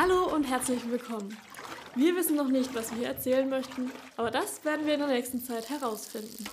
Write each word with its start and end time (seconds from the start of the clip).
Hallo 0.00 0.32
und 0.32 0.44
herzlich 0.44 0.88
willkommen. 0.88 1.36
Wir 1.96 2.14
wissen 2.14 2.36
noch 2.36 2.46
nicht, 2.46 2.72
was 2.72 2.94
wir 2.94 3.08
erzählen 3.08 3.48
möchten, 3.48 3.90
aber 4.16 4.30
das 4.30 4.64
werden 4.64 4.86
wir 4.86 4.94
in 4.94 5.00
der 5.00 5.08
nächsten 5.08 5.42
Zeit 5.42 5.68
herausfinden. 5.70 6.44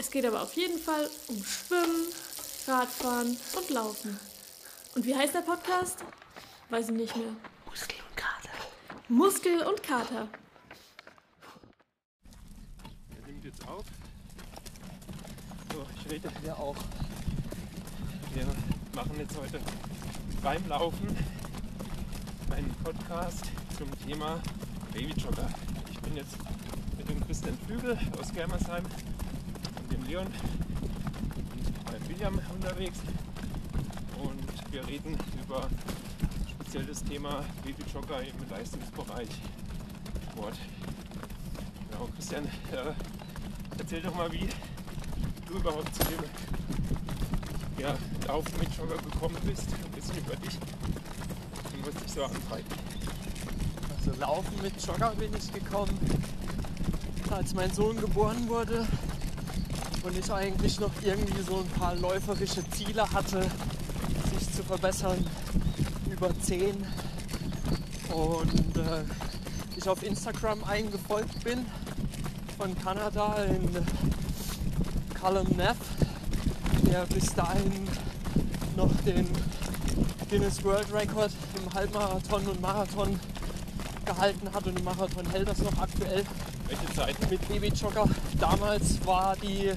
Es 0.00 0.10
geht 0.10 0.26
aber 0.26 0.42
auf 0.42 0.54
jeden 0.54 0.80
Fall 0.80 1.08
um 1.28 1.36
Schwimmen, 1.44 2.08
Radfahren 2.66 3.36
und 3.56 3.70
Laufen. 3.70 4.18
Und 4.96 5.06
wie 5.06 5.14
heißt 5.14 5.32
der 5.32 5.42
Podcast? 5.42 6.04
Weiß 6.70 6.88
ich 6.88 6.96
nicht 6.96 7.16
mehr. 7.16 7.30
Muskel 7.66 7.98
und 8.08 8.16
Kater. 8.16 8.50
Muskel 9.06 9.62
und 9.62 9.80
Kater. 9.80 10.28
Er 13.14 13.26
nimmt 13.28 13.44
jetzt 13.44 13.64
auf. 13.68 13.84
So, 15.72 15.86
ich 15.94 16.10
rede 16.10 16.28
hier 16.42 16.58
auch. 16.58 16.76
Wir 18.34 18.44
machen 18.92 19.14
jetzt 19.20 19.38
heute 19.38 19.60
beim 20.42 20.66
Laufen 20.66 21.37
einen 22.50 22.74
Podcast 22.84 23.44
zum 23.76 23.88
Thema 24.06 24.40
Babyjogger. 24.92 25.48
Ich 25.90 25.98
bin 26.00 26.16
jetzt 26.16 26.36
mit 26.96 27.08
dem 27.08 27.24
Christian 27.24 27.56
Flügel 27.66 27.98
aus 28.20 28.32
Germersheim 28.32 28.84
und 29.80 29.92
dem 29.92 30.04
Leon 30.04 30.26
und 30.26 31.84
beim 31.84 32.08
William 32.08 32.40
unterwegs 32.54 32.98
und 34.22 34.72
wir 34.72 34.86
reden 34.86 35.16
über 35.42 35.68
speziell 36.50 36.84
das 36.84 37.02
Thema 37.04 37.44
Babyjogger 37.64 38.22
im 38.22 38.50
Leistungsbereich 38.50 39.28
Sport. 40.38 40.54
Genau, 41.90 42.08
Christian, 42.14 42.44
äh, 42.44 42.92
erzähl 43.78 44.00
doch 44.02 44.14
mal, 44.14 44.30
wie 44.32 44.48
du 45.46 45.54
überhaupt 45.54 45.94
zu 45.94 46.04
dem 46.04 46.24
ja, 47.78 47.96
Laufen 48.26 48.58
mit 48.60 48.72
Jogger 48.76 48.96
gekommen 48.96 49.36
bist. 49.44 49.66
Ein 49.72 49.90
bisschen 49.92 50.18
über 50.18 50.36
dich 50.36 50.58
was 51.84 52.02
dich 52.02 52.12
so 52.12 52.24
antreibt. 52.24 52.72
Also 53.98 54.20
laufen 54.20 54.62
mit 54.62 54.74
Jogger 54.84 55.12
bin 55.16 55.30
ich 55.36 55.52
gekommen, 55.52 55.98
als 57.30 57.54
mein 57.54 57.72
Sohn 57.72 58.00
geboren 58.00 58.48
wurde 58.48 58.86
und 60.02 60.16
ich 60.16 60.32
eigentlich 60.32 60.80
noch 60.80 60.92
irgendwie 61.02 61.42
so 61.42 61.58
ein 61.58 61.68
paar 61.78 61.94
läuferische 61.96 62.68
Ziele 62.70 63.10
hatte, 63.12 63.42
sich 64.34 64.52
zu 64.52 64.62
verbessern 64.62 65.24
über 66.10 66.30
10 66.40 66.76
und 68.14 68.76
äh, 68.76 69.04
ich 69.76 69.88
auf 69.88 70.02
Instagram 70.02 70.64
eingefolgt 70.64 71.44
bin 71.44 71.66
von 72.56 72.76
Kanada 72.78 73.36
in 73.44 73.68
Callum 75.14 75.48
Neff, 75.56 75.76
der 76.90 77.04
bis 77.06 77.34
dahin 77.34 77.88
noch 78.76 78.90
den 79.04 79.28
Guinness 80.30 80.62
World 80.64 80.92
Record 80.92 81.32
im 81.68 81.74
Halbmarathon 81.74 82.46
und 82.46 82.60
Marathon 82.60 83.20
gehalten 84.04 84.52
hat 84.52 84.66
und 84.66 84.78
im 84.78 84.84
Marathon 84.84 85.26
hält 85.30 85.48
das 85.48 85.58
noch 85.58 85.76
aktuell 85.78 86.24
Welche 86.66 86.94
Zeiten? 86.94 87.28
mit 87.30 87.48
Babyjogger. 87.48 88.04
Damals 88.38 89.04
war 89.06 89.36
die 89.36 89.72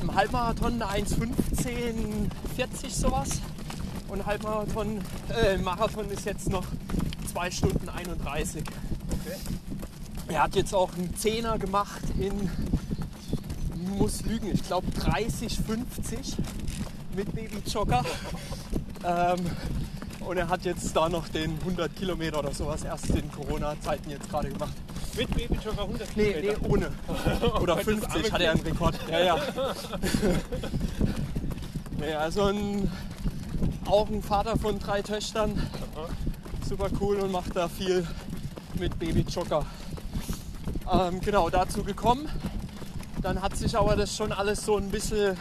im 0.00 0.14
Halbmarathon 0.14 0.82
eine 0.82 1.04
1,15,40 1.06 2.90
sowas 2.90 3.40
und 4.08 4.26
Halbmarathon, 4.26 5.00
äh, 5.28 5.56
Marathon 5.58 6.10
ist 6.10 6.24
jetzt 6.24 6.48
noch 6.48 6.64
2 7.32 7.50
Stunden 7.50 7.88
31. 7.88 8.62
Okay. 8.62 9.36
Er 10.28 10.42
hat 10.44 10.56
jetzt 10.56 10.74
auch 10.74 10.92
einen 10.94 11.14
Zehner 11.16 11.58
gemacht 11.58 12.02
in, 12.18 12.50
muss 13.96 14.22
lügen, 14.22 14.50
ich 14.52 14.64
glaube 14.64 14.86
30, 14.90 15.56
50 15.56 16.36
mit 17.14 17.32
Babyjogger. 17.32 18.04
Ähm, 19.04 19.38
und 20.26 20.36
er 20.36 20.48
hat 20.48 20.64
jetzt 20.64 20.94
da 20.96 21.08
noch 21.08 21.28
den 21.28 21.58
100 21.60 21.94
Kilometer 21.94 22.40
oder 22.40 22.52
sowas 22.52 22.82
erst 22.84 23.10
in 23.10 23.30
Corona-Zeiten 23.30 24.10
jetzt 24.10 24.28
gerade 24.28 24.48
gemacht. 24.50 24.72
Mit 25.16 25.28
Babyjogger 25.34 25.82
100 25.82 26.16
Nee, 26.16 26.24
nee, 26.24 26.32
Kilometer. 26.54 26.70
ohne. 26.70 26.90
Oder 27.60 27.76
Das 27.76 27.84
50 27.84 28.10
arme 28.12 28.32
hat 28.32 28.40
er 28.40 28.50
einen 28.52 28.60
Rekord. 28.60 28.94
Ja, 29.10 29.20
ja. 29.20 29.36
nee, 31.98 32.12
also 32.12 32.44
ein, 32.44 32.90
auch 33.86 34.08
ein 34.08 34.22
Vater 34.22 34.58
von 34.58 34.78
drei 34.78 35.00
Töchtern. 35.02 35.60
Super 36.68 36.88
cool 37.00 37.16
und 37.16 37.32
macht 37.32 37.56
da 37.56 37.68
viel 37.68 38.06
mit 38.78 38.98
Babyjogger. 38.98 39.64
Ähm, 40.92 41.20
genau, 41.20 41.48
dazu 41.48 41.82
gekommen. 41.82 42.28
Dann 43.22 43.40
hat 43.40 43.56
sich 43.56 43.76
aber 43.76 43.96
das 43.96 44.14
schon 44.14 44.32
alles 44.32 44.66
so 44.66 44.76
ein 44.76 44.90
bisschen 44.90 45.36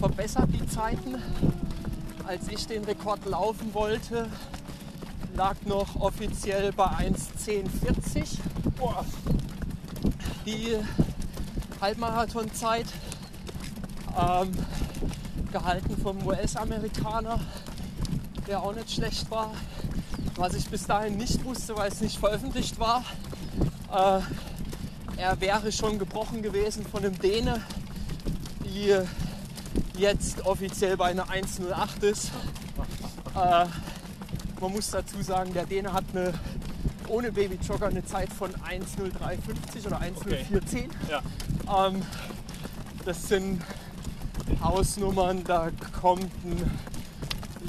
verbessert, 0.00 0.48
die 0.52 0.66
Zeiten. 0.66 1.14
Als 2.30 2.46
ich 2.46 2.64
den 2.68 2.84
Rekord 2.84 3.26
laufen 3.26 3.74
wollte, 3.74 4.28
lag 5.34 5.56
noch 5.64 5.96
offiziell 5.96 6.70
bei 6.70 6.84
1,1040 6.84 8.38
Boah, 8.78 9.04
die 10.46 10.76
Halbmarathonzeit, 11.80 12.86
ähm, 14.16 14.52
gehalten 15.50 16.00
vom 16.00 16.24
US-Amerikaner, 16.24 17.40
der 18.46 18.62
auch 18.62 18.76
nicht 18.76 18.92
schlecht 18.92 19.28
war. 19.28 19.50
Was 20.36 20.54
ich 20.54 20.68
bis 20.68 20.86
dahin 20.86 21.16
nicht 21.16 21.44
wusste, 21.44 21.76
weil 21.76 21.90
es 21.90 22.00
nicht 22.00 22.18
veröffentlicht 22.18 22.78
war, 22.78 23.02
äh, 23.92 24.20
er 25.16 25.40
wäre 25.40 25.72
schon 25.72 25.98
gebrochen 25.98 26.42
gewesen 26.42 26.86
von 26.86 27.04
einem 27.04 27.18
Däne, 27.18 27.60
die 28.64 28.94
jetzt 30.00 30.46
offiziell 30.46 30.96
bei 30.96 31.10
einer 31.10 31.26
1,08 31.26 32.02
ist. 32.02 32.30
Äh, 33.34 33.66
man 34.60 34.72
muss 34.72 34.90
dazu 34.90 35.22
sagen, 35.22 35.52
der 35.52 35.66
Däne 35.66 35.92
hat 35.92 36.04
eine 36.12 36.32
ohne 37.08 37.32
Babyjogger 37.32 37.88
eine 37.88 38.04
Zeit 38.04 38.32
von 38.32 38.50
1,0350 38.52 39.86
oder 39.86 40.00
1,0410. 40.00 40.90
ja. 41.08 41.22
Ähm, 41.86 42.02
das 43.04 43.28
sind 43.28 43.62
Hausnummern, 44.62 45.42
da 45.44 45.70
kommt 46.00 46.30
ein, 46.44 46.78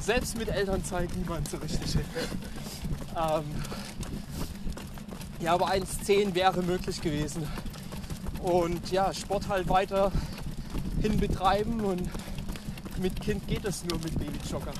selbst 0.01 0.37
mit 0.37 0.49
Elternzeit 0.49 1.09
niemand 1.15 1.49
so 1.49 1.57
richtig 1.57 1.91
hin. 1.91 2.05
Ähm, 3.15 3.43
ja, 5.39 5.53
aber 5.53 5.71
1,10 5.71 6.35
wäre 6.35 6.61
möglich 6.61 7.01
gewesen. 7.01 7.47
Und 8.43 8.91
ja, 8.91 9.13
Sport 9.13 9.47
halt 9.47 9.69
weiter 9.69 10.11
hin 11.01 11.17
betreiben 11.17 11.81
und 11.81 12.09
mit 13.01 13.19
Kind 13.19 13.47
geht 13.47 13.65
es 13.65 13.83
nur 13.85 13.97
mit 13.99 14.17
Babyjogger. 14.17 14.73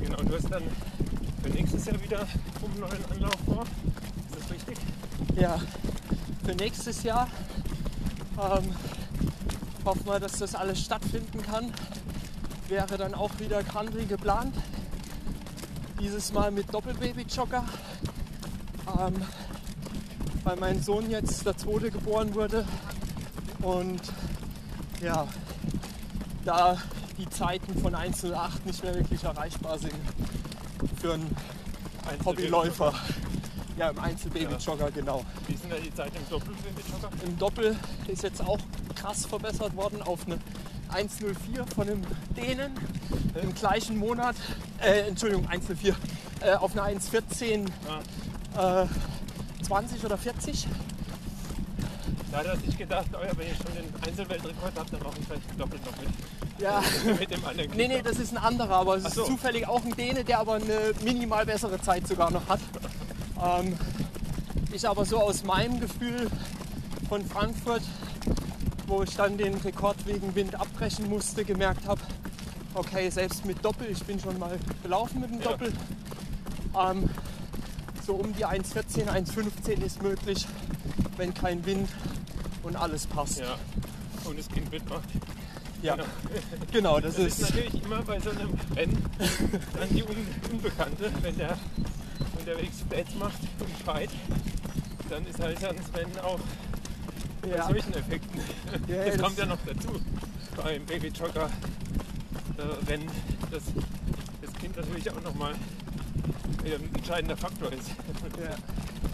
Genau, 0.00 0.18
und 0.18 0.28
du 0.28 0.34
hast 0.34 0.50
dann 0.50 0.64
für 1.42 1.48
nächstes 1.50 1.84
Jahr 1.84 2.02
wieder 2.02 2.20
einen 2.20 2.80
neuen 2.80 3.04
Anlauf 3.12 3.38
vor. 3.46 3.62
Ist 3.62 4.40
das 4.40 4.50
richtig? 4.50 4.78
Ja, 5.36 5.58
für 6.44 6.54
nächstes 6.56 7.04
Jahr 7.04 7.28
ähm, 8.36 8.74
hoffen 9.84 10.06
wir, 10.06 10.18
dass 10.18 10.32
das 10.38 10.56
alles 10.56 10.80
stattfinden 10.80 11.42
kann. 11.42 11.72
Wäre 12.68 12.98
dann 12.98 13.14
auch 13.14 13.38
wieder 13.38 13.62
Country 13.62 14.06
geplant. 14.06 14.54
Dieses 16.00 16.32
Mal 16.32 16.50
mit 16.50 16.74
Doppelbaby-Jogger. 16.74 17.64
Ähm, 18.98 19.14
weil 20.42 20.56
mein 20.56 20.82
Sohn 20.82 21.08
jetzt 21.08 21.46
der 21.46 21.56
zweite 21.56 21.92
geboren 21.92 22.34
wurde. 22.34 22.66
Und 23.62 24.00
ja, 25.00 25.26
da 26.44 26.78
die 27.18 27.28
Zeiten 27.28 27.78
von 27.78 27.94
1,08 27.94 28.50
nicht 28.64 28.82
mehr 28.82 28.94
wirklich 28.94 29.22
erreichbar 29.22 29.78
sind 29.78 29.94
für 31.00 31.14
einen 31.14 31.36
Hobbyläufer. 32.24 32.92
Ja, 33.76 33.90
im 33.90 33.98
Einzelbaby-Jogger, 33.98 34.90
genau. 34.92 35.24
Wie 35.48 35.56
sind 35.56 35.72
da 35.72 35.76
die 35.76 35.92
Zeiten 35.92 36.16
im 36.16 36.28
Doppelbabyjogger? 36.28 37.10
Im 37.24 37.38
Doppel 37.38 37.76
ist 38.06 38.22
jetzt 38.22 38.40
auch 38.40 38.58
krass 38.94 39.26
verbessert 39.26 39.74
worden 39.74 40.00
auf 40.02 40.26
eine 40.26 40.38
1,04 40.92 41.74
von 41.74 41.88
einem 41.88 42.02
Dänen 42.36 42.72
im 43.42 43.52
gleichen 43.54 43.96
Monat. 43.96 44.36
Äh, 44.80 45.08
Entschuldigung, 45.08 45.48
1,04. 45.48 45.94
Äh, 46.40 46.54
auf 46.54 46.78
eine 46.78 46.98
1,14 46.98 47.66
äh, 48.56 48.86
20 49.64 50.04
oder 50.04 50.18
40. 50.18 50.68
Da 52.34 52.40
hat 52.40 52.46
er 52.46 52.56
sich 52.56 52.76
gedacht, 52.76 53.06
oh 53.12 53.24
ja, 53.24 53.30
wenn 53.36 53.46
ich 53.46 53.56
schon 53.56 53.72
den 53.76 53.94
Einzelweltrekord 54.04 54.76
habe, 54.76 54.90
dann 54.90 55.02
mache 55.04 55.14
ich 55.20 55.24
vielleicht 55.24 55.60
doppelt 55.60 55.86
noch 55.86 55.96
mit. 55.98 56.08
Ja. 56.58 56.82
mit 57.20 57.30
dem 57.30 57.44
anderen. 57.44 57.70
Nee, 57.76 57.86
nee, 57.86 58.02
das 58.02 58.18
ist 58.18 58.32
ein 58.32 58.38
anderer, 58.38 58.74
aber 58.74 58.96
es 58.96 59.04
Ach 59.04 59.08
ist 59.10 59.14
so. 59.14 59.24
zufällig 59.24 59.68
auch 59.68 59.84
ein 59.84 59.94
Däne, 59.94 60.24
der 60.24 60.40
aber 60.40 60.54
eine 60.54 60.90
minimal 61.04 61.46
bessere 61.46 61.80
Zeit 61.80 62.08
sogar 62.08 62.32
noch 62.32 62.48
hat. 62.48 62.58
Ähm, 63.40 63.78
ich 64.72 64.88
aber 64.88 65.04
so 65.04 65.20
aus 65.20 65.44
meinem 65.44 65.78
Gefühl 65.78 66.28
von 67.08 67.24
Frankfurt, 67.24 67.82
wo 68.88 69.04
ich 69.04 69.14
dann 69.14 69.38
den 69.38 69.54
Rekord 69.54 70.04
wegen 70.04 70.34
Wind 70.34 70.56
abbrechen 70.56 71.08
musste, 71.08 71.44
gemerkt 71.44 71.86
habe, 71.86 72.00
okay, 72.74 73.10
selbst 73.10 73.44
mit 73.44 73.64
Doppel, 73.64 73.86
ich 73.92 74.02
bin 74.02 74.18
schon 74.18 74.40
mal 74.40 74.58
gelaufen 74.82 75.20
mit 75.20 75.30
dem 75.30 75.40
Ja. 75.40 75.50
Doppel, 75.52 75.72
ähm, 76.76 77.08
so 78.04 78.14
um 78.14 78.34
die 78.34 78.44
1,14, 78.44 79.06
1,15 79.08 79.84
ist 79.84 80.02
möglich, 80.02 80.44
wenn 81.16 81.32
kein 81.32 81.64
Wind 81.64 81.88
und 82.64 82.76
alles 82.76 83.06
passt. 83.06 83.40
Ja. 83.40 83.56
Und 84.24 84.38
das 84.38 84.48
Kind 84.48 84.70
mitmacht. 84.70 85.08
Ja, 85.82 85.96
Genau. 85.96 86.06
genau, 86.72 87.00
das 87.00 87.16
Das 87.16 87.24
ist 87.26 87.40
natürlich 87.42 87.82
immer 87.84 88.02
bei 88.02 88.18
so 88.20 88.30
einem 88.30 88.54
Rennen 88.74 89.04
dann 89.18 89.88
die 89.90 90.02
Un 90.02 90.16
Unbekannte, 90.50 91.10
wenn 91.20 91.36
der 91.36 91.58
unterwegs 92.38 92.76
Flats 92.88 93.14
macht 93.16 93.38
und 93.60 93.70
fight, 93.84 94.10
dann 95.10 95.26
ist 95.26 95.38
halt 95.38 95.62
dann 95.62 95.76
das 95.76 96.00
Rennen 96.00 96.18
auch 96.20 96.40
bei 97.42 97.48
Ja. 97.48 97.66
solchen 97.68 97.92
Effekten. 97.94 98.40
Ja, 98.88 98.96
das 99.04 99.12
das- 99.16 99.22
kommt 99.22 99.38
ja 99.38 99.46
noch 99.46 99.58
dazu 99.66 100.00
beim 100.56 100.86
Baby 100.86 101.08
Jogger 101.08 101.50
äh, 102.56 102.90
Rennen, 102.90 103.10
dass 103.50 103.64
das 104.40 104.52
Kind 104.54 104.76
natürlich 104.76 105.10
auch 105.10 105.20
nochmal 105.22 105.52
ein 106.64 106.94
entscheidender 106.94 107.36
Faktor 107.36 107.70
ist, 107.72 107.88
Ja. 108.40 108.54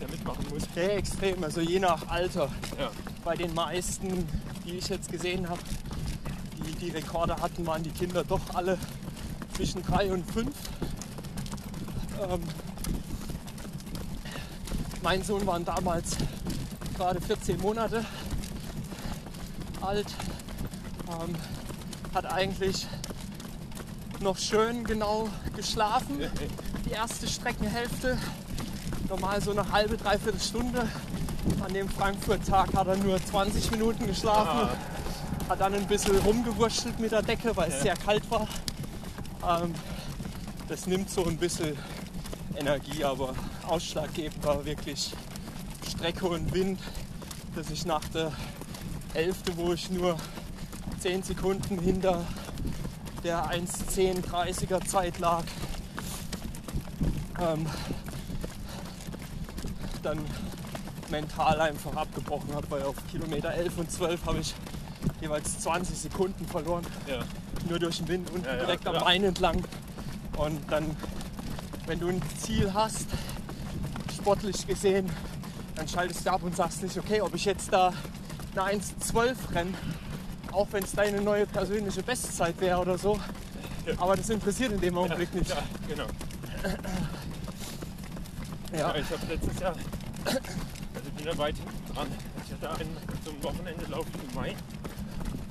der 0.01 0.09
mitmachen 0.09 0.45
muss. 0.51 0.63
Ja, 0.77 0.83
extrem. 0.83 1.43
Also 1.43 1.61
je 1.61 1.81
nach 1.81 2.07
Alter. 2.09 2.49
Ja. 2.79 2.91
Bei 3.31 3.37
den 3.37 3.55
meisten, 3.55 4.27
die 4.67 4.79
ich 4.79 4.89
jetzt 4.89 5.09
gesehen 5.09 5.49
habe, 5.49 5.61
die 6.67 6.73
die 6.73 6.91
Rekorde 6.91 7.37
hatten, 7.37 7.65
waren 7.65 7.81
die 7.81 7.93
Kinder 7.93 8.25
doch 8.25 8.41
alle 8.55 8.77
zwischen 9.53 9.85
drei 9.85 10.13
und 10.13 10.29
fünf. 10.33 10.53
Ähm, 12.29 12.43
mein 15.05 15.23
Sohn 15.23 15.47
war 15.47 15.61
damals 15.61 16.17
gerade 16.97 17.21
14 17.21 17.61
Monate 17.61 18.05
alt. 19.81 20.09
Ähm, 21.09 21.37
hat 22.13 22.27
eigentlich 22.27 22.89
noch 24.19 24.39
schön 24.39 24.83
genau 24.83 25.29
geschlafen. 25.55 26.19
Die 26.85 26.91
erste 26.91 27.29
Streckenhälfte. 27.29 28.19
Normal 29.09 29.41
so 29.41 29.53
eine 29.53 29.71
halbe, 29.71 29.97
dreiviertel 29.97 30.41
Stunde. 30.41 30.89
An 31.65 31.73
dem 31.73 31.89
Frankfurt-Tag 31.89 32.75
hat 32.75 32.87
er 32.87 32.97
nur 32.97 33.23
20 33.25 33.71
Minuten 33.71 34.07
geschlafen. 34.07 34.69
Ah. 34.69 35.51
Hat 35.51 35.61
dann 35.61 35.75
ein 35.75 35.87
bisschen 35.87 36.17
rumgewurschtelt 36.19 36.99
mit 37.01 37.13
der 37.13 37.23
Decke, 37.23 37.57
weil 37.57 37.69
es 37.69 37.77
Ja. 37.77 37.83
sehr 37.83 37.97
kalt 37.97 38.31
war. 38.31 38.47
Ähm, 39.49 39.75
das 40.69 40.87
nimmt 40.87 41.11
so 41.11 41.25
ein 41.27 41.37
bisschen 41.37 41.77
Energie, 42.57 43.03
aber 43.05 43.35
ausschlaggebend 43.67 44.45
war 44.45 44.65
wirklich 44.65 45.13
Strecke 45.89 46.27
und 46.27 46.53
Wind, 46.55 46.79
dass 47.55 47.71
ich 47.71 47.85
nach 47.87 48.05
der 48.09 48.33
Hälfte, 49.15 49.57
wo 49.57 49.73
ich 49.73 49.91
nur 49.91 50.17
10 51.01 51.23
Sekunden 51.23 51.79
hinter 51.79 52.25
der 53.25 53.51
1.10.30er 53.51 54.85
Zeit 54.87 55.19
lag, 55.19 55.43
ähm, 57.41 57.67
dann 60.03 60.19
mental 61.11 61.61
einfach 61.61 61.95
abgebrochen 61.97 62.55
habe, 62.55 62.71
weil 62.71 62.83
auf 62.83 62.97
Kilometer 63.11 63.53
11 63.53 63.79
und 63.79 63.91
12 63.91 64.27
habe 64.27 64.39
ich 64.39 64.55
jeweils 65.21 65.59
20 65.61 65.97
Sekunden 65.99 66.47
verloren, 66.47 66.85
Ja. 67.07 67.21
nur 67.69 67.79
durch 67.79 67.99
den 67.99 68.09
Wind 68.09 68.31
unten 68.31 68.47
Ja, 68.47 68.55
ja, 68.55 68.61
direkt 68.61 68.87
am 68.87 68.93
klar. 68.95 69.05
Main 69.05 69.25
entlang. 69.25 69.65
Und 70.37 70.61
dann, 70.71 70.97
wenn 71.87 71.99
du 72.01 72.09
ein 72.09 72.23
Ziel 72.39 72.73
hast, 72.73 73.07
sportlich 74.17 74.67
gesehen, 74.67 75.11
dann 75.75 75.89
schaltest 75.89 76.27
du 76.27 76.31
ab 76.33 76.43
und 76.43 76.55
sagst 76.57 76.83
nicht, 76.83 76.97
okay, 76.99 77.21
ob 77.21 77.35
ich 77.35 77.45
jetzt 77.45 77.73
da 77.73 77.93
eine 78.55 78.79
1.12 78.81 79.37
renne, 79.55 79.75
auch 80.53 80.69
wenn 80.73 80.83
es 80.85 80.93
deine 80.93 81.21
neue 81.21 81.47
persönliche 81.47 82.03
Bestzeit 82.03 82.61
wäre 82.61 82.79
oder 82.81 82.99
so. 82.99 83.19
Aber 83.99 84.17
das 84.17 84.29
interessiert 84.29 84.73
in 84.73 84.81
dem 84.81 84.97
Augenblick 84.99 85.35
nicht. 85.35 85.49
Ja, 85.51 85.63
genau. 85.89 86.05
Ja. 88.73 88.79
Ja, 88.79 88.95
ich 88.95 89.11
habe 89.11 89.27
letztes 89.29 89.59
Jahr, 89.59 89.75
ich 91.21 91.27
bin 91.27 91.33
da 91.37 91.39
weit 91.39 91.55
hinten 91.57 91.95
dran. 91.95 92.09
Ich 92.47 92.53
hatte 92.55 92.71
einen 92.81 92.97
zum 93.23 93.43
Wochenende 93.43 93.85
Lauf 93.91 94.07
im 94.15 94.35
Mai 94.35 94.57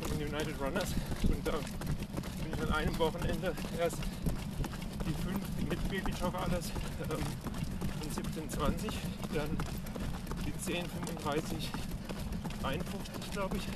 von 0.01 0.18
den 0.18 0.27
United 0.27 0.60
Runners 0.60 0.89
und 1.21 1.48
da 1.48 1.51
bin 1.51 2.54
ich 2.56 2.62
an 2.63 2.74
einem 2.74 2.98
Wochenende 2.98 3.54
erst 3.77 3.98
die 5.06 5.13
fünf 5.24 5.44
mit 5.69 5.89
Babyjogger 5.89 6.39
alles 6.42 6.71
ähm, 7.04 7.21
von 8.00 8.60
17,20, 8.66 8.92
dann 9.36 9.57
die 10.44 10.57
10, 10.60 10.86
35, 10.89 11.69
51 12.63 13.31
glaube 13.31 13.57
ich 13.57 13.68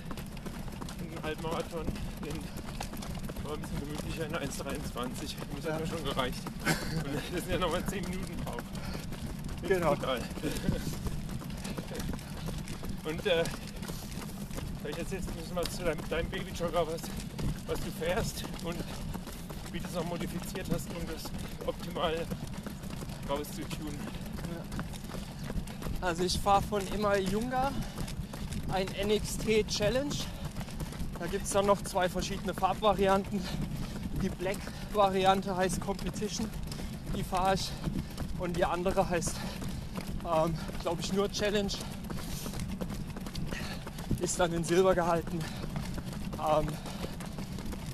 und 1.00 1.16
einen 1.16 1.24
Halbmarathon 1.24 1.86
den 2.26 2.40
war 3.44 3.54
ein 3.54 3.62
bisschen 3.62 3.80
gemütlicher 3.82 4.26
in 4.26 4.36
1,23. 4.36 5.36
Das 5.58 5.66
Ja. 5.66 5.74
hat 5.74 5.82
mir 5.82 5.88
schon 5.88 6.04
gereicht. 6.06 6.40
Und 6.66 7.14
das 7.14 7.42
sind 7.44 7.52
ja 7.52 7.60
nochmal 7.60 7.86
10 7.86 8.04
Minuten 8.06 8.38
drauf. 8.46 8.62
Genau. 9.68 9.96
Und 13.04 13.26
äh, 13.26 13.44
ich 14.90 14.98
jetzt 14.98 15.14
ein 15.14 15.36
bisschen 15.36 15.56
was 15.56 15.70
zu 15.72 15.84
deinem, 15.84 16.10
deinem 16.10 16.30
Babyjogger, 16.30 16.88
was, 16.88 17.02
was 17.68 17.80
du 17.80 17.92
fährst 18.00 18.44
und 18.64 18.78
wie 19.72 19.80
du 19.80 19.88
es 19.88 19.94
noch 19.94 20.06
modifiziert 20.06 20.68
hast, 20.72 20.88
um 20.90 21.06
das 21.08 21.24
optimal 21.68 22.26
rauszutunen. 23.30 24.00
Also 26.02 26.24
ich 26.24 26.38
fahre 26.38 26.62
von 26.62 26.86
immer 26.88 27.18
Junga 27.18 27.72
ein 28.72 28.88
NXT 29.06 29.68
Challenge. 29.68 30.16
Da 31.20 31.28
gibt 31.28 31.46
es 31.46 31.52
dann 31.52 31.66
noch 31.66 31.82
zwei 31.84 32.10
verschiedene 32.10 32.54
Farbvarianten. 32.54 33.42
Die 34.22 34.30
Black-Variante 34.30 35.56
heißt 35.56 35.80
Competition, 35.80 36.50
die 37.16 37.24
fahre 37.24 37.56
ich. 37.56 37.72
Und 38.40 38.58
die 38.58 38.66
andere 38.66 39.10
heißt, 39.10 39.36
ähm, 40.26 40.56
glaube 40.82 41.02
ich, 41.02 41.14
nur 41.14 41.32
Challenge. 41.32 41.72
Ist 44.34 44.40
dann 44.40 44.54
in 44.54 44.64
Silber 44.64 44.96
gehalten. 44.96 45.38
Ähm, 46.40 46.68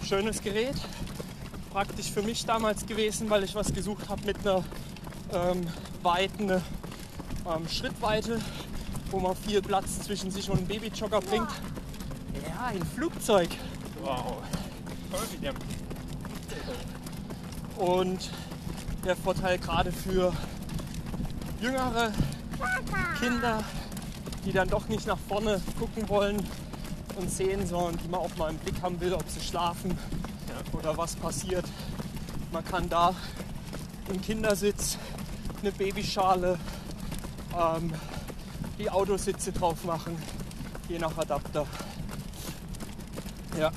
schönes 0.07 0.41
Gerät. 0.41 0.75
Praktisch 1.69 2.09
für 2.09 2.21
mich 2.21 2.45
damals 2.45 2.85
gewesen, 2.85 3.29
weil 3.29 3.43
ich 3.43 3.55
was 3.55 3.73
gesucht 3.73 4.07
habe 4.07 4.25
mit 4.25 4.37
einer 4.47 4.63
ähm, 5.33 5.67
weiten 6.01 6.49
ähm, 6.49 7.67
Schrittweite, 7.67 8.39
wo 9.11 9.19
man 9.19 9.35
viel 9.35 9.61
Platz 9.61 9.99
zwischen 9.99 10.31
sich 10.31 10.49
und 10.49 10.59
einem 10.59 10.67
Babyjogger 10.67 11.19
bringt. 11.19 11.49
Ja, 12.47 12.67
ein 12.67 12.85
Flugzeug. 12.95 13.49
Wow. 14.01 14.37
Und 17.75 18.29
der 19.03 19.17
Vorteil 19.17 19.57
gerade 19.57 19.91
für 19.91 20.31
jüngere 21.59 22.13
Kinder, 23.19 23.61
die 24.49 24.53
dann 24.55 24.67
doch 24.67 24.87
nicht 24.87 25.05
nach 25.05 25.19
vorne 25.27 25.61
gucken 25.77 26.09
wollen 26.09 26.43
und 27.17 27.29
sehen, 27.29 27.67
sondern 27.67 27.99
die 28.03 28.07
man 28.07 28.19
auch 28.19 28.35
mal 28.35 28.49
im 28.49 28.57
Blick 28.57 28.81
haben 28.81 28.99
will, 28.99 29.13
ob 29.13 29.29
sie 29.29 29.41
schlafen 29.41 29.95
oder 30.73 30.97
was 30.97 31.15
passiert. 31.15 31.65
Man 32.51 32.65
kann 32.65 32.89
da 32.89 33.13
im 34.11 34.19
Kindersitz 34.19 34.97
eine 35.61 35.71
Babyschale, 35.71 36.57
ähm, 37.55 37.93
die 38.79 38.89
Autositze 38.89 39.51
drauf 39.51 39.83
machen, 39.83 40.17
je 40.87 40.97
nach 40.97 41.15
Adapter. 41.15 41.67
Ja, 43.55 43.71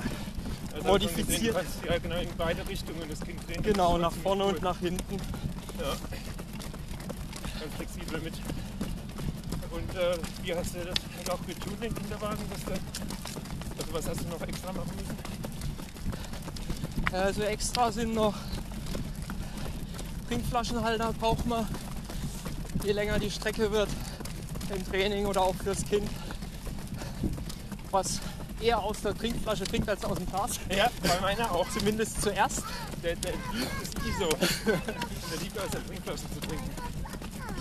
Also 0.73 0.87
Modifiziert. 0.87 1.55
Kannst 1.55 1.85
ja 1.87 1.99
genau 1.99 2.15
in 2.15 2.29
beide 2.35 2.67
Richtungen 2.67 3.07
das 3.07 3.19
Kind 3.19 3.47
drehen. 3.47 3.61
genau, 3.61 3.99
nach 3.99 4.11
vorne 4.11 4.45
cool. 4.45 4.53
und 4.53 4.63
nach 4.63 4.79
hinten. 4.79 5.17
Ja. 5.79 5.95
Ganz 7.59 7.75
flexibel 7.75 8.21
mit. 8.21 8.33
Äh, 9.95 10.17
wie 10.41 10.55
hast 10.55 10.73
du 10.73 10.79
das 10.79 11.29
auch 11.29 11.45
getun, 11.45 11.79
den 11.79 11.93
Kinderwagen? 11.93 12.43
Dass 12.49 12.63
du, 12.65 12.71
also 12.71 13.93
was 13.93 14.07
hast 14.09 14.21
du 14.21 14.29
noch 14.29 14.41
extra 14.41 14.71
machen 14.73 14.91
müssen? 14.97 15.17
Also 17.13 17.43
extra 17.43 17.91
sind 17.91 18.15
noch 18.15 18.33
Trinkflaschenhalter 20.27 21.13
braucht 21.13 21.45
man, 21.45 21.67
je 22.83 22.91
länger 22.91 23.19
die 23.19 23.29
Strecke 23.29 23.71
wird 23.71 23.89
im 24.73 24.83
Training 24.89 25.27
oder 25.27 25.43
auch 25.43 25.53
fürs 25.55 25.85
Kind, 25.85 26.09
was 27.91 28.19
eher 28.59 28.79
aus 28.79 29.01
der 29.01 29.15
Trinkflasche 29.15 29.65
trinkt 29.65 29.87
als 29.89 30.03
aus 30.05 30.17
dem 30.17 30.25
Glas. 30.25 30.59
Ja, 30.75 30.89
bei 31.03 31.19
meiner 31.21 31.51
auch. 31.51 31.69
Zumindest 31.69 32.19
zuerst. 32.21 32.63
Der, 33.03 33.15
der 33.17 33.33
liebt 33.53 33.83
es 33.83 33.89
ISO. 33.89 34.29
der 34.65 35.41
liebt 35.41 35.59
aus 35.59 35.69
der 35.69 35.85
Trinkflasche 35.85 36.23
zu 36.33 36.39
trinken. 36.47 36.92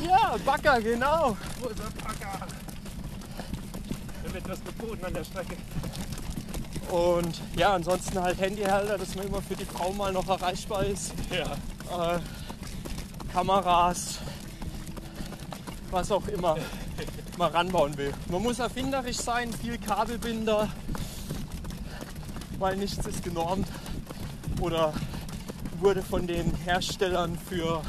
Ja, 0.07 0.37
Backer, 0.45 0.81
genau. 0.81 1.37
Wo 1.61 1.69
ist 1.69 1.79
der 1.79 2.03
Packer? 2.03 2.47
Da 4.25 4.35
wird 4.35 4.49
was 4.49 4.65
geboten 4.65 5.05
an 5.05 5.15
der 5.15 5.25
Strecke. 5.25 5.57
Und 6.91 7.41
ja, 7.57 7.75
ansonsten 7.75 8.21
halt 8.21 8.41
Handyhalter, 8.41 8.99
dass 8.99 9.15
man 9.15 9.27
immer 9.27 9.41
für 9.41 9.55
die 9.55 9.65
Frau 9.65 9.93
mal 9.93 10.13
noch 10.13 10.29
erreichbar 10.29 10.85
ist. 10.85 11.13
Ja. 11.31 12.17
Äh, 12.17 12.21
Kameras, 13.33 14.19
was 15.91 16.11
auch 16.11 16.27
immer 16.29 16.57
man 17.39 17.53
ranbauen 17.53 17.97
will. 17.97 18.13
Man 18.29 18.43
muss 18.43 18.59
erfinderisch 18.59 19.17
sein, 19.17 19.53
viel 19.53 19.79
Kabelbinder, 19.79 20.69
weil 22.59 22.77
nichts 22.77 23.07
ist 23.07 23.25
genormt 23.25 23.69
oder 24.61 24.93
wurde 25.81 26.03
von 26.03 26.27
den 26.27 26.55
Herstellern 26.65 27.39
für 27.49 27.83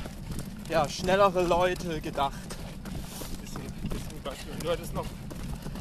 ja, 0.73 0.89
schnellere 0.89 1.43
Leute 1.43 2.01
gedacht. 2.01 2.33
Bisschen, 3.41 3.61
bisschen 3.89 4.21
basteln. 4.23 4.57
Du 4.59 4.71
hattest 4.71 4.91
noch 4.95 5.05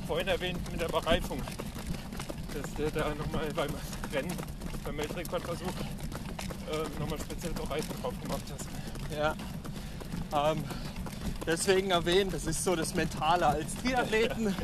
vorhin 0.06 0.28
erwähnt 0.28 0.58
mit 0.70 0.82
der 0.82 0.88
Bereifung, 0.88 1.40
dass 2.52 2.74
du 2.74 2.90
da 2.90 3.14
nochmal 3.14 3.48
beim 3.56 3.70
Rennen, 4.12 4.36
beim 4.84 4.98
Weltrekordversuch, 4.98 5.64
äh, 5.66 7.00
nochmal 7.00 7.18
speziell 7.20 7.54
Bereifung 7.54 8.02
drauf 8.02 8.12
gemacht 8.22 8.42
hast. 8.52 9.16
Ja. 9.16 9.34
Ähm, 10.34 10.62
deswegen 11.46 11.90
erwähnt, 11.90 12.34
das 12.34 12.44
ist 12.44 12.62
so 12.62 12.76
das 12.76 12.94
Mentale 12.94 13.46
als 13.46 13.74
Triathleten. 13.76 14.54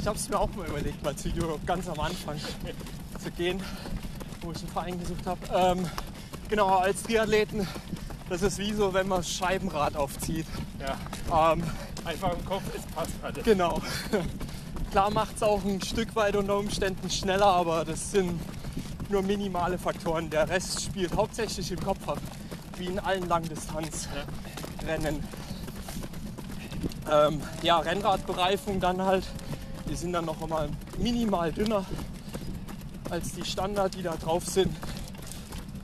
Ich 0.00 0.06
habe 0.06 0.16
es 0.16 0.30
mir 0.30 0.40
auch 0.40 0.54
mal 0.54 0.66
überlegt, 0.66 1.02
mal 1.04 1.14
zu 1.14 1.28
Europe 1.28 1.66
ganz 1.66 1.90
am 1.90 2.00
Anfang 2.00 2.40
zu 3.22 3.30
gehen, 3.32 3.62
wo 4.40 4.52
ich 4.52 4.58
einen 4.60 4.68
Verein 4.68 4.98
gesucht 4.98 5.26
habe. 5.26 5.40
Ähm, 5.54 5.90
genau, 6.48 6.78
als 6.78 7.02
Triathleten, 7.02 7.68
das 8.28 8.42
ist 8.42 8.58
wie 8.58 8.72
so, 8.72 8.92
wenn 8.92 9.08
man 9.08 9.22
Scheibenrad 9.22 9.96
aufzieht. 9.96 10.46
Ja. 10.80 11.52
Ähm, 11.52 11.62
Einfach 12.04 12.32
im 12.32 12.44
Kopf, 12.44 12.62
es 12.76 12.82
passt 12.94 13.12
alles. 13.22 13.44
Genau. 13.44 13.80
Klar 14.90 15.10
macht 15.10 15.36
es 15.36 15.42
auch 15.42 15.64
ein 15.64 15.82
Stück 15.82 16.14
weit 16.14 16.36
unter 16.36 16.56
Umständen 16.56 17.10
schneller, 17.10 17.46
aber 17.46 17.84
das 17.84 18.12
sind 18.12 18.40
nur 19.08 19.22
minimale 19.22 19.78
Faktoren. 19.78 20.30
Der 20.30 20.48
Rest 20.48 20.82
spielt 20.82 21.14
hauptsächlich 21.16 21.70
im 21.72 21.80
Kopf 21.80 22.08
ab, 22.08 22.18
wie 22.76 22.86
in 22.86 22.98
allen 22.98 23.28
Langdistanzrennen. 23.28 25.22
Ähm, 27.10 27.40
ja, 27.62 27.78
Rennradbereifung 27.78 28.80
dann 28.80 29.02
halt, 29.02 29.24
die 29.88 29.94
sind 29.94 30.12
dann 30.12 30.24
noch 30.24 30.42
einmal 30.42 30.68
minimal 30.98 31.52
dünner 31.52 31.84
als 33.10 33.32
die 33.32 33.44
Standard, 33.44 33.94
die 33.94 34.02
da 34.02 34.16
drauf 34.16 34.44
sind. 34.46 34.74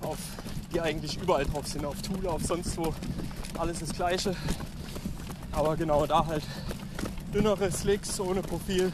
Auf, 0.02 0.18
die 0.72 0.80
eigentlich 0.80 1.20
überall 1.20 1.44
drauf 1.44 1.66
sind, 1.66 1.84
auf 1.84 2.00
Tool, 2.02 2.26
auf 2.26 2.42
sonst 2.42 2.76
wo. 2.76 2.94
Alles 3.58 3.80
das 3.80 3.92
gleiche. 3.92 4.34
Aber 5.52 5.76
genau 5.76 6.06
da 6.06 6.26
halt 6.26 6.42
dünnere 7.34 7.70
Slicks 7.70 8.18
ohne 8.20 8.40
Profil. 8.42 8.92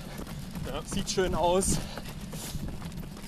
Ja. 0.66 0.80
Sieht 0.85 1.11
schön 1.11 1.35
aus. 1.35 1.78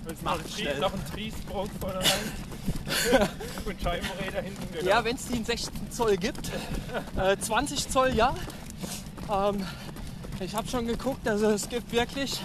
Es 0.07 0.23
noch, 0.23 0.33
Macht 0.37 0.45
ein 0.45 0.51
schnell. 0.51 0.75
Tri- 0.75 0.81
noch 0.81 0.93
ein 0.93 1.05
Triesbrock 1.15 1.69
vorne 1.81 1.99
rein 2.01 3.29
und 3.67 3.81
Scheibenräder 3.81 4.43
hinten. 4.43 4.73
Genau. 4.73 4.89
Ja, 4.91 5.05
wenn 5.05 5.15
es 5.17 5.27
die 5.27 5.37
in 5.37 5.45
16 5.45 5.91
Zoll 5.91 6.17
gibt. 6.17 6.51
Äh, 7.17 7.37
20 7.39 7.89
Zoll 7.89 8.15
ja. 8.15 8.35
Ähm, 9.33 9.65
ich 10.41 10.55
habe 10.57 10.67
schon 10.69 10.87
geguckt, 10.89 11.27
also 11.29 11.51
es 11.51 11.69
gibt 11.69 11.93
wirklich, 11.93 12.41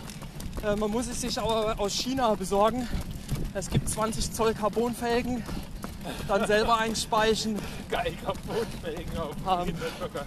äh, 0.64 0.76
man 0.76 0.92
muss 0.92 1.08
es 1.08 1.22
sich 1.22 1.40
aber 1.40 1.80
aus 1.80 1.94
China 1.94 2.36
besorgen. 2.36 2.88
Es 3.56 3.70
gibt 3.70 3.90
20 3.90 4.32
Zoll 4.34 4.54
Carbonfelgen, 4.54 5.44
dann 6.28 6.48
selber 6.48 6.78
einspeichen. 6.78 7.60
Geil, 7.90 8.14
Carbonfelgen 8.24 9.18
auf 9.18 9.66
Hinterstocker. 9.66 10.26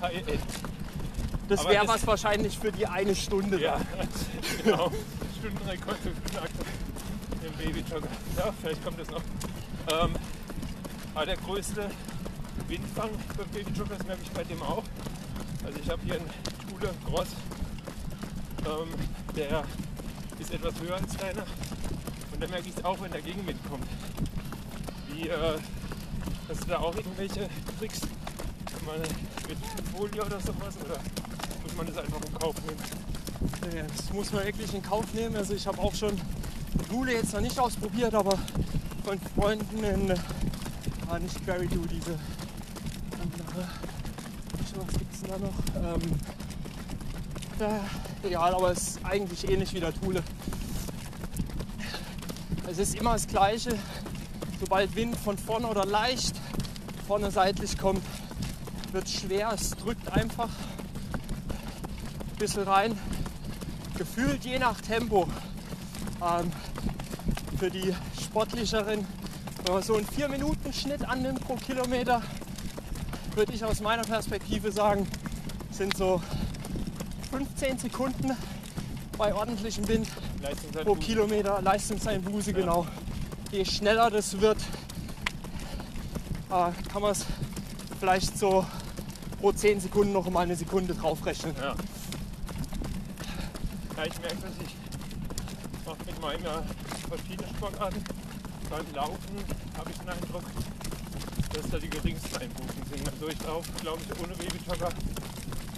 High-End. 0.00 0.40
Das 1.48 1.64
wäre 1.66 1.86
was 1.86 2.06
wahrscheinlich 2.06 2.58
für 2.58 2.72
die 2.72 2.86
eine 2.86 3.14
Stunde. 3.14 3.60
Ja, 3.60 3.80
genau. 4.64 4.90
Stundenrekord 5.38 5.98
geknackt 6.02 6.52
im 7.42 7.52
Babyjogger. 7.52 8.08
Ja, 8.36 8.52
vielleicht 8.60 8.84
kommt 8.84 9.00
das 9.00 9.08
noch. 9.10 9.22
Ähm, 9.92 10.10
aber 11.14 11.26
der 11.26 11.36
größte 11.36 11.88
Windfang 12.68 13.10
beim 13.36 13.48
Babyjogger, 13.48 13.94
das 13.96 14.06
merke 14.06 14.22
ich 14.24 14.30
bei 14.32 14.44
dem 14.44 14.60
auch. 14.62 14.82
Also 15.64 15.78
ich 15.80 15.88
habe 15.88 16.02
hier 16.04 16.14
einen 16.14 16.30
Schule 16.68 16.92
Cross, 17.06 17.28
ähm, 18.64 18.88
der 19.36 19.64
ist 20.38 20.52
etwas 20.52 20.74
höher 20.80 20.96
als 20.96 21.16
deiner. 21.16 21.44
Und 22.36 22.42
da 22.42 22.48
merke 22.48 22.68
ich 22.68 22.76
es 22.76 22.84
auch, 22.84 23.00
wenn 23.00 23.10
der 23.10 23.22
Gegenwind 23.22 23.58
kommt. 23.66 23.86
Wie, 25.08 25.26
äh, 25.26 25.58
hast 26.50 26.64
du 26.64 26.66
da 26.66 26.80
auch 26.80 26.94
irgendwelche 26.94 27.48
Tricks? 27.78 28.00
Kann 28.00 28.84
man 28.84 29.00
mit 29.00 29.56
Folie 29.96 30.22
oder 30.22 30.38
sowas? 30.40 30.74
Oder 30.84 30.98
muss 31.62 31.74
man 31.78 31.86
das 31.86 31.96
einfach 31.96 32.20
in 32.20 32.34
Kauf 32.34 32.54
nehmen? 32.66 33.88
Das 33.96 34.12
muss 34.12 34.32
man 34.32 34.44
wirklich 34.44 34.74
in 34.74 34.82
Kauf 34.82 35.14
nehmen. 35.14 35.34
Also 35.34 35.54
ich 35.54 35.66
habe 35.66 35.80
auch 35.80 35.94
schon 35.94 36.20
Lule 36.90 37.14
jetzt 37.14 37.32
noch 37.32 37.40
nicht 37.40 37.58
ausprobiert, 37.58 38.14
aber 38.14 38.38
von 39.02 39.18
Freunden 39.34 39.82
in, 39.82 40.14
ah, 41.08 41.18
nicht 41.18 41.40
Very 41.40 41.68
Do, 41.68 41.86
diese 41.90 42.18
andere, 43.18 43.66
was 44.76 44.98
gibt 44.98 45.14
es 45.14 45.22
denn 45.22 45.30
da 45.30 45.38
noch? 45.38 45.94
Ähm, 45.94 46.02
ja, 47.60 47.80
egal, 48.22 48.54
aber 48.54 48.72
es 48.72 48.88
ist 48.88 49.04
eigentlich 49.06 49.48
ähnlich 49.48 49.72
wie 49.72 49.80
der 49.80 49.94
Thule. 49.94 50.22
Es 52.68 52.78
ist 52.78 52.94
immer 52.96 53.12
das 53.12 53.26
Gleiche. 53.26 53.78
Sobald 54.58 54.94
Wind 54.96 55.16
von 55.16 55.38
vorne 55.38 55.68
oder 55.68 55.84
leicht 55.84 56.34
vorne 57.06 57.30
seitlich 57.30 57.78
kommt, 57.78 58.02
wird 58.92 59.08
schwer. 59.08 59.52
Es 59.54 59.70
drückt 59.70 60.08
einfach 60.08 60.48
ein 60.48 62.38
bisschen 62.38 62.64
rein 62.64 62.98
gefühlt 63.96 64.44
je 64.44 64.58
nach 64.58 64.80
Tempo. 64.80 65.28
Ähm, 66.22 66.50
für 67.58 67.70
die 67.70 67.94
sportlicheren, 68.22 69.06
wenn 69.64 69.72
man 69.72 69.82
so 69.82 69.94
einen 69.94 70.06
4-Minuten-Schnitt 70.06 71.08
annimmt 71.08 71.40
pro 71.40 71.54
Kilometer, 71.56 72.22
würde 73.34 73.52
ich 73.52 73.64
aus 73.64 73.80
meiner 73.80 74.02
Perspektive 74.02 74.72
sagen, 74.72 75.06
sind 75.70 75.96
so 75.96 76.20
15 77.30 77.78
Sekunden 77.78 78.36
bei 79.16 79.34
ordentlichem 79.34 79.86
Wind 79.88 80.08
pro. 80.84 80.94
Kilometer 80.96 81.60
Leistungseinbuße, 81.62 82.52
genau. 82.52 82.86
Je 83.50 83.64
schneller 83.64 84.10
das 84.10 84.40
wird, 84.40 84.58
äh, 86.50 86.70
kann 86.90 87.02
man 87.02 87.12
es 87.12 87.24
vielleicht 87.98 88.38
so 88.38 88.66
pro 89.40 89.52
10 89.52 89.80
Sekunden 89.80 90.12
noch 90.12 90.28
mal 90.30 90.40
eine 90.40 90.56
Sekunde 90.56 90.94
draufrechnen. 90.94 91.54
Ja. 91.56 91.74
ja, 93.96 94.04
ich 94.04 94.20
merke, 94.20 94.36
dass 94.36 94.66
ich 94.66 94.76
mache 95.86 95.98
mit 96.04 96.20
meiner 96.20 96.62
verschiedenen 97.08 97.54
Sportarten. 97.56 98.02
Beim 98.68 98.94
Laufen 98.94 99.36
habe 99.78 99.90
ich 99.90 99.98
den 99.98 100.08
Eindruck, 100.08 100.42
dass 101.52 101.70
da 101.70 101.78
die 101.78 101.88
geringsten 101.88 102.36
Einbußen 102.36 102.82
sind. 102.90 103.08
Also 103.08 103.28
ich 103.28 103.42
laufe, 103.46 103.70
glaube 103.80 104.00
ich, 104.02 104.20
ohne 104.20 104.34
Babyjogger 104.34 104.88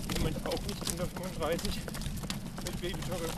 im 0.09 0.23
Moment 0.23 0.47
auch 0.47 0.61
nicht 0.67 0.91
unter 0.91 1.07
35. 1.07 1.81
Babyjogger 2.81 3.29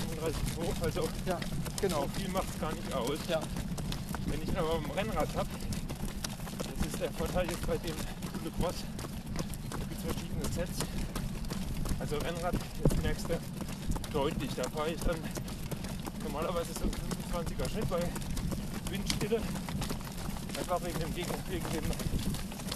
35,2. 0.83 0.85
Also 0.85 1.09
Ja, 1.27 1.39
genau. 1.81 2.03
so 2.03 2.09
viel 2.17 2.29
macht 2.29 2.49
es 2.55 2.61
gar 2.61 2.73
nicht 2.73 2.93
aus. 2.93 3.19
Ja. 3.29 3.41
Wenn 4.27 4.43
ich 4.43 4.59
aber 4.59 4.75
am 4.75 4.91
Rennrad 4.91 5.29
habe, 5.35 5.49
das 6.59 6.87
ist 6.87 7.01
der 7.01 7.11
Vorteil 7.13 7.49
jetzt 7.51 7.67
bei 7.67 7.79
dem 7.79 7.97
de 8.45 8.53
Cross, 8.61 8.77
da 9.71 9.77
gibt 9.79 9.93
es 9.93 10.03
verschiedene 10.05 10.45
Sets. 10.55 10.79
Also 11.99 12.17
Rennrad, 12.17 12.55
jetzt 12.55 13.03
merkst 13.03 13.27
du 13.29 13.39
deutlich, 14.13 14.51
da 14.55 14.63
fahre 14.71 14.91
ich 14.91 15.01
dann 15.01 15.17
normalerweise 16.23 16.73
so 16.75 16.85
ein 16.85 17.47
25er 17.47 17.71
Schnitt 17.71 17.89
bei 17.89 18.01
Windstille, 18.91 19.41
einfach 20.59 20.81
wegen 20.85 20.99
dem, 20.99 21.15
Gegen 21.15 21.31
wegen 21.49 21.71
dem 21.73 21.85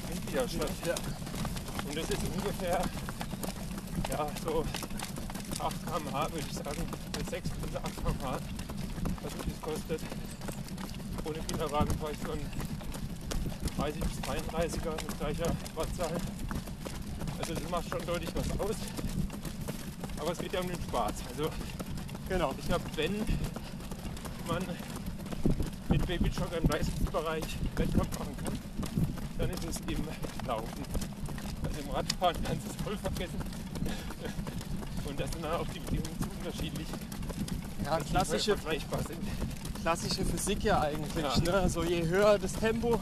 Windwiderstand. 0.09 0.71
Ja. 0.87 0.95
Und 1.87 1.97
das 1.97 2.11
ist 2.11 2.23
ungefähr 2.37 2.83
ja, 4.11 4.27
so 4.45 4.65
8 5.65 5.87
km/h, 5.87 6.33
würde 6.33 6.47
ich 6.47 6.57
sagen, 6.57 6.83
6 7.31 7.49
bis 7.49 7.77
8 7.77 7.97
km/h, 7.97 8.39
was 9.23 9.33
mich 9.37 9.47
das 9.55 9.61
kostet. 9.63 10.01
Ohne 11.25 11.39
Kinderwagen 11.39 11.99
fahre 11.99 12.13
ich 12.13 12.19
so 12.19 12.33
ein 12.33 12.41
30 13.79 14.01
bis 14.03 14.19
33er 14.21 14.91
mit 14.91 15.19
gleicher 15.19 15.53
Wattzahl. 15.75 16.17
Also 17.39 17.55
das 17.55 17.71
macht 17.71 17.89
schon 17.89 18.05
deutlich 18.07 18.31
was 18.35 18.61
aus. 18.61 18.77
Aber 20.21 20.33
es 20.33 20.39
geht 20.39 20.53
ja 20.53 20.61
um 20.61 20.69
den 20.69 20.81
Spaß. 20.83 21.15
Also 21.31 21.51
Genau. 22.29 22.55
ich 22.59 22.67
glaube, 22.67 22.85
wenn 22.97 23.17
man 24.49 24.63
mit 25.89 26.07
Babyjogger 26.07 26.59
im 26.59 26.69
Leistungsbereich 26.71 27.45
Wettkampf 27.77 28.19
machen 28.19 28.37
kann, 28.45 28.59
dann 29.39 29.51
ist 29.51 29.65
es 29.65 29.77
im 29.87 30.03
Laufen. 30.47 30.83
Also 31.65 31.81
im 31.81 31.91
Radfahren 31.91 32.37
kannst 32.45 32.67
du 32.67 32.71
es 32.71 32.77
voll 32.83 32.97
vergessen. 32.97 33.41
Und 35.07 35.21
das 35.21 35.31
sind 35.33 35.45
dann 35.45 35.53
auch 35.53 35.67
die 35.69 35.81
Bedingungen 35.81 36.19
zu 36.19 36.29
unterschiedlich, 36.39 36.87
Ja, 37.85 37.99
klassische, 37.99 38.57
klassische 39.83 40.25
Physik 40.25 40.65
ja 40.65 40.81
eigentlich. 40.81 41.25
Ja. 41.25 41.53
Ne? 41.53 41.55
Also 41.55 41.85
je 41.85 42.07
höher 42.07 42.39
das 42.39 42.53
Tempo, 42.55 43.01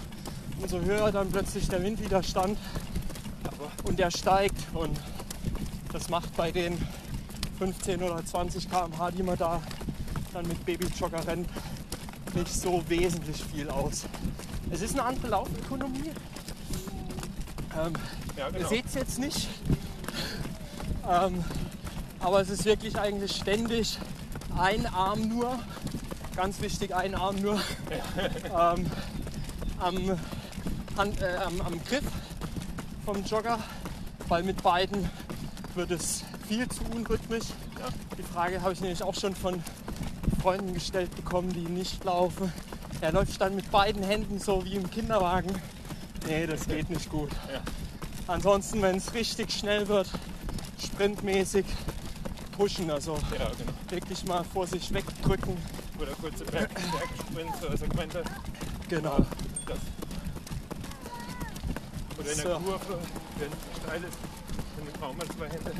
umso 0.60 0.80
höher 0.80 1.12
dann 1.12 1.30
plötzlich 1.30 1.68
der 1.68 1.82
Windwiderstand 1.82 2.58
Aber 3.44 3.70
und 3.84 3.98
der 3.98 4.10
steigt. 4.10 4.56
Und 4.74 4.98
das 5.92 6.08
macht 6.08 6.34
bei 6.36 6.50
den 6.50 6.78
15 7.58 8.02
oder 8.02 8.24
20 8.24 8.68
km/h, 8.68 9.10
die 9.12 9.22
man 9.22 9.38
da 9.38 9.62
dann 10.32 10.48
mit 10.48 10.64
Babyjogger 10.64 11.26
rennt, 11.26 11.48
nicht 12.34 12.52
so 12.52 12.82
wesentlich 12.88 13.44
viel 13.44 13.68
aus. 13.68 14.04
Es 14.70 14.80
ist 14.80 14.92
eine 14.94 15.04
andere 15.04 15.28
Laufökonomie. 15.28 16.10
Ähm, 17.78 17.92
ja, 18.36 18.46
Ihr 18.46 18.52
genau. 18.52 18.68
seht 18.68 18.86
es 18.86 18.94
jetzt 18.94 19.18
nicht. 19.18 19.48
Ähm, 21.08 21.44
aber 22.22 22.40
es 22.40 22.50
ist 22.50 22.64
wirklich 22.64 22.98
eigentlich 22.98 23.36
ständig 23.36 23.98
ein 24.56 24.86
Arm 24.86 25.28
nur, 25.28 25.58
ganz 26.36 26.60
wichtig, 26.60 26.94
ein 26.94 27.14
Arm 27.14 27.36
nur 27.36 27.54
ähm, 28.46 28.86
am, 29.78 30.18
Hand, 30.96 31.20
äh, 31.20 31.36
am, 31.36 31.60
am 31.60 31.84
Griff 31.84 32.04
vom 33.04 33.24
Jogger, 33.24 33.58
weil 34.28 34.42
mit 34.42 34.62
beiden 34.62 35.10
wird 35.74 35.90
es 35.90 36.24
viel 36.48 36.68
zu 36.68 36.84
unrhythmisch. 36.94 37.46
Ja. 37.78 37.88
Die 38.16 38.22
Frage 38.22 38.62
habe 38.62 38.72
ich 38.72 38.80
nämlich 38.80 39.02
auch 39.02 39.14
schon 39.14 39.34
von 39.34 39.62
Freunden 40.40 40.74
gestellt 40.74 41.14
bekommen, 41.16 41.52
die 41.52 41.68
nicht 41.68 42.04
laufen. 42.04 42.52
Er 43.00 43.12
läuft 43.12 43.40
dann 43.40 43.56
mit 43.56 43.70
beiden 43.70 44.02
Händen 44.02 44.38
so 44.38 44.64
wie 44.64 44.74
im 44.74 44.88
Kinderwagen 44.90 45.52
Nee, 46.26 46.46
das 46.46 46.66
geht 46.66 46.88
nicht 46.88 47.10
gut. 47.10 47.30
Ja. 47.52 47.60
Ansonsten, 48.26 48.80
wenn 48.82 48.96
es 48.96 49.12
richtig 49.14 49.52
schnell 49.52 49.88
wird, 49.88 50.08
sprintmäßig 50.78 51.64
pushen, 52.62 52.88
also 52.92 53.14
Ja, 53.36 53.50
genau. 53.58 53.72
wirklich 53.88 54.24
mal 54.24 54.44
vor 54.44 54.68
sich 54.68 54.94
wegdrücken. 54.94 55.56
Oder 55.98 56.12
kurze 56.12 56.44
Berg 56.44 56.70
Bergsprints 56.72 57.62
oder 57.64 57.76
Segmente. 57.76 58.22
Genau. 58.88 59.16
Das. 59.66 59.78
Oder 62.20 62.30
in 62.30 62.36
der 62.36 62.46
So. 62.46 62.60
Kurve, 62.60 62.98
wenn 63.38 63.48
es 63.48 63.82
steil 63.82 64.04
ist, 64.04 64.18
dann 64.76 65.00
brauchen 65.00 65.18
wir 65.18 65.28
zwei 65.30 65.48
Hände. 65.48 65.72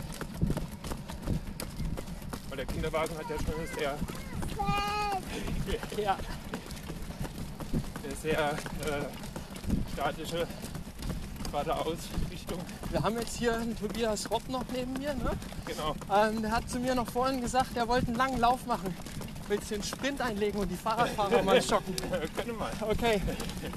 Weil 2.49 2.57
der 2.57 2.67
Kinderwagen 2.67 3.17
hat 3.17 3.31
ja 3.31 3.37
schon 3.37 3.55
eine 3.61 3.69
sehr, 3.79 3.99
Ja. 6.03 6.17
eine 8.03 8.17
sehr 8.21 8.53
äh, 8.53 9.93
statische 9.93 10.49
geradeaus-Richtung. 11.53 12.59
Wir 12.91 13.03
haben 13.03 13.19
jetzt 13.19 13.37
hier 13.37 13.55
einen 13.57 13.79
Tobias 13.79 14.29
Robb 14.31 14.49
noch 14.49 14.65
neben 14.75 14.95
mir. 14.95 15.15
Ne? 15.15 15.31
Genau. 15.67 15.95
Ähm, 16.15 16.43
der 16.43 16.51
hat 16.51 16.69
zu 16.69 16.79
mir 16.79 16.95
noch 16.95 17.09
vorhin 17.09 17.41
gesagt, 17.41 17.77
er 17.77 17.87
wollte 17.89 18.09
einen 18.09 18.17
langen 18.17 18.39
Lauf 18.39 18.67
machen. 18.67 18.95
Willst 19.49 19.71
du 19.71 19.75
den 19.75 19.83
Sprint 19.83 20.21
einlegen 20.21 20.61
und 20.61 20.69
die 20.71 20.77
Fahrradfahrer 20.77 21.43
mal 21.45 21.61
schocken? 21.63 21.95
Äh, 22.11 22.27
können 22.29 22.49
wir 22.49 22.55
mal. 22.55 22.73
Okay, 22.81 23.21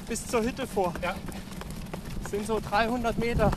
bis 0.08 0.26
zur 0.28 0.42
Hütte 0.44 0.66
vor. 0.68 0.94
Ja. 1.02 1.16
Das 2.22 2.32
sind 2.32 2.48
so 2.48 2.60
300 2.60 3.18
Meter. 3.18 3.52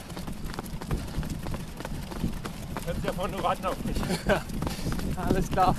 Kannst 2.86 3.04
ja 3.04 3.12
vorne 3.12 3.42
warten 3.42 3.66
auf 3.66 3.84
mich. 3.84 3.96
Alles 5.16 5.48
klar. 5.50 5.74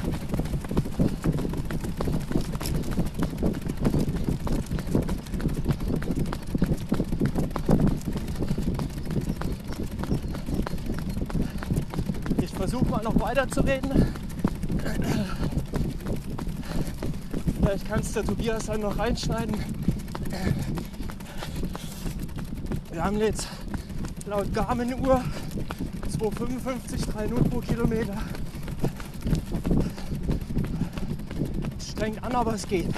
Ich 12.41 12.49
versuche 12.51 12.85
mal 12.85 13.03
noch 13.03 13.18
weiterzureden. 13.29 13.91
Vielleicht 17.61 17.87
kannst 17.87 18.15
der 18.15 18.23
Tobias 18.23 18.65
dann 18.65 18.81
noch 18.81 18.97
reinschneiden. 18.97 19.55
Wir 22.91 23.03
haben 23.03 23.19
jetzt 23.19 23.47
laut 24.25 24.51
Garmin-Uhr 24.51 25.23
2,55, 26.17 27.05
3,0 27.29 27.49
pro 27.49 27.59
Kilometer. 27.59 28.17
Strengt 31.79 32.23
an, 32.23 32.31
aber 32.33 32.55
es 32.55 32.67
geht. 32.67 32.89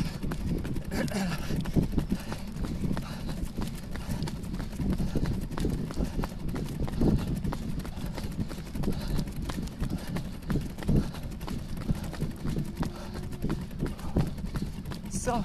So. 15.23 15.43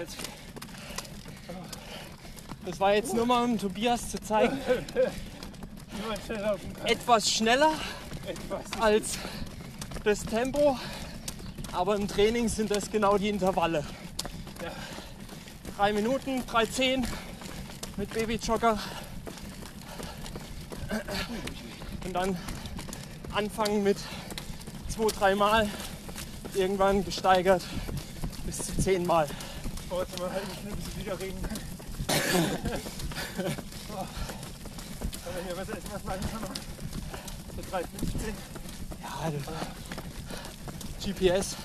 Jetzt 0.00 0.16
Das 2.64 2.80
war 2.80 2.94
jetzt 2.94 3.12
nur 3.12 3.26
mal, 3.26 3.44
um 3.44 3.58
Tobias 3.58 4.10
zu 4.10 4.18
zeigen, 4.18 4.58
etwas 6.84 7.30
schneller 7.30 7.72
als 8.80 9.18
das 10.02 10.24
Tempo, 10.24 10.78
aber 11.72 11.96
im 11.96 12.08
Training 12.08 12.48
sind 12.48 12.70
das 12.70 12.90
genau 12.90 13.18
die 13.18 13.28
Intervalle. 13.28 13.84
Ja. 14.62 14.70
Drei 15.76 15.92
Minuten, 15.92 16.44
3,10 16.44 17.04
mit 17.98 18.10
Babyjogger. 18.14 18.78
Und 22.06 22.12
dann 22.14 22.38
anfangen 23.34 23.82
mit 23.82 23.98
zwei, 24.88 25.08
dreimal, 25.08 25.68
irgendwann 26.54 27.04
gesteigert 27.04 27.62
bis 28.46 28.66
zu 28.66 28.78
zehnmal. 28.80 29.28
Oh, 29.92 29.98
jetzt 29.98 30.18
mal 30.20 30.30
halten, 30.30 30.46
schnell, 30.60 30.74
bis 30.76 30.86
ich 30.86 30.98
wieder 30.98 31.18
reden 31.18 31.42
kann. 31.42 31.58
oh. 33.92 33.96
Aber 35.26 35.36
wenn 35.36 35.48
wir 35.48 35.56
was 35.56 35.68
kann, 35.68 36.20
so 37.56 37.62
3,15. 37.76 37.84
Ja, 39.02 39.30
das 39.30 41.04
GPS 41.04 41.56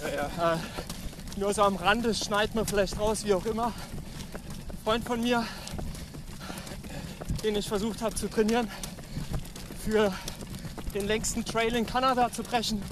Ja, 0.00 0.08
ja. 0.08 0.54
Äh, 0.54 0.58
nur 1.36 1.52
so 1.52 1.62
am 1.62 1.76
Rand, 1.76 2.06
das 2.06 2.20
schneidet 2.20 2.54
man 2.54 2.66
vielleicht 2.66 2.98
raus, 2.98 3.24
wie 3.24 3.34
auch 3.34 3.44
immer. 3.44 3.66
Ein 3.66 4.78
Freund 4.84 5.04
von 5.04 5.20
mir, 5.20 5.46
den 7.42 7.56
ich 7.56 7.68
versucht 7.68 8.00
habe 8.00 8.14
zu 8.14 8.28
trainieren, 8.28 8.70
für 9.84 10.10
den 10.94 11.06
längsten 11.06 11.44
Trail 11.44 11.74
in 11.74 11.84
Kanada 11.86 12.32
zu 12.32 12.42
brechen, 12.42 12.82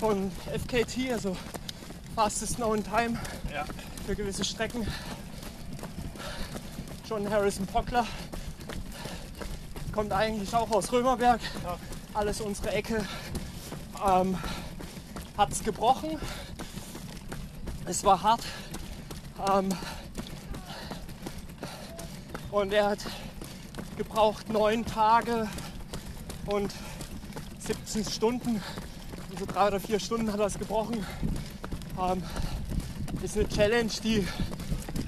von 0.00 0.32
FKT, 0.46 1.12
also 1.12 1.36
Fastest 2.14 2.56
Known 2.56 2.82
Time 2.82 3.18
Ja. 3.52 3.64
Für 4.06 4.14
gewisse 4.16 4.44
Strecken. 4.44 4.86
John 7.08 7.28
Harrison 7.30 7.66
Pockler 7.66 8.06
kommt 9.92 10.12
eigentlich 10.12 10.54
auch 10.54 10.70
aus 10.70 10.90
Römerberg, 10.92 11.40
Ja. 11.62 11.76
alles 12.14 12.40
unsere 12.40 12.70
Ecke. 12.72 13.04
Ähm, 14.06 14.36
hat 15.36 15.52
es 15.52 15.62
gebrochen. 15.62 16.18
Es 17.84 18.02
war 18.04 18.22
hart. 18.22 18.42
Ähm, 19.50 19.68
und 22.50 22.72
er 22.72 22.90
hat 22.90 22.98
gebraucht 23.96 24.48
neun 24.48 24.84
Tage 24.84 25.48
und 26.46 26.72
17 27.58 28.04
Stunden. 28.04 28.62
Also 29.32 29.46
drei 29.46 29.68
oder 29.68 29.80
vier 29.80 30.00
Stunden 30.00 30.32
hat 30.32 30.40
er 30.40 30.46
es 30.46 30.58
gebrochen. 30.58 31.06
Ähm, 32.00 32.22
ist 33.32 33.38
eine 33.38 33.48
Challenge, 33.48 33.90
die 34.04 34.26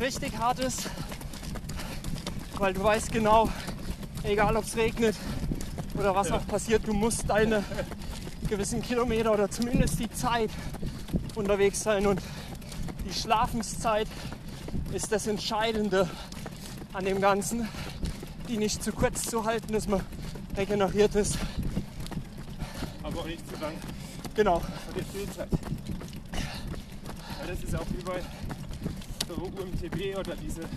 richtig 0.00 0.38
hart 0.38 0.58
ist, 0.58 0.88
weil 2.56 2.72
du 2.72 2.82
weißt 2.82 3.12
genau, 3.12 3.50
egal 4.22 4.56
ob 4.56 4.64
es 4.64 4.76
regnet 4.76 5.14
oder 5.94 6.14
was 6.14 6.32
auch 6.32 6.46
passiert, 6.46 6.86
du 6.86 6.94
musst 6.94 7.28
deine 7.28 7.62
gewissen 8.48 8.80
Kilometer 8.80 9.30
oder 9.30 9.50
zumindest 9.50 10.00
die 10.00 10.10
Zeit 10.10 10.48
unterwegs 11.34 11.82
sein. 11.82 12.06
Und 12.06 12.22
die 13.06 13.12
Schlafenszeit 13.12 14.08
ist 14.94 15.12
das 15.12 15.26
Entscheidende 15.26 16.08
an 16.94 17.04
dem 17.04 17.20
Ganzen, 17.20 17.68
die 18.48 18.56
nicht 18.56 18.82
zu 18.82 18.92
kurz 18.92 19.24
zu 19.24 19.44
halten, 19.44 19.74
dass 19.74 19.86
man 19.86 20.00
regeneriert 20.56 21.14
ist. 21.14 21.36
Aber 23.02 23.20
auch 23.20 23.26
nicht 23.26 23.46
zu 23.46 23.60
lang. 23.60 23.74
Genau, 24.34 24.60
von 24.60 24.94
der 24.96 25.04
Stillzeit. 25.04 25.48
Ja, 27.44 27.50
das 27.50 27.62
ist 27.62 27.76
auch 27.76 27.86
wie 27.90 28.02
bei 28.02 28.22
so 29.28 29.34
UMTB 29.34 30.18
oder 30.18 30.34
diese 30.36 30.62
in 30.62 30.68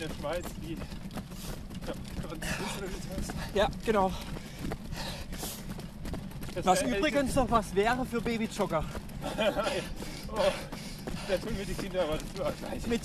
der 0.00 0.08
Schweiz, 0.18 0.44
die 0.62 0.78
ja, 3.54 3.68
genau. 3.84 4.10
Das 6.54 6.64
Was 6.64 6.82
übrigens 6.82 7.34
noch 7.34 7.50
was 7.50 7.74
wäre 7.74 8.04
für 8.06 8.20
Babyjogger. 8.20 8.84
Oh, 10.36 10.40
da 11.28 11.36
tun 11.36 11.56
mir 11.56 11.64
die 11.64 11.74
Kinder 11.74 12.02
aber 12.02 12.18
gleich. 12.34 12.86
Mit 12.88 13.02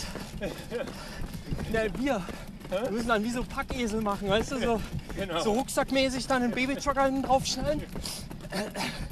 na, 1.71 1.87
Bier. 1.89 2.23
Wir 2.69 2.89
müssen 2.89 3.07
dann 3.07 3.23
wie 3.23 3.29
so 3.29 3.43
Packesel 3.43 4.01
machen, 4.01 4.29
weißt 4.29 4.53
du, 4.53 4.59
so, 4.59 4.81
Genau. 5.15 5.39
so 5.39 5.51
rucksackmäßig 5.51 6.25
dann 6.25 6.41
einen 6.41 6.53
Babyjogger 6.53 7.05
hinten 7.05 7.21
draufschneiden. 7.21 7.83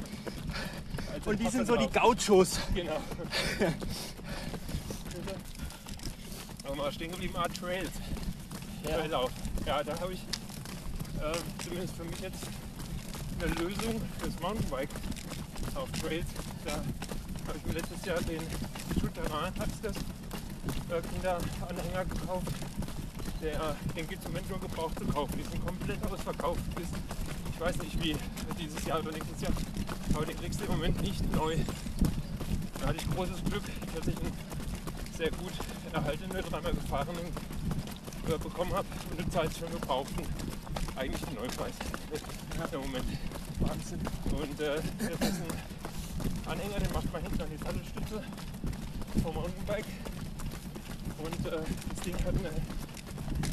Und 1.28 1.38
die 1.38 1.48
sind 1.48 1.66
so 1.66 1.76
die. 1.76 1.86
Gauchos. 1.88 2.58
Genau. 2.74 2.96
Aber 6.64 6.74
mal 6.74 6.90
stehen 6.92 7.10
geblieben, 7.10 7.36
Art 7.36 7.54
Trails. 7.54 7.90
Ja. 8.82 8.96
Traillauf. 8.96 9.30
Ja, 9.66 9.82
da 9.82 10.00
habe 10.00 10.14
ich 10.14 10.20
ähm, 11.22 11.42
zumindest 11.62 11.96
für 11.96 12.04
mich 12.04 12.20
jetzt 12.20 12.44
eine 13.40 13.52
Lösung 13.54 14.00
fürs 14.18 14.40
Mountainbike 14.40 14.88
auf 15.74 15.90
Trails. 16.00 16.26
Da 16.64 16.72
habe 16.72 17.58
ich 17.58 17.66
mir 17.66 17.74
letztes 17.74 18.04
Jahr 18.06 18.20
den 18.22 18.40
Schuteran, 18.98 19.52
heißt 19.58 19.82
das, 19.82 19.96
äh, 19.96 21.02
Kinderanhänger 21.12 22.04
gekauft. 22.06 22.52
Der, 23.42 23.76
den 23.94 24.08
gibt 24.08 24.20
es 24.20 24.26
im 24.26 24.32
Moment 24.32 24.48
nur 24.48 24.60
gebraucht 24.60 24.98
zu 24.98 25.04
kaufen. 25.06 25.34
Die 25.36 25.44
sind 25.44 25.64
komplett 25.64 25.98
ausverkauft 26.10 26.74
bis, 26.74 26.88
ich 27.58 27.64
weiß 27.64 27.78
nicht 27.78 28.04
wie, 28.04 28.16
dieses 28.56 28.84
Jahr 28.84 29.00
oder 29.00 29.10
nächstes 29.10 29.40
Jahr. 29.40 29.52
Aber 30.14 30.24
den 30.24 30.36
kriegst 30.36 30.60
du 30.60 30.64
im 30.66 30.70
Moment 30.70 31.02
nicht 31.02 31.34
neu. 31.34 31.56
Da 32.80 32.86
hatte 32.86 32.98
ich 32.98 33.10
großes 33.16 33.42
Glück, 33.50 33.64
dass 33.96 34.06
ich 34.06 34.16
einen 34.16 34.32
sehr 35.16 35.30
gut 35.32 35.52
erhaltenen, 35.92 36.40
dreimal 36.40 36.72
gefahrenen 36.72 37.26
bekommen 38.26 38.72
habe 38.74 38.86
und 39.10 39.20
eine 39.20 39.30
Zeit 39.30 39.50
schon 39.56 39.72
gebraucht 39.72 40.12
und 40.18 40.28
eigentlich 40.98 41.26
einen 41.26 41.36
Neupreis 41.36 41.72
im 42.72 42.80
Moment. 42.80 43.04
Wahnsinn. 43.58 44.00
Und 44.30 44.60
äh, 44.60 44.80
diesen 45.20 45.46
Anhänger, 46.46 46.78
den 46.78 46.92
macht 46.92 47.12
man 47.12 47.22
hinten 47.22 47.42
an 47.42 47.48
die 47.50 47.56
Sattelstütze 47.56 48.22
vom 49.20 49.34
Mountainbike. 49.34 49.86
Und 51.18 51.46
äh, 51.46 51.58
das 51.90 52.04
Ding 52.04 52.14
hat 52.14 52.38
eine, 52.38 52.50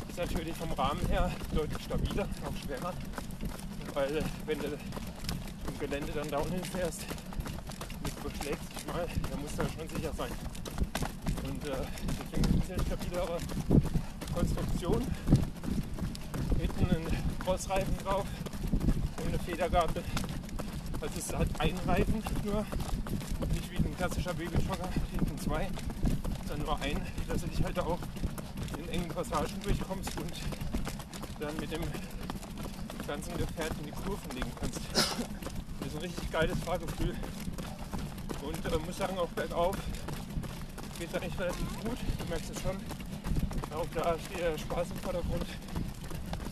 ist 0.09 0.17
natürlich 0.17 0.55
vom 0.55 0.71
Rahmen 0.73 1.03
her 1.07 1.31
deutlich 1.55 1.83
stabiler, 1.83 2.27
auch 2.45 2.63
schwerer. 2.63 2.93
Weil 3.95 4.21
wenn 4.45 4.59
du 4.59 4.65
im 4.65 5.79
Gelände 5.79 6.11
dann 6.13 6.27
downhill 6.27 6.61
fährst, 6.65 7.05
nicht 8.03 8.19
überschlägst 8.19 8.75
dich 8.75 8.85
mal, 8.87 9.07
dann 9.31 9.41
musst 9.41 9.57
du 9.57 9.63
ja 9.63 9.69
schon 9.69 9.87
sicher 9.87 10.11
sein. 10.17 10.31
Und 11.47 11.65
äh, 11.65 11.77
deswegen 12.19 12.53
ein 12.53 12.59
bisschen 12.59 12.85
stabilere 12.85 13.37
Konstruktion. 14.33 15.07
Hinten 16.59 16.93
ein 16.93 17.07
Crossreifen 17.39 17.97
drauf 17.99 18.25
und 19.17 19.27
eine 19.29 19.39
Federgabel. 19.39 20.03
Also 20.99 21.13
es 21.17 21.25
ist 21.27 21.37
halt 21.37 21.49
ein 21.59 21.77
Reifen 21.87 22.21
nur, 22.43 22.65
nicht 23.53 23.71
wie 23.71 23.77
ein 23.77 23.95
klassischer 23.95 24.33
Babyschocker, 24.33 24.89
hinten 25.11 25.39
zwei, 25.39 25.69
sondern 26.45 26.65
nur 26.65 26.79
ein, 26.81 27.01
dass 27.29 27.41
du 27.41 27.47
dich 27.47 27.63
halt 27.63 27.79
auch 27.79 27.99
in 28.77 28.89
engen 28.89 29.07
Passagen 29.07 29.61
durchkommst 29.63 30.17
und 30.17 30.33
dann 31.39 31.55
mit 31.57 31.71
dem 31.71 31.81
ganzen 33.07 33.37
Gefährt 33.37 33.71
in 33.79 33.85
die 33.85 33.91
Kurven 33.91 34.31
legen 34.33 34.51
kannst. 34.59 34.79
Das 34.91 35.87
ist 35.87 35.95
ein 35.95 36.01
richtig 36.01 36.31
geiles 36.31 36.57
Fahrgefühl. 36.59 37.15
Und 38.41 38.65
äh, 38.65 38.77
muss 38.85 38.97
sagen, 38.97 39.17
auch 39.17 39.29
bergauf 39.29 39.75
geht 40.99 41.09
es 41.09 41.15
eigentlich 41.15 41.39
relativ 41.39 41.83
gut. 41.83 41.97
Du 42.19 42.25
merkst 42.29 42.49
es 42.51 42.61
schon. 42.61 42.77
Auch 43.75 43.85
da 43.93 44.15
steht 44.19 44.39
der 44.39 44.57
Spaß 44.57 44.91
im 44.91 44.97
Vordergrund. 44.97 45.45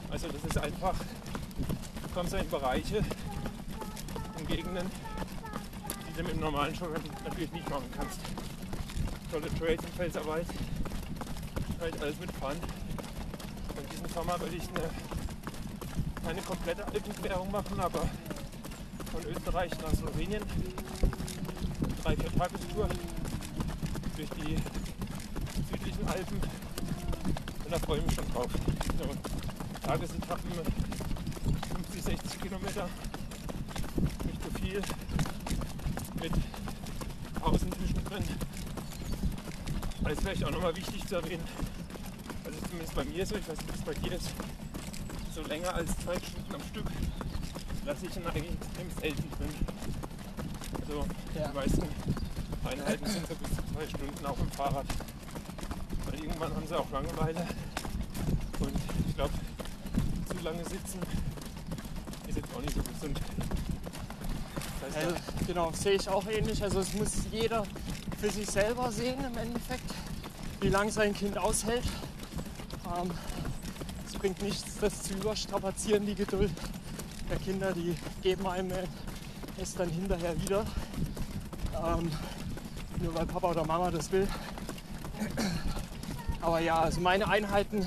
Also 0.10 0.28
das 0.28 0.44
ist 0.44 0.58
einfach, 0.58 0.96
du 0.96 2.10
kommst 2.13 2.34
in 2.34 2.50
Bereiche, 2.50 3.04
in 4.38 4.48
Gegenden, 4.48 4.89
die 6.08 6.18
du 6.18 6.24
mit 6.24 6.34
dem 6.34 6.39
normalen 6.39 6.74
Jogger 6.76 7.00
natürlich 7.24 7.52
nicht 7.52 7.70
machen 7.70 7.89
kannst. 7.98 8.20
Tolle 9.32 9.48
Trails 9.56 9.82
im 9.84 9.92
Pfälzerwald, 9.94 10.46
halt 11.80 12.02
alles 12.02 12.20
mitfahren. 12.20 12.58
Und 13.76 13.92
diesen 13.92 14.10
Sommer 14.10 14.39
will 14.42 14.54
ich 14.54 14.68
eine, 14.70 14.89
keine 16.23 16.41
komplette 16.41 16.86
Alpenquerung 16.86 17.51
machen, 17.51 17.79
aber 17.79 18.09
von 19.12 19.23
Österreich 19.25 19.71
nach 19.81 19.93
Slowenien, 19.93 20.41
drei, 22.01 22.15
vier 22.15 22.31
Tagestour 22.38 22.89
durch 24.15 24.29
die 24.29 24.57
südlichen 25.69 26.07
Alpen 26.07 26.38
und 27.65 27.71
da 27.71 27.77
freue 27.79 27.99
ich 27.99 28.05
mich 28.05 28.15
schon 28.15 28.33
drauf. 28.33 28.47
So, 28.97 29.09
Tagesetappen 29.86 30.51
50, 31.91 32.03
60 32.03 32.41
Kilometer, 32.41 32.89
nicht 34.25 34.43
so 34.43 34.59
viel, 34.59 34.81
mit 36.21 36.31
Pausen 37.41 37.71
zwischendrin. 37.73 38.23
Das 40.03 40.13
ist 40.13 40.21
vielleicht 40.21 40.43
auch 40.45 40.51
nochmal 40.51 40.75
wichtig 40.75 41.05
zu 41.05 41.15
erwähnen, 41.15 41.43
also 42.45 42.59
zumindest 42.62 42.95
bei 42.95 43.03
mir 43.03 43.25
so, 43.25 43.36
ich 43.36 43.47
weiß 43.47 43.57
nicht, 43.57 43.73
wie 43.73 43.79
es 43.79 43.86
bei 43.86 43.93
dir 43.93 44.12
ist, 44.13 44.29
so 45.34 45.41
länger 45.43 45.74
als 45.74 45.91
zwei 45.98 46.15
Stunden 46.17 46.54
am 46.56 46.62
Stück 46.69 46.86
lasse 47.86 48.06
ich 48.06 48.15
ihn 48.15 48.26
eigentlich 48.28 48.52
extrem 48.54 48.89
selten 49.02 49.32
drin. 49.32 49.50
Also 50.82 51.06
Ja. 51.36 51.48
die 51.48 51.56
meisten 51.56 51.84
Einheiten 52.65 53.06
sind 53.06 53.28
so 53.28 53.36
bis 53.36 53.50
zu 53.50 53.63
zwei 53.74 53.88
Stunden 53.88 54.26
auch 54.26 54.39
im 54.39 54.52
Fahrrad. 54.52 54.86
Weil 56.06 56.19
irgendwann 56.24 56.54
haben 56.56 56.67
sie 56.67 56.78
auch 56.78 56.89
Langeweile. 56.91 57.48
Und 58.60 58.72
ich 59.08 59.15
glaube, 59.15 59.34
zu 60.30 60.43
lange 60.43 60.63
sitzen 60.63 61.00
ist 62.28 62.38
jetzt 62.38 62.56
auch 62.56 62.62
nicht 62.62 62.76
so 62.76 62.84
gesund. 62.84 63.19
Das 64.82 64.96
heißt, 64.96 65.08
Also, 65.08 65.15
genau, 65.48 65.72
sehe 65.72 65.93
ich 65.93 66.08
auch 66.10 66.26
ähnlich. 66.28 66.63
Also 66.63 66.80
es 66.80 66.93
muss 66.93 67.12
jeder 67.32 67.63
für 68.19 68.30
sich 68.30 68.48
selber 68.50 68.91
sehen 68.91 69.24
im 69.24 69.38
Endeffekt, 69.38 69.93
wie 70.62 70.69
lange 70.69 70.91
sein 70.91 71.13
Kind 71.13 71.38
aushält. 71.38 71.84
Ähm, 72.96 73.12
bringt 74.23 74.41
nichts, 74.41 74.77
das 74.79 75.03
zu 75.03 75.15
überstrapazieren, 75.15 76.05
die 76.05 76.15
Geduld 76.15 76.49
der 77.29 77.38
Kinder, 77.39 77.73
die 77.73 77.93
geben 78.21 78.47
einem 78.47 78.71
es 79.62 79.75
dann 79.75 79.89
hinterher 79.89 80.41
wieder. 80.41 80.65
Ähm, 81.86 82.09
nur 83.01 83.15
weil 83.15 83.25
Papa 83.25 83.49
oder 83.51 83.65
Mama 83.65 83.91
das 83.91 84.09
will. 84.13 84.25
Aber 86.39 86.62
ja, 86.62 86.79
also 86.79 87.01
meine 87.01 87.27
Einheiten, 87.27 87.86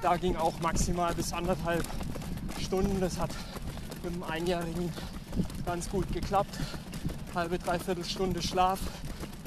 da 0.00 0.16
ging 0.16 0.36
auch 0.36 0.58
maximal 0.60 1.14
bis 1.14 1.34
anderthalb 1.34 1.84
Stunden. 2.62 2.98
Das 2.98 3.18
hat 3.18 3.32
mit 4.02 4.14
dem 4.14 4.22
Einjährigen 4.22 4.90
ganz 5.66 5.90
gut 5.90 6.10
geklappt. 6.14 6.58
Halbe, 7.34 7.58
dreiviertel 7.58 8.06
Stunde 8.06 8.40
Schlaf, 8.40 8.80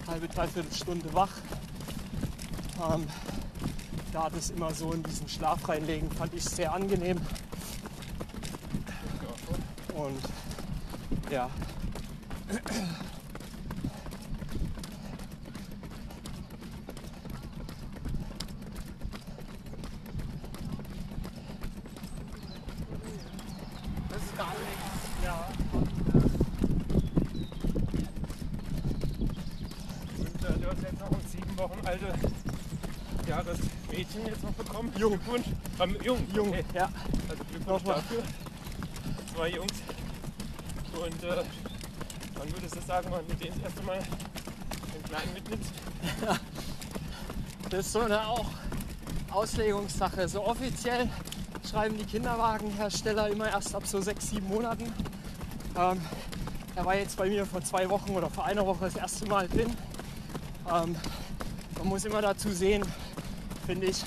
halbe, 0.05 0.27
dreiviertel 0.27 0.71
Stunde 0.71 1.11
wach. 1.15 1.33
Ähm, 2.93 3.07
da 4.11 4.29
das 4.29 4.49
immer 4.49 4.73
so 4.73 4.91
in 4.91 5.03
diesen 5.03 5.27
Schlaf 5.27 5.67
reinlegen, 5.67 6.11
fand 6.11 6.33
ich 6.33 6.43
sehr 6.43 6.73
angenehm. 6.73 7.17
Und 9.93 10.19
ja. 11.31 11.49
Das 24.09 24.21
ist 24.21 24.37
gar 24.37 24.47
nichts. 24.47 25.01
Ja. 25.23 25.47
Und 30.17 30.43
äh, 30.43 30.59
du 30.59 30.67
hast 30.69 30.81
jetzt 30.81 30.99
noch 30.99 31.11
ein 31.11 31.25
sieben 31.31 31.57
Wochen 31.57 31.85
alte 31.85 32.13
Jahresmädchen 33.27 34.25
jetzt 34.25 34.43
noch 34.43 34.51
bekommen. 34.53 34.90
Jung. 35.01 35.11
Glückwunsch. 35.13 35.47
Ähm, 35.79 35.97
jung. 36.03 36.27
Jung, 36.35 36.49
Okay. 36.49 36.63
ja. 36.75 36.89
Also 37.27 37.43
Glückwunsch 37.49 37.67
Nochmal. 37.67 37.95
dafür. 37.95 38.23
Zwei 39.35 39.49
Jungs. 39.49 39.73
Und 40.93 41.23
äh, 41.23 41.43
wann 42.35 42.53
würdest 42.53 42.75
du 42.75 42.81
sagen, 42.81 43.07
wann 43.09 43.27
du 43.27 43.33
den 43.33 43.51
das 43.55 43.63
erste 43.63 43.81
Mal 43.83 43.97
den 43.99 45.03
Kleinen 45.03 45.33
mitnimmst? 45.33 45.71
Das 47.71 47.79
ist 47.85 47.93
so 47.93 48.01
eine 48.01 48.27
auch 48.27 48.45
Auslegungssache. 49.31 50.27
So 50.27 50.45
offiziell 50.45 51.09
schreiben 51.67 51.97
die 51.97 52.03
Kinderwagenhersteller 52.05 53.29
immer 53.29 53.49
erst 53.49 53.73
ab 53.73 53.87
so 53.87 54.01
sechs, 54.01 54.29
sieben 54.29 54.47
Monaten. 54.49 54.85
Ähm, 55.77 55.99
er 56.75 56.85
war 56.85 56.95
jetzt 56.95 57.17
bei 57.17 57.27
mir 57.27 57.45
vor 57.47 57.61
zwei 57.61 57.89
Wochen 57.89 58.11
oder 58.11 58.29
vor 58.29 58.45
einer 58.45 58.65
Woche 58.67 58.85
das 58.85 58.97
erste 58.97 59.25
Mal 59.25 59.47
drin. 59.47 59.75
Ähm, 60.71 60.95
man 61.79 61.87
muss 61.87 62.05
immer 62.05 62.21
dazu 62.21 62.51
sehen, 62.51 62.83
finde 63.65 63.87
ich, 63.87 64.03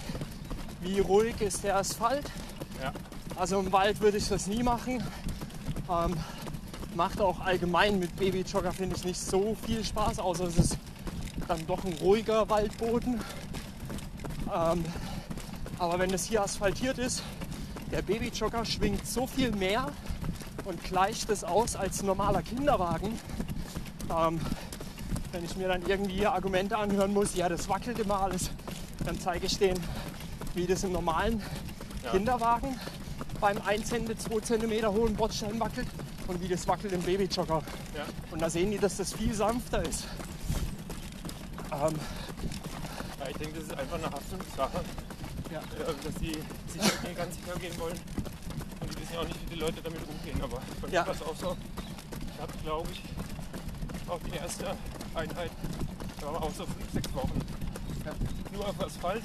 wie 0.84 1.00
ruhig 1.00 1.40
ist 1.40 1.64
der 1.64 1.76
Asphalt. 1.76 2.24
Ja. 2.82 2.92
Also 3.36 3.58
im 3.58 3.72
Wald 3.72 4.00
würde 4.00 4.18
ich 4.18 4.28
das 4.28 4.46
nie 4.46 4.62
machen. 4.62 5.02
Ähm, 5.90 6.14
macht 6.94 7.20
auch 7.20 7.40
allgemein 7.40 7.98
mit 7.98 8.14
Babyjogger, 8.16 8.72
finde 8.72 8.96
ich, 8.96 9.04
nicht 9.04 9.20
so 9.20 9.56
viel 9.66 9.82
Spaß, 9.84 10.18
außer 10.18 10.44
es 10.44 10.56
ist 10.56 10.78
dann 11.48 11.66
doch 11.66 11.84
ein 11.84 11.94
ruhiger 11.94 12.48
Waldboden. 12.48 13.20
Ähm, 14.54 14.84
aber 15.78 15.98
wenn 15.98 16.12
es 16.12 16.26
hier 16.26 16.42
asphaltiert 16.42 16.98
ist, 16.98 17.22
der 17.90 18.02
Babyjogger 18.02 18.64
schwingt 18.64 19.06
so 19.06 19.26
viel 19.26 19.50
mehr 19.52 19.88
und 20.64 20.82
gleicht 20.84 21.30
es 21.30 21.44
aus 21.44 21.76
als 21.76 22.02
ein 22.02 22.06
normaler 22.06 22.42
Kinderwagen. 22.42 23.18
Ähm, 24.10 24.40
wenn 25.32 25.44
ich 25.44 25.56
mir 25.56 25.68
dann 25.68 25.82
irgendwie 25.86 26.26
Argumente 26.26 26.78
anhören 26.78 27.12
muss, 27.12 27.34
ja, 27.34 27.48
das 27.48 27.68
wackelt 27.68 27.98
immer 27.98 28.20
alles, 28.20 28.50
dann 29.04 29.18
zeige 29.18 29.46
ich 29.46 29.58
denen, 29.58 29.82
wie 30.54 30.66
das 30.66 30.84
im 30.84 30.92
normalen 30.92 31.42
Ja. 32.02 32.10
Kinderwagen 32.10 32.78
beim 33.40 33.58
1 33.62 33.88
cm, 33.88 34.18
2 34.18 34.40
cm 34.40 34.86
hohen 34.86 35.14
Bordstein 35.16 35.58
wackelt 35.58 35.86
und 36.26 36.40
wie 36.42 36.48
das 36.48 36.66
wackelt 36.68 36.92
im 36.92 37.02
Babyjogger. 37.02 37.62
Ja. 37.96 38.04
Und 38.30 38.40
da 38.42 38.48
sehen 38.50 38.70
die, 38.70 38.78
dass 38.78 38.96
das 38.96 39.12
viel 39.14 39.34
sanfter 39.34 39.82
ist. 39.84 40.04
Ähm, 41.72 41.94
Ja, 43.20 43.30
ich 43.30 43.36
denke, 43.36 43.54
das 43.58 43.64
ist 43.68 43.78
einfach 43.78 43.96
eine 43.96 44.10
Haftungssache, 44.10 44.80
ja. 45.50 45.60
dass 46.04 46.14
die 46.20 46.32
sicher 46.68 46.96
gehen, 47.02 47.16
ganz 47.16 47.34
sicher 47.36 47.58
gehen 47.58 47.78
wollen. 47.80 47.98
Und 48.80 48.92
die 48.94 49.00
wissen 49.00 49.14
ja 49.14 49.20
auch 49.20 49.24
nicht, 49.26 49.40
wie 49.46 49.54
die 49.54 49.60
Leute 49.60 49.80
damit 49.82 50.00
umgehen. 50.06 50.40
Aber 50.42 50.60
mir 50.86 50.92
Ja. 50.92 51.06
war 51.06 51.14
es 51.14 51.22
auch 51.22 51.34
so. 51.36 51.56
Ich 52.34 52.40
habe, 52.40 52.52
glaube 52.62 52.88
ich, 52.92 53.02
auch 54.10 54.20
die 54.30 54.36
erste 54.36 54.66
Einheit, 55.14 55.50
da 56.20 56.26
war 56.26 56.42
auch 56.42 56.52
so 56.54 56.66
fünf, 56.66 56.92
sechs 56.92 57.14
Wochen. 57.14 57.40
Ja. 58.04 58.12
Nur 58.52 58.68
auf 58.68 58.78
Asphalt, 58.84 59.22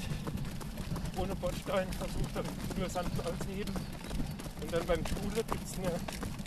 ohne 1.20 1.34
Bordstein, 1.36 1.86
versucht 1.92 2.34
dann 2.34 2.44
nur 2.78 2.88
Sand 2.88 3.10
anzuheben. 3.26 3.74
Und 4.62 4.72
dann 4.72 4.86
beim 4.86 5.04
Schule 5.06 5.44
gibt 5.44 5.64
es 5.64 5.78
eine 5.78 5.92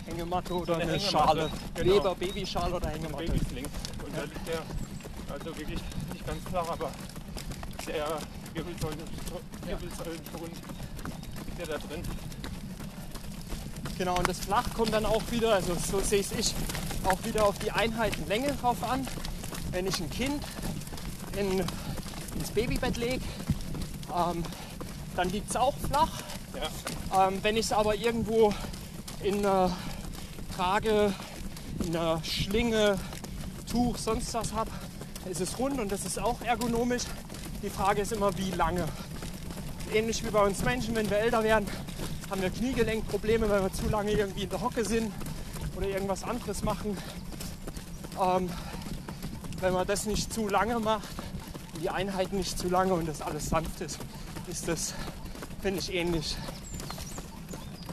Hängematte 0.06 0.54
oder 0.54 0.74
eine 0.74 0.84
eine, 0.84 0.92
Hängematte, 0.92 1.10
Schale. 1.10 1.50
genau. 1.74 1.94
Weber, 1.94 2.14
Babyschale 2.14 2.74
oder 2.74 2.88
Hängematte. 2.88 3.24
Babysling. 3.24 3.64
Und 4.04 4.16
da 4.16 4.22
liegt 4.22 4.48
der, 4.48 4.62
also 5.32 5.46
wirklich 5.46 5.80
nicht 6.12 6.26
ganz 6.26 6.42
flach, 6.48 6.68
aber 6.68 6.90
Wirbelsäulen, 8.54 8.98
Wirbelsäulengrund 9.66 10.52
liegt 11.46 11.58
der 11.58 11.66
da 11.66 11.78
drin. 11.78 12.02
Genau, 13.98 14.16
und 14.16 14.28
das 14.28 14.40
Flach 14.40 14.64
kommt 14.74 14.92
dann 14.92 15.06
auch 15.06 15.22
wieder, 15.30 15.54
also 15.54 15.74
so 15.74 16.00
sehe 16.00 16.20
ich 16.20 16.32
es 16.32 16.54
auch 17.04 17.22
wieder 17.24 17.44
auf 17.44 17.58
die 17.58 17.70
Einheitenlänge 17.70 18.52
drauf 18.54 18.82
an. 18.82 19.06
Wenn 19.70 19.86
ich 19.86 20.00
ein 20.00 20.10
Kind 20.10 20.42
in, 21.36 21.60
ins 21.60 22.50
Babybett 22.54 22.96
lege, 22.96 23.24
ähm, 24.14 24.42
dann 25.16 25.30
liegt 25.30 25.50
es 25.50 25.56
auch 25.56 25.74
flach. 25.88 26.10
Ja. 26.54 27.28
Ähm, 27.28 27.38
wenn 27.42 27.56
ich 27.56 27.66
es 27.66 27.72
aber 27.72 27.94
irgendwo 27.94 28.52
in 29.22 29.38
einer 29.38 29.76
Trage, 30.56 31.12
in 31.84 31.96
einer 31.96 32.22
Schlinge, 32.24 32.98
Tuch, 33.70 33.96
sonst 33.98 34.32
was 34.34 34.52
habe, 34.52 34.70
ist 35.28 35.40
es 35.40 35.58
rund 35.58 35.80
und 35.80 35.90
das 35.90 36.04
ist 36.04 36.18
auch 36.18 36.40
ergonomisch. 36.42 37.02
Die 37.62 37.70
Frage 37.70 38.02
ist 38.02 38.12
immer, 38.12 38.36
wie 38.36 38.50
lange. 38.50 38.84
Ähnlich 39.92 40.24
wie 40.24 40.30
bei 40.30 40.42
uns 40.44 40.62
Menschen, 40.62 40.94
wenn 40.94 41.08
wir 41.08 41.18
älter 41.18 41.42
werden, 41.42 41.66
haben 42.30 42.42
wir 42.42 42.50
Kniegelenkprobleme, 42.50 43.48
weil 43.48 43.62
wir 43.62 43.72
zu 43.72 43.88
lange 43.88 44.12
irgendwie 44.12 44.44
in 44.44 44.50
der 44.50 44.60
Hocke 44.60 44.84
sind 44.84 45.12
oder 45.76 45.88
irgendwas 45.88 46.24
anderes 46.24 46.62
machen. 46.62 46.96
Ähm, 48.20 48.50
wenn 49.60 49.72
man 49.72 49.86
das 49.86 50.06
nicht 50.06 50.32
zu 50.32 50.48
lange 50.48 50.78
macht, 50.78 51.08
die 51.82 51.90
Einheiten 51.90 52.36
nicht 52.36 52.58
zu 52.58 52.68
lange 52.68 52.94
und 52.94 53.08
das 53.08 53.22
alles 53.22 53.48
sanft 53.48 53.80
ist, 53.80 53.98
ist 54.48 54.68
das, 54.68 54.94
finde 55.62 55.80
ich, 55.80 55.92
ähnlich 55.94 56.36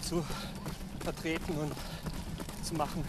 zu 0.07 0.25
vertreten 1.03 1.53
und 1.53 1.73
zu 2.63 2.75
machen. 2.75 3.03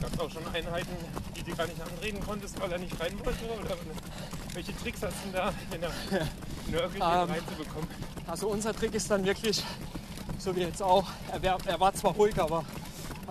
Gab 0.00 0.12
es 0.12 0.20
auch 0.20 0.30
schon 0.30 0.46
Einheiten, 0.54 0.96
die 1.36 1.42
du 1.42 1.54
gar 1.54 1.66
nicht 1.66 1.80
anreden 1.80 2.20
konntest, 2.20 2.60
weil 2.60 2.72
er 2.72 2.78
nicht 2.78 2.98
rein 3.00 3.18
wollte? 3.24 3.44
Oder 3.44 3.76
welche 4.54 4.76
Tricks 4.76 5.02
hast 5.02 5.14
du 5.24 5.30
denn 5.30 5.32
da, 5.32 5.52
wenn 5.70 5.82
er 5.82 5.92
nörgelt, 6.70 7.02
um, 7.02 7.08
Ähm, 7.08 7.30
reinzubekommen? 7.30 7.88
Also 8.26 8.48
unser 8.48 8.74
Trick 8.74 8.94
ist 8.94 9.10
dann 9.10 9.24
wirklich, 9.24 9.62
so 10.38 10.54
wie 10.56 10.60
jetzt 10.60 10.82
auch, 10.82 11.08
er, 11.32 11.42
wär, 11.42 11.58
er 11.66 11.80
war 11.80 11.92
zwar 11.94 12.12
ruhig, 12.12 12.38
aber 12.40 12.64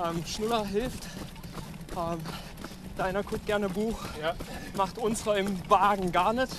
ähm, 0.03 0.25
Schnuller 0.25 0.65
hilft. 0.65 1.07
Ähm, 1.97 2.19
deiner 2.95 3.23
guckt 3.23 3.45
gerne 3.45 3.69
Buch, 3.69 3.99
Ja, 4.21 4.33
macht 4.77 4.97
unserer 4.97 5.37
im 5.37 5.57
Wagen 5.69 6.11
gar 6.11 6.33
nicht. 6.33 6.55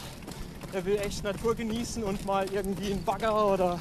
Er 0.72 0.84
will 0.84 0.98
echt 0.98 1.24
Natur 1.24 1.54
genießen 1.54 2.02
und 2.02 2.26
mal 2.26 2.46
irgendwie 2.52 2.92
einen 2.92 3.04
Bagger 3.04 3.52
oder 3.52 3.78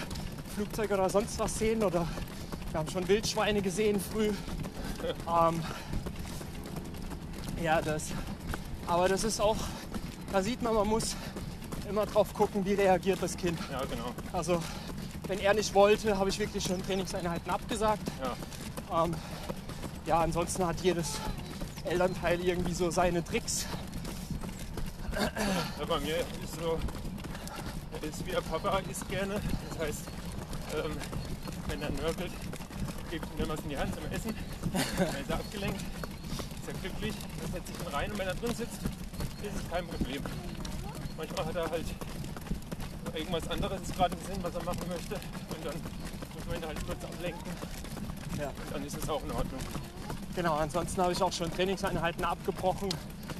Flugzeug 0.55 0.91
oder 0.91 1.09
sonst 1.09 1.37
was 1.39 1.57
sehen. 1.59 1.83
Oder 1.83 2.07
wir 2.71 2.79
haben 2.79 2.89
schon 2.89 3.07
Wildschweine 3.07 3.61
gesehen 3.61 3.99
früh. 3.99 4.31
Ähm, 5.27 5.61
ja, 7.61 7.79
das. 7.81 8.05
Aber 8.87 9.07
das 9.07 9.23
ist 9.23 9.39
auch, 9.39 9.55
da 10.31 10.41
sieht 10.41 10.61
man, 10.63 10.73
man 10.73 10.87
muss 10.87 11.15
immer 11.87 12.07
drauf 12.07 12.33
gucken, 12.33 12.65
wie 12.65 12.73
reagiert 12.73 13.19
das 13.21 13.37
Kind. 13.37 13.59
ja, 13.71 13.81
genau. 13.85 14.09
Also 14.33 14.59
wenn 15.27 15.39
er 15.39 15.53
nicht 15.53 15.73
wollte, 15.75 16.17
habe 16.17 16.29
ich 16.31 16.39
wirklich 16.39 16.63
schon 16.63 16.81
Trainingseinheiten 16.81 17.51
abgesagt. 17.51 18.01
Ja. 18.89 19.03
Ähm, 19.03 19.13
ja, 20.07 20.19
ansonsten 20.19 20.65
hat 20.65 20.81
jedes 20.81 21.19
Elternteil 21.85 22.39
irgendwie 22.43 22.73
so 22.73 22.89
seine 22.89 23.23
Tricks. 23.23 23.65
Ja, 25.79 25.85
bei 25.85 25.99
mir 25.99 26.17
ist 26.17 26.59
so, 26.59 26.79
ist 28.01 28.25
wie 28.25 28.31
der 28.31 28.41
Papa 28.41 28.79
isst 28.89 29.07
gerne. 29.09 29.39
Das 29.69 29.79
heißt, 29.87 30.01
ähm, 30.75 30.91
wenn 31.67 31.81
er 31.81 31.89
nörgelt, 31.91 32.31
gebe 33.09 33.25
ich 33.25 33.31
ihm 33.31 33.37
dann 33.39 33.49
was 33.49 33.59
in 33.61 33.69
die 33.69 33.77
Hand 33.77 33.93
zum 33.93 34.05
Essen. 34.11 34.35
Dann 34.97 35.21
ist 35.21 35.29
er 35.29 35.35
abgelenkt, 35.35 35.81
ist 35.81 36.67
er 36.67 36.73
glücklich, 36.73 37.15
dann 37.41 37.51
setzt 37.51 37.67
sich 37.67 37.79
ihn 37.79 37.87
rein 37.93 38.11
und 38.11 38.17
wenn 38.19 38.27
er 38.27 38.35
drin 38.35 38.55
sitzt, 38.55 38.81
ist 39.43 39.55
es 39.55 39.71
kein 39.71 39.87
Problem. 39.87 40.23
Manchmal 41.17 41.45
hat 41.45 41.55
er 41.55 41.69
halt 41.69 41.85
irgendwas 43.13 43.49
anderes 43.49 43.81
gerade 43.95 44.15
im 44.15 44.25
Sinn, 44.33 44.43
was 44.43 44.53
er 44.55 44.63
machen 44.63 44.87
möchte 44.89 45.15
und 45.15 45.65
dann 45.65 45.75
muss 46.35 46.45
man 46.47 46.55
ihn 46.57 46.67
halt 46.67 46.85
kurz 46.85 47.03
ablenken 47.03 47.51
Ja. 48.37 48.47
und 48.49 48.73
dann 48.73 48.85
ist 48.85 48.97
es 48.97 49.09
auch 49.09 49.23
in 49.23 49.31
Ordnung. 49.31 49.59
Genau, 50.35 50.55
ansonsten 50.57 51.01
habe 51.01 51.13
ich 51.13 51.21
auch 51.23 51.31
schon 51.33 51.51
Trainingseinheiten 51.51 52.23
abgebrochen, 52.23 52.89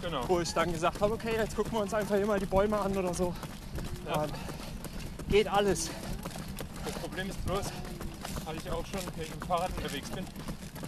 Genau. 0.02 0.24
wo 0.28 0.40
ich 0.40 0.54
dann 0.54 0.72
gesagt 0.72 1.02
habe, 1.02 1.14
okay, 1.14 1.36
jetzt 1.36 1.56
gucken 1.56 1.74
wir 1.74 1.82
uns 1.82 1.94
einfach 1.94 2.20
mal 2.26 2.40
die 2.40 2.46
Bäume 2.46 2.78
an 2.78 2.96
oder 2.96 3.14
so. 3.14 3.34
Ja. 4.06 4.24
Ähm, 4.24 4.30
geht 5.30 5.48
alles. 5.48 5.90
Das 6.86 6.94
Problem 6.96 7.30
ist 7.30 7.46
bloß, 7.46 7.66
hatte 8.46 8.58
ich 8.58 8.72
auch 8.72 8.86
schon, 8.86 9.00
wenn 9.16 9.24
ich 9.24 9.32
mit 9.32 9.42
dem 9.42 9.48
Fahrrad 9.48 9.72
unterwegs 9.76 10.10
bin, 10.10 10.26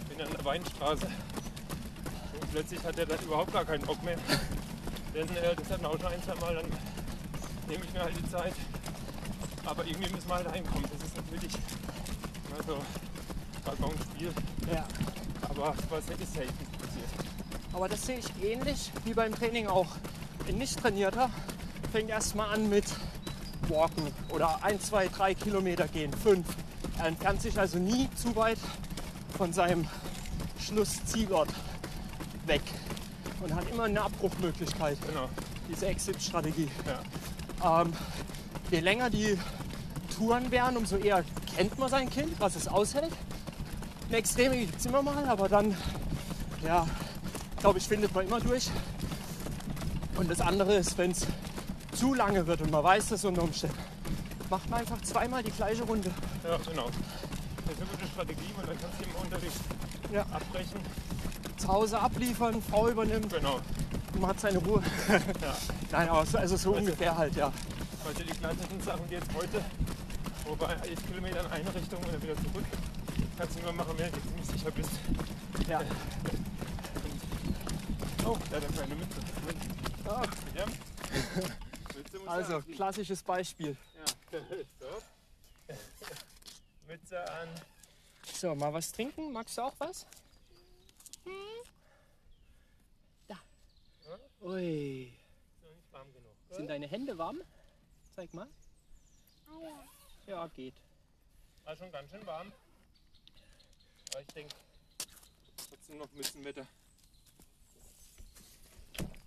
bin 0.08 0.26
an 0.26 0.32
der 0.32 0.44
Weinstraße. 0.44 1.06
Und 1.06 2.52
plötzlich 2.52 2.82
hat 2.84 2.98
er 2.98 3.06
dann 3.06 3.18
überhaupt 3.20 3.52
gar 3.52 3.64
keinen 3.64 3.84
Bock 3.84 4.02
mehr. 4.02 4.16
Denn 5.14 5.28
äh, 5.36 5.54
das 5.56 5.70
hatten 5.70 5.82
wir 5.82 5.90
auch 5.90 5.98
schon 5.98 6.06
ein, 6.06 6.22
zwei 6.22 6.34
Mal, 6.36 6.54
dann 6.54 6.66
nehme 7.68 7.84
ich 7.84 7.92
mir 7.92 8.02
halt 8.02 8.16
die 8.16 8.30
Zeit. 8.30 8.54
Aber 9.66 9.84
irgendwie 9.84 10.10
müssen 10.10 10.28
wir 10.28 10.34
halt 10.36 10.48
reinkommen. 10.48 10.88
Das 10.92 11.06
ist 11.06 11.16
natürlich 11.16 11.52
immer 12.48 12.62
so 12.66 12.78
Balkonspiel. 13.64 14.32
Ja. 14.72 14.86
Aber 15.48 15.74
was 15.90 16.04
ist 16.04 16.32
selten. 16.32 16.79
Aber 17.72 17.88
das 17.88 18.06
sehe 18.06 18.18
ich 18.18 18.44
ähnlich 18.44 18.90
wie 19.04 19.14
beim 19.14 19.34
Training 19.34 19.66
auch. 19.68 19.88
Ein 20.48 20.58
Nicht-Trainierter 20.58 21.30
fängt 21.92 22.10
erstmal 22.10 22.54
an 22.54 22.68
mit 22.68 22.84
Walken 23.68 24.06
oder 24.30 24.62
ein, 24.64 24.80
zwei, 24.80 25.08
drei 25.08 25.34
Kilometer 25.34 25.86
gehen, 25.88 26.12
fünf. 26.12 26.46
Er 26.98 27.06
entfernt 27.06 27.40
sich 27.42 27.58
also 27.58 27.78
nie 27.78 28.08
zu 28.14 28.34
weit 28.36 28.58
von 29.36 29.52
seinem 29.52 29.86
Schlusszielort 30.60 31.48
weg 32.46 32.62
und 33.40 33.54
hat 33.54 33.68
immer 33.70 33.84
eine 33.84 34.02
Abbruchmöglichkeit, 34.02 34.98
Genau. 35.06 35.28
diese 35.68 35.86
Exit-Strategie. 35.86 36.68
Ja. 37.62 37.82
Ähm, 37.82 37.92
je 38.70 38.80
länger 38.80 39.08
die 39.10 39.38
Touren 40.16 40.50
werden, 40.50 40.76
umso 40.76 40.96
eher 40.96 41.24
kennt 41.56 41.78
man 41.78 41.88
sein 41.88 42.10
Kind, 42.10 42.38
was 42.40 42.56
es 42.56 42.68
aushält. 42.68 43.12
Eine 44.08 44.18
Extreme 44.18 44.56
gibt 44.58 44.78
es 44.78 44.86
immer 44.86 45.02
mal, 45.02 45.24
aber 45.26 45.48
dann, 45.48 45.76
ja, 46.64 46.86
glaube 47.60 47.78
ich, 47.78 47.86
findet 47.86 48.14
man 48.14 48.26
immer 48.26 48.40
durch. 48.40 48.70
Und 50.16 50.30
das 50.30 50.40
andere 50.40 50.74
ist, 50.74 50.96
wenn 50.98 51.12
es 51.12 51.26
zu 51.94 52.14
lange 52.14 52.46
wird 52.46 52.60
und 52.62 52.70
man 52.70 52.84
weiß 52.84 53.08
das 53.08 53.24
unter 53.24 53.42
Umständen, 53.42 53.76
macht 54.48 54.68
man 54.68 54.80
einfach 54.80 55.00
zweimal 55.02 55.42
die 55.42 55.50
gleiche 55.52 55.82
Runde. 55.84 56.10
ja, 56.44 56.56
genau. 56.56 56.86
Das 57.66 57.74
ist 57.74 57.82
eine 57.82 57.90
gute 57.90 58.06
Strategie, 58.12 58.50
weil 58.56 58.66
dann 58.66 58.76
kannst 58.80 59.00
du 59.00 59.04
immer 59.04 59.20
unterwegs 59.20 59.54
Ja. 60.12 60.22
abbrechen. 60.22 60.80
Zu 61.56 61.68
Hause 61.68 62.00
abliefern, 62.00 62.62
Frau 62.68 62.88
übernimmt 62.88 63.32
Genau. 63.32 63.60
und 64.14 64.20
man 64.20 64.30
hat 64.30 64.40
seine 64.40 64.58
Ruhe. 64.58 64.82
Ja. 65.08 65.56
Nein, 65.92 66.08
aber 66.08 66.26
so, 66.26 66.38
also 66.38 66.56
so 66.56 66.72
ungefähr 66.74 67.16
halt, 67.16 67.34
ja. 67.36 67.52
Also 68.06 68.22
die 68.22 68.30
klassischen 68.32 68.80
Sachen, 68.82 69.02
die 69.08 69.14
jetzt 69.14 69.28
heute, 69.34 69.60
wo 70.46 70.56
bei 70.56 70.72
11 70.88 71.06
Kilometern 71.06 71.46
in 71.46 71.52
eine 71.52 71.74
Richtung 71.74 71.98
und 72.02 72.12
dann 72.12 72.22
wieder 72.22 72.36
zurück, 72.36 72.64
kannst 73.38 73.58
du 73.58 73.62
nur 73.62 73.72
machen, 73.72 73.92
wenn 73.96 74.10
du 74.12 74.18
ziemlich 74.20 74.46
sicher 74.46 74.70
bist. 74.72 74.90
ja. 75.68 75.80
Oh, 78.30 78.36
hat 78.36 78.62
er 78.62 78.70
Mütze. 78.94 79.20
Ah, 80.06 80.22
Also, 82.30 82.62
klassisches 82.62 83.24
Beispiel. 83.24 83.76
Ja. 84.30 84.40
so. 84.78 85.02
Mütze 86.86 87.32
an. 87.32 87.48
So, 88.32 88.54
mal 88.54 88.72
was 88.72 88.92
trinken? 88.92 89.32
Magst 89.32 89.58
du 89.58 89.62
auch 89.62 89.74
was? 89.78 90.06
Hm? 91.24 91.32
Da. 93.26 93.40
Ui. 94.42 95.08
Ist 95.08 95.12
noch 95.64 95.74
nicht 95.74 95.92
warm 95.92 96.12
genug. 96.12 96.30
Sind 96.50 96.68
deine 96.68 96.86
Hände 96.86 97.18
warm? 97.18 97.40
Zeig 98.14 98.32
mal. 98.32 98.46
Ja, 100.28 100.46
geht. 100.54 100.74
War 101.64 101.76
schon 101.76 101.90
ganz 101.90 102.08
schön 102.12 102.24
warm. 102.26 102.52
Aber 104.12 104.20
ich 104.20 104.28
denke, 104.28 104.54
trotzdem 105.68 105.98
noch 105.98 106.12
Mützenwetter. 106.12 106.64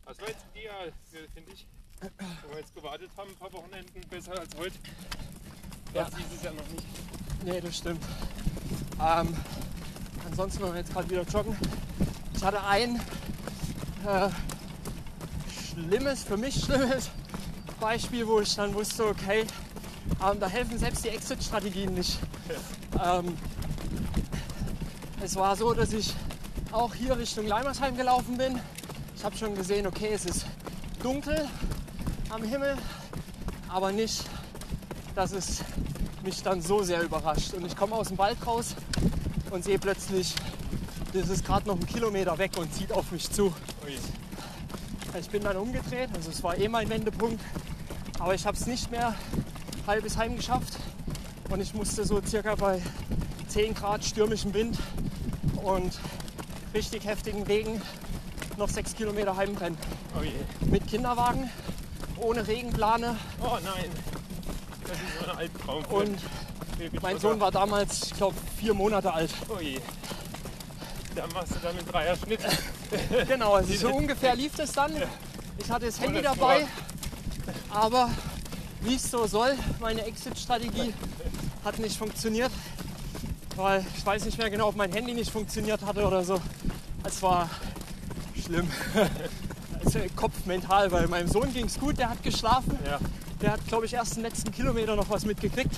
Das 0.06 0.20
war 0.20 0.28
jetzt 0.28 0.46
ideal, 0.54 0.92
finde 1.34 1.52
ich. 1.52 1.66
Wenn 2.02 2.52
wir 2.52 2.60
jetzt 2.60 2.76
gewartet 2.76 3.10
haben, 3.16 3.30
ein 3.30 3.36
paar 3.36 3.54
Wochenenden 3.54 4.02
besser 4.10 4.38
als 4.38 4.56
heute. 4.58 4.76
Ja. 5.94 6.06
Das 6.06 6.16
dieses 6.16 6.44
Jahr 6.44 6.54
noch 6.54 6.68
nicht. 6.68 6.86
Nee, 7.46 7.62
das 7.62 7.78
stimmt. 7.78 8.04
Ähm, 9.02 9.38
ansonsten 10.30 10.62
wollen 10.62 10.74
wir 10.74 10.80
jetzt 10.80 10.92
gerade 10.92 11.10
wieder 11.10 11.24
joggen. 11.24 11.58
Ich 12.36 12.44
hatte 12.44 12.62
ein 12.64 12.98
äh, 14.06 14.30
schlimmes, 15.72 16.24
für 16.24 16.38
mich 16.38 16.56
schlimmes 16.66 17.10
Beispiel, 17.80 18.28
wo 18.28 18.42
ich 18.42 18.56
dann 18.56 18.74
wusste, 18.74 19.06
okay, 19.06 19.46
ähm, 20.22 20.40
da 20.40 20.48
helfen 20.48 20.78
selbst 20.78 21.06
die 21.06 21.10
Exit-Strategien 21.10 21.94
nicht. 21.94 22.20
Ähm, 23.02 23.38
es 25.22 25.36
war 25.36 25.56
so, 25.56 25.74
dass 25.74 25.94
ich 25.94 26.14
auch 26.72 26.94
hier 26.94 27.18
Richtung 27.18 27.48
Leimersheim 27.48 27.96
gelaufen 27.96 28.38
bin. 28.38 28.60
Ich 29.24 29.26
habe 29.26 29.38
schon 29.38 29.56
gesehen, 29.56 29.88
okay, 29.88 30.10
es 30.12 30.26
ist 30.26 30.46
dunkel 31.02 31.48
am 32.30 32.44
Himmel, 32.44 32.76
aber 33.70 33.94
nicht, 33.94 34.22
dass 35.16 35.32
es 35.32 35.64
mich 36.26 36.44
dann 36.44 36.62
so 36.62 36.84
sehr 36.84 37.02
überrascht. 37.04 37.54
Und 37.54 37.66
ich 37.66 37.74
komme 37.74 37.96
aus 37.96 38.10
dem 38.10 38.18
Wald 38.18 38.36
raus 38.46 38.76
und 39.50 39.64
sehe 39.64 39.80
plötzlich, 39.80 40.36
das 41.14 41.30
ist 41.30 41.46
gerade 41.46 41.70
noch 41.70 41.76
einen 41.76 41.86
Kilometer 41.86 42.38
weg 42.38 42.52
und 42.58 42.74
zieht 42.74 42.92
auf 42.92 43.14
mich 43.14 43.32
zu. 43.32 43.46
Ui. 43.86 43.98
Ich 45.18 45.30
bin 45.30 45.42
dann 45.42 45.56
umgedreht, 45.56 46.10
also 46.14 46.30
es 46.30 46.44
war 46.44 46.58
eh 46.58 46.68
mein 46.68 46.90
Wendepunkt, 46.90 47.42
aber 48.20 48.36
ich 48.36 48.46
habe 48.46 48.58
es 48.58 48.66
nicht 48.66 48.92
mehr 48.92 49.16
halbes 49.88 50.18
heim 50.18 50.36
geschafft 50.36 50.74
Und 51.50 51.62
ich 51.62 51.74
musste 51.74 52.04
so 52.04 52.22
circa 52.22 52.56
bei 52.56 52.82
10 53.48 53.74
Grad 53.74 54.04
stürmischem 54.04 54.54
Wind 54.54 54.78
und 55.64 55.98
richtig 56.74 57.06
heftigen 57.06 57.44
Regen 57.44 57.82
noch 58.58 58.70
6 58.70 58.96
Kilometer 58.96 59.36
heimrennen. 59.36 59.78
Oh 60.18 60.24
je. 60.24 60.32
Mit 60.70 60.88
Kinderwagen, 60.88 61.50
ohne 62.18 62.48
Regenplane. 62.48 63.18
Oh 63.42 63.58
nein. 63.64 63.90
Das 64.88 64.98
ist 64.98 65.20
so 65.20 65.32
ein 65.32 65.38
Albtraum. 65.38 65.86
Und 65.86 66.20
mein. 67.02 67.20
Sohn 67.20 67.40
war 67.40 67.52
damals, 67.52 68.04
ich 68.04 68.14
glaube, 68.16 68.36
vier 68.58 68.74
Monate 68.74 69.14
alt. 69.14 69.32
Oh 69.50 69.60
je. 69.60 69.80
Da 71.16 71.28
machst 71.28 71.56
du 71.56 71.60
dann 71.62 71.76
mit 71.76 71.92
Dreier 71.92 72.16
Schnitt. 72.16 72.42
Genau, 73.28 73.54
also 73.54 73.74
so 73.74 73.90
ungefähr 73.92 74.36
lief 74.36 74.56
das 74.56 74.72
dann. 74.72 74.92
Ich 75.58 75.72
hatte 75.72 75.88
das 75.88 76.00
Handy 76.00 76.22
dabei, 76.22 76.68
aber 77.72 78.08
wie 78.82 78.94
es 78.94 79.10
so 79.10 79.26
soll, 79.26 79.56
meine 79.80 80.06
Exit-Strategie 80.06 80.94
hat 81.66 81.80
nicht 81.80 81.98
funktioniert. 81.98 82.52
Weil 83.56 83.84
ich 83.98 84.06
weiß 84.06 84.26
nicht 84.26 84.38
mehr 84.38 84.52
genau, 84.52 84.68
ob 84.68 84.76
mein 84.76 84.92
Handy 84.92 85.14
nicht 85.14 85.32
funktioniert 85.32 85.82
hatte 85.84 86.06
oder 86.06 86.24
so. 86.24 86.40
Es 87.04 87.22
war 87.24 87.50
schlimm. 88.42 88.68
Also 89.86 90.00
Kopf 90.16 90.46
mental, 90.46 90.90
weil 90.94 91.08
meinem 91.10 91.28
Sohn 91.28 91.52
ging 91.54 91.66
es 91.66 91.78
gut, 91.78 91.98
der 91.98 92.10
hat 92.10 92.24
geschlafen. 92.24 92.78
Ja. 92.86 93.00
Der 93.42 93.52
hat, 93.52 93.68
glaube 93.68 93.86
ich, 93.86 93.94
erst 93.94 94.16
den 94.16 94.24
letzten 94.24 94.50
Kilometer 94.50 94.96
noch 94.96 95.10
was 95.10 95.26
mitgekriegt, 95.26 95.76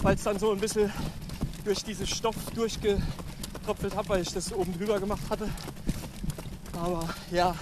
weil 0.00 0.14
es 0.14 0.22
dann 0.22 0.38
so 0.38 0.52
ein 0.52 0.60
bisschen 0.60 0.92
durch 1.64 1.82
diesen 1.82 2.06
Stoff 2.06 2.36
durchgetröpfelt 2.54 3.96
habe, 3.96 4.08
weil 4.10 4.22
ich 4.22 4.32
das 4.32 4.52
oben 4.52 4.78
drüber 4.78 5.00
gemacht 5.00 5.22
hatte. 5.28 5.48
Aber 6.80 7.08
ja, 7.32 7.56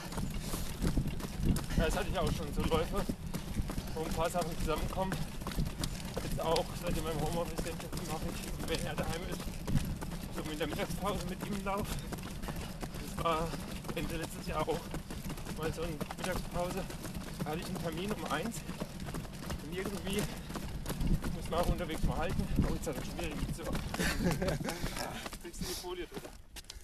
Ja, 1.79 1.87
Das 1.87 1.97
hatte 1.97 2.09
ich 2.13 2.19
auch 2.19 2.31
schon, 2.33 2.53
so 2.55 2.61
Läufe, 2.69 3.01
wo 3.95 4.01
ein 4.01 4.13
paar 4.15 4.29
Sachen 4.29 4.51
zusammenkommen. 4.59 5.13
Jetzt 6.23 6.41
auch, 6.41 6.65
seit 6.83 6.93
ich 6.93 6.99
in 6.99 7.05
meinem 7.05 7.21
Homeoffice 7.21 7.65
mache 8.13 8.21
ich, 8.35 8.69
wenn 8.69 8.87
er 8.87 8.95
daheim 8.95 9.23
ist, 9.31 9.41
so 10.37 10.51
in 10.51 10.59
der 10.59 10.67
Mittagspause 10.67 11.25
mit 11.29 11.39
ihm 11.47 11.65
Lauf. 11.65 11.87
Das 13.17 13.25
war 13.25 13.49
Ende 13.97 14.17
letztes 14.17 14.47
Jahr 14.47 14.69
auch 14.69 14.81
mal 15.57 15.73
so 15.73 15.83
eine 15.83 15.93
Mittagspause. 15.93 16.85
Da 17.43 17.51
hatte 17.51 17.61
ich 17.61 17.67
einen 17.67 17.83
Termin 17.83 18.13
um 18.13 18.25
eins 18.27 18.57
und 19.65 19.73
irgendwie 19.73 20.23
muss 21.37 21.51
man 21.51 21.61
auch 21.61 21.69
unterwegs 21.69 22.03
mal 22.05 22.17
halten. 22.17 22.49
Oh, 22.69 22.75
jetzt 22.75 22.89
hat 22.89 22.97
er 22.97 23.05
schon 23.05 23.19
wieder 23.19 23.29
die 23.29 23.53
so. 23.53 23.63
Kriegst 25.43 25.61
du 25.61 25.65
die 25.65 25.75
Folie 25.75 26.07
drüber? 26.07 26.31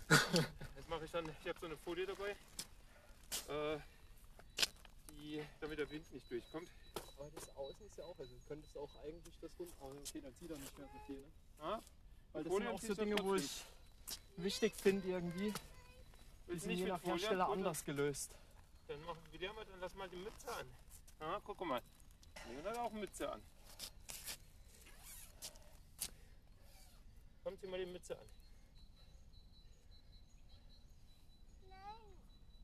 Das 0.08 0.88
mache 0.88 1.04
ich 1.04 1.10
dann, 1.10 1.24
ich 1.24 1.48
habe 1.48 1.58
so 1.60 1.66
eine 1.66 1.76
Folie 1.78 2.06
dabei. 2.06 2.30
Äh, 3.48 3.78
die, 5.16 5.42
damit 5.60 5.78
der 5.78 5.90
Wind 5.90 6.12
nicht 6.12 6.30
durchkommt. 6.30 6.68
Aber 7.18 7.30
das 7.34 7.56
Außen 7.56 7.86
ist 7.86 7.98
ja 7.98 8.04
auch, 8.04 8.18
also 8.18 8.32
du 8.32 8.40
könntest 8.48 8.76
auch 8.76 8.90
eigentlich 9.04 9.34
das 9.40 9.50
rund. 9.58 9.70
Aber 9.80 9.90
okay, 9.90 10.20
dann 10.22 10.34
zieht 10.38 10.50
er 10.50 10.58
nicht 10.58 10.78
mehr 10.78 10.88
so 10.92 10.98
viel. 11.06 11.16
Ne? 11.16 11.22
Ja? 11.60 11.82
Weil 12.32 12.44
das 12.44 12.52
Folie 12.52 12.66
sind 12.66 12.76
auch 12.76 12.80
so 12.80 12.94
du 12.94 13.04
Dinge, 13.04 13.16
wo 13.22 13.34
ich 13.34 13.64
wichtig 14.36 14.74
finde 14.76 15.08
irgendwie. 15.08 15.52
Die 16.52 16.58
sind 16.58 16.70
je 16.72 16.84
mit 16.84 16.88
nach 16.92 17.02
Hersteller 17.04 17.48
anders 17.48 17.84
gelöst. 17.84 18.36
Dann 18.88 19.02
machen 19.04 19.20
wir 19.30 19.38
dir 19.38 19.52
mal, 19.52 19.64
dann 19.64 19.80
lass 19.80 19.94
mal 19.94 20.08
die 20.08 20.16
Mütze 20.16 20.52
an. 20.52 20.66
Ja, 21.20 21.40
guck 21.44 21.60
mal. 21.64 21.80
Leon 22.48 22.64
hat 22.64 22.78
auch 22.78 22.92
Mütze 22.92 23.30
an. 23.30 23.40
Komm, 27.44 27.58
zieh 27.58 27.66
mal 27.68 27.78
die 27.78 27.86
Mütze 27.90 28.18
an. 28.18 28.26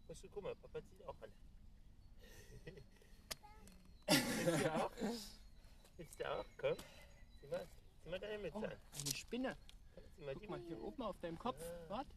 Musst 0.08 0.24
du, 0.24 0.28
guck 0.34 0.42
mal, 0.44 0.54
Papa 0.56 0.80
zieht 0.82 1.06
auch 1.06 1.14
an. 1.22 1.30
Willst 4.46 4.64
du 4.64 4.74
auch? 4.74 4.90
Willst 5.96 6.20
du 6.20 6.30
auch? 6.30 6.44
Komm. 6.58 6.76
Zieh 7.40 7.46
mal, 7.48 7.66
zieh 8.02 8.10
mal 8.10 8.20
deine 8.20 8.38
Mütze 8.38 8.58
Oh, 8.58 8.64
an. 8.64 8.72
eine 9.00 9.14
Spinne. 9.14 9.56
Zieh 10.16 10.24
mal 10.24 10.34
die 10.34 10.40
Guck 10.40 10.50
mal 10.50 10.60
hier 10.66 10.82
oben 10.82 11.02
auf 11.02 11.18
deinem 11.20 11.38
Kopf. 11.38 11.60
Ja. 11.60 11.90
Warte. 11.90 12.10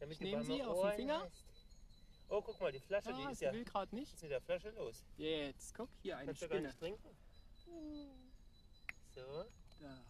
Damit 0.00 0.12
ich 0.14 0.18
du 0.18 0.24
nehm 0.24 0.34
warme 0.34 0.44
sie 0.46 0.62
auf 0.62 0.68
den 0.76 0.76
Ohren 0.84 0.96
Finger. 0.96 1.20
hast. 1.20 1.44
Oh, 2.28 2.40
guck 2.42 2.60
mal, 2.60 2.72
die 2.72 2.80
Flasche, 2.80 3.12
die 3.12 3.22
Ah, 3.24 3.30
ist 3.30 3.38
sie 3.38 3.44
ja. 3.44 3.52
will 3.52 3.64
gerade 3.64 3.94
nicht. 3.94 4.14
ist 4.14 4.22
mit 4.22 4.30
der 4.30 4.40
Flasche 4.40 4.70
los? 4.70 5.04
Jetzt, 5.16 5.74
guck, 5.74 5.88
hier 6.02 6.16
eine 6.16 6.26
Kannst 6.26 6.42
du 6.42 6.48
gar 6.48 6.56
Spinne. 6.56 6.68
nicht 6.68 6.78
trinken? 6.78 7.16
So, 9.14 9.44
Da. 9.80 10.04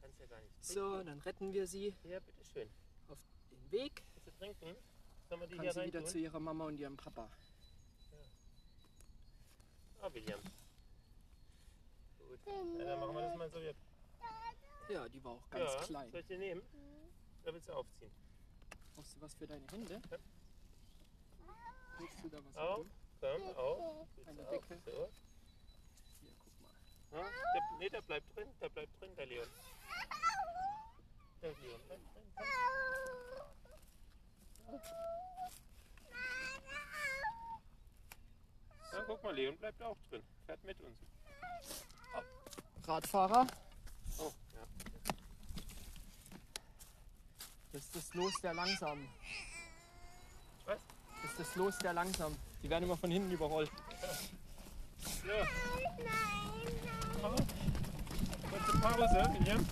kannst 0.00 0.20
ja 0.20 0.26
gar 0.26 0.40
nicht 0.40 0.52
trinken. 0.62 0.74
So, 0.74 1.02
dann 1.04 1.18
retten 1.20 1.52
wir 1.52 1.66
sie 1.66 1.94
Ja, 2.04 2.20
bitteschön. 2.20 2.70
auf 3.08 3.18
den 3.50 3.70
Weg. 3.72 4.02
Willst 4.14 4.26
du 4.26 4.30
trinken? 4.38 4.76
Sollen 5.28 5.40
wir 5.40 5.48
die 5.48 5.56
Kann 5.56 5.64
hier 5.64 5.72
sie 5.72 5.84
wieder 5.86 6.00
tun? 6.00 6.08
zu 6.08 6.18
ihrer 6.18 6.40
Mama 6.40 6.66
und 6.66 6.78
ihrem 6.78 6.96
Papa. 6.96 7.28
Ah, 10.00 10.12
William. 10.12 10.40
Gut. 12.18 12.38
Ja, 12.78 12.84
dann 12.84 13.00
machen 13.00 13.14
wir 13.14 13.22
das 13.22 13.36
mal 13.36 13.50
so. 13.50 13.58
Ja, 13.58 13.72
Ja, 14.88 15.08
die 15.08 15.22
war 15.24 15.32
auch 15.32 15.50
ganz 15.50 15.72
ja. 15.72 15.80
klein. 15.82 16.10
Soll 16.10 16.20
ich 16.20 16.26
die 16.26 16.38
nehmen? 16.38 16.62
Oder 17.42 17.54
willst 17.54 17.68
du 17.68 17.72
aufziehen? 17.72 18.10
Brauchst 18.94 19.16
du 19.16 19.20
was 19.20 19.34
für 19.34 19.46
deine 19.46 19.66
Hände? 19.70 20.00
Ja. 20.10 20.18
Willst 21.98 22.22
du 22.22 22.28
da 22.28 22.38
was 22.44 22.56
Auf. 22.56 22.78
haben? 22.78 22.90
Komm, 23.20 23.56
auf. 23.56 24.08
Willst 24.16 24.28
Eine? 24.28 24.44
Decke. 24.44 24.80
So. 24.84 25.08
Hier, 26.20 26.32
guck 26.38 26.60
mal. 26.60 27.22
Ja, 27.22 27.30
der, 27.54 27.78
nee, 27.78 27.88
der 27.88 28.02
bleibt 28.02 28.36
drin. 28.36 28.48
Der 28.60 28.68
bleibt 28.68 29.00
drin, 29.00 29.16
der 29.16 29.26
Leon. 29.26 29.48
Der 31.42 31.50
Leon 31.50 31.80
bleibt 31.86 32.14
drin. 32.14 32.22
Komm. 34.66 34.80
Ja, 38.92 39.02
guck 39.06 39.22
mal, 39.22 39.34
Leon 39.34 39.56
bleibt 39.58 39.82
auch 39.82 39.96
drin. 40.08 40.22
Fährt 40.46 40.62
mit 40.64 40.80
uns. 40.80 40.98
Radfahrer, 42.86 43.46
Oh, 44.18 44.32
ja. 44.54 44.66
Das 47.76 47.84
ist 47.84 47.94
das 47.94 48.14
Los 48.14 48.32
der 48.42 48.54
Langsamen. 48.54 49.06
Was? 50.64 50.78
Das 51.22 51.30
ist 51.30 51.40
das 51.40 51.56
Los 51.56 51.78
der 51.78 51.92
Langsamen. 51.92 52.34
Die 52.62 52.70
werden 52.70 52.84
immer 52.84 52.96
von 52.96 53.10
hinten 53.10 53.30
überrollt. 53.30 53.70
Ja. 55.26 55.46
Kurze 58.50 58.78
Pause, 58.80 59.30
William. 59.38 59.66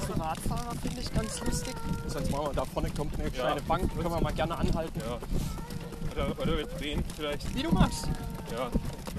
Für 0.00 0.20
Radfahrer 0.20 0.74
finde 0.82 1.00
ich 1.00 1.14
ganz 1.14 1.40
lustig. 1.44 1.74
Sonst 2.08 2.30
machen 2.32 2.46
wir 2.46 2.52
da 2.54 2.64
vorne 2.64 2.90
kommt 2.90 3.14
eine 3.14 3.24
Ja. 3.24 3.30
kleine 3.30 3.62
Bank, 3.62 3.94
können 3.94 4.10
wir 4.10 4.20
mal 4.20 4.32
gerne 4.32 4.58
anhalten. 4.58 5.00
Ja. 5.00 5.18
Oder, 6.12 6.40
oder 6.40 6.58
wir 6.58 6.66
drehen 6.66 7.04
vielleicht. 7.14 7.54
Wie 7.54 7.62
du 7.62 7.70
magst. 7.70 8.08
Ja. 8.50 8.68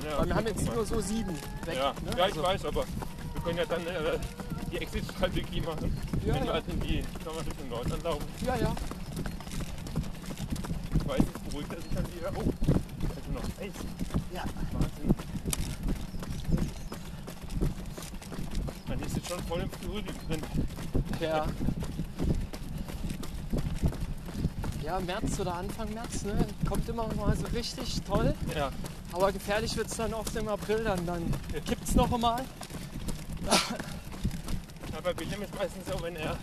ja 0.03 0.19
Weil 0.19 0.27
wir 0.27 0.35
haben 0.35 0.47
jetzt 0.47 0.65
nur 0.65 0.85
so 0.85 0.99
sieben 0.99 1.35
weg. 1.65 1.75
Ja, 1.77 1.93
ne? 2.03 2.11
ja 2.17 2.27
ich 2.27 2.33
Also, 2.33 2.43
weiß, 2.43 2.65
aber 2.65 2.83
wir 3.33 3.41
können 3.43 3.57
ja 3.59 3.65
dann 3.65 3.87
äh, 3.87 4.19
die 4.71 4.77
Exit-Strategie 4.77 5.61
machen. 5.61 5.97
Ja, 6.25 6.33
Wenn 6.33 6.41
wir 6.41 6.45
ja. 6.47 6.53
halt 6.53 6.67
in 6.69 6.79
die, 6.79 7.03
wir, 7.23 7.45
Richtung 7.45 7.69
Nordland 7.69 8.03
laufen. 8.03 8.25
ja, 8.45 8.55
ja. 8.55 8.75
Ich 10.95 11.07
weiß, 11.07 11.17
jetzt 11.19 11.49
beruhigt 11.49 11.73
er 11.73 11.81
sich 11.81 11.91
dann 11.93 12.05
wieder. 12.13 12.31
Oh, 12.35 12.43
also 13.15 13.31
noch 13.33 13.43
Eis. 13.59 13.73
Ja. 14.33 14.43
Wahnsinn. 14.71 15.15
Dann 18.87 18.99
ist 19.01 19.15
jetzt 19.15 19.27
schon 19.27 19.39
voll 19.43 19.61
im 19.61 19.69
Frühling 19.71 20.05
drin. 20.27 20.41
Ja. 21.19 21.45
Ja, 24.83 24.99
März 24.99 25.39
oder 25.39 25.55
Anfang 25.55 25.93
März, 25.93 26.23
ne? 26.23 26.47
Kommt 26.67 26.87
immer 26.89 27.07
mal 27.15 27.35
so 27.37 27.45
richtig 27.47 28.01
toll. 28.01 28.33
Ja, 28.55 28.71
Aber 29.13 29.31
gefährlich 29.31 29.75
wird 29.77 29.87
es 29.87 29.97
dann 29.97 30.13
oft 30.13 30.35
im 30.35 30.47
April, 30.47 30.83
dann, 30.83 31.05
dann 31.05 31.33
kippt 31.65 31.87
es 31.87 31.95
noch 31.95 32.11
einmal. 32.11 32.43
aber 35.03 35.19
William 35.19 35.41
ist 35.41 35.55
meistens 35.55 35.85
so, 35.87 36.01
wenn 36.03 36.15
er, 36.15 36.37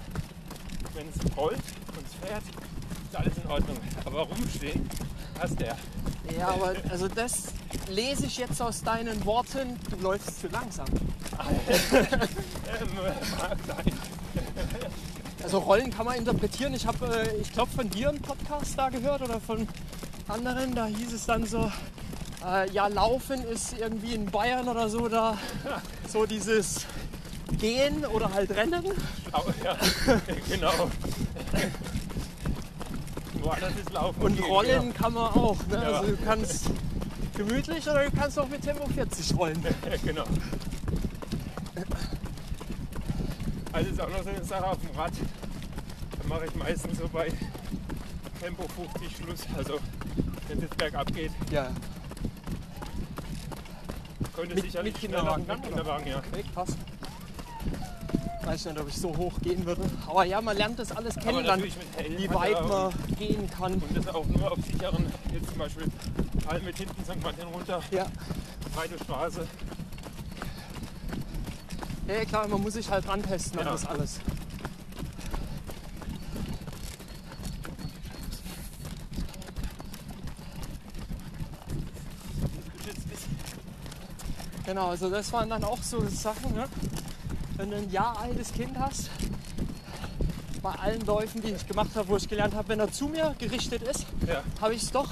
wenn 0.94 1.08
es 1.08 1.36
rollt 1.36 1.56
und 1.96 2.06
es 2.06 2.28
fährt, 2.28 2.42
ist 2.42 3.16
alles 3.16 3.36
in 3.36 3.50
Ordnung. 3.50 3.78
Aber 4.04 4.22
rumstehen, 4.22 4.88
hasst 5.38 5.60
er. 5.62 5.76
Ja, 6.36 6.48
aber 6.48 6.74
also 6.90 7.08
das 7.08 7.54
lese 7.88 8.26
ich 8.26 8.36
jetzt 8.36 8.60
aus 8.60 8.82
deinen 8.82 9.24
Worten. 9.24 9.78
Du 9.90 10.02
läufst 10.02 10.40
zu 10.40 10.48
langsam. 10.48 10.86
Mag 11.36 11.46
sein. 13.66 13.92
Also 15.42 15.58
Rollen 15.58 15.90
kann 15.90 16.04
man 16.04 16.16
interpretieren. 16.16 16.74
Ich 16.74 16.86
habe, 16.86 17.06
äh, 17.06 17.36
ich 17.40 17.52
glaube, 17.52 17.70
von 17.70 17.88
dir 17.88 18.10
einen 18.10 18.20
Podcast 18.20 18.76
da 18.76 18.90
gehört 18.90 19.22
oder 19.22 19.40
von 19.40 19.66
anderen. 20.26 20.74
Da 20.74 20.86
hieß 20.86 21.12
es 21.12 21.24
dann 21.24 21.46
so, 21.46 21.72
äh, 22.44 22.70
ja, 22.72 22.88
Laufen 22.88 23.42
ist 23.44 23.78
irgendwie 23.78 24.14
in 24.14 24.26
Bayern 24.26 24.68
oder 24.68 24.88
so 24.88 25.08
da 25.08 25.38
so 26.08 26.26
dieses 26.26 26.84
Gehen 27.58 28.04
oder 28.06 28.32
halt 28.32 28.50
Rennen. 28.50 28.84
Ja, 29.64 29.76
genau. 30.48 30.90
Woanders 33.40 33.72
ist 33.76 33.92
Laufen. 33.92 34.20
Und 34.22 34.36
gehen, 34.36 34.44
Rollen 34.46 34.94
kann 34.94 35.12
man 35.14 35.32
auch. 35.32 35.56
Ne? 35.66 35.74
Ja. 35.74 35.80
Also 35.98 36.10
du 36.12 36.16
kannst 36.24 36.70
gemütlich 37.36 37.88
oder 37.88 38.04
du 38.04 38.10
kannst 38.16 38.38
auch 38.38 38.48
mit 38.48 38.62
Tempo 38.62 38.86
40 38.88 39.36
rollen. 39.36 39.62
Ja, 39.62 39.96
genau. 40.04 40.24
Also 43.72 43.90
ist 43.90 44.00
auch 44.00 44.08
noch 44.08 44.22
so 44.22 44.30
eine 44.30 44.44
Sache 44.44 44.64
auf 44.64 44.78
dem 44.78 44.90
Rad. 44.98 45.12
Da 46.22 46.28
mache 46.28 46.46
ich 46.46 46.54
meistens 46.56 46.98
so 46.98 47.08
bei 47.08 47.28
Tempo 48.40 48.64
50 48.68 49.16
Schluss. 49.16 49.40
Also 49.56 49.78
wenn 50.48 50.58
es 50.58 50.64
jetzt 50.64 50.76
bergab 50.76 51.12
geht, 51.12 51.32
Ja. 51.50 51.70
Könnte 54.34 54.54
Mit- 54.54 54.64
sicherlich 54.66 54.92
mit 54.94 55.00
Kinderwagen 55.02 55.44
Mit? 55.48 55.62
Kinderwagen, 55.64 56.06
ja. 56.06 56.18
Okay, 56.18 56.44
krass. 56.54 56.68
Weiß 58.48 58.64
nicht, 58.64 58.80
ob 58.80 58.88
ich 58.88 58.96
so 58.96 59.14
hoch 59.14 59.34
gehen 59.42 59.66
würde. 59.66 59.82
Aber 60.06 60.24
ja, 60.24 60.40
man 60.40 60.56
lernt 60.56 60.78
das 60.78 60.90
alles 60.92 61.14
kennen 61.16 61.44
dann, 61.44 61.62
wie 61.62 62.30
weit 62.30 62.66
man 62.66 62.94
gehen 63.18 63.46
kann. 63.50 63.74
Und 63.74 63.94
das 63.94 64.08
auch 64.08 64.24
nur 64.24 64.50
auf 64.52 64.58
sicheren, 64.64 65.04
jetzt 65.34 65.50
zum 65.50 65.58
Beispiel 65.58 65.84
Palm 66.46 66.64
mit 66.64 66.78
hinten 66.78 67.04
St. 67.04 67.22
Martin 67.22 67.46
runter, 67.48 67.82
Ja. 67.90 68.06
breite 68.74 68.94
Straße. 69.04 69.46
ja, 72.06 72.24
klar, 72.24 72.48
man 72.48 72.62
muss 72.62 72.72
sich 72.72 72.88
halt 72.90 73.06
rantesten 73.06 73.58
an 73.58 73.66
Ja. 73.66 73.72
das 73.72 73.84
alles. 73.84 74.18
Genau, 84.66 84.88
also 84.88 85.08
das 85.08 85.32
waren 85.32 85.48
dann 85.48 85.64
auch 85.64 85.82
so 85.82 86.06
Sachen, 86.08 86.54
ne? 86.54 86.66
Wenn 87.58 87.70
du 87.70 87.76
ein 87.76 87.90
Jahr 87.90 88.18
altes 88.18 88.52
Kind 88.52 88.78
hast, 88.78 89.10
bei 90.62 90.70
allen 90.72 91.04
Läufen, 91.04 91.42
die 91.42 91.50
ich 91.50 91.66
gemacht 91.66 91.90
habe, 91.94 92.08
wo 92.08 92.16
ich 92.16 92.28
gelernt 92.28 92.54
habe, 92.54 92.68
wenn 92.68 92.80
er 92.80 92.90
zu 92.90 93.08
mir 93.08 93.34
gerichtet 93.38 93.82
ist, 93.82 94.06
Ja. 94.26 94.42
habe 94.60 94.74
ich 94.74 94.82
es 94.82 94.90
doch 94.90 95.10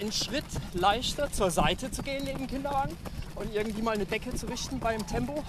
einen 0.00 0.12
Schritt 0.12 0.44
leichter 0.74 1.30
zur 1.32 1.50
Seite 1.50 1.90
zu 1.90 2.02
gehen 2.02 2.24
neben 2.24 2.38
dem 2.38 2.46
Kinderwagen 2.46 2.96
und 3.34 3.54
irgendwie 3.54 3.82
mal 3.82 3.92
eine 3.94 4.04
Decke 4.06 4.34
zu 4.34 4.46
richten 4.46 4.78
beim 4.80 5.06
Tempo, 5.06 5.42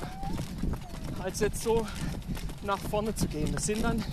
als 1.24 1.40
jetzt 1.40 1.64
so 1.64 1.86
nach 2.64 2.80
vorne 2.80 3.16
zu 3.16 3.28
gehen. 3.28 3.52
Das 3.54 3.66
sind 3.66 3.84
dann 3.84 4.04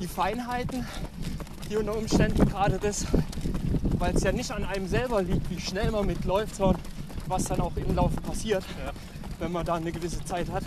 die 0.00 0.06
Feinheiten, 0.08 0.86
die 1.70 1.76
unter 1.76 1.96
Umständen 1.96 2.46
gerade 2.48 2.78
das, 2.78 3.06
weil 3.98 4.16
es 4.16 4.22
ja 4.22 4.32
nicht 4.32 4.50
an 4.50 4.64
einem 4.64 4.86
selber 4.88 5.22
liegt, 5.22 5.48
wie 5.50 5.60
schnell 5.60 5.90
man 5.90 6.06
mitläuft, 6.06 6.56
sondern 6.56 6.80
was 7.26 7.44
dann 7.44 7.60
auch 7.60 7.72
im 7.76 7.94
Laufen 7.94 8.16
passiert, 8.22 8.64
Ja. 8.84 8.92
wenn 9.38 9.52
man 9.52 9.64
da 9.64 9.74
eine 9.74 9.92
gewisse 9.92 10.22
Zeit 10.24 10.50
hat, 10.50 10.64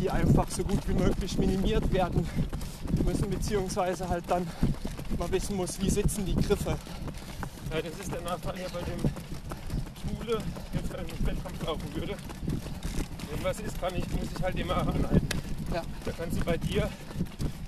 die 0.00 0.10
einfach 0.10 0.50
so 0.50 0.64
gut 0.64 0.86
wie 0.88 0.94
möglich 0.94 1.38
minimiert 1.38 1.92
werden 1.92 2.26
müssen, 3.04 3.30
beziehungsweise 3.30 4.08
halt 4.08 4.24
dann 4.28 4.46
man 5.18 5.30
wissen 5.30 5.56
muss, 5.56 5.80
wie 5.80 5.90
sitzen 5.90 6.26
die 6.26 6.34
Griffe. 6.34 6.76
Ja, 7.70 7.82
das 7.82 8.00
ist 8.00 8.12
der 8.12 8.20
Nachteil 8.22 8.58
ja 8.58 8.66
bei 8.72 8.80
dem 8.82 9.00
Schule, 10.02 10.38
jetzt 10.72 10.92
wenn 10.92 11.06
ich 11.06 11.26
Wettkampf 11.26 11.66
laufen 11.66 11.94
würde. 11.94 12.16
Wenn 13.30 13.44
was 13.44 13.60
ist, 13.60 13.80
kann 13.80 13.94
ich, 13.94 14.08
muss 14.10 14.28
ich 14.36 14.42
halt 14.42 14.58
immer 14.58 14.76
anhalten. 14.76 15.28
Ja. 15.72 15.82
Da 16.04 16.12
kannst 16.12 16.38
du 16.38 16.44
bei 16.44 16.56
dir, 16.56 16.88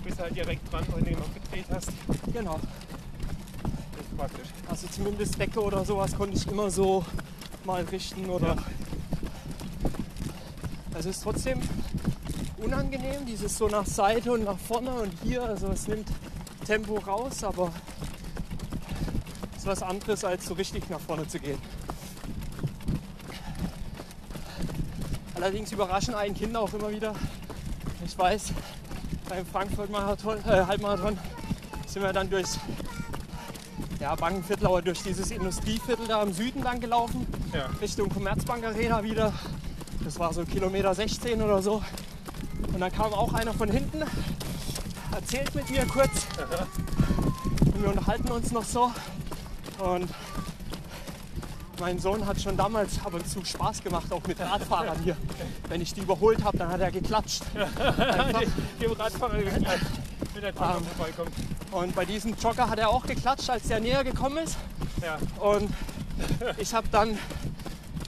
bist 0.04 0.20
halt 0.20 0.36
direkt 0.36 0.72
dran, 0.72 0.84
wenn 0.94 1.04
du 1.04 1.10
noch 1.12 1.34
gedreht 1.34 1.66
hast. 1.70 1.90
Genau. 2.32 2.60
Das 3.62 4.00
ist 4.00 4.16
praktisch. 4.16 4.48
Also 4.68 4.86
zumindest 4.88 5.40
Decke 5.40 5.60
oder 5.60 5.84
sowas 5.84 6.14
konnte 6.16 6.36
ich 6.36 6.46
immer 6.46 6.70
so 6.70 7.04
mal 7.64 7.82
richten 7.84 8.26
oder. 8.26 8.54
Ja. 8.54 8.56
Also 10.96 11.10
es 11.10 11.16
ist 11.16 11.24
trotzdem 11.24 11.60
unangenehm, 12.56 13.26
dieses 13.26 13.58
so 13.58 13.68
nach 13.68 13.84
Seite 13.84 14.32
und 14.32 14.44
nach 14.44 14.56
vorne 14.56 14.90
und 14.92 15.12
hier. 15.22 15.42
Also 15.42 15.68
es 15.68 15.86
nimmt 15.88 16.08
Tempo 16.66 16.96
raus, 16.96 17.44
aber 17.44 17.70
es 19.52 19.58
ist 19.58 19.66
was 19.66 19.82
anderes 19.82 20.24
als 20.24 20.46
so 20.46 20.54
richtig 20.54 20.88
nach 20.88 21.00
vorne 21.00 21.28
zu 21.28 21.38
gehen. 21.38 21.58
Allerdings 25.34 25.70
überraschen 25.70 26.14
einen 26.14 26.34
Kinder 26.34 26.62
auch 26.62 26.72
immer 26.72 26.90
wieder. 26.90 27.14
Ich 28.02 28.18
weiß, 28.18 28.54
beim 29.28 29.44
Frankfurt-Marathon, 29.44 30.38
äh, 30.46 30.64
Halbmarathon 30.64 31.18
sind 31.86 32.02
wir 32.02 32.14
dann 32.14 32.30
durchs 32.30 32.58
ja, 34.00 34.14
Bankenviertel, 34.14 34.66
aber 34.66 34.80
durch 34.80 35.02
dieses 35.02 35.30
Industrieviertel 35.30 36.06
da 36.06 36.22
im 36.22 36.32
Süden 36.32 36.62
lang 36.62 36.80
gelaufen, 36.80 37.26
Ja. 37.52 37.66
Richtung 37.82 38.08
Commerzbank 38.08 38.64
Arena 38.64 39.02
wieder. 39.02 39.34
Das 40.06 40.20
war 40.20 40.32
so 40.32 40.44
Kilometer 40.44 40.94
16 40.94 41.42
oder 41.42 41.60
so. 41.60 41.82
Und 42.72 42.78
dann 42.78 42.92
kam 42.92 43.12
auch 43.12 43.32
einer 43.32 43.52
von 43.52 43.68
hinten, 43.68 44.04
erzählt 45.10 45.52
mit 45.52 45.68
mir 45.68 45.84
kurz. 45.84 46.28
Und 47.60 47.82
wir 47.82 47.88
unterhalten 47.90 48.30
uns 48.30 48.52
noch 48.52 48.62
so. 48.62 48.92
Und 49.80 50.08
mein 51.80 51.98
Sohn 51.98 52.24
hat 52.24 52.40
schon 52.40 52.56
damals 52.56 53.04
ab 53.04 53.14
und 53.14 53.28
zu 53.28 53.44
Spaß 53.44 53.82
gemacht, 53.82 54.12
auch 54.12 54.24
mit 54.28 54.38
Radfahrern 54.38 54.96
hier. 55.02 55.16
Wenn 55.68 55.80
ich 55.80 55.92
die 55.92 56.02
überholt 56.02 56.44
habe, 56.44 56.56
dann 56.56 56.68
hat 56.68 56.80
er 56.80 56.92
geklatscht. 56.92 57.42
Einfach. 57.56 58.42
Dem 58.80 58.92
Radfahrer 58.92 59.38
gleich, 59.38 59.80
wenn 60.34 60.42
der 60.42 60.54
Tanker 60.54 60.78
Ähm. 60.78 60.84
vorbeikommt. 60.96 61.32
Und 61.72 61.96
bei 61.96 62.04
diesem 62.04 62.36
Jogger 62.36 62.70
hat 62.70 62.78
er 62.78 62.90
auch 62.90 63.04
geklatscht, 63.04 63.50
als 63.50 63.64
der 63.66 63.80
näher 63.80 64.04
gekommen 64.04 64.38
ist. 64.38 64.56
Ja. 65.02 65.18
Und 65.40 65.68
ich 66.58 66.72
habe 66.72 66.86
dann, 66.92 67.18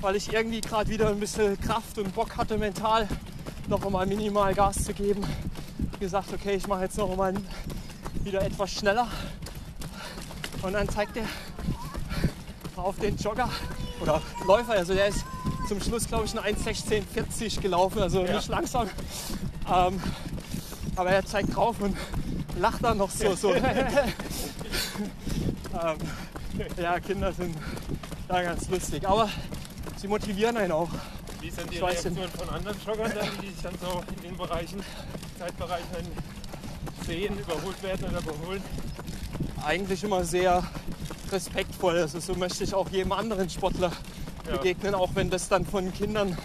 weil 0.01 0.17
ich 0.17 0.33
irgendwie 0.33 0.61
gerade 0.61 0.89
wieder 0.91 1.09
ein 1.09 1.21
bisschen 1.21 1.61
Kraft 1.61 1.99
und 1.99 2.15
Bock 2.15 2.37
hatte, 2.37 2.57
mental 2.59 3.09
noch 3.69 3.85
einmal 3.85 4.07
minimal 4.07 4.55
Gas 4.55 4.85
zu 4.85 4.95
geben, 4.95 5.23
gesagt, 6.01 6.33
okay, 6.33 6.55
ich 6.55 6.67
mache 6.67 6.83
jetzt 6.85 6.97
noch 6.97 7.11
einmal 7.11 7.35
wieder 8.25 8.43
etwas 8.43 8.71
schneller. 8.71 9.09
Und 10.63 10.73
dann 10.73 10.89
zeigt 10.89 11.17
er 11.17 11.25
auf 12.77 12.97
den 12.99 13.17
Jogger 13.17 13.49
oder 14.01 14.23
Läufer, 14.47 14.73
also 14.73 14.95
der 14.95 15.09
ist 15.09 15.25
zum 15.69 15.81
Schluss, 15.81 16.07
glaube 16.07 16.25
ich, 16.25 16.39
eine 16.39 16.57
1,1640 16.57 17.61
gelaufen, 17.61 18.01
also 18.01 18.25
Ja. 18.25 18.37
nicht 18.37 18.49
langsam. 18.49 18.89
Ähm, 19.71 20.01
aber 20.97 21.11
er 21.11 21.25
zeigt 21.27 21.55
drauf 21.55 21.77
und 21.81 21.97
lacht 22.59 22.83
dann 22.83 22.99
noch 22.99 23.11
so. 23.11 23.35
so. 23.35 23.55
ähm, 23.55 23.63
ja, 26.81 26.99
Kinder 27.01 27.33
sind 27.33 27.57
da 28.29 28.43
ganz 28.43 28.69
lustig, 28.69 29.07
aber 29.07 29.29
sie 30.01 30.09
motivieren 30.09 30.57
einen 30.57 30.73
auch. 30.73 30.89
Wie 31.41 31.51
sind 31.51 31.73
die 31.73 31.79
Reaktionen 31.79 32.29
von 32.31 32.49
anderen 32.51 32.77
Joggern, 32.85 33.13
dann, 33.15 33.29
die 33.43 33.49
sich 33.49 33.63
dann 33.63 33.75
so 33.81 34.03
in 34.17 34.23
den 34.23 34.37
Bereichen, 34.37 34.83
Zeitbereichen 35.39 36.07
sehen, 37.07 37.39
überholt 37.39 37.83
werden 37.83 38.09
oder 38.09 38.19
überholen? 38.21 38.63
Eigentlich 39.65 40.03
immer 40.05 40.25
sehr 40.25 40.63
respektvoll. 41.31 41.99
Also 41.99 42.19
so 42.21 42.35
möchte 42.35 42.65
ich 42.65 42.75
auch 42.75 42.89
jedem 42.91 43.13
anderen 43.13 43.49
Sportler 43.51 43.93
Ja. 44.47 44.57
begegnen, 44.57 44.95
auch 44.95 45.11
wenn 45.15 45.31
das 45.31 45.49
dann 45.49 45.67
von 45.67 45.93
Kindern 45.93 46.37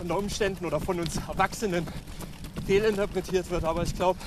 unter 0.00 0.16
Umständen 0.18 0.64
oder 0.64 0.80
von 0.80 0.98
uns 0.98 1.16
Erwachsenen 1.28 1.86
fehlinterpretiert 2.66 3.50
wird. 3.50 3.64
Aber 3.64 3.82
ich 3.82 3.94
glaube, 3.94 4.18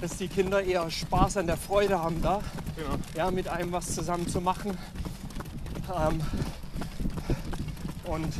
dass 0.00 0.16
die 0.16 0.28
Kinder 0.28 0.62
eher 0.62 0.90
Spaß 0.90 1.36
an 1.36 1.46
der 1.46 1.56
Freude 1.56 1.98
haben 2.02 2.20
da, 2.22 2.40
Genau. 2.76 2.96
ja, 3.14 3.30
mit 3.30 3.48
einem 3.48 3.72
was 3.72 3.94
zusammen 3.94 4.26
zu 4.28 4.40
machen. 4.40 4.76
Ähm, 5.94 6.20
und 8.06 8.32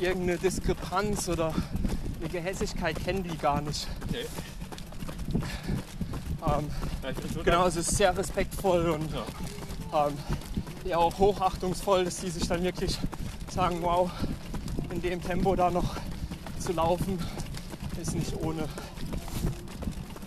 irgendeine 0.00 0.38
Diskrepanz 0.38 1.28
oder 1.28 1.54
eine 2.20 2.28
Gehässigkeit 2.28 2.96
kennen 3.02 3.22
die 3.22 3.36
gar 3.36 3.60
nicht. 3.60 3.86
Okay. 4.08 4.26
Ähm, 6.46 6.66
Ja, 7.02 7.42
genau, 7.42 7.66
es 7.66 7.76
ist 7.76 7.96
sehr 7.96 8.16
respektvoll 8.16 8.90
und 8.90 9.10
Ja. 9.12 10.06
ähm, 10.08 10.14
ja 10.84 10.98
auch 10.98 11.18
hochachtungsvoll, 11.18 12.04
dass 12.04 12.16
die 12.18 12.30
sich 12.30 12.46
dann 12.46 12.62
wirklich 12.62 12.98
sagen, 13.52 13.78
wow, 13.82 14.10
in 14.90 15.00
dem 15.02 15.22
Tempo 15.22 15.54
da 15.56 15.70
noch 15.70 15.96
zu 16.60 16.72
laufen, 16.72 17.18
ist 18.00 18.14
nicht 18.14 18.34
ohne. 18.36 18.62
Ja, 18.62 18.66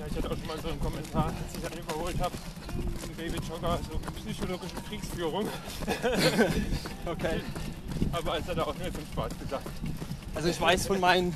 ich 0.10 0.16
hatte 0.18 0.28
auch 0.32 0.38
schon 0.38 0.48
mal 0.48 0.60
so 0.62 0.68
einen 0.70 0.80
Kommentar, 0.80 1.26
als 1.26 1.56
ich 1.56 1.62
dann 1.62 1.78
überholt 1.80 2.20
habe, 2.22 2.36
ein 3.22 3.32
Babyjogger, 3.32 3.80
so 3.90 4.00
psychologische 4.22 4.76
Kriegsführung. 4.88 5.48
Okay. 7.06 7.42
Aber 8.14 8.38
er 8.38 8.56
da 8.56 8.64
auch 8.64 8.76
nur 8.76 8.94
zum 8.94 9.06
Spaß 9.12 9.32
gesagt. 9.40 9.68
Also 10.36 10.50
ich 10.50 10.62
weiß 10.62 10.88
von 10.88 11.00
meinen 11.00 11.36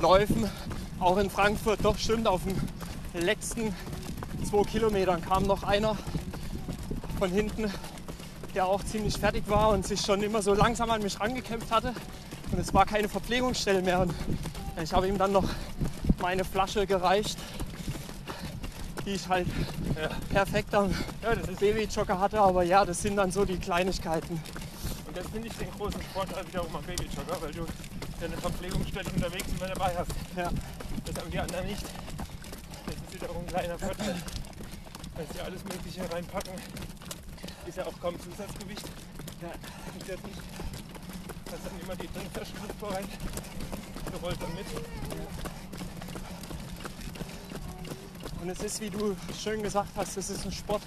Läufen, 0.00 0.48
auch 1.00 1.18
in 1.18 1.28
Frankfurt, 1.28 1.80
doch 1.82 1.98
stimmt, 1.98 2.28
auf 2.28 2.42
den 2.44 3.22
letzten 3.22 3.74
zwei 4.48 4.62
Kilometern 4.62 5.22
kam 5.22 5.42
noch 5.44 5.64
einer 5.64 5.96
von 7.18 7.30
hinten, 7.30 7.70
der 8.54 8.66
auch 8.66 8.84
ziemlich 8.84 9.18
fertig 9.18 9.48
war 9.48 9.70
und 9.70 9.86
sich 9.86 10.00
schon 10.00 10.22
immer 10.22 10.40
so 10.40 10.54
langsam 10.54 10.90
an 10.90 11.02
mich 11.02 11.18
rangekämpft 11.18 11.72
hatte. 11.72 11.92
Und 12.52 12.60
es 12.60 12.72
war 12.72 12.86
keine 12.86 13.08
Verpflegungsstelle 13.08 13.82
mehr. 13.82 14.00
Und 14.00 14.14
ich 14.82 14.92
habe 14.92 15.08
ihm 15.08 15.18
dann 15.18 15.32
noch 15.32 15.48
meine 16.20 16.44
Flasche 16.44 16.86
gereicht, 16.86 17.38
die 19.04 19.12
ich 19.12 19.28
halt 19.28 19.46
Ja. 20.00 20.08
perfekt 20.30 20.74
am 20.74 20.90
Ja, 21.22 21.30
ist, 21.32 21.58
Babyjogger 21.60 22.18
hatte. 22.18 22.40
Aber 22.40 22.62
ja, 22.62 22.84
das 22.84 23.02
sind 23.02 23.16
dann 23.16 23.30
so 23.30 23.44
die 23.44 23.58
Kleinigkeiten. 23.58 24.40
und 25.06 25.16
das 25.16 25.26
finde 25.28 25.48
ich 25.48 25.54
den 25.54 25.70
großen 25.72 26.00
Vorteil 26.12 26.46
wiederum 26.46 26.74
am 26.76 26.82
Babyjogger, 26.82 27.40
weil 27.40 27.52
du 27.52 27.66
deine 28.20 28.36
Verpflegungsstelle 28.36 29.10
unterwegs 29.10 29.46
immer 29.56 29.68
dabei 29.68 29.94
hast. 29.96 30.10
Ja. 30.36 30.50
Das 31.04 31.16
haben 31.22 31.30
die 31.30 31.38
anderen 31.38 31.66
nicht. 31.66 31.82
Das 32.86 32.94
ist 32.94 33.14
wiederum 33.14 33.38
ein 33.42 33.46
kleiner 33.46 33.78
Vorteil. 33.78 34.16
Weil 35.14 35.26
sie 35.32 35.40
alles 35.40 35.62
Mögliche 35.64 36.12
reinpacken. 36.12 36.52
Ist 37.66 37.76
ja 37.78 37.86
auch 37.86 38.00
kaum 38.00 38.18
Zusatzgewicht. 38.20 38.84
Ja. 39.42 39.50
Zusätzlich. 39.98 40.36
Hast 41.52 41.60
dann 41.66 41.80
immer 41.80 41.96
die 41.96 42.08
Trinkflaschen 42.08 42.56
bereit. 42.80 43.04
Du 44.12 44.18
rollst 44.18 44.42
dann 44.42 44.54
mit. 44.54 44.66
Und 48.44 48.50
es 48.50 48.62
ist, 48.62 48.82
wie 48.82 48.90
du 48.90 49.16
schön 49.42 49.62
gesagt 49.62 49.88
hast, 49.96 50.18
es 50.18 50.28
ist 50.28 50.44
ein 50.44 50.52
Sport. 50.52 50.82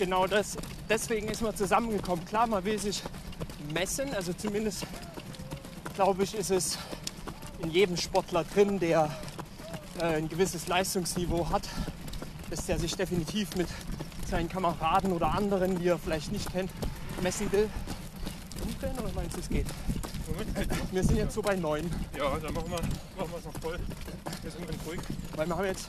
Genau 0.00 0.26
das. 0.26 0.56
Deswegen 0.88 1.28
ist 1.28 1.40
man 1.40 1.54
zusammengekommen. 1.54 2.24
Klar, 2.24 2.48
man 2.48 2.64
will 2.64 2.80
sich 2.80 3.00
messen. 3.72 4.12
Also 4.12 4.32
zumindest 4.32 4.84
glaube 5.94 6.24
ich, 6.24 6.34
ist 6.34 6.50
es 6.50 6.78
in 7.62 7.70
jedem 7.70 7.96
Sportler 7.96 8.42
drin, 8.42 8.80
der 8.80 9.08
äh, 10.00 10.16
ein 10.16 10.28
gewisses 10.28 10.66
Leistungsniveau 10.66 11.48
hat, 11.50 11.62
dass 12.50 12.66
der 12.66 12.76
sich 12.80 12.96
definitiv 12.96 13.54
mit 13.54 13.68
seinen 14.28 14.48
Kameraden 14.48 15.12
oder 15.12 15.32
anderen, 15.32 15.78
die 15.78 15.86
er 15.86 15.98
vielleicht 15.98 16.32
nicht 16.32 16.50
kennt, 16.50 16.72
messen 17.22 17.52
will. 17.52 17.70
Umdrehen 18.64 18.98
oder 18.98 19.12
meinst 19.14 19.36
du, 19.36 19.40
es 19.40 19.48
geht? 19.48 19.66
Wir 20.90 21.04
sind 21.04 21.16
jetzt 21.18 21.34
so 21.34 21.42
bei 21.42 21.54
9, 21.54 21.88
ja, 22.16 22.36
dann 22.38 22.52
machen 22.52 22.70
wir 22.70 22.80
machen 23.16 23.32
wir 23.32 23.38
es 23.38 23.44
noch 23.44 23.60
voll. 23.60 23.78
Wir 24.42 24.50
sind 24.50 24.66
ganz 24.66 24.78
ruhig. 24.86 25.00
weil 25.36 25.46
wir 25.46 25.56
haben 25.56 25.66
jetzt, 25.66 25.88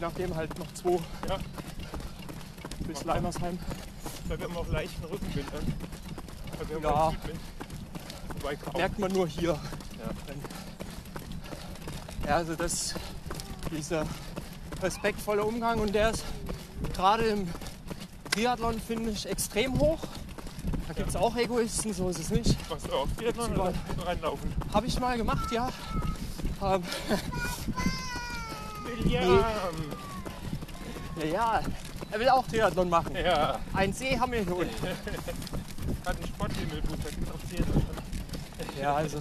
je 0.00 0.06
nachdem, 0.06 0.34
halt 0.34 0.58
noch 0.58 0.72
zwei 0.72 0.98
Ja, 1.28 1.38
bis 2.86 3.04
Leimersheim. 3.04 3.58
weil 4.28 4.38
wir 4.38 4.46
haben 4.46 4.56
auch 4.56 4.68
leichten 4.68 5.04
Rückenwind. 5.04 5.52
Ne? 5.52 5.60
Weil 6.58 6.68
wir 6.82 6.90
haben 6.90 7.14
Ja. 7.16 7.32
Wobei 8.40 8.56
kaum. 8.56 8.72
Merkt 8.76 8.98
man 8.98 9.12
nur 9.12 9.28
hier. 9.28 9.50
Ja. 9.50 9.58
Ja, 12.26 12.36
also 12.36 12.54
das, 12.54 12.94
dieser 13.70 14.06
respektvolle 14.80 15.44
Umgang 15.44 15.80
und 15.80 15.94
der 15.94 16.10
ist 16.10 16.24
gerade 16.94 17.24
im 17.24 17.48
Triathlon, 18.30 18.80
finde 18.80 19.10
ich, 19.10 19.28
extrem 19.28 19.78
hoch. 19.78 19.98
Da 20.88 20.94
gibt 20.94 21.10
es 21.10 21.16
auch 21.16 21.36
Egoisten, 21.36 21.92
so 21.92 22.08
ist 22.08 22.20
es 22.20 22.30
nicht. 22.30 22.56
Du 22.68 22.94
auch 22.94 23.08
Triathlon 23.18 23.74
reinlaufen? 24.06 24.54
Habe 24.72 24.86
ich 24.86 24.98
mal 24.98 25.16
gemacht, 25.18 25.52
ja. 25.52 25.68
Ähm! 26.62 26.82
ja, 29.10 29.44
ja, 31.32 31.60
er 32.10 32.20
will 32.20 32.28
auch 32.28 32.46
Triathlon 32.46 32.88
machen. 32.88 33.16
Ja, 33.16 33.58
Ein 33.74 33.92
See 33.92 34.16
haben 34.18 34.32
wir 34.32 34.40
hier 34.40 34.56
unten. 34.56 34.74
hat 36.06 36.16
ein 36.20 36.26
Sporthimmelbuch, 36.26 36.96
da 37.02 37.10
gibt 37.10 37.28
es 37.28 37.34
auch 37.34 37.40
Triathlon. 37.48 37.82
Ja, 38.80 38.94
also 38.94 39.20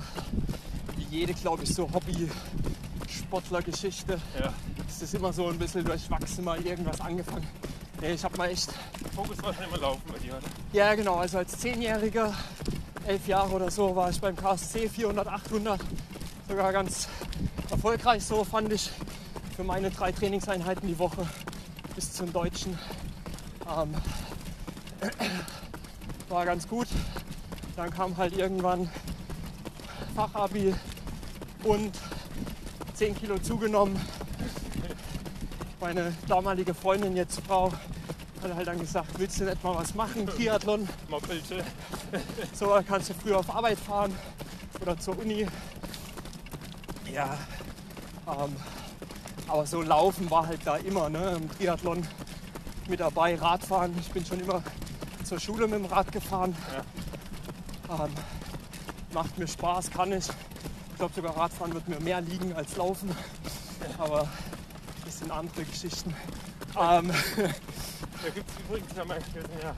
wie 0.96 1.04
jede, 1.18 1.34
glaube 1.34 1.64
ich, 1.64 1.74
so 1.74 1.90
Hobby-Sportler-Geschichte 1.92 4.20
Ja, 4.40 4.54
ist 4.88 5.02
das 5.02 5.14
immer 5.14 5.34
so 5.34 5.48
ein 5.48 5.58
bisschen 5.58 5.84
durchwachsen, 5.84 6.44
mal 6.46 6.62
irgendwas 6.66 7.02
angefangen. 7.02 7.48
Nee, 8.02 8.14
ich 8.14 8.24
habe 8.24 8.38
mal 8.38 8.50
echt 8.50 8.72
Fokus 9.14 9.44
war 9.44 9.54
schon 9.54 9.66
immer 9.66 9.78
Laufen 9.78 10.02
bei 10.12 10.18
dir, 10.20 10.38
oder? 10.38 10.48
Ja, 10.72 10.96
genau. 10.96 11.16
Also 11.16 11.40
als 11.40 11.58
Zehnjähriger, 11.58 12.34
elf 13.06 13.28
Jahre 13.28 13.54
oder 13.54 13.70
so, 13.70 13.94
war 13.96 14.10
ich 14.10 14.22
beim 14.22 14.34
KSC 14.36 14.88
400, 14.88 15.28
800. 15.28 15.82
Sogar 16.48 16.72
ganz 16.72 17.10
erfolgreich 17.70 18.24
so, 18.24 18.44
fand 18.46 18.72
ich, 18.72 18.90
für 19.60 19.66
meine 19.66 19.92
drei 19.92 20.10
Trainingseinheiten 20.14 20.88
die 20.88 20.98
Woche 20.98 21.28
bis 21.94 22.14
zum 22.14 22.32
Deutschen. 22.32 22.80
Ähm, 23.68 23.94
war 26.30 26.46
ganz 26.46 26.66
gut. 26.66 26.88
Dann 27.76 27.90
kam 27.90 28.16
halt 28.16 28.38
irgendwann 28.38 28.90
Fachabi 30.16 30.74
und 31.66 31.92
10 32.94 33.16
Kilo 33.16 33.38
zugenommen. 33.38 34.00
Meine 35.82 36.14
damalige 36.30 36.74
Freundin, 36.74 37.18
jetzt 37.18 37.42
Frau, 37.42 37.74
hat 38.42 38.56
halt 38.56 38.66
dann 38.66 38.80
gesagt, 38.80 39.20
willst 39.20 39.42
du 39.42 39.44
nicht 39.44 39.62
mal 39.62 39.76
was 39.76 39.94
machen, 39.94 40.26
Triathlon? 40.26 40.88
Moppelte. 41.10 41.66
So, 42.54 42.68
dann 42.68 42.88
kannst 42.88 43.10
du 43.10 43.14
früher 43.14 43.40
auf 43.40 43.54
Arbeit 43.54 43.78
fahren 43.78 44.16
oder 44.82 44.98
zur 44.98 45.20
Uni. 45.20 45.46
Ja, 47.14 47.38
ähm, 48.26 48.56
aber 49.50 49.66
so 49.66 49.82
laufen 49.82 50.30
war 50.30 50.48
halt 50.48 50.62
da 50.66 50.78
immer, 50.78 51.10
ne? 51.10 51.38
Im 51.38 51.50
Triathlon 51.52 52.06
mit 52.88 53.00
dabei, 53.00 53.36
Radfahren. 53.36 53.96
Ich 54.00 54.10
bin 54.12 54.26
schon 54.26 54.40
immer 54.40 54.64
zur 55.24 55.40
Schule 55.40 55.68
mit 55.68 55.80
dem 55.80 55.86
Rad 55.86 56.12
gefahren. 56.12 56.56
Ähm, 57.90 58.14
macht 59.12 59.38
mir 59.38 59.48
Spaß, 59.48 59.92
kann 59.92 60.12
ich. 60.12 60.28
Ich 60.92 60.96
glaube 60.98 61.14
sogar 61.14 61.36
Radfahren 61.36 61.74
wird 61.74 61.88
mir 61.88 62.00
mehr 62.00 62.22
liegen 62.22 62.54
als 62.54 62.78
Laufen. 62.78 63.16
Aber 63.98 64.28
das 65.06 65.20
sind 65.20 65.32
andere 65.32 65.64
Geschichten. 65.64 66.16
Ähm, 66.80 67.12
Da 68.22 68.30
gibt 68.32 68.50
es 68.50 68.60
übrigens, 68.60 68.92
ja, 68.98 69.06
sind 69.06 69.64
ja, 69.64 69.74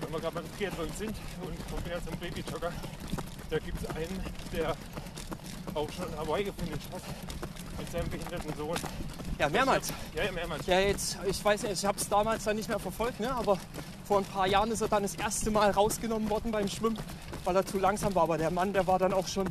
wenn 0.00 0.12
wir 0.12 0.20
gerade 0.20 0.34
beim 0.34 0.58
Triathlon 0.58 0.88
sind 0.98 1.16
und 1.40 1.70
kommen 1.70 1.82
ja 1.88 2.04
zum 2.04 2.18
Babyjogger, 2.18 2.70
da 3.48 3.58
gibt 3.58 3.82
es 3.82 3.96
einen, 3.96 4.20
der 4.52 4.76
auch 5.72 5.90
schon 5.90 6.14
Hawaii 6.18 6.44
gefinisht 6.44 6.92
hat 6.92 7.02
mit 7.82 7.90
seinem 7.90 8.08
behinderten 8.08 8.54
Sohn. 8.56 8.76
ja, 9.38 9.48
mehrmals. 9.48 9.92
Ja, 10.14 10.24
ja, 10.24 10.32
mehrmals. 10.32 10.66
Ja, 10.66 10.78
jetzt, 10.80 11.18
ich 11.26 11.44
weiß 11.44 11.62
nicht, 11.62 11.72
ich 11.72 11.84
habe 11.84 11.98
es 11.98 12.08
damals 12.08 12.44
dann 12.44 12.56
nicht 12.56 12.68
mehr 12.68 12.78
verfolgt, 12.78 13.18
ne? 13.20 13.34
aber 13.34 13.58
vor 14.06 14.18
ein 14.18 14.24
paar 14.24 14.46
Jahren 14.46 14.70
ist 14.70 14.80
er 14.80 14.88
dann 14.88 15.02
das 15.02 15.14
erste 15.16 15.50
Mal 15.50 15.70
rausgenommen 15.70 16.30
worden 16.30 16.52
beim 16.52 16.68
Schwimmen, 16.68 16.98
weil 17.44 17.56
er 17.56 17.66
zu 17.66 17.78
langsam 17.78 18.14
war. 18.14 18.24
Aber 18.24 18.38
der 18.38 18.50
Mann, 18.50 18.72
der 18.72 18.86
war 18.86 18.98
dann 18.98 19.12
auch 19.12 19.26
schon 19.26 19.48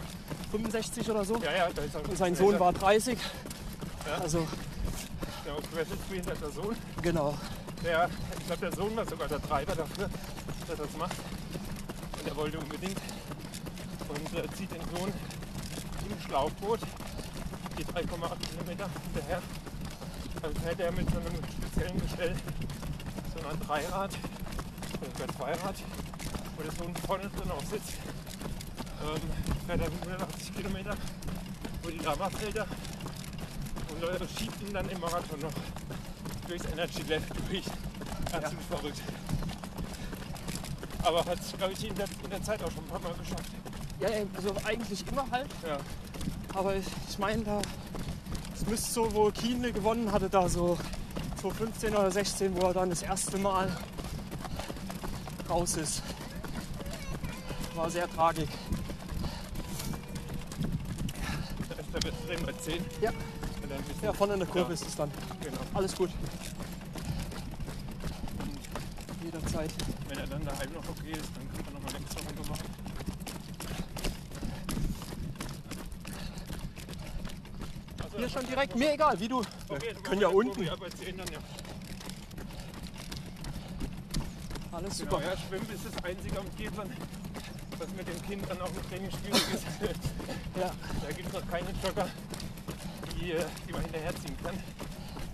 65 0.52 1.10
oder 1.10 1.26
so 1.26 1.36
Ja, 1.38 1.52
ja, 1.52 1.70
da 1.74 1.82
ist 1.82 1.96
auch 1.96 2.08
und 2.08 2.18
sein 2.18 2.36
Sohn 2.36 2.60
war 2.60 2.72
30. 2.74 3.18
Ja. 4.08 4.22
Also, 4.24 4.48
Der 5.46 5.54
querschnittsbehinderter 5.74 6.52
Sohn. 6.52 6.76
genau. 7.02 7.36
Der, 7.84 8.10
ich 8.38 8.46
glaube, 8.46 8.62
der 8.62 8.76
Sohn 8.76 8.96
war 8.96 9.06
sogar 9.06 9.28
der 9.28 9.42
Treiber 9.42 9.76
dafür, 9.76 10.10
dass 10.68 10.80
er 10.80 10.86
das 10.86 10.98
macht. 10.98 11.16
Und 12.20 12.28
er 12.30 12.36
wollte 12.36 12.60
unbedingt. 12.60 12.98
Und 14.08 14.38
äh, 14.38 14.48
zieht 14.56 14.72
den 14.72 14.82
Sohn 14.96 15.12
im 16.10 16.22
Schlauchboot 16.28 16.80
die 17.82 17.94
3,8 17.94 18.04
Kilometer 18.52 18.90
hinterher. 19.04 19.42
Dann 20.42 20.56
fährt 20.56 20.80
er 20.80 20.92
mit 20.92 21.10
so 21.10 21.18
einem 21.18 21.36
speziellen 21.52 22.02
Gestell, 22.02 22.36
so 23.34 23.48
einer 23.48 23.58
Dreirad 23.58 24.12
oder 25.02 25.12
sogar 25.12 25.36
Zweirad, 25.36 25.76
wo 26.56 26.64
der 26.64 26.72
Sohn 26.72 26.96
vorne 27.08 27.30
drin 27.30 27.52
auch 27.52 27.64
sitzt. 27.64 27.94
Ähm, 29.02 29.22
fährt 29.66 29.82
er 29.82 29.88
180 29.88 30.56
Kilometer 30.56 30.96
über 31.82 31.92
die 31.92 32.00
Lavafelder 32.00 32.68
und 33.90 34.04
äh, 34.04 34.28
schiebt 34.38 34.62
ihn 34.62 34.74
dann 34.74 34.90
im 34.90 35.00
Marathon 35.00 35.40
noch 35.40 35.54
durchs 36.48 36.66
Energy 36.66 37.02
Lab 37.08 37.22
durch. 37.50 37.66
Absolut 38.32 38.64
verrückt. 38.70 39.02
Aber 41.04 41.26
hat 41.26 41.40
es, 41.40 41.58
glaube 41.58 41.74
ich, 41.74 41.88
in 41.88 41.96
der, 41.96 42.06
in 42.24 42.30
der 42.30 42.44
Zeit 42.44 42.64
auch 42.64 42.72
schon 42.72 42.84
ein 42.84 42.90
paar 42.90 43.00
Mal 43.00 43.14
geschafft. 43.14 43.52
Ja, 44.00 44.10
also 44.36 44.56
eigentlich 44.66 45.08
immer 45.08 45.26
halt. 45.32 45.50
Ja. 45.66 45.78
Aber 46.54 46.76
ich, 46.76 46.86
ich 47.10 47.18
meine, 47.20 47.44
da, 47.44 47.62
es 48.54 48.66
müsste 48.66 48.92
so, 48.92 49.14
wo 49.14 49.32
Kienle 49.32 49.72
gewonnen 49.72 50.12
hatte, 50.12 50.30
da 50.30 50.48
so 50.50 50.78
2015 51.42 51.96
oder 51.96 52.12
16, 52.12 52.56
wo 52.62 52.68
er 52.68 52.74
dann 52.74 52.90
das 52.90 53.02
erste 53.02 53.38
Mal 53.38 53.76
raus 55.50 55.76
ist. 55.78 56.04
War 57.76 57.90
sehr 57.90 58.10
tragisch. 58.10 58.50
Da 61.94 62.04
wird 62.04 62.14
es 62.30 62.46
bei 62.46 62.54
10. 62.54 62.86
Ja. 63.02 63.12
Ja, 64.02 64.12
vorne 64.14 64.34
in 64.34 64.40
der 64.40 64.48
Kurve 64.48 64.70
Ja. 64.70 64.74
ist 64.74 64.88
es 64.88 64.96
dann. 64.96 65.12
Genau. 65.42 65.58
Alles 65.74 65.96
gut. 65.96 66.10
Jederzeit. 69.24 69.72
Wenn 70.08 70.18
er 70.18 70.28
dann 70.28 70.44
daheim 70.44 70.74
noch 70.74 70.90
okay 70.90 71.12
ist, 71.12 71.30
dann 71.36 71.48
kann 71.54 71.66
man 71.66 71.74
nochmal 71.76 71.94
längst 71.94 72.16
noch 72.16 72.26
runter 72.28 72.50
machen. 72.50 72.70
Also, 78.04 78.18
Hier 78.18 78.30
schon 78.30 78.41
direkt, 78.52 78.76
mir 78.76 78.94
egal, 78.94 79.20
wie 79.20 79.28
du. 79.28 79.40
Okay, 79.70 79.94
Wir 79.94 80.04
können 80.04 80.22
ja 80.22 80.28
unten. 80.28 80.64
Ja, 80.64 80.76
bei 80.76 80.90
10 80.90 81.18
dann 81.18 81.28
ja. 81.32 81.40
Alles 84.72 84.98
Genau, 85.00 85.12
super. 85.12 85.24
ja, 85.26 85.38
Schwimmen 85.38 85.70
ist 85.74 85.86
das 85.86 86.04
einzige 86.04 86.40
am 86.40 86.56
Triathlon, 86.56 86.90
was 87.78 87.90
mit 87.96 88.08
dem 88.08 88.22
Kind 88.24 88.50
dann 88.50 88.62
auch 88.62 88.70
im 88.70 88.90
Training 88.90 89.12
schwierig 89.12 89.44
ist. 89.54 89.66
Ja. 90.56 90.72
Da 91.02 91.12
gibt 91.12 91.28
es 91.28 91.34
noch 91.34 91.52
keine 91.52 91.70
Jogger, 91.84 92.08
die, 93.20 93.32
äh, 93.32 93.46
die 93.68 93.74
man 93.74 93.82
hinterherziehen 93.84 94.38
kann. 94.44 94.58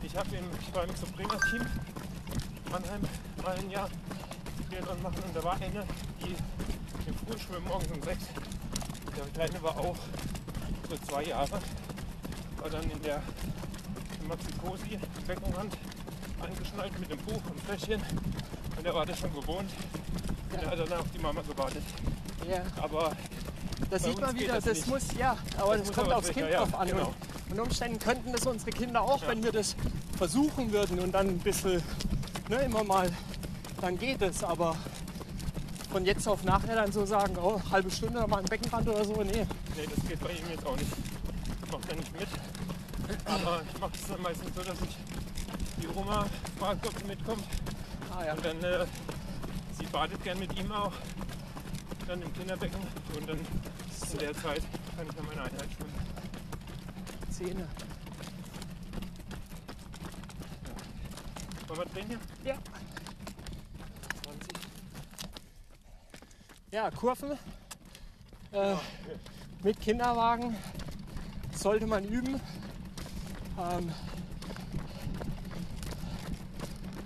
Ich, 0.02 0.16
hab 0.16 0.28
im, 0.32 0.46
ich 0.60 0.74
war 0.76 0.84
im 0.84 0.96
Suprema-Team 0.96 1.66
Mannheim 2.72 3.02
mal 3.44 3.56
ein 3.58 3.70
Jahr 3.70 3.90
Triathlon 4.70 5.02
machen 5.02 5.24
und 5.26 5.36
da 5.36 5.44
war 5.44 5.54
eine, 5.62 5.84
die 6.22 6.36
im 7.08 7.16
Frühschwimmen 7.16 7.68
morgens 7.68 7.92
um 7.92 8.02
sechs. 8.04 8.26
Der 9.16 9.26
Kleine 9.34 9.64
war 9.64 9.78
auch 9.78 9.96
so 10.90 10.98
zwei 11.08 11.24
Jahre. 11.24 11.60
War 12.68 12.82
dann 12.82 12.92
in 12.92 13.02
der 13.02 13.24
Maxi-Cosi 14.28 14.96
im 14.96 15.24
Beckenrand 15.26 15.78
angeschnallt 16.42 17.00
mit 17.00 17.10
dem 17.10 17.18
Buch 17.20 17.42
und 17.50 17.62
Fläschchen. 17.62 18.02
Und 18.78 18.86
er 18.86 18.94
war 18.94 19.06
das 19.06 19.20
schon 19.20 19.34
gewohnt. 19.34 19.72
Und 20.52 20.62
er 20.62 20.72
hat 20.72 20.78
dann 20.80 21.00
auf 21.00 21.06
die 21.16 21.20
Mama 21.20 21.42
gewartet. 21.44 21.84
ja. 22.46 22.64
Aber 22.82 23.12
Da 23.80 23.86
Bei 23.92 23.98
sieht 24.00 24.20
man 24.20 24.38
wieder, 24.38 24.56
das 24.56 24.66
das, 24.66 24.86
muss, 24.86 25.04
ja, 25.18 25.38
aber 25.58 25.78
Das 25.78 25.88
das, 25.88 25.96
kommt 25.96 26.08
aber 26.08 26.18
aufs 26.18 26.28
Kind 26.30 26.50
ja, 26.50 26.60
drauf 26.60 26.76
an. 26.76 26.88
genau. 26.90 27.14
Und 27.52 27.60
Umständen 27.62 28.00
könnten 28.00 28.34
das 28.34 28.46
unsere 28.46 28.72
Kinder 28.72 29.02
auch, 29.02 29.26
wenn 29.26 29.42
wir 29.42 29.54
das 29.54 29.78
versuchen 30.18 30.70
würden 30.74 31.00
und 31.00 31.14
dann 31.14 31.28
ein 31.30 31.40
bisschen, 31.40 31.82
ne, 32.50 32.58
immer 32.66 32.84
mal, 32.84 33.10
dann 33.80 33.98
geht 33.98 34.22
es. 34.22 34.44
Aber 34.44 34.76
von 35.90 36.04
jetzt 36.04 36.28
auf 36.28 36.44
nachher 36.44 36.76
dann 36.76 36.92
so 36.92 37.06
sagen, 37.06 37.38
oh, 37.42 37.62
halbe 37.72 37.90
Stunde 37.90 38.28
mal 38.28 38.40
im 38.40 38.46
Beckenrand 38.46 38.90
oder 38.90 39.06
so, 39.06 39.14
nee. 39.24 39.32
Nee, 39.32 39.48
das 39.96 40.06
geht 40.06 40.20
bei 40.20 40.32
ihm 40.32 40.50
jetzt 40.52 40.66
auch 40.66 40.76
nicht. 40.76 40.92
Macht 41.72 41.90
er 41.90 41.96
nicht 41.96 42.20
mit. 42.20 42.28
Aber 43.28 43.62
ich 43.62 43.80
mache 43.80 43.92
es 43.94 44.08
dann 44.08 44.22
meistens 44.22 44.56
so, 44.56 44.64
dass 44.64 44.82
ich 44.82 44.98
die 45.82 45.88
Oma 45.96 46.26
frage, 46.58 46.88
ob 46.88 46.98
sie 46.98 47.06
mitkommt. 47.06 47.44
Ah 48.10 48.26
ja. 48.26 48.34
Und 48.34 48.46
dann, 48.46 48.64
äh, 48.64 48.86
sie 49.78 49.86
badet 49.86 50.24
gern 50.24 50.40
mit 50.40 50.58
ihm 50.58 50.72
auch. 50.72 50.94
dann 52.08 52.22
im 52.22 52.34
Kinderbecken 52.34 52.80
und 53.20 53.30
dann 53.30 53.38
in 53.38 54.18
der 54.20 54.34
Zeit 54.34 54.62
kann 54.96 55.08
ich 55.08 55.16
dann 55.16 55.26
meine 55.26 55.42
Einheit 55.42 55.68
schwimmen. 55.76 55.94
Zähne. 57.30 57.68
Wollen 61.68 61.80
wir 61.80 61.86
drehen 61.86 62.08
hier? 62.08 62.20
Ja. 62.46 62.58
20. 64.24 64.54
Ja, 66.72 66.92
Kurven 66.92 67.38
äh, 68.54 68.76
mit 69.64 69.82
Kinderwagen 69.82 70.56
sollte 71.54 71.88
man 71.88 72.06
üben. 72.06 72.40
Ähm, 73.58 73.92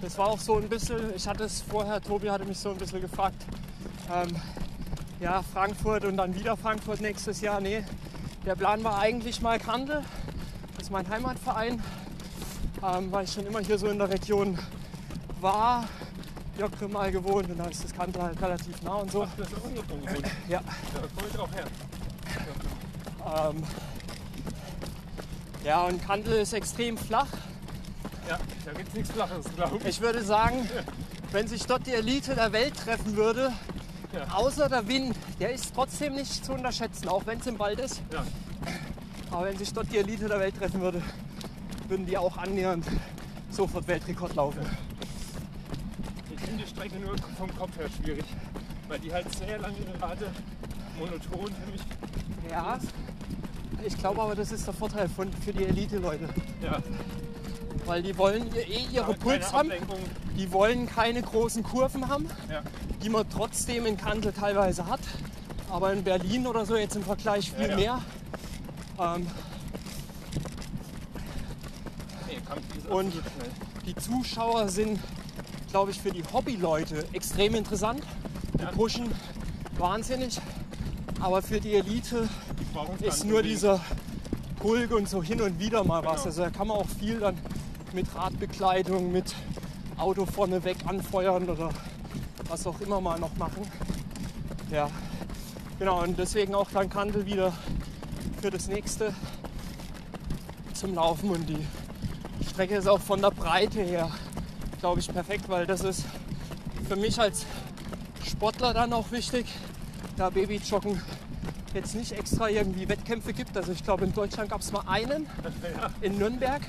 das 0.01 0.17
war 0.17 0.27
auch 0.27 0.39
so 0.39 0.57
ein 0.57 0.67
bisschen, 0.67 1.13
ich 1.15 1.27
hatte 1.27 1.43
es 1.43 1.61
vorher, 1.61 2.01
Tobi 2.01 2.29
hatte 2.29 2.45
mich 2.45 2.57
so 2.59 2.71
ein 2.71 2.77
bisschen 2.77 3.01
gefragt, 3.01 3.45
ähm, 4.13 4.35
ja, 5.19 5.43
Frankfurt 5.53 6.05
und 6.05 6.17
dann 6.17 6.33
wieder 6.35 6.57
Frankfurt 6.57 7.01
nächstes 7.01 7.41
Jahr. 7.41 7.61
Nee, 7.61 7.83
der 8.45 8.55
Plan 8.55 8.83
war 8.83 8.99
eigentlich 8.99 9.41
mal 9.41 9.59
Kandel, 9.59 10.03
das 10.75 10.83
ist 10.85 10.91
mein 10.91 11.07
Heimatverein, 11.07 11.81
ähm, 12.83 13.11
weil 13.11 13.25
ich 13.25 13.31
schon 13.33 13.45
immer 13.45 13.59
hier 13.59 13.77
so 13.77 13.87
in 13.87 13.99
der 13.99 14.09
Region 14.09 14.57
war. 15.39 15.87
Jocke 16.57 16.87
mal 16.89 17.11
gewohnt 17.11 17.49
und 17.49 17.57
da 17.57 17.65
ist 17.65 17.83
das 17.83 17.93
Kandel 17.93 18.21
halt 18.21 18.41
relativ 18.41 18.81
nah 18.83 18.95
und 18.95 19.11
so. 19.11 19.23
Ach, 19.23 19.29
das 19.37 19.47
ist 19.47 19.57
auch 19.57 19.63
ungewohnt. 19.63 20.27
Ja, 20.49 20.59
Da 20.93 20.99
komme 21.15 21.27
ich 21.31 21.39
auch 21.39 21.49
her. 21.53 21.65
ähm, 23.49 23.63
ja, 25.71 25.83
und 25.83 26.05
Kandel 26.05 26.33
ist 26.41 26.51
extrem 26.51 26.97
flach. 26.97 27.29
Ja, 28.27 28.37
da 28.65 28.73
gibt 28.73 28.89
es 28.89 28.93
nichts 28.93 29.11
Flaches, 29.11 29.45
glaube 29.55 29.77
ich. 29.77 29.85
Ich 29.85 30.01
würde 30.01 30.21
sagen, 30.21 30.67
wenn 31.31 31.47
sich 31.47 31.65
dort 31.65 31.87
die 31.87 31.93
Elite 31.93 32.35
der 32.35 32.51
Welt 32.51 32.75
treffen 32.75 33.15
würde, 33.15 33.53
Ja. 34.13 34.27
außer 34.35 34.67
der 34.67 34.85
Wind, 34.89 35.15
der 35.39 35.53
ist 35.53 35.73
trotzdem 35.73 36.15
nicht 36.15 36.43
zu 36.43 36.51
unterschätzen, 36.51 37.07
auch 37.07 37.25
wenn 37.25 37.39
es 37.39 37.47
im 37.47 37.57
Wald 37.57 37.79
ist. 37.79 38.01
Ja. 38.11 38.25
Aber 39.31 39.45
wenn 39.45 39.57
sich 39.57 39.71
dort 39.71 39.89
die 39.93 39.97
Elite 39.99 40.27
der 40.27 40.41
Welt 40.41 40.57
treffen 40.57 40.81
würde, 40.81 41.01
würden 41.87 42.05
die 42.05 42.17
auch 42.17 42.35
annähernd 42.35 42.85
sofort 43.49 43.87
Weltrekord 43.87 44.35
laufen. 44.35 44.59
Ich 46.35 46.41
finde 46.41 46.63
die 46.65 46.69
Strecke 46.69 46.99
nur 46.99 47.15
vom 47.37 47.57
Kopf 47.57 47.77
her 47.77 47.87
schwierig, 48.01 48.25
weil 48.89 48.99
die 48.99 49.13
halt 49.13 49.33
sehr 49.37 49.57
lange 49.57 49.77
gerade 49.97 50.25
monoton 50.99 51.45
für 51.55 51.71
mich. 51.71 51.81
Ja, 52.51 52.77
ich 53.85 53.97
glaube 53.97 54.21
aber, 54.21 54.35
das 54.35 54.51
ist 54.51 54.65
der 54.67 54.73
Vorteil 54.73 55.07
von, 55.09 55.31
für 55.33 55.53
die 55.53 55.65
Elite-Leute. 55.65 56.29
Ja, 56.61 56.79
Weil 57.85 58.03
die 58.03 58.17
wollen 58.17 58.47
ihr, 58.55 58.67
eh 58.67 58.85
ihre 58.91 59.05
keine 59.07 59.17
Puls 59.17 59.53
haben, 59.53 59.71
die 60.37 60.51
wollen 60.51 60.87
keine 60.87 61.21
großen 61.21 61.63
Kurven 61.63 62.07
haben, 62.07 62.27
Ja. 62.49 62.61
die 63.03 63.09
man 63.09 63.27
trotzdem 63.29 63.85
in 63.85 63.97
Kante 63.97 64.33
teilweise 64.33 64.85
hat. 64.87 64.99
Aber 65.69 65.93
in 65.93 66.03
Berlin 66.03 66.47
oder 66.47 66.65
so 66.65 66.75
jetzt 66.75 66.95
im 66.95 67.03
Vergleich 67.03 67.51
viel 67.51 67.61
Ja, 67.61 67.69
ja. 67.69 67.75
mehr. 67.77 68.01
Ähm, 68.99 69.27
Nee, 72.27 72.89
Und- 72.93 73.13
die 73.85 73.95
Zuschauer 73.95 74.69
sind, 74.69 74.99
glaube 75.71 75.91
ich, 75.91 75.99
für 75.99 76.11
die 76.11 76.23
Hobbyleute 76.31 77.05
extrem 77.13 77.55
interessant. 77.55 78.03
Die 78.57 78.63
Ja. 78.63 78.71
pushen 78.71 79.09
wahnsinnig. 79.77 80.39
Aber 81.21 81.41
für 81.41 81.59
die 81.59 81.75
Elite 81.75 82.27
Die 82.99 83.05
ist 83.05 83.25
nur 83.25 83.43
dieser 83.43 83.79
Pulk 84.59 84.91
und 84.91 85.07
so 85.07 85.21
hin 85.21 85.41
und 85.41 85.59
wieder 85.59 85.83
mal 85.83 86.03
was. 86.03 86.23
Genau. 86.23 86.25
Also 86.25 86.41
da 86.43 86.49
kann 86.49 86.67
man 86.67 86.77
auch 86.77 86.87
viel 86.99 87.19
dann 87.19 87.37
mit 87.93 88.13
Radbekleidung, 88.15 89.11
mit 89.11 89.35
Auto 89.97 90.25
vorne 90.25 90.63
weg 90.63 90.77
anfeuern 90.85 91.47
oder 91.47 91.69
was 92.47 92.65
auch 92.65 92.79
immer 92.81 92.99
mal 93.01 93.19
noch 93.19 93.35
machen. 93.37 93.61
Ja, 94.71 94.89
genau. 95.77 96.01
Und 96.01 96.17
deswegen 96.17 96.55
auch 96.55 96.71
dann 96.71 96.89
Kandel 96.89 97.25
wieder 97.25 97.53
für 98.41 98.49
das 98.49 98.67
nächste 98.67 99.13
zum 100.73 100.95
Laufen. 100.95 101.29
Und 101.29 101.47
die 101.47 101.67
Strecke 102.49 102.75
ist 102.75 102.87
auch 102.87 102.99
von 102.99 103.21
der 103.21 103.31
Breite 103.31 103.81
her, 103.81 104.09
glaube 104.79 104.99
ich, 104.99 105.07
perfekt, 105.07 105.49
weil 105.49 105.67
das 105.67 105.81
ist 105.81 106.03
für 106.89 106.95
mich 106.95 107.19
als 107.19 107.45
Sportler 108.25 108.73
dann 108.73 108.91
auch 108.93 109.11
wichtig, 109.11 109.45
da 110.21 110.29
Babyjoggen 110.29 111.01
jetzt 111.73 111.95
nicht 111.95 112.11
extra 112.11 112.47
irgendwie 112.47 112.87
Wettkämpfe 112.87 113.33
gibt. 113.33 113.57
Also 113.57 113.71
ich 113.71 113.83
glaube, 113.83 114.05
in 114.05 114.13
Deutschland 114.13 114.51
gab 114.51 114.61
es 114.61 114.71
mal 114.71 114.83
einen 114.85 115.25
in 116.01 116.19
Nürnberg. 116.19 116.61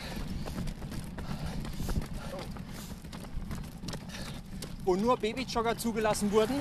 Wo 4.86 4.96
nur 4.96 5.18
Babyjogger 5.18 5.76
zugelassen 5.76 6.32
wurden. 6.32 6.54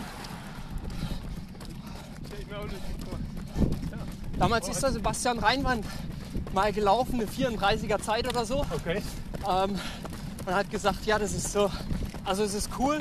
Damals 4.37 4.67
ist 4.67 4.83
der 4.83 4.91
Sebastian 4.91 5.39
Reinwand 5.39 5.85
mal 6.53 6.73
gelaufen, 6.73 7.21
eine 7.21 7.25
34er 7.25 8.01
Zeit 8.01 8.27
oder 8.27 8.45
so. 8.45 8.65
Okay. 8.69 9.01
Ähm, 9.49 9.79
und 10.45 10.53
hat 10.53 10.69
gesagt, 10.69 11.05
ja, 11.05 11.17
das 11.17 11.31
ist 11.31 11.53
so, 11.53 11.71
also 12.25 12.43
es 12.43 12.53
ist 12.53 12.69
cool, 12.77 12.99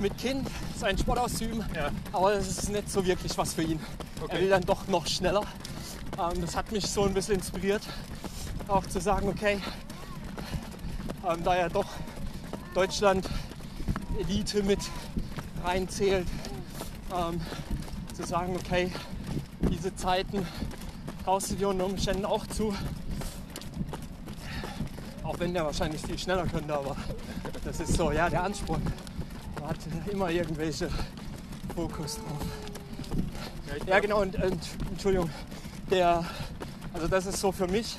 mit 0.00 0.16
Kind 0.16 0.48
seinen 0.82 0.98
Sport 0.98 1.20
auszuüben, 1.20 1.64
Ja. 1.76 1.90
aber 2.12 2.34
es 2.34 2.48
ist 2.48 2.68
nicht 2.70 2.90
so 2.90 3.06
wirklich 3.06 3.38
was 3.38 3.54
für 3.54 3.62
ihn. 3.62 3.78
Okay. 4.20 4.34
Er 4.34 4.40
will 4.40 4.48
dann 4.48 4.64
doch 4.64 4.88
noch 4.88 5.06
schneller. 5.06 5.42
Ähm, 6.18 6.40
das 6.40 6.56
hat 6.56 6.72
mich 6.72 6.84
so 6.88 7.04
ein 7.04 7.14
bisschen 7.14 7.36
inspiriert, 7.36 7.82
auch 8.66 8.84
zu 8.86 9.00
sagen, 9.00 9.28
okay, 9.28 9.60
ähm, 11.24 11.44
da 11.44 11.56
ja 11.56 11.68
doch 11.68 11.86
Deutschland 12.74 13.28
Elite 14.18 14.64
mit 14.64 14.80
reinzählt, 15.64 16.26
ähm, 17.16 17.40
zu 18.16 18.24
sagen, 18.24 18.56
okay, 18.56 18.90
diese 19.70 19.94
Zeiten 19.94 20.44
traust 21.24 21.52
du 21.52 21.54
dir 21.54 21.68
unter 21.68 21.86
Umständen 21.86 22.24
auch 22.24 22.44
zu. 22.48 22.74
Auch 25.22 25.38
wenn 25.38 25.54
der 25.54 25.64
wahrscheinlich 25.64 26.02
viel 26.02 26.18
schneller 26.18 26.46
könnte, 26.46 26.74
aber 26.74 26.96
das 27.64 27.78
ist 27.78 27.94
so, 27.94 28.10
ja, 28.10 28.28
der 28.28 28.42
Ansporn. 28.42 28.82
Hat 29.66 29.76
immer 30.12 30.30
irgendwelche 30.30 30.88
Fokus 31.74 32.16
drauf. 32.16 32.46
Ja, 33.86 33.98
genau, 34.00 34.20
und, 34.20 34.34
und 34.42 34.60
Entschuldigung, 34.90 35.30
der, 35.90 36.24
also 36.92 37.08
das 37.08 37.26
ist 37.26 37.38
so 37.40 37.52
für 37.52 37.66
mich, 37.66 37.96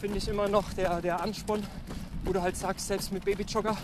finde 0.00 0.18
ich 0.18 0.26
immer 0.28 0.48
noch 0.48 0.72
der, 0.72 1.00
der 1.00 1.22
Ansporn, 1.22 1.62
wo 2.24 2.32
du 2.32 2.42
halt 2.42 2.56
sagst, 2.56 2.88
selbst 2.88 3.12
mit 3.12 3.24
Babyjogger, 3.24 3.76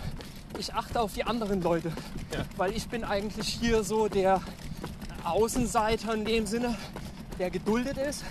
ich 0.59 0.75
achte 0.75 1.01
auf 1.01 1.13
die 1.15 1.25
anderen 1.25 1.63
Leute. 1.63 1.93
Ja. 2.33 2.45
Weil 2.57 2.73
ich 2.73 2.89
bin 2.89 3.05
eigentlich 3.05 3.49
hier 3.49 3.85
so 3.85 4.09
der 4.09 4.41
Außenseiter 5.25 6.15
in 6.15 6.25
dem 6.25 6.47
Sinne, 6.47 6.77
der 7.39 7.51
geduldet 7.51 7.99
ist. 7.99 8.25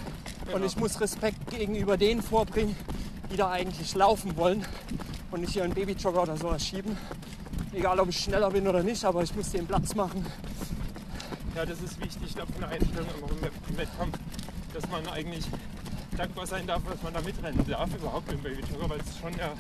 Und 0.48 0.54
Genau. 0.54 0.66
ich 0.66 0.76
muss 0.76 1.00
Respekt 1.00 1.50
gegenüber 1.50 1.96
denen 1.98 2.22
vorbringen, 2.22 2.76
die 3.32 3.38
da 3.38 3.52
eigentlich 3.52 3.96
laufen 3.96 4.36
wollen 4.36 4.66
und 5.32 5.42
nicht 5.42 5.54
hier 5.54 5.64
einen 5.64 5.74
Babyjogger 5.74 6.24
oder 6.24 6.36
sowas 6.36 6.66
schieben. 6.66 6.98
Egal, 7.74 8.00
ob 8.00 8.10
ich 8.10 8.18
schneller 8.20 8.50
bin 8.50 8.68
oder 8.68 8.84
nicht, 8.84 9.04
aber 9.06 9.24
ich 9.24 9.34
muss 9.36 9.50
den 9.52 9.66
Platz 9.66 9.96
machen. 9.96 10.26
Ja, 11.56 11.66
das 11.66 11.80
ist 11.82 12.00
wichtig, 12.00 12.22
ich 12.28 12.36
glaube, 12.36 12.52
eine 12.58 12.68
Einstellung 12.68 13.08
im 13.30 13.42
Wett- 13.42 13.52
im 13.70 13.78
Wettkampf, 13.78 14.18
dass 14.74 14.90
man 14.90 15.08
eigentlich 15.08 15.46
dankbar 16.18 16.46
sein 16.48 16.68
darf, 16.68 16.82
dass 16.90 17.02
man 17.02 17.14
da 17.14 17.22
mitrennen 17.22 17.66
darf, 17.68 17.90
überhaupt 17.96 18.32
im 18.32 18.42
Babyjogger, 18.42 18.90
weil 18.90 19.00
es 19.00 19.18
schon 19.20 19.34
ja 19.38 19.54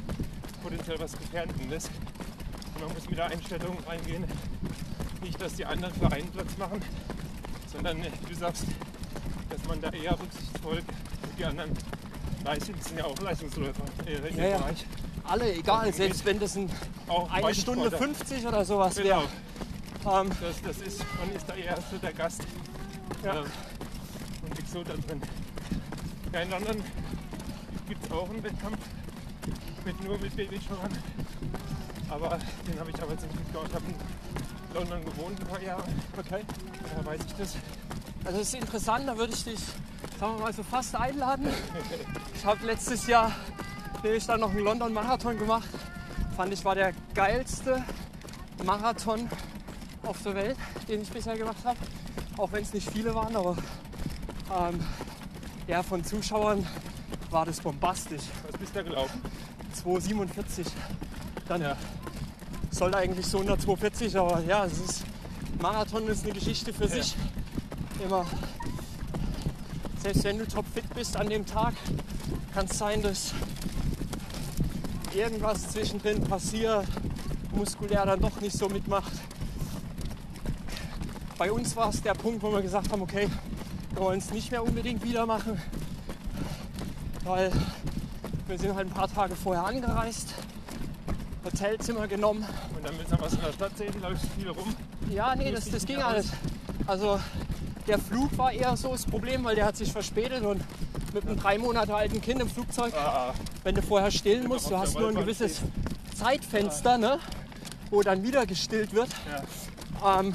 potenziell 0.62 0.99
was 0.99 1.14
Gefährdendes 1.14 1.86
ist. 1.86 1.91
Und 2.76 2.86
man 2.86 2.93
muss 2.93 3.09
mit 3.09 3.18
der 3.18 3.26
Einstellung 3.28 3.78
reingehen, 3.88 4.26
nicht, 5.22 5.41
dass 5.41 5.53
die 5.53 5.66
anderen 5.66 5.93
für 5.93 6.12
einen 6.12 6.28
Platz 6.32 6.57
machen, 6.57 6.82
sondern, 7.72 8.01
du 8.01 8.36
sagst, 8.36 8.66
dass 9.49 9.64
man 9.68 9.80
da 9.82 9.89
eher 9.89 10.18
rücksichtsvoll 10.20 10.76
mit 10.76 10.86
die 11.39 11.45
anderen 11.45 11.72
Leistung, 12.43 12.76
das 12.78 12.88
sind 12.88 12.97
ja 12.97 13.05
auch 13.05 13.18
Leistungsläufer 13.20 13.84
äh, 14.05 14.16
in 14.16 14.38
Ja, 14.38 14.43
dem 14.43 14.51
ja. 14.51 14.57
Bereich. 14.57 14.86
Alle, 15.24 15.53
egal, 15.53 15.93
selbst 15.93 16.26
wenn 16.26 16.39
das 16.39 16.57
ein, 16.57 16.70
Auch 17.12 17.30
eine 17.32 17.53
Stunde 17.53 17.89
Breitensportler. 17.89 18.16
50 18.26 18.47
oder 18.47 18.66
sowas 18.66 18.95
Genau, 18.95 19.24
wäre. 20.03 20.22
Ähm, 20.22 20.30
das, 20.41 20.62
das 20.62 20.88
ist, 20.88 21.05
man 21.20 21.36
ist 21.36 21.47
da 21.47 21.53
eher 21.55 21.78
so 21.91 21.97
der 21.97 22.14
Gast 22.14 22.41
Ja. 23.24 23.36
ähm, 23.41 23.45
und 24.43 24.57
liegt 24.57 24.70
so 24.70 24.84
da 24.84 24.93
drin. 24.93 25.22
Ja, 26.34 26.39
in 26.41 26.49
London 26.51 26.84
gibt 27.88 28.05
es 28.05 28.12
auch 28.12 28.30
einen 28.30 28.43
Wettkampf 28.43 28.78
mit 29.86 30.03
nur 30.03 30.18
mit 30.18 30.36
Babyjoggern. 30.36 30.97
Aber 32.09 32.39
den 32.68 32.80
habe 32.80 32.89
ich 32.89 33.01
aber 33.01 33.18
zum 33.18 33.30
Glück 33.30 33.45
dort. 33.53 33.68
Ich 33.70 33.76
habe 33.76 33.86
in 33.88 34.74
London 34.74 35.05
gewohnt 35.05 35.39
ein 35.41 35.47
paar 35.47 35.62
Jahre. 35.62 35.84
okay. 36.18 36.41
Da 36.97 37.05
weiß 37.05 37.20
ich 37.28 37.34
das. 37.34 37.55
Also 38.24 38.39
es 38.39 38.47
ist 38.53 38.55
interessant, 38.55 39.07
da 39.07 39.18
würde 39.18 39.34
ich 39.34 39.43
dich, 39.43 39.59
sagen 40.20 40.36
wir 40.36 40.41
mal, 40.43 40.53
so 40.53 40.64
fast 40.64 40.95
einladen. 40.95 41.47
Ich 42.36 42.45
habe 42.45 42.66
letztes 42.66 43.05
Jahr 43.05 43.32
nämlich 44.03 44.26
dann 44.26 44.39
noch 44.39 44.49
einen 44.49 44.62
London-Marathon 44.64 45.38
gemacht. 45.38 45.70
Fand 46.36 46.53
ich 46.53 46.63
war 46.65 46.75
der 46.75 46.93
geilste 47.13 47.84
Marathon 48.65 49.29
auf 50.03 50.21
der 50.23 50.36
Welt, 50.36 50.57
den 50.88 51.01
ich 51.01 51.09
bisher 51.09 51.38
gemacht 51.38 51.63
habe. 51.63 51.77
Auch 52.38 52.51
wenn 52.51 52.63
es 52.63 52.73
nicht 52.73 52.89
viele 52.89 53.13
waren, 53.13 53.36
aber 53.36 53.55
ähm, 54.51 54.79
ja, 55.67 55.84
von 55.84 56.03
Zuschauern 56.03 56.65
war 57.29 57.45
das 57.45 57.59
bombastisch. 57.61 58.23
Was 58.49 58.59
bist 58.59 58.75
du 58.75 58.79
da 58.79 58.84
gelaufen? 58.84 59.21
2,47. 59.84 60.65
Dann 61.47 61.61
Ja. 61.61 61.77
sollte 62.71 62.97
eigentlich 62.97 63.25
so 63.27 63.39
unter 63.39 63.53
2,40, 63.55 64.17
aber 64.17 64.41
ja, 64.43 64.65
es 64.65 64.79
ist 64.79 65.03
Marathon 65.59 66.07
ist 66.07 66.23
eine 66.23 66.34
Geschichte 66.34 66.73
für 66.73 66.86
Ja. 66.86 66.89
sich. 66.89 67.15
immer, 68.03 68.25
selbst 70.01 70.23
wenn 70.23 70.39
du 70.39 70.47
topfit 70.47 70.91
bist 70.95 71.15
an 71.15 71.29
dem 71.29 71.45
Tag, 71.45 71.75
kann 72.53 72.65
es 72.65 72.77
sein, 72.79 73.01
dass 73.03 73.32
irgendwas 75.16 75.70
zwischendrin 75.70 76.22
passiert, 76.24 76.86
muskulär 77.53 78.05
dann 78.05 78.20
doch 78.20 78.39
nicht 78.41 78.57
so 78.57 78.70
mitmacht. 78.70 79.12
Bei 81.38 81.51
uns 81.51 81.76
war 81.76 81.89
es 81.89 82.01
der 82.01 82.14
Punkt, 82.14 82.41
wo 82.43 82.51
wir 82.51 82.62
gesagt 82.62 82.91
haben, 82.91 83.01
okay, 83.01 83.28
wir 83.93 84.01
wollen 84.01 84.20
es 84.20 84.32
nicht 84.32 84.51
mehr 84.51 84.64
unbedingt 84.64 85.03
wieder 85.03 85.26
machen, 85.26 85.62
weil 87.24 87.51
wir 88.47 88.57
sind 88.57 88.76
halt 88.76 88.88
ein 88.88 88.93
paar 88.93 89.12
Tage 89.12 89.36
vorher 89.36 89.66
angereist, 89.66 90.34
Hotelzimmer 91.43 92.07
genommen. 92.07 92.45
Und 92.76 92.86
dann 92.86 92.97
willst 92.97 93.12
du 93.12 93.20
was 93.20 93.34
in 93.34 93.41
der 93.41 93.53
Stadt 93.53 93.78
sehen, 93.78 93.93
läufst 94.01 94.26
viel 94.38 94.49
rum. 94.49 94.76
Ja, 95.09 95.36
nee, 95.36 95.51
das, 95.51 95.70
das 95.70 95.86
ging 95.86 96.01
alles. 96.01 96.28
Also 96.88 97.20
der 97.88 97.99
Flug 97.99 98.38
war 98.38 98.51
eher 98.51 98.75
so 98.77 98.91
das 98.91 99.05
Problem, 99.05 99.43
weil 99.43 99.55
der 99.55 99.65
hat 99.65 99.75
sich 99.77 99.91
verspätet 99.91 100.43
und 100.43 100.61
mit 101.13 101.25
einem 101.25 101.38
drei 101.39 101.57
Monate 101.57 101.93
alten 101.93 102.21
Kind 102.21 102.41
im 102.41 102.49
Flugzeug, 102.49 102.93
Ah, 102.95 103.34
wenn 103.63 103.75
du 103.75 103.82
vorher 103.82 104.11
stillen 104.11 104.47
musst, 104.47 104.69
du 104.69 104.77
hast 104.77 104.97
nur 104.97 105.09
ein 105.09 105.15
gewisses 105.15 105.61
Zeitfenster, 106.15 106.97
ne, 106.97 107.19
wo 107.89 108.01
dann 108.01 108.23
wieder 108.23 108.45
gestillt 108.45 108.93
wird. 108.93 109.09
ja. 110.01 110.19
Ähm, 110.19 110.34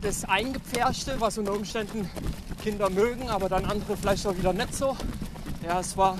das 0.00 0.24
Eingepferchte, 0.24 1.20
was 1.20 1.38
unter 1.38 1.52
Umständen 1.52 2.10
Kinder 2.62 2.90
mögen, 2.90 3.28
aber 3.28 3.48
dann 3.48 3.64
andere 3.64 3.96
vielleicht 3.96 4.26
auch 4.26 4.36
wieder 4.36 4.52
nicht 4.52 4.74
so. 4.74 4.96
Ja, 5.64 5.78
es 5.78 5.96
war, 5.96 6.18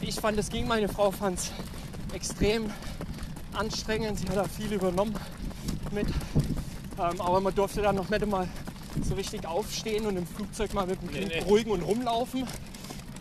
ich 0.00 0.14
fand 0.14 0.38
es 0.38 0.48
ging, 0.48 0.68
meine 0.68 0.88
Frau 0.88 1.10
fand 1.10 1.38
es 1.40 1.50
extrem 2.14 2.70
anstrengend. 3.54 4.20
Sie 4.20 4.28
hat 4.28 4.36
da 4.36 4.44
viel 4.44 4.72
übernommen 4.72 5.16
mit. 5.90 6.06
Ähm, 6.98 7.20
aber 7.20 7.40
man 7.40 7.54
durfte 7.54 7.82
dann 7.82 7.96
noch 7.96 8.08
nicht 8.08 8.26
mal 8.26 8.48
so 9.02 9.14
richtig 9.14 9.46
aufstehen 9.46 10.06
und 10.06 10.16
im 10.16 10.26
Flugzeug 10.26 10.74
mal 10.74 10.86
mit 10.86 11.00
dem 11.00 11.08
Nee, 11.10 11.18
Kind 11.20 11.28
nee. 11.32 11.40
beruhigen 11.40 11.70
und 11.70 11.82
rumlaufen, 11.82 12.46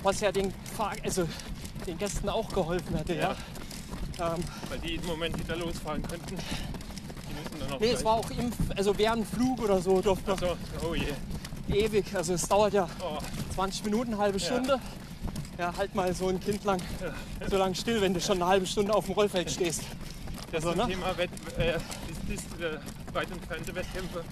was 0.04 0.20
ja 0.22 0.32
den, 0.32 0.52
Fahr 0.76 0.94
also 1.04 1.28
den 1.86 1.98
Gästen 1.98 2.28
auch 2.30 2.50
geholfen 2.50 2.96
hätte. 2.98 3.16
Ja. 3.16 3.32
Ähm, 4.20 4.44
Weil 4.70 4.80
die 4.80 4.96
im 4.96 5.06
Moment 5.06 5.38
wieder 5.38 5.56
losfahren 5.56 6.02
könnten. 6.02 6.36
Die 6.38 7.34
müssen 7.44 7.60
dann 7.60 7.72
auch 7.74 7.80
Nee, 7.80 7.92
es 7.92 8.04
war 8.04 8.14
auch 8.14 8.30
im, 8.32 8.52
also 8.76 8.98
während 8.98 9.28
Flug 9.28 9.62
oder 9.62 9.80
so 9.80 10.02
durfte 10.02 10.32
man 10.32 10.40
So, 10.40 10.58
oh 10.90 10.96
je. 10.96 11.14
ewig. 11.86 12.06
Also 12.16 12.34
es 12.34 12.48
dauert 12.48 12.74
ja 12.74 12.90
Oh, 13.00 13.20
20 13.54 13.84
Minuten, 13.86 14.14
eine 14.14 14.22
halbe 14.22 14.40
Ja. 14.40 14.46
Stunde. 14.46 14.80
Ja, 15.60 15.74
halt 15.76 15.94
mal 15.96 16.14
so 16.14 16.28
ein 16.30 16.40
Kind 16.40 16.64
lang 16.66 16.80
so 17.50 17.58
lang 17.58 17.74
still, 17.76 18.00
wenn 18.02 18.14
du 18.14 18.22
schon 18.22 18.38
eine 18.38 18.46
halbe 18.48 18.66
Stunde 18.68 18.94
auf 18.94 19.06
dem 19.06 19.14
Rollfeld 19.16 19.50
stehst. 19.52 19.82
das 20.52 20.66
Also, 20.66 20.80
ne? 20.84 20.88
Thema 20.88 21.16
Wett, 21.18 21.30
äh, 21.60 21.76
ist, 21.76 22.42
ist, 22.42 22.62
äh, 22.62 22.78
weit 23.18 23.32
entfernte 23.32 23.74
Wettkämpfe 23.74 24.24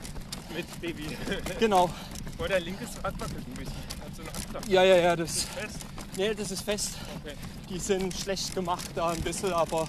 mit 0.54 0.82
Baby. 0.82 1.18
Genau. 1.60 1.90
War 2.38 2.48
dein 2.48 2.64
linkes 2.64 2.90
Rad 3.04 3.20
wackelt 3.20 3.48
ein 3.48 3.54
bisschen. 3.54 3.74
Hat 4.00 4.16
so 4.16 4.60
eine. 4.60 4.72
Ja, 4.72 4.84
ja, 4.84 4.96
ja, 4.98 5.16
das, 5.16 5.44
Fest? 5.44 5.80
nee, 6.18 6.34
das 6.36 6.52
ist 6.52 6.62
fest. 6.62 6.92
Okay. 7.24 7.34
Die 7.70 7.80
sind 7.80 8.14
schlecht 8.14 8.54
gemacht 8.54 8.92
da 8.94 9.10
ein 9.10 9.22
bisschen, 9.22 9.54
aber 9.54 9.88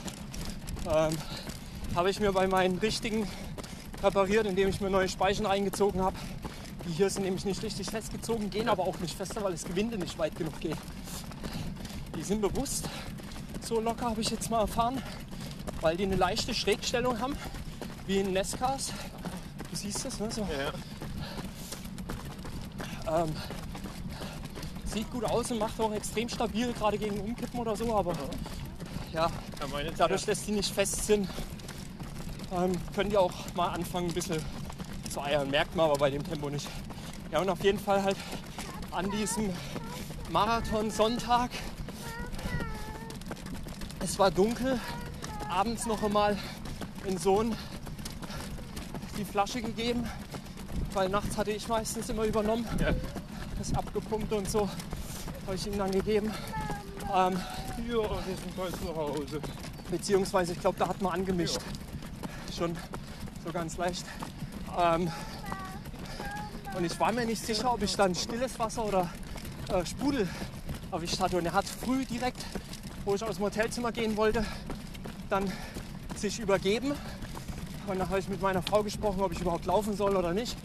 ähm, 0.86 1.14
habe 1.94 2.08
ich 2.08 2.20
mir 2.20 2.32
bei 2.32 2.46
meinen 2.46 2.78
richtigen 2.78 3.28
repariert, 4.02 4.46
indem 4.46 4.68
ich 4.68 4.80
mir 4.80 4.88
neue 4.88 5.08
Speichen 5.08 5.44
reingezogen 5.44 6.00
habe. 6.00 6.16
Die 6.86 6.92
hier 6.92 7.10
sind 7.10 7.24
nämlich 7.24 7.44
nicht 7.44 7.62
richtig 7.62 7.90
festgezogen, 7.90 8.48
gehen 8.48 8.68
aber 8.68 8.84
auch 8.84 8.98
nicht 9.00 9.14
fester, 9.14 9.42
weil 9.42 9.52
das 9.52 9.64
Gewinde 9.64 9.98
nicht 9.98 10.18
weit 10.18 10.36
genug 10.36 10.58
geht. 10.60 10.76
Die 12.16 12.22
sind 12.22 12.40
bewusst 12.40 12.88
so 13.60 13.80
locker, 13.80 14.06
habe 14.06 14.20
ich 14.22 14.30
jetzt 14.30 14.50
mal 14.50 14.60
erfahren, 14.60 15.02
weil 15.82 15.96
die 15.96 16.04
eine 16.04 16.16
leichte 16.16 16.54
Schrägstellung 16.54 17.20
haben, 17.20 17.36
wie 18.06 18.18
in 18.18 18.32
Nescas. 18.32 18.92
Du 19.70 19.76
siehst 19.76 20.04
das, 20.04 20.20
ne? 20.20 20.30
So. 20.30 20.42
Ja, 20.42 20.72
Ähm, 23.08 23.32
sieht 24.84 25.10
gut 25.10 25.24
aus 25.24 25.50
und 25.50 25.58
macht 25.58 25.78
auch 25.80 25.92
extrem 25.92 26.28
stabil, 26.28 26.72
gerade 26.72 26.98
gegen 26.98 27.20
Umkippen 27.20 27.60
oder 27.60 27.76
so, 27.76 27.94
aber 27.94 28.14
ja, 29.12 29.30
ja 29.60 29.90
dadurch, 29.96 30.24
dass 30.24 30.44
die 30.44 30.52
nicht 30.52 30.74
fest 30.74 31.06
sind, 31.06 31.28
ähm, 32.52 32.72
können 32.94 33.10
die 33.10 33.16
auch 33.16 33.32
mal 33.54 33.68
anfangen, 33.68 34.08
ein 34.08 34.14
bisschen 34.14 34.42
zu 35.10 35.20
eiern. 35.20 35.48
Merkt 35.50 35.76
man 35.76 35.86
aber 35.86 35.98
bei 35.98 36.10
dem 36.10 36.24
Tempo 36.24 36.50
nicht. 36.50 36.66
Ja, 37.30 37.40
und 37.40 37.48
auf 37.48 37.62
jeden 37.62 37.78
Fall 37.78 38.02
halt 38.02 38.16
an 38.90 39.10
diesem 39.10 39.50
Marathon-Sonntag. 40.30 41.50
Es 44.00 44.18
war 44.18 44.30
dunkel, 44.30 44.80
abends 45.48 45.86
noch 45.86 46.02
einmal 46.02 46.36
in 47.04 47.18
Sohn 47.18 47.54
die 49.16 49.24
Flasche 49.24 49.60
gegeben, 49.62 50.04
weil 50.92 51.08
nachts 51.08 51.36
hatte 51.36 51.50
ich 51.50 51.66
meistens 51.68 52.08
immer 52.08 52.24
übernommen, 52.24 52.66
Ja. 52.80 52.94
das 53.58 53.74
abgepumpt 53.74 54.32
und 54.32 54.50
so 54.50 54.68
habe 55.46 55.56
ich 55.56 55.66
ihm 55.66 55.78
dann 55.78 55.90
gegeben. 55.90 56.30
Ähm, 57.14 57.38
Ja, 57.88 58.02
sind 58.24 58.56
bald 58.56 58.74
zu 58.76 58.96
Hause. 58.96 59.40
Beziehungsweise, 59.90 60.52
ich 60.54 60.60
glaube, 60.60 60.78
da 60.78 60.88
hat 60.88 61.00
man 61.00 61.12
angemischt. 61.12 61.58
Schon 62.56 62.76
so 63.44 63.52
ganz 63.52 63.76
leicht. 63.76 64.04
Ähm, 64.78 65.10
und 66.76 66.84
ich 66.84 66.98
war 66.98 67.12
mir 67.12 67.24
nicht 67.24 67.44
sicher, 67.44 67.72
ob 67.72 67.82
ich 67.82 67.94
dann 67.96 68.14
stilles 68.14 68.58
Wasser 68.58 68.84
oder 68.84 69.08
äh, 69.68 69.84
Sprudel 69.86 70.28
erwischt 70.90 71.20
hatte. 71.20 71.36
Und 71.36 71.46
er 71.46 71.52
hat 71.52 71.66
früh 71.66 72.04
direkt, 72.04 72.44
wo 73.04 73.14
ich 73.14 73.22
aus 73.22 73.36
dem 73.36 73.44
Hotelzimmer 73.44 73.92
gehen 73.92 74.16
wollte, 74.16 74.44
dann 75.30 75.50
sich 76.16 76.40
übergeben. 76.40 76.92
Und 77.86 77.98
dann 77.98 78.08
habe 78.08 78.18
ich 78.18 78.28
mit 78.28 78.40
meiner 78.42 78.62
Frau 78.62 78.82
gesprochen, 78.82 79.20
ob 79.20 79.32
ich 79.32 79.40
überhaupt 79.40 79.64
laufen 79.66 79.96
soll 79.96 80.16
oder 80.16 80.32
nicht. 80.32 80.56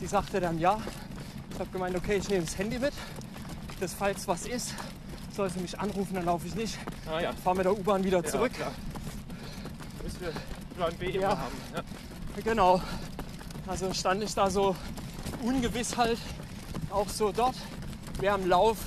Sie 0.00 0.06
sagte 0.06 0.40
dann 0.40 0.58
ja. 0.58 0.78
Ich 1.52 1.58
habe 1.60 1.68
gemeint, 1.70 1.94
okay, 1.96 2.16
ich 2.16 2.28
nehme 2.28 2.44
das 2.44 2.56
Handy 2.56 2.78
mit. 2.78 2.92
Das, 3.78 3.92
falls 3.94 4.26
was 4.26 4.46
ist, 4.46 4.74
soll 5.36 5.50
sie 5.50 5.60
mich 5.60 5.78
anrufen, 5.78 6.14
dann 6.14 6.24
laufe 6.24 6.46
ich 6.46 6.54
nicht. 6.54 6.78
Ah 7.10 7.20
ja. 7.20 7.32
Fahre 7.44 7.56
mit 7.56 7.66
der 7.66 7.78
U-Bahn 7.78 8.02
wieder 8.04 8.24
zurück. 8.24 8.52
Ja, 8.52 8.64
klar. 8.66 8.72
Müssen 10.02 10.20
wir 10.20 10.32
Plan 10.76 10.94
B 10.98 11.10
Ja. 11.10 11.28
haben. 11.30 11.56
Ja. 11.74 12.42
Genau. 12.42 12.80
Also 13.66 13.92
stand 13.92 14.22
ich 14.22 14.34
da 14.34 14.48
so 14.50 14.74
ungewiss 15.42 15.96
halt, 15.96 16.18
auch 16.90 17.08
so 17.08 17.32
dort. 17.32 17.54
Während 18.18 18.44
dem 18.44 18.50
Lauf 18.50 18.78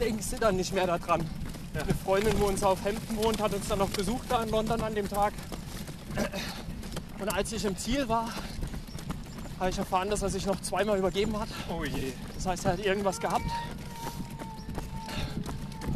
denkst 0.00 0.30
du 0.30 0.36
dann 0.36 0.56
nicht 0.56 0.72
mehr 0.72 0.86
daran. 0.86 1.28
Ja. 1.74 1.82
Eine 1.82 1.94
Freundin, 1.94 2.40
wo 2.40 2.46
uns 2.46 2.62
auf 2.62 2.82
Hemden 2.84 3.16
wohnt, 3.16 3.40
hat 3.42 3.52
uns 3.52 3.68
dann 3.68 3.78
noch 3.78 3.90
besucht 3.90 4.24
da 4.30 4.42
in 4.42 4.48
London 4.48 4.80
an 4.80 4.94
dem 4.94 5.08
Tag. 5.08 5.32
Und 7.20 7.28
als 7.28 7.52
ich 7.52 7.64
im 7.64 7.76
Ziel 7.76 8.08
war, 8.08 8.28
habe 9.58 9.70
ich 9.70 9.78
erfahren, 9.78 10.08
dass 10.10 10.22
er 10.22 10.28
sich 10.30 10.46
noch 10.46 10.60
zweimal 10.60 10.98
übergeben 10.98 11.38
hat. 11.38 11.48
Oh 11.68 11.82
je. 11.84 12.12
Das 12.36 12.46
heißt, 12.46 12.64
er 12.66 12.72
hat 12.72 12.78
irgendwas 12.80 13.18
gehabt. 13.20 13.44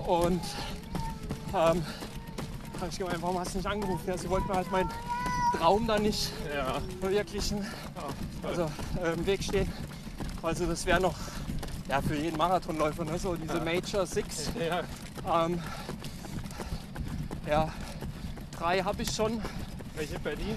Und 0.07 0.41
ähm, 1.55 1.83
habe 2.81 2.89
ich 2.91 2.99
gemeint, 2.99 3.23
warum 3.23 3.39
hast 3.39 3.55
du 3.55 3.59
nicht 3.59 3.67
angerufen? 3.69 4.03
Ja, 4.07 4.19
sie 4.19 4.29
wollten 4.29 4.49
mir 4.49 4.55
halt 4.57 4.71
meinen 4.73 4.91
Traum 5.57 5.87
da 5.87 5.99
nicht 5.99 6.33
Ja. 6.55 6.79
verwirklichen, 7.01 7.65
Ah, 7.95 8.47
also 8.49 8.69
äh, 9.03 9.13
im 9.13 9.25
Weg 9.27 9.45
stehen. 9.45 9.71
Also 10.43 10.67
das 10.67 10.85
wäre 10.87 11.01
noch 11.01 11.15
ja, 11.89 12.01
für 12.03 12.17
jeden 12.17 12.37
Marathonläufer, 12.37 13.05
ne? 13.05 13.17
so 13.19 13.37
diese 13.37 13.59
Ja. 13.59 13.65
Major 13.65 14.07
Six. 14.07 14.51
ja. 14.59 15.45
Ähm, 15.45 15.63
ja, 17.49 17.69
drei 18.59 18.81
habe 18.83 19.03
ich 19.03 19.11
schon. 19.13 19.41
Welche 19.95 20.19
Berlin? 20.19 20.57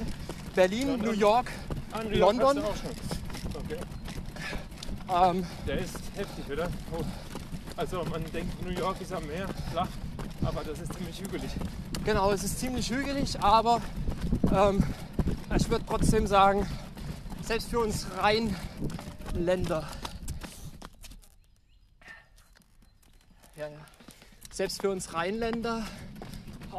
Berlin, 0.55 0.87
London. 0.87 1.05
New 1.07 1.13
York. 1.19 1.51
Ah, 1.91 2.03
New 2.03 2.17
York 2.17 2.37
London? 2.37 2.63
Okay. 2.63 3.79
Ähm, 5.13 5.45
Der 5.67 5.79
ist 5.79 5.95
heftig, 6.15 6.49
oder? 6.51 6.69
Oh. 6.97 7.03
Also 7.75 8.03
man 8.05 8.23
denkt, 8.31 8.63
New 8.63 8.71
York 8.71 9.01
ist 9.01 9.11
am 9.11 9.25
Meer, 9.27 9.47
flach, 9.71 9.89
aber 10.45 10.63
das 10.63 10.79
ist 10.79 10.93
ziemlich 10.93 11.19
hügelig. 11.21 11.51
genau, 12.05 12.31
es 12.31 12.43
ist 12.43 12.57
ziemlich 12.57 12.89
hügelig, 12.89 13.37
aber 13.41 13.81
ähm, 14.49 14.81
ich 15.57 15.69
würde 15.69 15.83
trotzdem 15.85 16.25
sagen, 16.25 16.65
selbst 17.41 17.69
für 17.69 17.79
uns 17.79 18.07
Rheinländer, 18.17 19.85
ja, 23.57 23.67
ja. 23.67 23.77
selbst 24.51 24.81
für 24.81 24.89
uns 24.89 25.13
Rheinländer, 25.13 25.85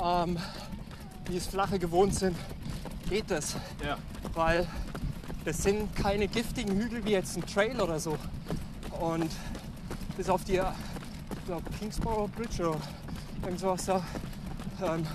ähm, 0.03 0.39
die 1.29 1.37
es 1.37 1.47
flache 1.47 1.79
gewohnt 1.79 2.15
sind, 2.15 2.37
geht 3.09 3.31
das. 3.31 3.57
Ja. 3.85 3.97
weil 4.35 4.67
das 5.45 5.63
sind 5.63 5.95
keine 5.95 6.27
giftigen 6.29 6.77
Hügel 6.77 7.05
wie 7.05 7.13
jetzt 7.13 7.37
ein 7.37 7.47
Trail 7.47 7.81
oder 7.81 8.01
so. 8.01 8.17
Und 9.01 9.31
bis 10.17 10.29
auf 10.29 10.43
die 10.45 10.55
ich 10.57 10.63
glaub, 11.47 11.63
Kingsborough 11.79 12.29
Bridge 12.33 12.69
oder 12.69 12.81
irgend 13.45 13.61
sowas 13.61 13.85
da, 13.85 14.03
ähm, 14.83 15.07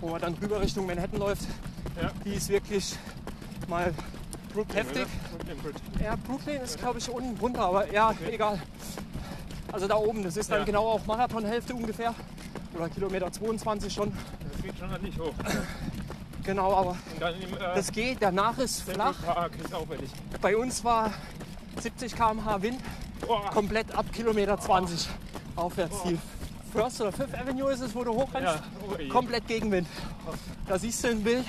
wo 0.00 0.08
man 0.10 0.20
dann 0.20 0.34
rüber 0.34 0.60
Richtung 0.60 0.86
Manhattan 0.86 1.18
läuft, 1.20 1.42
Ja. 2.00 2.10
die 2.24 2.30
ist 2.34 2.48
wirklich 2.48 2.96
mal 3.68 3.94
heftig. 4.74 5.06
Oder? 5.34 5.54
Brooklyn. 5.54 5.74
Ja, 6.02 6.16
Brooklyn 6.16 6.60
ist 6.62 6.78
glaube 6.78 6.98
ich 6.98 7.08
unten 7.08 7.38
runter, 7.38 7.60
aber 7.62 7.92
ja, 7.92 8.12
egal. 8.28 8.60
Also 9.70 9.86
da 9.86 9.94
oben, 9.94 10.24
das 10.24 10.36
ist 10.36 10.50
dann 10.50 10.60
Ja. 10.60 10.64
genau 10.64 10.88
auch 10.88 11.06
Marathonhälfte 11.06 11.74
ungefähr. 11.74 12.12
Oder 12.74 12.88
Kilometer 12.88 13.30
22 13.30 13.92
schon. 13.92 14.12
Das 14.52 14.62
geht 14.62 14.76
schon 14.78 14.90
an 14.90 15.02
dich 15.02 15.16
hoch. 15.18 15.32
Genau, 16.44 16.74
aber 16.74 16.96
im 17.18 17.54
äh, 17.54 17.58
das 17.74 17.92
geht. 17.92 18.18
Danach 18.20 18.58
ist 18.58 18.82
flach. 18.82 19.16
Ist. 20.02 20.40
Bei 20.40 20.56
uns 20.56 20.82
war 20.84 21.12
70 21.80 22.14
km/h 22.14 22.62
Wind, 22.62 22.80
Boah. 23.26 23.50
komplett 23.50 23.94
ab 23.94 24.06
Kilometer 24.12 24.58
20 24.58 25.08
aufwärts. 25.56 26.02
Die 26.04 26.18
First 26.72 27.00
oder 27.00 27.12
Fifth 27.12 27.34
Avenue 27.34 27.70
ist 27.72 27.80
es, 27.80 27.94
wo 27.94 28.04
du 28.04 28.12
hochrennst. 28.14 28.54
Ja, 28.54 28.62
oh. 28.88 29.08
Komplett 29.12 29.46
Gegenwind. 29.48 29.86
Da 30.66 30.78
siehst 30.78 31.04
du 31.04 31.08
ein 31.08 31.22
Bild, 31.22 31.44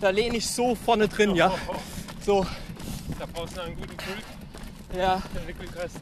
da 0.00 0.10
lehne 0.10 0.36
ich 0.36 0.48
so 0.48 0.74
vorne 0.74 1.08
drin, 1.08 1.34
ja. 1.34 1.50
Oh, 1.68 1.72
oh, 1.72 1.76
So, 2.24 2.46
Da 3.18 3.26
brauchst 3.32 3.56
du 3.56 3.62
einen 3.62 3.76
guten 3.76 3.96
Pult, 3.96 4.24
ja. 4.96 5.20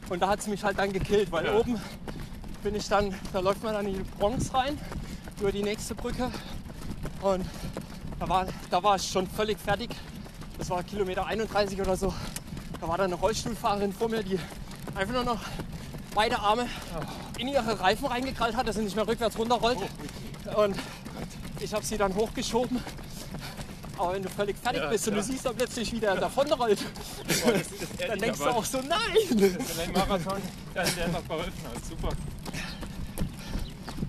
Und 0.09 0.21
da 0.21 0.27
hat 0.29 0.39
es 0.39 0.47
mich 0.47 0.63
halt 0.63 0.77
dann 0.79 0.93
gekillt, 0.93 1.31
weil 1.31 1.45
Ja. 1.45 1.55
oben 1.57 1.81
bin 2.63 2.75
ich 2.75 2.87
dann, 2.87 3.13
da 3.33 3.39
läuft 3.39 3.63
man 3.63 3.73
dann 3.73 3.87
in 3.87 3.95
die 3.95 4.09
Bronx 4.17 4.53
rein, 4.53 4.77
über 5.39 5.51
die 5.51 5.63
nächste 5.63 5.95
Brücke. 5.95 6.31
Und 7.21 7.45
da 8.23 8.29
war, 8.29 8.45
da 8.69 8.81
war 8.81 8.95
ich 8.95 9.09
schon 9.11 9.27
völlig 9.27 9.59
fertig. 9.59 9.89
Das 10.57 10.69
war 10.69 10.81
Kilometer 10.83 11.25
31 11.25 11.81
oder 11.81 11.97
so. 11.97 12.13
Da 12.79 12.87
war 12.87 12.97
dann 12.97 13.07
eine 13.07 13.15
Rollstuhlfahrerin 13.15 13.91
vor 13.91 14.07
mir, 14.07 14.23
die 14.23 14.39
einfach 14.95 15.13
nur 15.13 15.25
noch 15.25 15.39
beide 16.15 16.39
Arme 16.39 16.67
in 17.37 17.49
ihre 17.49 17.79
Reifen 17.79 18.05
reingekrallt 18.05 18.55
hat, 18.55 18.67
dass 18.67 18.75
sie 18.77 18.83
nicht 18.83 18.95
mehr 18.95 19.05
rückwärts 19.05 19.37
runterrollt. 19.37 19.79
Und 20.55 20.75
ich 21.59 21.73
habe 21.73 21.83
sie 21.85 21.97
dann 21.97 22.15
hochgeschoben. 22.15 22.79
Aber 23.97 24.13
wenn 24.13 24.23
du 24.23 24.29
völlig 24.29 24.57
fertig 24.57 24.81
Ja, 24.81 24.89
bist 24.89 25.07
und 25.07 25.15
du 25.15 25.19
klar. 25.19 25.31
siehst 25.31 25.45
dann 25.45 25.55
plötzlich, 25.55 25.91
wie 25.91 25.99
der 25.99 26.15
davonrollt, 26.15 26.79
Boah, 27.43 27.51
das, 27.51 27.67
das 27.97 28.07
dann 28.07 28.19
denkst 28.19 28.39
du 28.39 28.49
auch 28.49 28.65
so, 28.65 28.77
nein! 28.79 28.99
Das 29.31 29.67
ist 29.67 29.79
ein 29.79 29.91
Marathon, 29.91 30.41
der 30.73 30.83
der 30.85 31.07
noch 31.09 31.27
geholfen 31.27 31.53
hat. 31.73 31.85
Super. 31.85 32.09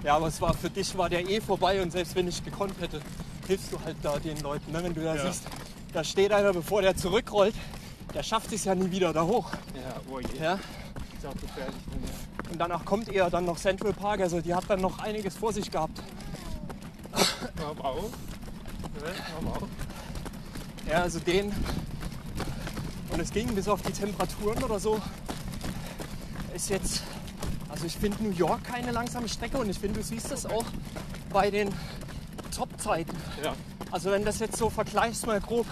Ja, 0.04 0.16
aber 0.16 0.28
es 0.28 0.40
war 0.40 0.54
für 0.54 0.70
dich 0.70 0.96
war 0.96 1.08
der 1.10 1.28
eh 1.28 1.40
vorbei 1.40 1.82
und 1.82 1.90
selbst 1.90 2.14
wenn 2.14 2.28
ich 2.28 2.44
gekonnt 2.44 2.74
hätte, 2.80 3.00
hilfst 3.47 3.72
du 3.72 3.78
halt 3.84 3.97
da 4.03 4.18
den 4.18 4.38
Leuten. 4.40 4.72
Ne? 4.72 4.82
Wenn 4.82 4.95
du 4.95 5.03
da 5.03 5.14
Ja. 5.16 5.26
siehst, 5.26 5.45
da 5.92 6.03
steht 6.05 6.32
einer, 6.32 6.53
bevor 6.53 6.82
der 6.82 6.97
zurückrollt, 6.97 7.55
der 8.14 8.22
schafft 8.22 8.53
es 8.53 8.64
ja 8.64 8.74
nie 8.74 8.90
wieder 8.90 9.12
da 9.12 9.22
hoch. 9.24 9.51
Ja, 9.74 10.01
oh 10.11 10.20
je. 10.20 10.42
Ja? 10.42 10.55
Ist 10.55 11.26
auch 11.26 11.32
gefährlich. 11.40 11.74
Und 12.51 12.59
danach 12.61 12.84
kommt 12.84 13.09
eher 13.09 13.30
dann 13.30 13.45
noch 13.45 13.57
Central 13.59 13.92
Park, 13.92 14.20
also 14.20 14.40
die 14.40 14.55
hat 14.55 14.64
dann 14.68 14.80
noch 14.80 14.99
einiges 14.99 15.36
vor 15.36 15.53
sich 15.53 15.70
gehabt. 15.70 16.01
Auf. 17.78 18.03
Ne? 18.03 18.11
Hör 19.40 19.51
auf. 19.53 19.68
Ja, 20.88 21.03
also 21.03 21.18
den. 21.20 21.53
Und 23.11 23.20
es 23.20 23.30
ging 23.30 23.55
bis 23.55 23.68
auf 23.68 23.80
die 23.82 23.92
Temperaturen 23.92 24.62
oder 24.62 24.78
so. 24.78 25.01
Ist 26.55 26.70
jetzt. 26.70 27.03
Also 27.68 27.86
ich 27.86 27.97
finde 27.97 28.22
New 28.22 28.30
York 28.30 28.64
keine 28.64 28.92
langsame 28.92 29.28
Strecke 29.28 29.59
und 29.59 29.68
ich 29.68 29.78
finde, 29.78 30.01
du 30.01 30.05
siehst 30.07 30.30
es 30.30 30.47
auch 30.47 30.64
bei 31.32 31.51
den 31.51 31.70
Top-Zeiten. 32.57 33.16
Ja. 33.42 33.55
Also 33.90 34.11
wenn 34.11 34.24
das 34.24 34.38
jetzt 34.40 34.57
so 34.57 34.70
vergleichst 34.70 35.26
mal 35.26 35.40
grob, 35.40 35.66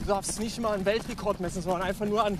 du 0.00 0.06
darfst 0.06 0.38
nicht 0.40 0.60
mal 0.60 0.72
einen 0.74 0.84
Weltrekord 0.84 1.40
messen, 1.40 1.62
sondern 1.62 1.82
einfach 1.82 2.06
nur 2.06 2.24
an, 2.24 2.38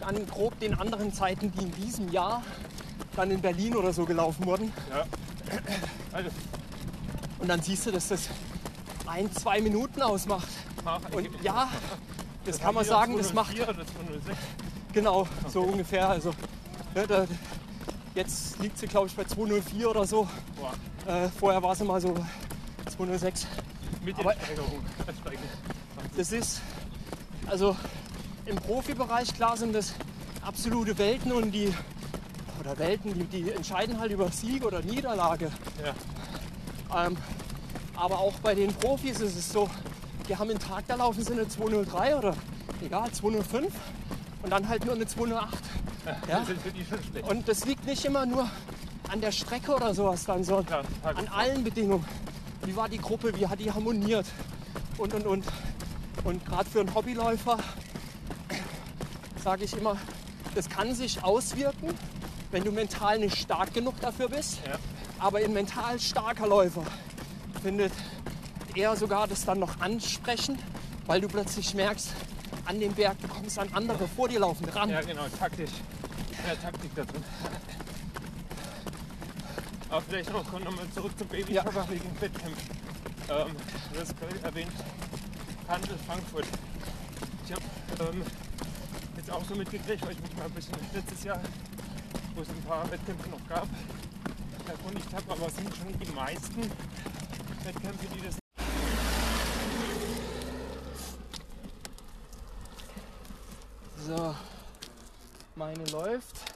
an 0.00 0.26
grob 0.26 0.58
den 0.60 0.74
anderen 0.74 1.12
Zeiten, 1.12 1.52
die 1.52 1.64
in 1.64 1.72
diesem 1.72 2.10
Jahr 2.10 2.42
dann 3.16 3.30
in 3.30 3.40
Berlin 3.40 3.76
oder 3.76 3.92
so 3.92 4.04
gelaufen 4.04 4.46
wurden. 4.46 4.72
ja. 4.90 5.04
Also, 6.12 6.30
Und 7.38 7.48
dann 7.48 7.60
siehst 7.62 7.86
du, 7.86 7.90
dass 7.90 8.08
das 8.08 8.28
ein, 9.06 9.32
zwei 9.32 9.60
Minuten 9.60 10.02
ausmacht. 10.02 10.48
mach 10.84 11.00
Und 11.10 11.28
ja, 11.42 11.68
das 12.44 12.58
kann 12.60 12.74
man 12.74 12.84
sagen, 12.84 13.16
das 13.16 13.32
macht 13.32 13.56
204 13.56 13.74
oder 13.74 13.86
206. 13.86 14.38
genau 14.92 15.28
so 15.48 15.62
ungefähr. 15.62 16.08
Also 16.08 16.30
ne, 16.94 17.06
da, 17.06 17.26
jetzt 18.14 18.58
liegt 18.60 18.78
sie 18.78 18.86
glaube 18.86 19.08
ich 19.08 19.14
bei 19.14 19.24
204 19.24 19.90
oder 19.90 20.06
so. 20.06 20.28
Äh, 21.06 21.28
vorher 21.28 21.62
war 21.62 21.74
sie 21.74 21.84
mal 21.84 22.00
so 22.00 22.14
206. 23.06 23.46
mit 24.04 24.18
Entsteigerung. 24.18 24.80
Steigen. 25.22 25.42
Das 26.16 26.32
ist, 26.32 26.60
also 27.46 27.74
im 28.44 28.56
Profibereich 28.56 29.32
klar 29.32 29.56
sind 29.56 29.74
das 29.74 29.94
absolute 30.42 30.98
Welten 30.98 31.32
und 31.32 31.50
die, 31.50 31.72
oder 32.60 32.78
Welten, 32.78 33.14
die, 33.14 33.24
die 33.24 33.50
entscheiden 33.52 33.98
halt 33.98 34.12
über 34.12 34.30
Sieg 34.30 34.66
oder 34.66 34.82
Niederlage. 34.82 35.50
Ja. 35.82 37.06
Ähm, 37.06 37.16
aber 37.96 38.18
auch 38.18 38.34
bei 38.42 38.54
den 38.54 38.72
Profis 38.74 39.20
ist 39.20 39.36
es 39.36 39.50
so, 39.50 39.70
die 40.28 40.36
haben 40.36 40.50
einen 40.50 40.58
Tag, 40.58 40.84
da 40.86 40.96
laufen 40.96 41.24
sie 41.24 41.32
eine 41.32 41.48
203 41.48 42.16
oder 42.16 42.34
egal, 42.84 43.10
205 43.10 43.72
und 44.42 44.50
dann 44.50 44.68
halt 44.68 44.84
nur 44.84 44.94
eine 44.94 45.06
208. 45.06 45.58
Ja? 46.28 46.44
Schlecht. 46.44 47.30
Und 47.30 47.48
das 47.48 47.64
liegt 47.64 47.86
nicht 47.86 48.04
immer 48.04 48.26
nur 48.26 48.46
an 49.10 49.22
der 49.22 49.32
Strecke 49.32 49.74
oder 49.74 49.94
sowas 49.94 50.24
dann, 50.26 50.44
sondern 50.44 50.84
Ja, 51.02 51.10
an 51.10 51.28
allen 51.28 51.64
Bedingungen. 51.64 52.04
Wie 52.64 52.76
war 52.76 52.88
die 52.88 52.98
Gruppe, 52.98 53.32
wie 53.38 53.46
hat 53.46 53.60
die 53.60 53.72
harmoniert 53.72 54.26
und 54.98 55.14
und 55.14 55.26
und. 55.26 55.44
Und 56.24 56.44
gerade 56.44 56.68
für 56.68 56.80
einen 56.80 56.94
Hobbyläufer 56.94 57.58
sage 59.42 59.64
ich 59.64 59.76
immer, 59.76 59.96
das 60.54 60.68
kann 60.68 60.94
sich 60.94 61.24
auswirken, 61.24 61.94
wenn 62.50 62.64
du 62.64 62.72
mental 62.72 63.18
nicht 63.18 63.38
stark 63.38 63.72
genug 63.72 63.98
dafür 64.00 64.28
bist. 64.28 64.58
Ja. 64.66 64.74
Aber 65.18 65.38
ein 65.38 65.52
mental 65.52 65.98
starker 65.98 66.46
Läufer 66.46 66.84
findet 67.62 67.92
eher 68.74 68.96
sogar 68.96 69.26
das 69.26 69.44
dann 69.44 69.58
noch 69.58 69.80
ansprechen, 69.80 70.58
weil 71.06 71.20
du 71.20 71.28
plötzlich 71.28 71.74
merkst, 71.74 72.12
an 72.66 72.78
dem 72.78 72.92
Berg, 72.92 73.20
du 73.20 73.28
kommst 73.28 73.58
an 73.58 73.68
andere 73.72 74.06
vor 74.08 74.28
dir 74.28 74.40
laufen 74.40 74.68
ran. 74.68 74.90
Ja, 74.90 75.00
genau, 75.00 75.26
taktisch. 75.38 75.70
Mehr 76.44 76.60
Taktik 76.60 76.94
da 76.94 77.04
drin. 77.04 77.24
Aber 79.90 80.02
vielleicht 80.02 80.32
noch 80.32 80.44
nochmal 80.52 80.88
zurück 80.94 81.12
zum 81.18 81.26
Baby 81.26 81.54
Ja. 81.54 81.64
wegen 81.90 82.20
Wettkämpfen. 82.20 82.76
Ähm, 83.28 83.56
du 83.92 84.00
hast 84.00 84.16
gerade 84.18 84.40
erwähnt, 84.42 84.72
Handel 85.68 85.96
Frankfurt. 86.06 86.46
Ich 87.44 87.52
habe 87.52 88.12
ähm, 88.12 88.22
jetzt 89.16 89.30
auch 89.30 89.44
so 89.44 89.54
mitgekriegt, 89.56 90.02
weil 90.02 90.12
ich 90.12 90.20
mich 90.20 90.36
mal 90.36 90.44
ein 90.44 90.52
bisschen 90.52 90.74
letztes 90.94 91.24
Jahr, 91.24 91.40
wo 92.34 92.42
es 92.42 92.48
ein 92.48 92.62
paar 92.62 92.88
Wettkämpfe 92.90 93.28
noch 93.30 93.48
gab, 93.48 93.66
erkundigt 94.68 95.12
habe, 95.12 95.32
aber 95.32 95.46
es 95.48 95.56
sind 95.56 95.74
schon 95.74 95.98
die 95.98 96.12
meisten 96.12 96.62
Wettkämpfe, 97.64 98.06
die 98.14 98.26
das 98.26 98.36
So, 104.06 104.34
meine 105.56 105.84
läuft. 105.86 106.49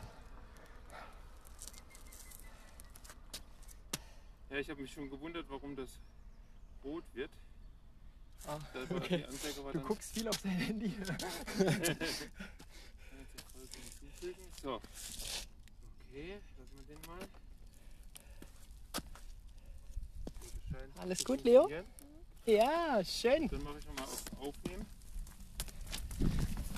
Ja, 4.54 4.60
ich 4.60 4.70
habe 4.70 4.80
mich 4.80 4.92
schon 4.92 5.10
gewundert, 5.10 5.46
warum 5.48 5.74
das 5.74 5.98
rot 6.84 7.02
wird. 7.12 7.32
Ah, 8.46 8.60
okay. 8.88 9.24
Du 9.72 9.80
guckst 9.80 10.14
viel 10.14 10.28
auf 10.28 10.40
dein 10.42 10.52
Handy. 10.52 10.94
So. 14.62 14.80
Okay, 16.08 16.38
lassen 16.56 16.86
wir 16.86 16.94
den 16.94 17.00
mal. 17.06 17.18
Alles 21.02 21.24
gut, 21.24 21.42
Leo? 21.44 21.68
Ja, 22.46 23.04
schön. 23.04 23.48
Dann 23.48 23.62
mache 23.64 23.78
ich 23.80 23.86
nochmal 23.86 24.04
auf 24.04 24.22
Aufnehmen. 24.40 24.86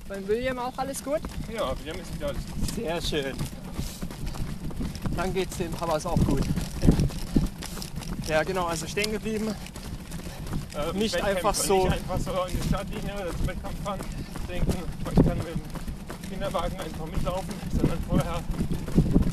Beim 0.08 0.26
William 0.26 0.58
auch 0.58 0.76
alles 0.78 1.04
gut? 1.04 1.20
Ja, 1.52 1.68
haben 1.68 1.84
jetzt 1.84 2.14
wieder 2.14 2.28
alles 2.28 2.44
gut. 2.46 2.74
Sehr 2.74 3.02
schön. 3.02 3.36
Dann 5.14 5.32
geht's 5.34 5.58
dem 5.58 5.70
Papas 5.72 6.06
auch 6.06 6.18
gut. 6.24 6.42
Ja, 8.28 8.42
genau, 8.42 8.66
also 8.66 8.86
stehen 8.86 9.12
geblieben. 9.12 9.54
Ähm, 10.76 10.98
Nicht 10.98 11.14
Wettkämpfe, 11.14 11.36
einfach 11.38 11.54
so- 11.54 11.84
Nicht 11.84 11.92
einfach 11.92 12.18
so 12.18 12.30
in 12.50 12.60
die 12.60 12.68
Startlinie 12.68 13.14
oder 13.14 13.36
zum 13.36 13.46
Wettkampf 13.46 13.82
fahren, 13.84 14.00
denken, 14.48 14.74
ich 15.08 15.14
kann 15.26 15.38
mit 15.38 15.46
dem 15.48 16.30
Kinderwagen 16.30 16.80
einfach 16.80 17.06
mitlaufen, 17.06 17.54
sondern 17.78 17.98
vorher 18.08 18.40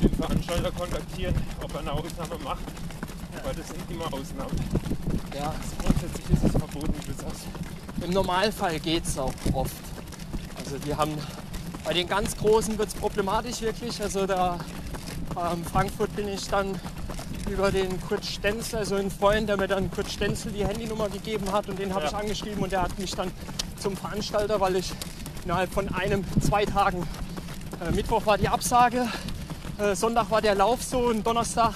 den 0.02 0.16
Veranstalter 0.16 0.72
kontaktieren, 0.72 1.36
ob 1.62 1.74
er 1.74 1.80
eine 1.80 1.91
Ausnahme 1.91 2.38
macht. 2.44 2.64
Weil 3.44 3.56
das 3.56 3.68
sind 3.68 3.80
immer 3.89 4.06
Ausnahmen. 4.06 4.56
Ja, 5.36 5.54
Grundsätzlich 5.84 6.30
ist 6.30 6.44
es 6.46 6.52
verboten, 6.52 6.94
wie 7.02 7.12
du 7.12 7.18
sagst. 7.20 7.46
im 8.02 8.12
Normalfall 8.12 8.80
geht's 8.80 9.18
auch 9.18 9.34
oft. 9.54 9.74
Also 10.58 10.78
die 10.78 10.96
haben, 10.96 11.12
bei 11.84 11.94
den 11.94 12.08
ganz 12.08 12.38
Großen 12.38 12.78
wird's 12.78 12.94
problematisch 12.94 13.60
wirklich. 13.62 14.00
Also 14.02 14.28
da 14.28 14.60
ähm, 15.36 15.66
Frankfurt 15.66 16.16
bin 16.16 16.28
ich 16.30 16.48
dann 16.48 16.80
über 17.50 17.72
den 17.72 18.02
Kurt 18.02 18.26
Stenzel, 18.26 18.80
also 18.80 18.96
ein 18.96 19.12
Freund, 19.12 19.50
der 19.50 19.58
mir 19.58 19.68
dann 19.68 19.91
Kurt 19.91 20.10
Stenzel 20.10 20.52
die 20.52 20.66
Handynummer 20.66 21.10
gegeben 21.10 21.52
hat 21.52 21.68
und 21.70 21.78
den 21.80 21.94
habe 21.94 22.04
Ja. 22.06 22.10
ich 22.10 22.16
angeschrieben 22.16 22.64
und 22.64 22.72
der 22.72 22.82
hat 22.84 22.98
mich 23.00 23.12
dann 23.16 23.32
zum 23.80 23.98
Veranstalter, 23.98 24.60
weil 24.60 24.76
ich 24.78 24.91
innerhalb 25.44 25.72
von 25.74 25.94
einem, 25.94 26.24
zwei 26.41 26.66
Tagen, 26.66 27.06
äh, 27.86 27.91
Mittwoch 27.91 28.26
war 28.26 28.38
die 28.38 28.48
Absage, 28.48 29.08
äh, 29.78 29.96
Sonntag 29.96 30.32
war 30.32 30.41
der 30.41 30.56
Lauf 30.56 30.82
so 30.84 31.00
und 31.00 31.26
Donnerstag 31.28 31.74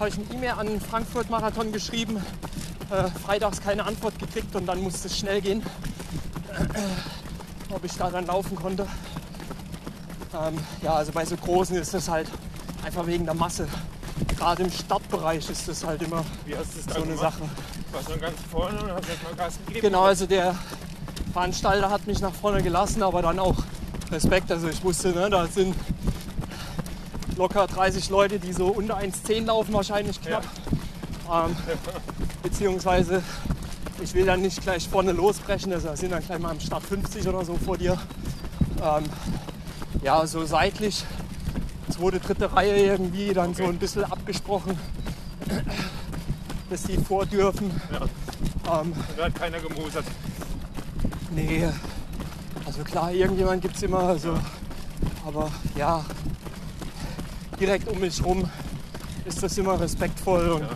habe 0.00 0.08
ich 0.08 0.14
eine 0.16 0.24
E-Mail 0.34 0.52
an 0.52 0.66
den 0.66 0.80
Frankfurt 0.80 1.28
Marathon 1.30 1.70
geschrieben, 1.70 2.16
äh, 2.90 3.04
freitags 3.24 3.60
keine 3.60 3.84
Antwort 3.84 4.18
gekriegt 4.18 4.54
und 4.56 4.66
dann 4.66 4.80
musste 4.80 5.08
es 5.08 5.18
schnell 5.18 5.40
gehen, 5.40 5.62
äh, 6.50 7.72
ob 7.74 7.84
ich 7.84 7.92
da 7.92 8.10
dann 8.10 8.26
laufen 8.26 8.56
konnte. 8.56 8.86
Ähm, 10.34 10.58
ja, 10.82 10.94
also 10.94 11.12
bei 11.12 11.24
so 11.24 11.36
großen 11.36 11.76
ist 11.76 11.94
das 11.94 12.08
halt 12.08 12.28
einfach 12.84 13.06
wegen 13.06 13.24
der 13.24 13.34
Masse 13.34 13.68
gerade 14.36 14.62
im 14.62 14.70
Stadtbereich 14.70 15.48
ist 15.50 15.68
das 15.68 15.84
halt 15.84 16.02
immer 16.02 16.24
du 16.46 16.52
so 16.52 16.94
eine 16.94 17.04
gemacht? 17.04 17.20
Sache. 17.20 17.42
Warst 17.92 18.08
du 18.08 18.18
ganz 18.18 18.36
vorne 18.50 18.78
und 18.78 18.92
hast 18.92 19.08
erstmal 19.08 19.34
Gas 19.34 19.58
gegeben? 19.66 19.80
Genau, 19.80 20.02
also 20.04 20.26
der 20.26 20.54
Veranstalter 21.32 21.90
hat 21.90 22.06
mich 22.06 22.20
nach 22.20 22.32
vorne 22.32 22.62
gelassen, 22.62 23.02
aber 23.02 23.22
dann 23.22 23.38
auch 23.38 23.56
Respekt. 24.10 24.50
Also 24.50 24.68
ich 24.68 24.82
wusste, 24.84 25.10
ne, 25.10 25.30
da 25.30 25.46
sind 25.46 25.74
locker 27.36 27.66
30 27.66 28.10
Leute, 28.10 28.38
die 28.38 28.52
so 28.52 28.68
unter 28.68 28.98
1,10 28.98 29.46
laufen 29.46 29.72
wahrscheinlich 29.72 30.20
knapp. 30.20 30.44
Ähm, 31.32 31.56
beziehungsweise 32.42 33.22
ich 34.02 34.14
will 34.14 34.26
dann 34.26 34.42
nicht 34.42 34.60
gleich 34.60 34.88
vorne 34.88 35.12
losbrechen, 35.12 35.72
also 35.72 35.88
da 35.88 35.96
sind 35.96 36.12
dann 36.12 36.24
gleich 36.24 36.38
mal 36.38 36.50
am 36.50 36.60
Start 36.60 36.84
50 36.84 37.26
oder 37.26 37.44
so 37.44 37.56
vor 37.56 37.78
dir. 37.78 37.98
Ähm, 38.82 39.04
ja, 40.02 40.26
so 40.26 40.44
seitlich, 40.44 41.04
zweite, 41.94 42.20
dritte 42.20 42.52
Reihe 42.52 42.76
irgendwie, 42.86 43.32
dann 43.32 43.54
so 43.54 43.62
Okay. 43.64 43.72
ein 43.72 43.78
bisschen 43.78 44.04
abgesprochen, 44.04 44.78
dass 46.70 46.82
die 46.84 46.96
vor 46.96 47.24
dürfen. 47.26 47.70
Ja. 47.92 48.80
Ähm, 48.80 48.92
da 49.16 49.24
hat 49.26 49.34
keiner 49.34 49.58
gemosert. 49.60 50.04
Nee, 51.30 51.68
also 52.64 52.82
klar, 52.82 53.12
irgendjemand 53.12 53.62
gibt 53.62 53.76
es 53.76 53.82
immer, 53.82 54.00
also, 54.00 54.38
aber 55.26 55.50
ja, 55.76 56.04
direkt 57.60 57.88
um 57.88 57.98
mich 58.00 58.24
rum 58.24 58.48
ist 59.24 59.42
das 59.42 59.56
immer 59.58 59.78
respektvoll 59.80 60.50
und 60.50 60.62
Ja. 60.62 60.68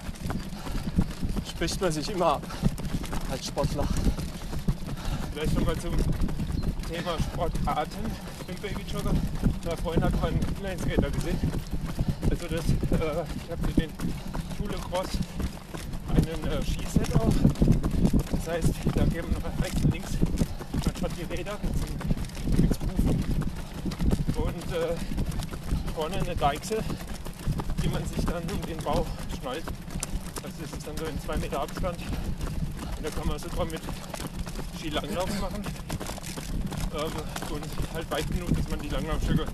spricht 1.51 1.81
man 1.81 1.93
sich 1.93 2.11
immer 2.11 2.35
ab 2.35 2.43
als 3.31 3.47
Sportler. 3.47 3.85
Vielleicht 5.33 5.55
nochmal 5.59 5.77
zum 5.79 5.93
Thema 6.91 7.17
Sportarten 7.33 8.05
im 8.49 8.55
Babyjogger. 8.57 9.13
Da 9.69 9.77
vorhin 9.77 10.03
hat 10.03 10.19
man 10.23 10.31
einen 10.31 10.41
Inlineskater 10.57 11.11
gesehen. 11.11 11.39
Also 12.31 12.49
das, 12.49 12.65
äh, 12.71 13.25
ich 13.45 13.51
habe 13.51 13.69
für 13.69 13.81
den 13.81 13.91
Schule 14.57 14.79
Cross 14.79 15.09
einen 16.09 16.47
äh, 16.51 16.63
Skiset 16.65 17.15
auch. 17.21 17.35
Das 18.31 18.49
heißt, 18.49 18.73
da 18.95 19.05
geben 19.05 19.29
wir 19.29 19.63
rechts 19.63 19.85
und 19.85 19.93
links 19.93 20.13
manchmal 20.87 21.11
die 21.11 21.35
Räder 21.35 21.59
ins 22.57 22.79
Kufen. 22.79 23.25
Und 24.37 24.73
äh, 24.73 24.97
vorne 25.95 26.17
eine 26.17 26.35
Deichsel, 26.35 26.79
die 27.83 27.89
man 27.89 28.07
sich 28.07 28.25
dann 28.25 28.45
um 28.45 28.63
den 28.63 28.79
Bauch 28.79 29.07
schnallt. 29.39 29.65
Das 30.45 30.53
ist 30.73 30.87
dann 30.87 30.97
so 30.97 31.05
in 31.05 31.21
zwei 31.21 31.37
Meter 31.37 31.61
Abstand. 31.61 31.99
Und 31.99 33.05
da 33.05 33.11
kann 33.11 33.29
man 33.29 33.39
sogar 33.39 33.67
mit 33.67 33.83
Skilanglauf 34.79 35.41
machen. 35.43 35.63
Ähm, 36.95 37.55
und 37.55 37.95
halt 37.95 38.11
weit 38.11 38.29
genug, 38.29 38.55
dass 38.57 38.69
man 38.69 38.81
die 38.81 38.89
Langlaufstücke 38.89 39.45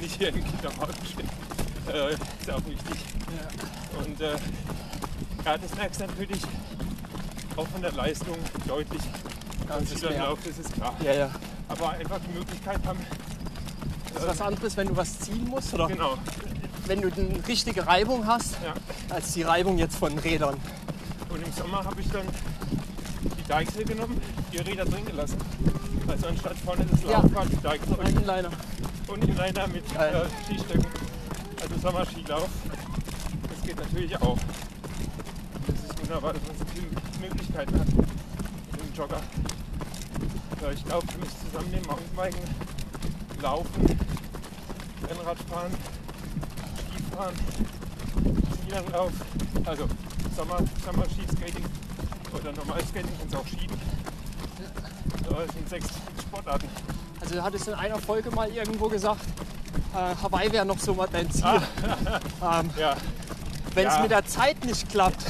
nicht 0.00 0.16
hier 0.18 0.28
im 0.28 0.44
Kinderwagen 0.44 0.94
steht. 1.04 1.94
Äh, 1.94 2.12
ist 2.12 2.50
auch 2.50 2.64
wichtig. 2.66 3.00
Und 3.98 4.20
äh, 4.20 4.36
ja, 5.44 5.58
das 5.58 5.74
merkst 5.74 6.00
du 6.00 6.06
natürlich 6.06 6.42
auch 7.56 7.66
von 7.68 7.82
der 7.82 7.92
Leistung 7.92 8.36
deutlich. 8.66 9.02
Ja, 9.68 9.78
das. 9.80 9.90
Skilanglauf, 9.90 10.38
das 10.44 10.58
ist 10.58 10.72
klar. 10.74 10.96
Ja, 11.02 11.12
ja. 11.12 11.30
Aber 11.68 11.90
einfach 11.90 12.20
die 12.20 12.38
Möglichkeit 12.38 12.78
haben, 12.86 13.00
Das 14.14 14.22
ist 14.22 14.28
was 14.28 14.40
anderes, 14.40 14.76
wenn 14.76 14.88
du 14.88 14.96
was 14.96 15.18
ziehen 15.18 15.44
musst 15.48 15.74
oder 15.74 15.88
genau, 15.88 16.16
wenn 16.86 17.00
du 17.00 17.12
eine 17.12 17.46
richtige 17.48 17.86
Reibung 17.86 18.26
hast, 18.26 18.54
ja. 18.64 18.74
als 19.14 19.32
die 19.32 19.42
Reibung 19.42 19.78
jetzt 19.78 19.96
von 19.96 20.16
Rädern. 20.18 20.56
Und 21.28 21.44
im 21.44 21.52
Sommer 21.52 21.84
habe 21.84 22.00
ich 22.00 22.08
dann 22.10 22.26
die 23.38 23.48
Deichsel 23.48 23.84
genommen, 23.84 24.20
die 24.52 24.58
Räder 24.58 24.84
drin 24.84 25.04
gelassen. 25.04 25.36
Also 26.08 26.26
anstatt 26.28 26.56
vorne 26.64 26.84
das 26.90 27.02
Ja. 27.02 27.20
Laufrad, 27.20 27.48
die 27.50 27.60
Deichsel 27.62 28.00
Ein 28.00 28.06
Inliner. 28.16 28.50
und 29.08 29.24
Inliner 29.24 29.66
mit 29.68 29.94
Geil. 29.94 30.14
äh, 30.28 30.44
Skistöcken. 30.44 30.86
Also 31.60 31.78
Sommerskilauf. 31.80 32.48
Das 33.50 33.62
geht 33.66 33.76
natürlich 33.76 34.16
auch. 34.22 34.38
Das 35.66 35.90
ist 35.90 36.00
wunderbar, 36.00 36.32
dass 36.32 36.42
man 36.46 36.56
so 36.58 36.64
viele 36.74 36.86
Möglichkeiten 37.28 37.78
hat 37.80 37.88
im 37.88 38.94
Jogger. 38.96 39.20
Ja, 40.62 40.70
ich 40.72 40.84
glaube, 40.84 41.06
wenn 41.12 41.20
wir 41.22 41.28
es 41.28 41.44
zusammennehmen, 41.50 41.86
Mountainbiken, 41.86 42.54
Laufen, 43.42 43.98
Rennradfahren, 45.08 45.72
Skifahren, 46.90 47.34
Skilanglauf, 48.64 49.12
also 49.64 49.88
Sommer, 50.36 50.58
Sommer 50.84 51.04
Skiskating 51.06 51.64
oder 52.32 52.52
Normalskating 52.52 53.10
kannst 53.18 53.34
du 53.34 53.38
auch 53.38 53.46
schieben. 53.46 53.76
Ja, 55.30 55.36
Das 55.44 55.52
sind 55.54 55.68
sechs 55.68 55.86
Sportarten. 56.20 56.68
Also 57.20 57.34
du 57.34 57.42
hattest 57.42 57.68
in 57.68 57.74
einer 57.74 57.98
Folge 57.98 58.30
mal 58.30 58.48
irgendwo 58.50 58.88
gesagt, 58.88 59.22
äh, 59.94 60.14
Hawaii 60.22 60.52
wäre 60.52 60.64
noch 60.66 60.78
so 60.78 60.94
mal 60.94 61.08
dein 61.10 61.30
Ziel. 61.30 61.44
Ähm, 62.42 62.70
Ja, 62.78 62.96
wenn 63.74 63.86
es 63.86 63.94
Ja. 63.94 64.00
mit 64.02 64.10
der 64.10 64.24
Zeit 64.26 64.64
nicht 64.64 64.88
klappt, 64.88 65.22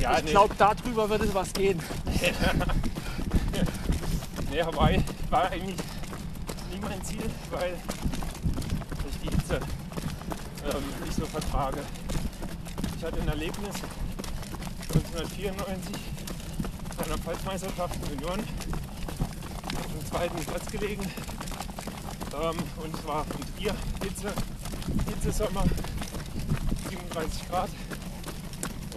ja 0.00 0.18
ich 0.18 0.26
glaube, 0.26 0.54
darüber 0.58 1.08
würde 1.10 1.32
was 1.34 1.52
gehen. 1.52 1.80
Nee, 4.50 4.62
Hawaii 4.62 5.02
war 5.28 5.50
eigentlich 5.50 5.76
nie 6.72 6.78
mein 6.80 7.02
Ziel, 7.04 7.28
weil 7.50 7.74
ich 9.10 9.18
die 9.28 9.28
Hitze 9.36 9.56
ähm, 9.56 10.84
nicht 11.04 11.14
so 11.14 11.26
vertrage. 11.26 11.78
Ich 12.96 13.04
hatte 13.04 13.20
ein 13.20 13.28
Erlebnis 13.28 13.74
1994 15.16 15.96
bei 16.98 17.04
einer 17.06 17.16
Pfalzmeisterschaft 17.16 17.94
in 18.12 18.20
auf 18.20 18.38
dem 19.86 20.06
zweiten 20.10 20.44
Platz 20.44 20.66
gelegen. 20.66 21.02
Ähm, 22.34 22.58
und 22.84 22.94
es 22.94 23.06
war 23.06 23.24
von 23.24 23.40
Trier 23.56 23.74
Hitze, 24.02 24.32
Hitzesommer, 25.08 25.64
37 26.90 27.48
Grad. 27.48 27.70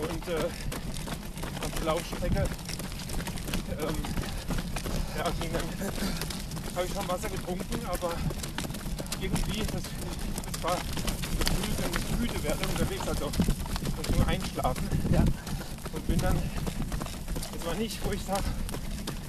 Und 0.02 0.28
äh, 0.28 0.44
auf 1.64 1.72
der 1.78 1.86
Laufstrecke 1.86 2.44
ähm, 3.80 3.96
ja, 5.18 5.24
habe 5.24 6.86
ich 6.86 6.94
schon 6.94 7.08
Wasser 7.08 7.30
getrunken, 7.30 7.86
aber 7.86 8.12
irgendwie, 9.22 9.60
das, 9.60 9.84
das 10.52 10.64
war 10.64 10.76
gefühlt, 11.40 11.98
ich 11.98 12.20
müde 12.20 12.44
werde 12.44 12.68
unterwegs, 12.68 13.08
also 13.08 13.32
Richtung 13.98 14.28
Einschlafen. 14.28 14.90
Ja. 15.14 15.24
Bin 16.10 16.20
dann, 16.22 16.36
das 17.54 17.66
war 17.68 17.76
nicht, 17.76 18.04
wo 18.04 18.12
ich 18.12 18.24
sage, 18.24 18.44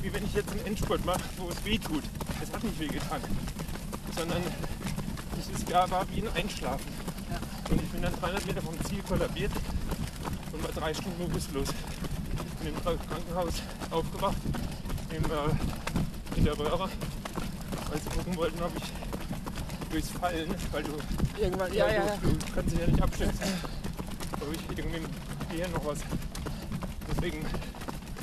wie 0.00 0.10
wenn 0.14 0.24
ich 0.24 0.32
jetzt 0.32 0.50
einen 0.50 0.64
Endspurt 0.64 1.04
mache, 1.04 1.20
wo 1.36 1.50
es 1.50 1.62
weh 1.62 1.76
tut. 1.76 2.02
Es 2.42 2.50
hat 2.50 2.64
nicht 2.64 2.80
weh 2.80 2.86
getan, 2.86 3.20
sondern 4.16 4.42
es 5.38 5.60
ist, 5.60 5.68
ja, 5.68 5.90
war 5.90 6.06
wie 6.10 6.22
ein 6.22 6.34
Einschlafen. 6.34 6.86
Und 7.68 7.82
ich 7.82 7.88
bin 7.90 8.00
dann 8.00 8.14
300 8.18 8.46
Meter 8.46 8.62
vom 8.62 8.82
Ziel 8.86 9.02
kollabiert 9.02 9.52
und 10.52 10.62
war 10.64 10.72
drei 10.72 10.94
Stunden 10.94 11.28
bewusstlos. 11.28 11.68
Bin 12.62 12.74
im 12.74 12.82
Krankenhaus 12.82 13.54
aufgewacht, 13.90 14.38
im, 15.10 15.24
äh, 15.24 16.38
in 16.38 16.44
der 16.44 16.58
Röhre, 16.58 16.88
weil 17.90 18.00
sie 18.00 18.08
gucken 18.08 18.36
wollten, 18.36 18.62
ob 18.62 18.72
ich 18.78 19.90
durchs 19.90 20.10
Fallen, 20.12 20.54
weil 20.72 20.82
du, 20.82 20.92
Irgendwann, 21.38 21.74
ja, 21.74 21.88
ja, 21.88 22.06
ja. 22.06 22.16
du, 22.22 22.30
du 22.30 22.52
kannst 22.54 22.72
dich 22.72 22.80
ja 22.80 22.86
nicht 22.86 23.02
abschätzen, 23.02 23.52
ob 24.40 24.54
ich 24.54 24.78
irgendwie 24.78 24.96
im 24.96 25.06
Gehirn 25.50 25.72
noch 25.72 25.84
was. 25.84 25.98
Ich 27.22 27.34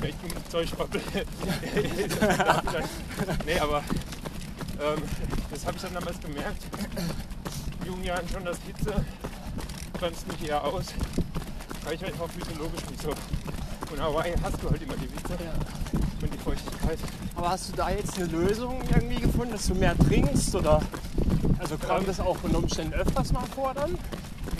im 0.02 0.50
Zeug 0.50 0.68
das 0.70 1.02
Nee, 3.46 3.58
aber 3.58 3.82
ähm, 4.80 5.02
das 5.50 5.66
habe 5.66 5.76
ich 5.76 5.82
dann 5.82 5.94
damals 5.94 6.20
gemerkt. 6.20 6.62
In 7.80 7.86
jungen 7.86 8.04
Jahren 8.04 8.28
schon, 8.28 8.44
dass 8.44 8.58
Hitze 8.66 9.04
bremst 9.92 10.26
mich 10.28 10.48
eher 10.48 10.62
aus. 10.64 10.86
Weil 11.84 11.94
ich 11.94 12.04
einfach 12.04 12.28
physiologisch 12.30 12.84
nicht 12.90 13.02
so. 13.02 13.10
Und 13.90 14.00
Hawaii 14.00 14.34
hast 14.42 14.62
du 14.62 14.70
halt 14.70 14.82
immer 14.82 14.96
die 14.96 15.08
Hitze 15.08 15.38
und 16.22 16.34
die 16.34 16.38
Feuchtigkeit. 16.38 16.98
Aber 17.36 17.50
hast 17.50 17.70
du 17.70 17.76
da 17.76 17.90
jetzt 17.90 18.16
eine 18.18 18.26
Lösung 18.26 18.82
irgendwie 18.92 19.20
gefunden, 19.20 19.52
dass 19.52 19.66
du 19.66 19.74
mehr 19.74 19.96
trinkst 19.96 20.54
oder 20.54 20.82
also 21.58 21.76
kam 21.76 22.00
Ähm. 22.00 22.06
das 22.06 22.20
auch 22.20 22.36
unter 22.42 22.58
Umständen 22.58 22.94
öfters 22.94 23.32
mal 23.32 23.44
vor 23.54 23.74
dann? 23.74 23.98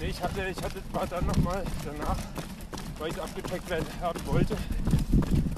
Nee, 0.00 0.08
ich 0.08 0.22
hatte, 0.22 0.46
ich 0.48 0.62
hatte 0.62 0.80
war 0.92 1.06
dann 1.06 1.26
nochmal 1.26 1.64
danach, 1.84 2.16
weil 2.98 3.10
ich 3.10 3.20
abgecheckt 3.20 3.70
werden 3.70 3.86
haben 4.00 4.20
wollte. 4.26 4.56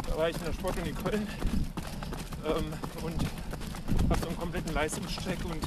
Da 0.09 0.17
war 0.17 0.29
ich 0.29 0.37
in 0.37 0.45
der 0.45 0.53
Sportuni 0.53 0.93
Köln 0.93 1.27
ähm, 2.47 2.73
und 3.03 4.11
habe 4.11 4.21
so 4.21 4.27
einen 4.29 4.37
kompletten 4.37 4.75
Leistungscheck 4.75 5.39
und 5.45 5.61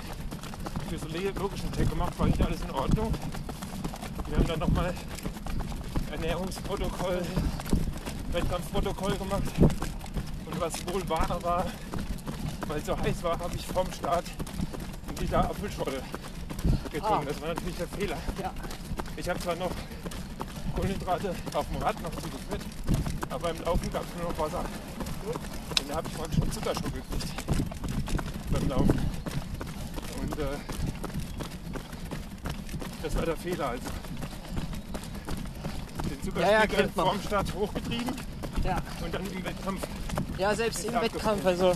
physiologischen 0.89 1.71
Check 1.71 1.89
gemacht, 1.89 2.17
war 2.19 2.28
nicht 2.28 2.41
alles 2.41 2.61
in 2.61 2.71
Ordnung. 2.71 3.13
Wir 4.28 4.38
haben 4.38 4.47
dann 4.47 4.59
nochmal 4.59 4.93
Ernährungsprotokoll, 6.11 7.21
Wettkampfprotokoll 8.32 9.15
gemacht. 9.17 9.43
Und 10.45 10.61
was 10.61 10.74
wohl 10.88 11.07
wahr 11.09 11.39
war, 11.41 11.65
weil 12.67 12.78
es 12.78 12.86
so 12.86 12.97
heiß 12.97 13.24
war, 13.24 13.39
habe 13.39 13.55
ich 13.55 13.65
vorm 13.65 13.91
Start 13.91 14.26
einen 15.07 15.17
Liter 15.17 15.49
Apfelschorle 15.49 16.01
getrunken. 16.91 17.24
Ah. 17.24 17.26
Das 17.26 17.41
war 17.41 17.47
natürlich 17.49 17.78
der 17.78 17.88
Fehler. 17.88 18.17
Ja. 18.41 18.51
Ich 19.17 19.30
habe 19.30 19.39
zwar 19.39 19.55
noch 19.55 19.71
Kohlenhydrate 20.76 21.36
auf 21.53 21.65
dem 21.67 21.82
Rad 21.82 22.01
noch 22.01 22.11
zugeführt, 22.11 22.61
aber 23.30 23.49
im 23.51 23.61
Laufen 23.63 23.91
gab 23.91 24.03
es 24.03 24.21
nur 24.21 24.32
noch 24.32 24.39
Wasser. 24.39 24.59
Und 24.59 25.89
da 25.89 25.95
habe 25.95 26.07
ich 26.07 26.41
einen 26.41 26.51
Zuckerschock 26.51 26.84
gekriegt 26.93 27.34
beim 28.51 28.67
Laufen. 28.69 28.99
Und 30.21 30.39
äh, 30.39 30.43
Das 33.01 33.15
war 33.15 33.26
der 33.26 33.38
Fehler 33.38 33.69
also. 33.69 33.84
Den 36.09 36.41
Ja, 36.41 36.41
ja, 36.41 36.61
Zuckerspiegel 36.61 36.76
kennt 36.78 36.95
man. 36.97 37.05
vorm 37.05 37.21
Start 37.21 37.53
hochgetrieben 37.53 38.15
Ja. 38.63 38.78
und 39.03 39.13
dann 39.13 39.26
im 39.26 39.45
Wettkampf. 39.45 39.82
Ja, 40.38 40.55
selbst 40.55 40.86
im. 40.86 40.93
Wettkampf. 40.93 41.45
Also 41.45 41.74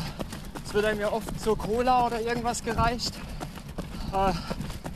es 0.66 0.74
wird 0.74 0.86
einem 0.86 1.00
ja 1.00 1.12
oft 1.12 1.40
so 1.40 1.56
Cola 1.56 2.08
oder 2.08 2.22
irgendwas 2.22 2.64
gereicht. 2.64 3.14
Äh, 4.14 4.32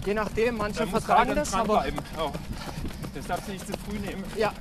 je 0.06 0.14
nachdem, 0.14 0.58
manche 0.58 0.80
Da 0.80 0.88
vertragen 0.88 1.36
das, 1.36 1.54
aber 1.54 1.76
dranbleiben. 1.82 1.99
Auch. 2.18 2.32
Das 3.22 3.28
darfst 3.28 3.47
du 3.47 3.51
nicht 3.53 3.67
zu 3.67 3.74
früh 3.86 3.99
nehmen, 3.99 4.24
ja, 4.36 4.51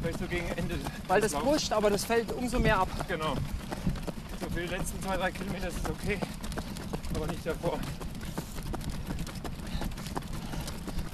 vielleicht 0.00 0.18
so 0.18 0.26
gegen 0.26 0.48
Ende. 0.56 0.76
weil 1.06 1.20
das 1.20 1.32
Laufs. 1.32 1.44
pusht, 1.44 1.72
aber 1.72 1.90
das 1.90 2.04
fällt 2.04 2.32
umso 2.32 2.58
mehr 2.58 2.78
ab. 2.78 2.88
Genau. 3.08 3.34
So 4.40 4.50
für 4.50 4.60
die 4.62 4.66
letzten 4.66 5.02
zwei, 5.02 5.16
drei 5.16 5.30
Kilometer 5.30 5.68
ist 5.68 5.76
es 5.84 5.90
okay, 5.90 6.18
aber 7.14 7.26
nicht 7.26 7.46
davor. 7.46 7.78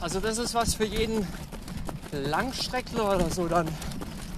Also 0.00 0.20
das 0.20 0.38
ist 0.38 0.54
was 0.54 0.74
für 0.74 0.86
jeden 0.86 1.26
Langstreckler 2.12 3.16
oder 3.16 3.28
so 3.30 3.46
dann. 3.46 3.68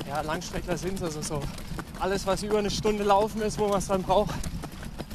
Ja, 0.08 0.22
Langstreckler 0.22 0.76
sind 0.76 0.96
es 0.96 1.02
also 1.02 1.22
so. 1.22 1.42
Alles, 2.00 2.26
was 2.26 2.42
über 2.42 2.58
eine 2.58 2.70
Stunde 2.70 3.04
laufen 3.04 3.42
ist, 3.42 3.58
wo 3.58 3.68
man 3.68 3.78
es 3.78 3.86
dann 3.86 4.02
braucht. 4.02 4.34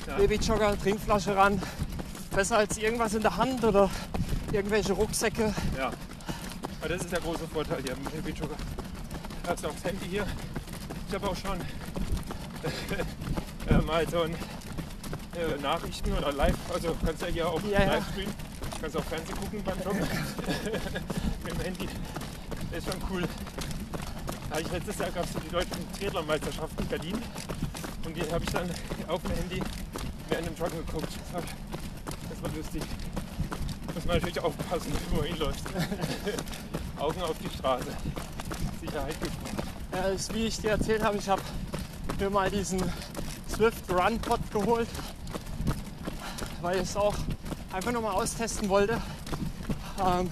Ja. 0.08 0.16
Babyjogger, 0.16 0.80
Trinkflasche 0.80 1.36
ran. 1.36 1.62
Besser 2.32 2.60
als 2.60 2.78
irgendwas 2.78 3.14
in 3.14 3.24
der 3.24 3.36
Hand 3.36 3.64
oder 3.64 3.90
irgendwelche 4.54 4.94
Rucksäcke. 4.94 5.54
Ja. 5.78 5.92
Aber 6.88 6.96
das 6.96 7.04
ist 7.04 7.12
der 7.12 7.20
große 7.20 7.46
Vorteil 7.50 7.84
hier 7.84 7.92
am 7.92 8.02
Baby 8.04 8.32
Jogger. 8.32 8.56
Du 9.44 9.50
hast 9.50 9.66
auch 9.66 9.74
das 9.74 9.84
Handy 9.84 10.08
hier. 10.08 10.26
Ich 11.06 11.14
habe 11.14 11.28
auch 11.28 11.36
schon 11.36 11.60
äh, 13.70 13.78
mal 13.86 14.10
so 14.10 14.22
ein 14.22 14.32
äh, 14.32 15.62
Nachrichten 15.62 16.14
oder 16.14 16.32
live, 16.32 16.56
also 16.74 16.96
kannst 17.06 17.24
ja 17.24 17.28
hier 17.28 17.50
auch 17.50 17.62
Ja, 17.70 17.84
live 17.84 18.10
streamen. 18.12 18.34
Kannst 18.80 18.96
auch 18.96 19.04
Fernsehen 19.04 19.38
gucken 19.38 19.62
beim 19.66 19.78
Joggen 19.82 20.00
mit 21.44 21.54
dem 21.54 21.60
Handy. 21.60 21.90
Das 22.72 22.80
ist 22.80 22.90
schon 22.90 23.02
cool. 23.12 23.24
Da 24.50 24.60
ich 24.60 24.72
letztes 24.72 24.98
Jahr 24.98 25.12
gab 25.12 25.26
es 25.26 25.34
so 25.34 25.40
die 25.40 25.50
deutschen 25.50 25.92
Triathlon-Meisterschaften 26.00 26.84
in 26.84 26.88
Berlin 26.88 27.22
und 28.06 28.16
die 28.16 28.22
habe 28.32 28.46
ich 28.46 28.52
dann 28.52 28.70
auf 29.10 29.22
dem 29.24 29.32
Handy 29.32 29.62
während 30.30 30.48
dem 30.48 30.56
Joggen 30.56 30.86
geguckt. 30.86 31.10
Das 31.12 31.34
war, 31.34 31.44
das 32.30 32.44
war 32.44 32.50
lustig. 32.56 32.84
Muss 33.94 34.06
man 34.06 34.16
natürlich 34.16 34.40
aufpassen, 34.40 34.94
wo 35.10 35.18
man 35.18 35.26
hinläuft. 35.26 35.66
Augen 37.00 37.22
auf 37.22 37.36
die 37.40 37.58
Straße. 37.58 37.86
Sicherheit 38.82 39.20
gesprochen. 39.20 39.58
Ja, 39.94 40.04
ist, 40.10 40.34
wie 40.34 40.46
ich 40.46 40.60
dir 40.60 40.72
erzählt 40.72 41.04
habe, 41.04 41.18
ich 41.18 41.30
habe 41.30 41.42
mir 42.20 42.30
mal 42.30 42.50
diesen 42.50 42.82
Swift 43.50 43.90
Run 43.92 44.20
Pod 44.20 44.40
geholt, 44.52 44.88
weil 46.62 46.78
ich 46.78 46.84
es 46.84 46.96
auch 46.96 47.16
einfach 47.74 47.92
nur 47.92 48.02
mal 48.02 48.12
austesten 48.12 48.70
wollte. 48.70 48.94
Ähm, 50.00 50.30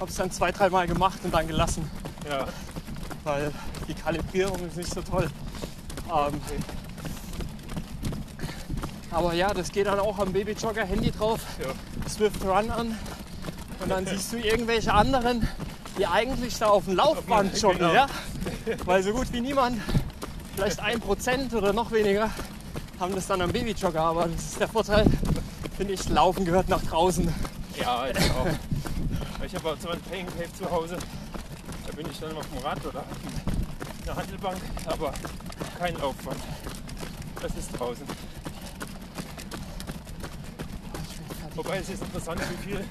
habe 0.00 0.10
es 0.10 0.16
dann 0.16 0.30
zwei, 0.30 0.50
dreimal 0.52 0.86
gemacht 0.86 1.18
und 1.24 1.32
dann 1.32 1.46
gelassen, 1.46 1.88
Ja, 2.28 2.46
weil 3.24 3.52
die 3.88 3.94
Kalibrierung 3.94 4.66
ist 4.66 4.76
nicht 4.76 4.92
so 4.92 5.00
toll. 5.02 5.30
Ähm, 6.08 6.40
aber 9.10 9.34
ja, 9.34 9.52
das 9.52 9.70
geht 9.70 9.86
dann 9.86 9.98
auch 10.00 10.18
am 10.18 10.32
Babyjogger 10.32 10.84
Handy 10.84 11.10
drauf, 11.10 11.40
ja. 11.62 12.08
Swift 12.08 12.42
Run 12.44 12.70
an 12.70 12.98
und 13.80 13.88
dann 13.88 14.06
siehst 14.06 14.32
du 14.32 14.38
irgendwelche 14.38 14.92
anderen, 14.92 15.46
die 15.98 16.06
eigentlich 16.06 16.58
da 16.58 16.68
auf 16.68 16.84
dem 16.84 16.96
Laufband 16.96 17.60
joggen, 17.60 17.78
genau. 17.78 17.92
ja? 17.92 18.06
Weil 18.84 19.02
so 19.02 19.12
gut 19.12 19.32
wie 19.32 19.40
niemand, 19.40 19.80
vielleicht 20.54 20.80
ein 20.80 21.00
Prozent 21.00 21.52
oder 21.54 21.72
noch 21.72 21.90
weniger, 21.90 22.30
haben 22.98 23.14
das 23.14 23.26
dann 23.26 23.40
am 23.42 23.52
Babyjogger. 23.52 24.00
Aber 24.00 24.28
das 24.28 24.42
ist 24.42 24.60
der 24.60 24.68
Vorteil, 24.68 25.06
finde 25.76 25.94
ich, 25.94 26.08
Laufen 26.08 26.44
gehört 26.44 26.68
nach 26.68 26.82
draußen. 26.82 27.32
Ja, 27.80 28.06
ich 28.08 28.30
auch. 28.30 28.46
Ich 29.44 29.54
habe 29.56 29.70
auch 29.70 29.76
so 29.78 29.88
ein 29.88 30.00
Playing 30.02 30.26
Cave 30.26 30.52
zu 30.56 30.70
Hause. 30.70 30.96
Da 31.86 31.92
bin 31.94 32.06
ich 32.10 32.18
dann 32.20 32.36
auf 32.36 32.46
dem 32.48 32.58
Rad 32.58 32.86
oder 32.86 33.00
auf 33.00 34.06
einer 34.06 34.16
Handelbank, 34.16 34.58
aber 34.86 35.12
kein 35.78 35.94
Laufband. 35.96 36.40
Das 37.42 37.54
ist 37.56 37.78
draußen. 37.78 38.06
Wobei 41.54 41.78
es 41.78 41.88
ist 41.88 42.02
interessant, 42.02 42.40
wie 42.50 42.70
viel 42.70 42.84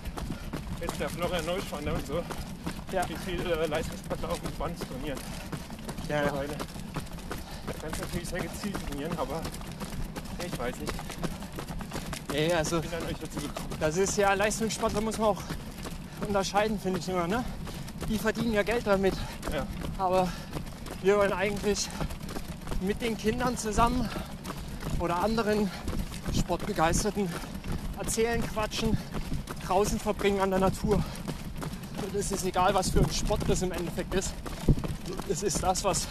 jetzt 0.81 0.99
der 0.99 1.09
Florian 1.09 1.45
Neuschwander 1.45 1.93
und 1.93 2.05
so, 2.05 2.21
Ja. 2.91 3.07
wie 3.07 3.15
viel 3.15 3.39
äh, 3.51 3.65
Leistungssportler 3.67 4.29
auf 4.29 4.39
dem 4.41 4.51
Band 4.57 4.77
trainieren. 4.79 5.17
Ja, 6.09 6.23
ja. 6.23 6.31
Da 6.31 7.73
kannst 7.81 7.99
du 7.99 8.03
natürlich 8.05 8.27
sehr 8.29 8.39
gezielt 8.41 8.75
trainieren, 8.87 9.11
aber 9.17 9.41
ich 10.45 10.59
weiß 10.59 10.75
nicht. 10.77 10.93
Also 12.55 12.77
Ich 12.79 12.89
bin 12.89 12.99
an 12.99 13.05
euch 13.07 13.17
dazu 13.19 13.39
gekommen. 13.39 13.67
das 13.79 13.97
ist 13.97 14.17
ja 14.17 14.33
Leistungssport, 14.33 14.95
da 14.95 15.01
muss 15.01 15.17
man 15.17 15.27
auch 15.29 15.41
unterscheiden, 16.25 16.79
finde 16.79 16.99
ich 16.99 17.09
immer. 17.09 17.27
Ne? 17.27 17.43
Die 18.07 18.17
verdienen 18.17 18.53
ja 18.53 18.63
Geld 18.63 18.87
damit. 18.87 19.13
Ja. 19.53 19.65
Aber 19.97 20.29
wir 21.01 21.17
wollen 21.17 21.33
eigentlich 21.33 21.89
mit 22.81 23.01
den 23.01 23.17
Kindern 23.17 23.57
zusammen 23.57 24.07
oder 24.99 25.21
anderen 25.23 25.69
Sportbegeisterten 26.37 27.29
erzählen, 27.99 28.41
quatschen, 28.41 28.97
draußen 29.67 29.99
verbringen 29.99 30.39
an 30.39 30.51
der 30.51 30.59
Natur. 30.59 31.03
Es 32.17 32.31
ist 32.31 32.45
egal, 32.45 32.73
was 32.73 32.89
für 32.89 32.99
ein 32.99 33.11
Sport 33.11 33.41
das 33.47 33.61
im 33.61 33.71
Endeffekt 33.71 34.13
ist. 34.13 34.33
Es 35.29 35.43
ist 35.43 35.63
das, 35.63 35.83
was 35.83 36.07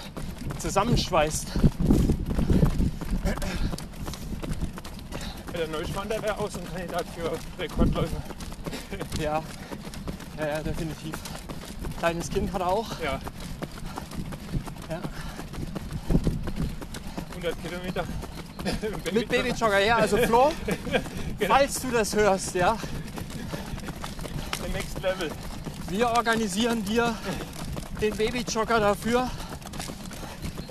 zusammenschweißt. 0.58 1.46
Der 5.54 5.68
Neuschwander 5.68 6.22
wäre 6.22 6.38
auch 6.38 6.50
so 6.50 6.58
ein 6.58 6.64
Kandidat 6.72 7.04
für 7.14 7.30
Rekordläufe. 7.62 8.16
Ja, 9.20 9.42
ja, 10.38 10.46
ja 10.46 10.62
definitiv. 10.62 11.14
Kleines 11.98 12.30
Kind 12.30 12.52
hat 12.52 12.62
er 12.62 12.68
auch. 12.68 12.98
Ja. 13.00 13.20
Ja. 14.88 15.00
100 17.30 17.62
Kilometer. 17.62 18.04
Mit 19.12 19.28
Babyjogger, 19.28 19.78
ja. 19.78 19.96
Also 19.96 20.16
Flo, 20.18 20.52
falls 21.46 21.80
du 21.80 21.90
das 21.90 22.14
hörst, 22.14 22.54
ja, 22.54 22.76
The 24.62 24.72
next 24.72 25.00
level. 25.02 25.30
Wir 25.90 26.08
organisieren 26.08 26.84
dir 26.84 27.14
den 28.00 28.16
Babyjogger 28.16 28.80
dafür, 28.80 29.28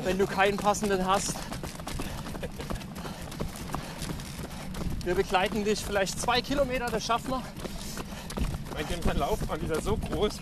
wenn 0.03 0.17
du 0.17 0.25
keinen 0.25 0.57
passenden 0.57 1.05
hast. 1.05 1.33
Wir 5.03 5.15
begleiten 5.15 5.63
dich 5.63 5.79
vielleicht 5.83 6.19
zwei 6.19 6.41
Kilometer, 6.41 6.87
das 6.89 7.05
schaffen 7.05 7.31
wir. 7.31 7.43
Mein 8.73 8.87
dem 8.87 9.01
sein 9.01 9.17
Laufband 9.17 9.63
ist 9.63 9.75
ja 9.75 9.81
so 9.81 9.97
groß, 9.97 10.39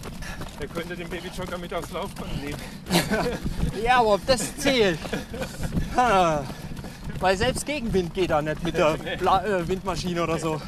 der 0.60 0.68
könnte 0.68 0.96
den 0.96 1.10
Babyjogger 1.10 1.58
mit 1.58 1.74
aufs 1.74 1.92
Laufband 1.92 2.44
nehmen. 2.44 2.58
Ja, 3.84 4.00
aber 4.00 4.16
ob 4.16 4.26
das 4.26 4.58
zählt. 4.58 4.98
Weil 7.20 7.38
selbst 7.38 7.66
Gegenwind 7.66 8.14
geht 8.14 8.32
da 8.32 8.42
nicht 8.42 8.64
mit 8.64 8.76
der 8.76 8.98
Bla 9.20 9.46
äh, 9.46 9.68
Windmaschine 9.68 10.24
oder 10.24 10.40
so. 10.40 10.60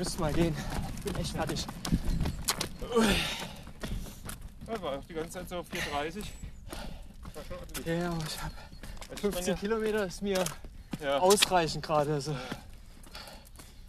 Müsste 0.00 0.18
mal 0.18 0.32
gehen. 0.32 0.56
Ich 0.96 1.04
bin 1.12 1.16
echt 1.20 1.32
fertig. 1.32 1.66
Das 4.66 4.80
war 4.82 4.98
auch 4.98 5.04
die 5.04 5.12
ganze 5.12 5.30
Zeit 5.32 5.48
so 5.50 5.58
auf 5.58 5.66
4,30. 5.70 6.24
War 7.34 7.44
schon 7.44 7.56
ordentlich. 7.58 7.86
Ja, 7.86 8.10
aber 8.10 8.24
ich 8.26 8.42
habe 8.42 8.54
Also 9.10 9.20
15 9.30 9.56
Kilometer 9.58 10.06
ist 10.06 10.22
mir 10.22 10.42
Ja, 11.02 11.18
ausreichend 11.18 11.84
gerade. 11.84 12.14
Also 12.14 12.32
ja, 12.32 12.38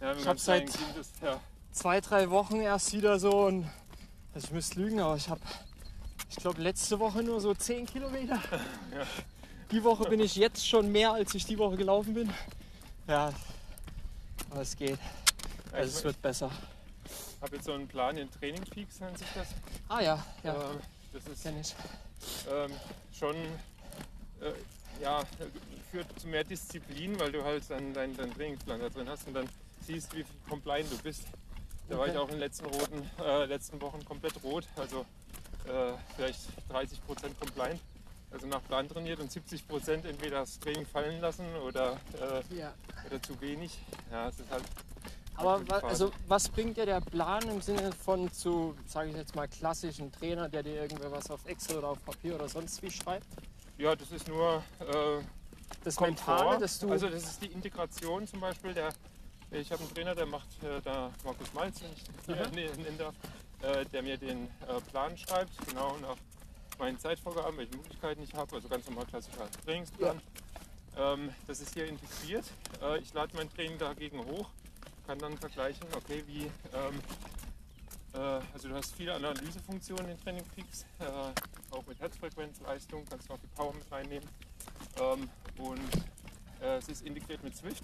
man 0.00 0.18
hab 0.18 0.24
ganz 0.24 0.44
klein 0.44 0.68
seit- 0.68 0.96
ist, 0.96 1.14
ja. 1.22 1.40
zwei, 1.72 2.00
drei 2.02 2.28
Wochen 2.28 2.56
erst 2.60 2.92
wieder 2.92 3.18
so 3.18 3.46
und 3.46 3.66
also 4.34 4.48
ich 4.48 4.52
müsste 4.52 4.80
lügen, 4.80 5.00
aber 5.00 5.16
ich 5.16 5.30
habe, 5.30 5.40
ich 6.28 6.36
glaube, 6.36 6.60
letzte 6.60 6.98
Woche 6.98 7.22
nur 7.22 7.40
so 7.40 7.54
10 7.54 7.86
Kilometer. 7.86 8.38
Ja. 8.94 9.06
Die 9.70 9.82
Woche 9.84 10.04
bin 10.10 10.20
ich 10.20 10.36
jetzt 10.36 10.68
schon 10.68 10.92
mehr, 10.92 11.12
als 11.14 11.34
ich 11.34 11.46
die 11.46 11.56
Woche 11.56 11.78
gelaufen 11.78 12.12
bin. 12.12 12.28
Ja, 13.08 13.32
aber 14.50 14.60
es 14.60 14.76
geht. 14.76 14.98
Also 15.72 15.90
es 15.90 15.98
ich 15.98 16.04
wird 16.04 16.22
besser. 16.22 16.50
habe 17.40 17.56
jetzt 17.56 17.64
so 17.64 17.72
einen 17.72 17.88
Plan 17.88 18.16
in 18.16 18.30
Training 18.30 18.62
Peaks, 18.64 19.00
nennt 19.00 19.18
sich 19.18 19.28
das. 19.34 19.48
Ah 19.88 20.00
ja, 20.00 20.24
ja, 20.44 20.54
Ähm, 20.70 20.80
das 21.12 21.26
ist 21.26 21.44
ich. 21.46 21.74
ähm, 22.50 22.70
schon 23.12 23.34
äh, 24.40 24.52
ja, 25.00 25.22
führt 25.90 26.06
zu 26.20 26.28
mehr 26.28 26.44
Disziplin, 26.44 27.18
weil 27.18 27.32
du 27.32 27.42
halt 27.42 27.62
dann 27.68 27.92
deinen 27.94 28.16
deinen 28.16 28.34
Trainingsplan 28.34 28.80
da 28.80 28.88
drin 28.88 29.08
hast 29.08 29.26
und 29.26 29.34
dann 29.34 29.48
siehst, 29.80 30.14
wie 30.14 30.24
compliant 30.48 30.90
du 30.92 30.98
bist. 30.98 31.24
Da 31.88 31.98
war 31.98 32.06
ich 32.06 32.16
auch 32.16 32.26
in 32.26 32.32
den 32.32 32.40
letzten, 32.40 32.66
roten, 32.66 33.10
äh, 33.20 33.44
letzten 33.46 33.80
Wochen 33.80 34.04
komplett 34.04 34.42
rot, 34.44 34.64
also 34.76 35.00
äh, 35.66 35.92
vielleicht 36.16 36.40
30% 36.70 37.34
compliant. 37.38 37.80
Also 38.30 38.46
nach 38.46 38.62
Plan 38.64 38.88
trainiert 38.88 39.20
und 39.20 39.30
70% 39.30 40.06
entweder 40.06 40.40
das 40.40 40.58
Training 40.58 40.86
fallen 40.86 41.20
lassen 41.20 41.44
oder, 41.56 41.98
äh, 42.18 42.56
Ja. 42.56 42.72
oder 43.06 43.20
zu 43.22 43.38
wenig. 43.42 43.78
Ja, 44.10 44.28
es 44.28 44.38
ist 44.40 44.50
halt 44.50 44.64
Aber 45.36 45.66
wa 45.68 45.78
also, 45.78 46.12
was 46.28 46.48
bringt 46.48 46.76
dir 46.76 46.86
der 46.86 47.00
Plan 47.00 47.42
im 47.48 47.60
Sinne 47.60 47.90
von 47.92 48.30
zu, 48.32 48.74
sage 48.86 49.10
ich 49.10 49.16
jetzt 49.16 49.34
mal, 49.34 49.48
klassischen 49.48 50.12
Trainer, 50.12 50.48
der 50.48 50.62
dir 50.62 50.82
irgendwas 50.82 51.30
auf 51.30 51.44
Excel 51.46 51.78
oder 51.78 51.88
auf 51.88 52.04
Papier 52.04 52.34
oder 52.34 52.48
sonst 52.48 52.82
wie 52.82 52.90
schreibt? 52.90 53.26
ja, 53.78 53.96
das 53.96 54.12
ist 54.12 54.28
nur 54.28 54.62
äh, 54.80 55.22
Das 55.82 55.96
Komfort. 55.96 56.34
Mentale, 56.36 56.58
dass 56.60 56.78
du. 56.78 56.90
Also 56.90 57.08
das 57.08 57.24
ist 57.24 57.42
die 57.42 57.46
Integration 57.46 58.26
zum 58.26 58.40
Beispiel 58.40 58.74
der, 58.74 58.90
Ich 59.50 59.72
habe 59.72 59.82
einen 59.82 59.92
Trainer, 59.94 60.14
der 60.14 60.26
macht 60.26 60.48
äh, 60.62 60.80
da 60.82 61.10
Markus 61.24 61.52
Malz, 61.54 61.80
ich 61.80 62.04
den 62.26 62.36
hier 62.36 62.48
ne- 62.50 62.76
nennen 62.82 62.98
darf, 62.98 63.14
äh, 63.62 63.84
der 63.86 64.02
mir 64.02 64.16
den 64.18 64.44
äh, 64.68 64.80
Plan 64.90 65.16
schreibt, 65.16 65.50
genau 65.66 65.96
nach 65.98 66.16
meinen 66.78 66.98
Zeitvorgaben, 66.98 67.56
welche 67.56 67.74
Möglichkeiten 67.76 68.22
ich 68.22 68.34
habe, 68.34 68.54
also 68.54 68.68
ganz 68.68 68.86
normal 68.86 69.06
klassischer 69.06 69.50
Trainingsplan. 69.64 70.20
Ähm, 70.96 71.30
das 71.46 71.60
ist 71.60 71.72
hier 71.74 71.86
integriert. 71.86 72.44
Äh, 72.82 72.98
ich 72.98 73.12
lade 73.14 73.34
mein 73.36 73.50
Training 73.52 73.78
dagegen 73.78 74.18
hoch, 74.24 74.48
kann 75.06 75.18
dann 75.18 75.36
vergleichen, 75.38 75.86
okay, 75.96 76.22
wie, 76.26 76.42
ähm, 76.74 77.00
äh, 78.14 78.40
also 78.52 78.68
du 78.68 78.74
hast 78.74 78.94
viele 78.94 79.14
Analysefunktionen 79.14 80.10
in 80.10 80.20
Training 80.22 80.44
Peaks, 80.54 80.84
äh, 81.00 81.04
auch 81.74 81.86
mit 81.86 81.98
Herzfrequenzleistung, 82.00 83.04
kannst 83.08 83.28
du 83.28 83.34
auch 83.34 83.38
die 83.38 83.46
Power 83.48 83.74
mit 83.74 83.90
reinnehmen. 83.90 84.28
Ähm, 85.00 85.28
und 85.58 85.80
äh, 86.60 86.76
es 86.78 86.88
ist 86.88 87.02
integriert 87.02 87.42
mit 87.42 87.56
Swift. 87.56 87.82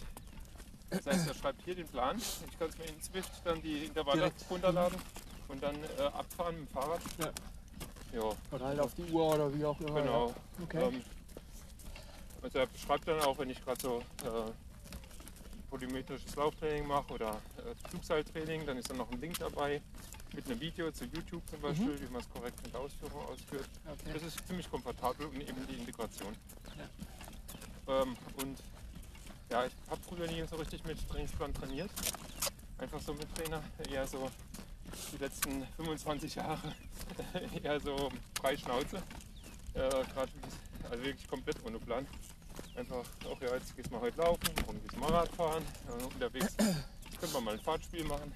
Das 0.91 1.07
heißt, 1.07 1.29
er 1.29 1.35
schreibt 1.35 1.63
hier 1.65 1.75
den 1.75 1.87
Plan. 1.89 2.17
Ich 2.19 2.59
kann 2.59 2.69
es 2.69 2.79
mir 2.79 2.87
in 2.87 3.03
Swift 3.03 3.31
dann 3.45 3.61
die 3.61 3.85
Intervalle 3.85 4.21
Direkt. 4.21 4.45
runterladen 4.51 4.99
und 5.49 5.63
dann 5.63 5.77
äh, 5.99 6.03
abfahren 6.03 6.61
mit 6.61 6.69
dem 6.69 6.73
Fahrrad. 6.73 7.01
Ja. 7.19 7.31
Ja, 8.11 8.23
Oder 8.53 8.65
halt 8.65 8.81
auf 8.81 8.95
die 8.95 9.05
Uhr 9.13 9.35
oder 9.35 9.55
wie 9.55 9.65
auch 9.67 9.79
immer. 9.81 10.01
genau. 10.01 10.29
Ja. 10.29 10.35
Okay. 10.65 10.83
Ähm, 10.83 11.03
also 12.43 12.59
er 12.59 12.67
beschreibt 12.67 13.07
dann 13.07 13.21
auch, 13.21 13.37
wenn 13.39 13.51
ich 13.51 13.63
gerade 13.63 13.79
so 13.83 13.99
äh, 14.25 14.51
polymetrisches 15.71 16.35
Lauftraining 16.37 16.87
mache 16.87 17.13
oder 17.13 17.41
äh, 17.59 17.89
Flugseiltraining, 17.89 18.67
dann 18.67 18.79
ist 18.79 18.91
dann 18.91 18.97
noch 18.97 19.11
ein 19.11 19.21
Link 19.21 19.39
dabei 19.39 19.81
mit 20.35 20.47
einem 20.47 20.61
Video 20.61 20.91
zu 20.91 21.05
YouTube 21.07 21.43
zum 21.49 21.61
Beispiel, 21.61 22.01
wie 22.01 22.13
man 22.13 22.21
es 22.21 22.29
korrekt 22.31 22.63
mit 22.63 22.73
der 22.73 22.81
Ausführung 22.81 23.27
ausführt. 23.27 23.69
okay. 23.87 24.11
Das 24.13 24.23
ist 24.23 24.47
ziemlich 24.47 24.71
komfortabel 24.71 25.27
und 25.27 25.41
eben 25.41 25.67
die 25.67 25.75
Integration. 25.75 26.35
Ähm, 27.87 28.17
und 28.37 28.63
ja, 29.51 29.65
ich 29.65 29.73
habe 29.89 30.01
früher 30.07 30.27
nie 30.27 30.45
so 30.47 30.57
richtig 30.57 30.85
mit 30.85 31.09
Trainingsplan 31.09 31.55
trainiert. 31.55 31.91
Einfach 32.79 33.01
so 33.01 33.15
mit 33.15 33.35
Trainer, 33.35 33.63
eher 33.91 34.07
so 34.07 34.31
die 35.13 35.19
letzten 35.19 35.67
25 35.77 36.35
Jahre 36.35 36.75
eher 37.63 37.81
so 37.81 38.11
frei 38.41 38.57
Schnauze. 38.57 39.03
Äh, 39.75 39.89
Gerade 39.89 40.33
also 40.91 41.05
wirklich 41.05 41.27
komplett 41.29 41.57
ohne 41.65 41.79
Plan. 41.79 42.07
Einfach, 42.79 43.05
auch 43.29 43.41
ja, 43.41 43.55
jetzt 43.57 43.75
gehst 43.77 43.89
du 43.91 43.95
mal 43.95 44.03
heute 44.03 44.19
laufen, 44.19 44.41
morgen 44.65 44.81
gehst 44.83 44.95
du 44.95 45.01
mal 45.01 45.11
Radfahren, 45.11 45.65
unterwegs 46.15 46.55
können 46.57 47.33
wir 47.33 47.41
mal 47.41 47.55
ein 47.55 47.61
Fahrtspiel 47.61 48.05
machen. 48.05 48.33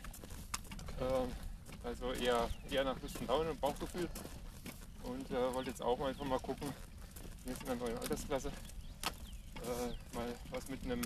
Ähm, 1.00 1.30
also 1.84 2.12
eher, 2.14 2.48
eher 2.68 2.82
nach 2.82 3.00
Lust 3.00 3.20
und 3.20 3.28
Laune 3.28 3.50
und 3.50 3.60
Bauchgefühl. 3.60 4.08
Und 5.04 5.30
äh, 5.30 5.54
wollte 5.54 5.70
jetzt 5.70 5.82
auch 5.82 5.96
mal 5.98 6.08
einfach 6.08 6.24
mal 6.24 6.40
gucken, 6.40 6.72
wir 7.44 7.54
sind 7.54 7.62
in 7.64 7.70
einer 7.70 7.80
neuen 7.84 7.98
Altersklasse, 7.98 8.48
äh, 8.48 10.16
mal 10.16 10.34
was 10.50 10.66
mit 10.68 10.82
einem, 10.84 11.02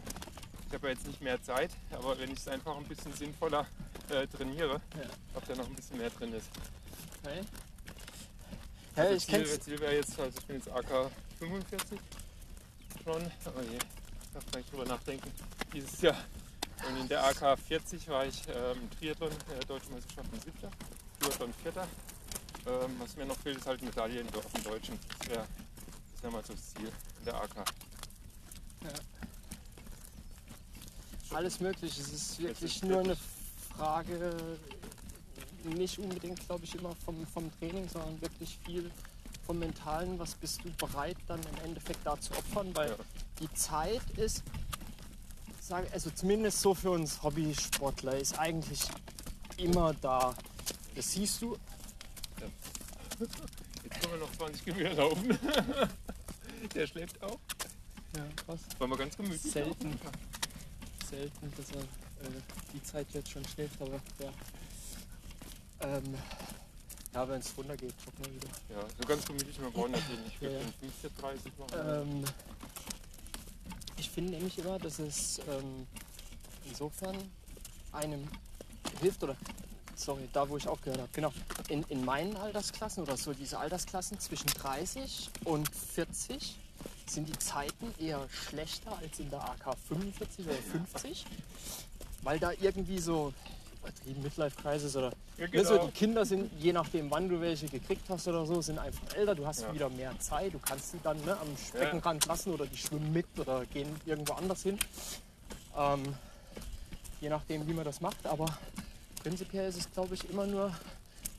ich 0.68 0.74
habe 0.74 0.86
ja 0.88 0.92
jetzt 0.94 1.06
nicht 1.06 1.20
mehr 1.20 1.42
Zeit, 1.42 1.70
aber 1.90 2.18
wenn 2.18 2.30
ich 2.32 2.38
es 2.38 2.48
einfach 2.48 2.74
ein 2.76 2.84
bisschen 2.84 3.12
sinnvoller 3.12 3.66
äh, 4.08 4.26
trainiere, 4.28 4.80
Ja. 4.94 5.08
ob 5.34 5.46
da 5.46 5.54
noch 5.56 5.66
ein 5.66 5.74
bisschen 5.74 5.98
mehr 5.98 6.10
drin 6.10 6.32
ist. 6.32 6.48
okay. 7.22 7.40
Also 8.94 9.08
Hey, 9.10 9.16
ich 9.16 9.26
Ziel, 9.26 9.44
kenn's. 9.44 9.60
Ziel 9.60 9.80
wäre 9.80 9.94
jetzt, 9.94 10.18
also 10.18 10.38
ich 10.38 10.46
bin 10.46 10.56
jetzt 10.56 10.70
AK 10.70 11.10
45 11.38 12.00
schon, 13.06 13.22
aber 13.44 13.62
je, 13.62 13.76
ich 13.76 14.32
darf 14.34 14.44
gleich 14.50 14.66
drüber 14.66 14.84
nachdenken, 14.84 15.30
dieses 15.72 16.00
Jahr. 16.00 16.16
Und 16.88 16.96
in 17.00 17.08
der 17.08 17.24
AK 17.24 17.58
40 17.58 18.08
war 18.08 18.26
ich 18.26 18.42
ähm, 18.48 18.78
im 18.82 18.90
Triathlon, 18.98 19.30
äh, 19.30 19.64
Deutsche 19.66 19.90
Meisterschaften 19.90 20.40
siebter, 20.40 20.70
Duathlon 21.20 21.54
vierter. 21.62 21.86
Ähm, 22.66 22.96
was 22.98 23.16
mir 23.16 23.24
noch 23.24 23.38
fehlt, 23.38 23.58
ist 23.58 23.66
halt 23.66 23.80
Medaille 23.82 24.20
in, 24.20 24.28
auf 24.34 24.52
dem 24.52 24.64
Deutschen. 24.64 24.98
Das 25.18 25.28
wäre 25.28 25.46
das 26.14 26.22
wär 26.22 26.30
mal 26.32 26.44
so 26.44 26.52
das 26.52 26.74
Ziel 26.74 26.90
in 27.18 27.24
der 27.24 27.34
AK. 27.34 27.64
Alles 31.30 31.60
möglich. 31.60 31.98
Es 31.98 32.12
ist 32.12 32.38
wirklich 32.40 32.76
ist 32.76 32.84
nur 32.84 33.00
eine 33.00 33.16
Frage, 33.76 34.36
nicht 35.64 35.98
unbedingt, 35.98 36.44
glaube 36.46 36.64
ich, 36.64 36.74
immer 36.74 36.94
vom, 37.04 37.26
vom 37.26 37.50
Training, 37.58 37.88
sondern 37.88 38.20
wirklich 38.20 38.58
viel 38.64 38.90
vom 39.46 39.58
Mentalen. 39.60 40.18
Was 40.18 40.34
bist 40.34 40.60
du 40.64 40.70
bereit 40.72 41.16
dann 41.28 41.40
im 41.40 41.64
Endeffekt 41.64 42.00
da 42.04 42.20
zu 42.20 42.32
opfern? 42.34 42.74
Weil 42.74 42.90
Ja. 42.90 42.96
die 43.40 43.52
Zeit 43.54 44.02
ist, 44.16 44.42
sage, 45.60 45.88
also 45.92 46.10
zumindest 46.10 46.60
so 46.60 46.74
für 46.74 46.90
uns 46.90 47.22
Hobbysportler, 47.22 48.16
ist 48.18 48.38
eigentlich 48.38 48.82
immer 49.56 49.94
da. 49.94 50.34
Das 50.94 51.12
siehst 51.12 51.40
du. 51.42 51.56
Jetzt 53.18 54.00
können 54.00 54.12
wir 54.12 54.18
noch 54.18 54.32
20 54.36 54.64
Kilometer 54.64 54.94
laufen. 54.94 55.38
der 56.74 56.86
schläft 56.86 57.22
auch. 57.22 57.38
Ja, 58.16 58.24
was? 58.46 58.60
War 58.78 58.88
mal 58.88 58.98
ganz 58.98 59.16
gemütlich. 59.16 59.52
Selten. 59.52 59.98
Selten, 61.08 61.52
dass 61.56 61.70
er 61.70 61.80
äh, 61.82 62.40
die 62.72 62.82
Zeit 62.82 63.06
jetzt 63.12 63.30
schon 63.30 63.44
schläft, 63.46 63.80
aber 63.80 64.00
ja. 64.18 64.30
Ähm, 65.80 66.14
ja, 67.16 67.26
wenn 67.26 67.40
es 67.40 67.56
runtergeht, 67.56 67.94
guck 68.04 68.18
mal 68.18 68.34
wieder. 68.34 68.48
Ja, 68.68 68.86
so 69.00 69.08
ganz 69.08 69.24
gemütlich. 69.24 69.58
Wir 69.58 69.70
brauchen 69.70 69.92
natürlich 69.92 70.20
nicht 70.20 70.42
Ja, 70.42 70.50
ja. 70.50 70.60
5, 70.60 70.94
4, 71.00 71.10
30 71.18 71.52
machen. 71.58 72.02
Ähm, 72.12 72.24
ich 73.96 74.10
finde 74.10 74.32
nämlich 74.32 74.58
immer, 74.58 74.78
dass 74.78 74.98
es 74.98 75.38
ähm, 75.48 75.86
insofern 76.66 77.16
einem 77.92 78.28
hilft 79.00 79.22
oder 79.24 79.34
sorry, 79.94 80.28
da 80.34 80.46
wo 80.46 80.58
ich 80.58 80.68
auch 80.68 80.78
gehört 80.82 81.00
habe, 81.00 81.08
genau, 81.14 81.32
in, 81.70 81.84
in 81.84 82.04
meinen 82.04 82.36
Altersklassen 82.36 83.02
oder 83.02 83.16
so 83.16 83.32
diese 83.32 83.58
Altersklassen 83.58 84.20
zwischen 84.20 84.48
30 84.48 85.30
und 85.44 85.70
40 85.74 86.58
sind 87.06 87.30
die 87.30 87.38
Zeiten 87.38 87.94
eher 87.98 88.28
schlechter 88.28 88.94
als 88.98 89.18
in 89.20 89.30
der 89.30 89.42
AK 89.42 89.74
45 89.88 90.44
oder 90.46 90.54
50, 90.54 91.24
weil 92.22 92.38
da 92.38 92.52
irgendwie 92.60 92.98
so 92.98 93.32
übertrieben 93.86 94.22
Midlife 94.22 94.56
Crisis 94.60 94.96
oder 94.96 95.10
Ja, 95.38 95.44
Ne, 95.44 95.48
genau. 95.50 95.86
die 95.86 95.92
Kinder 95.92 96.24
sind, 96.24 96.50
je 96.58 96.72
nachdem 96.72 97.10
wann 97.10 97.28
du 97.28 97.40
welche 97.40 97.66
gekriegt 97.66 98.08
hast 98.08 98.26
oder 98.26 98.46
so, 98.46 98.60
sind 98.62 98.78
einfach 98.78 99.14
älter. 99.14 99.34
Du 99.34 99.46
hast 99.46 99.62
Ja. 99.62 99.72
wieder 99.74 99.88
mehr 99.90 100.18
Zeit. 100.18 100.54
Du 100.54 100.58
kannst 100.58 100.92
sie 100.92 100.98
dann 101.02 101.22
ne, 101.24 101.36
am 101.38 101.48
Beckenrand 101.78 102.24
lassen 102.26 102.52
oder 102.52 102.66
die 102.66 102.76
schwimmen 102.76 103.12
mit 103.12 103.26
oder 103.38 103.64
gehen 103.66 103.88
irgendwo 104.06 104.32
anders 104.34 104.62
hin. 104.62 104.78
Ähm, 105.76 106.02
je 107.20 107.28
nachdem, 107.28 107.66
wie 107.66 107.74
man 107.74 107.84
das 107.84 108.00
macht. 108.00 108.24
Aber 108.26 108.46
prinzipiell 109.22 109.68
ist 109.68 109.78
es, 109.78 109.92
glaube 109.92 110.14
ich, 110.14 110.28
immer 110.30 110.46
nur, 110.46 110.72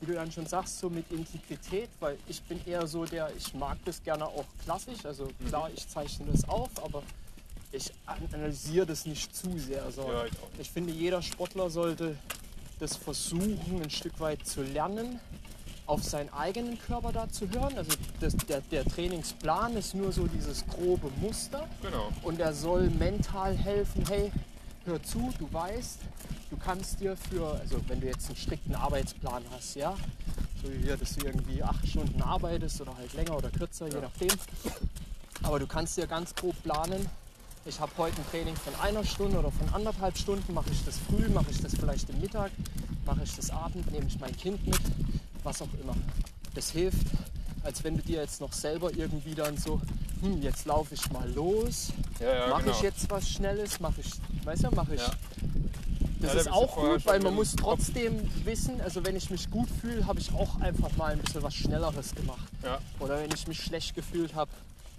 wie 0.00 0.06
du 0.06 0.12
dann 0.14 0.30
schon 0.30 0.46
sagst, 0.46 0.78
so 0.78 0.88
mit 0.88 1.10
Integrität, 1.10 1.90
weil 1.98 2.16
ich 2.28 2.40
bin 2.42 2.64
eher 2.66 2.86
so 2.86 3.04
der, 3.04 3.30
ich 3.36 3.52
mag 3.54 3.78
das 3.84 4.02
gerne 4.04 4.26
auch 4.26 4.44
klassisch. 4.64 5.04
Also 5.04 5.28
klar, 5.48 5.70
ich 5.74 5.88
zeichne 5.88 6.26
das 6.30 6.48
auf, 6.48 6.70
aber 6.84 7.02
ich 7.72 7.90
an- 8.06 8.28
analysiere 8.32 8.86
das 8.86 9.04
nicht 9.06 9.34
zu 9.34 9.58
sehr. 9.58 9.82
Also 9.84 10.02
Ja, 10.10 10.24
ich 10.26 10.32
ich 10.60 10.70
finde, 10.70 10.92
jeder 10.92 11.22
Sportler 11.22 11.70
sollte 11.70 12.16
das 12.80 12.96
versuchen, 12.96 13.82
ein 13.82 13.90
Stück 13.90 14.18
weit 14.20 14.46
zu 14.46 14.62
lernen, 14.62 15.18
auf 15.86 16.04
seinen 16.04 16.32
eigenen 16.32 16.78
Körper 16.78 17.12
da 17.12 17.28
zu 17.28 17.48
hören. 17.50 17.76
Also 17.76 17.90
das, 18.20 18.36
der, 18.48 18.60
der 18.60 18.84
Trainingsplan 18.84 19.76
ist 19.76 19.94
nur 19.94 20.12
so 20.12 20.26
dieses 20.26 20.66
grobe 20.66 21.10
Muster 21.20 21.66
Genau. 21.82 22.12
und 22.22 22.40
er 22.40 22.52
soll 22.54 22.88
mental 22.90 23.56
helfen, 23.56 24.04
hey, 24.06 24.30
hör 24.84 25.02
zu, 25.02 25.32
du 25.38 25.52
weißt, 25.52 25.98
du 26.50 26.56
kannst 26.56 27.00
dir 27.00 27.16
für, 27.16 27.58
also 27.58 27.76
wenn 27.88 28.00
du 28.00 28.06
jetzt 28.06 28.26
einen 28.28 28.36
strikten 28.36 28.74
Arbeitsplan 28.74 29.42
hast, 29.50 29.74
ja, 29.76 29.94
so 30.62 30.72
wie 30.72 30.84
wir, 30.84 30.96
dass 30.96 31.14
du 31.16 31.26
irgendwie 31.26 31.62
acht 31.62 31.86
Stunden 31.86 32.20
arbeitest 32.22 32.80
oder 32.80 32.96
halt 32.96 33.12
länger 33.14 33.36
oder 33.36 33.50
kürzer, 33.50 33.86
je 33.88 34.00
nachdem, 34.00 34.30
aber 35.42 35.58
du 35.58 35.66
kannst 35.66 35.96
dir 35.96 36.06
ganz 36.06 36.34
grob 36.34 36.54
planen, 36.62 37.06
ich 37.68 37.78
habe 37.80 37.92
heute 37.98 38.16
ein 38.16 38.26
Training 38.30 38.56
von 38.56 38.74
einer 38.80 39.04
Stunde 39.04 39.38
oder 39.38 39.50
von 39.50 39.68
anderthalb 39.74 40.16
Stunden, 40.16 40.54
mache 40.54 40.70
ich 40.72 40.84
das 40.84 40.96
früh, 40.98 41.28
mache 41.28 41.50
ich 41.50 41.60
das 41.60 41.74
vielleicht 41.74 42.08
im 42.08 42.20
Mittag, 42.20 42.50
mache 43.04 43.20
ich 43.22 43.36
das 43.36 43.50
Abend, 43.50 43.90
nehme 43.92 44.06
ich 44.06 44.18
mein 44.18 44.34
Kind 44.36 44.66
mit, 44.66 44.80
was 45.42 45.60
auch 45.60 45.68
immer. 45.82 45.94
Das 46.54 46.70
hilft, 46.70 47.06
als 47.62 47.84
wenn 47.84 47.96
du 47.96 48.02
dir 48.02 48.20
jetzt 48.22 48.40
noch 48.40 48.52
selber 48.52 48.92
irgendwie 48.94 49.34
dann 49.34 49.56
so, 49.58 49.80
hm, 50.22 50.40
jetzt 50.42 50.64
laufe 50.64 50.94
ich 50.94 51.10
mal 51.12 51.30
los, 51.32 51.88
Ja, 52.20 52.34
ja, 52.34 52.48
mache 52.48 52.64
genau. 52.64 52.76
ich 52.76 52.82
jetzt 52.82 53.10
was 53.10 53.28
Schnelles, 53.28 53.80
mache 53.80 54.00
ich, 54.00 54.10
weißt 54.46 54.64
du, 54.64 54.70
mache 54.70 54.94
ich. 54.94 55.00
Ja. 55.00 55.10
Das 56.20 56.34
ist 56.34 56.50
auch 56.50 56.74
gut, 56.74 57.06
weil 57.06 57.20
man 57.20 57.34
muss 57.34 57.52
Kopf. 57.52 57.62
trotzdem 57.62 58.18
wissen, 58.44 58.80
also 58.80 59.04
wenn 59.04 59.14
ich 59.14 59.30
mich 59.30 59.50
gut 59.50 59.68
fühle, 59.80 60.04
habe 60.06 60.18
ich 60.18 60.32
auch 60.32 60.60
einfach 60.60 60.96
mal 60.96 61.12
ein 61.12 61.18
bisschen 61.18 61.42
was 61.44 61.54
Schnelleres 61.54 62.12
gemacht. 62.14 62.48
Oder 62.98 63.20
wenn 63.20 63.30
ich 63.32 63.46
mich 63.46 63.62
schlecht 63.62 63.94
gefühlt 63.94 64.34
habe, 64.34 64.50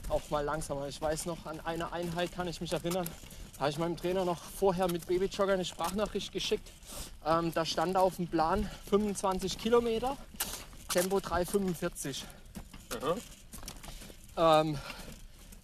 auch 0.10 0.30
mal 0.30 0.44
langsamer. 0.44 0.88
Ich 0.88 1.02
weiß 1.02 1.26
noch, 1.26 1.46
an 1.46 1.60
eine 1.62 1.92
Einheit 1.92 2.32
kann 2.32 2.48
ich 2.48 2.62
mich 2.62 2.74
erinnern, 2.74 3.08
da 3.54 3.62
habe 3.62 3.72
ich 3.72 3.78
meinem 3.78 3.98
Trainer 3.98 4.24
noch 4.26 4.42
vorher 4.42 4.90
mit 4.90 5.06
Babyjogger 5.08 5.54
eine 5.54 5.66
Sprachnachricht 5.66 6.32
geschickt. 6.32 6.72
Ähm, 7.26 7.54
da 7.54 7.66
stand 7.66 7.98
auf 7.98 8.16
dem 8.16 8.28
Plan 8.28 8.70
25 8.90 9.58
Kilometer, 9.58 10.16
Tempo 10.88 11.18
3,45. 11.18 12.24
Aha. 14.38 14.62
Ähm, 14.62 14.78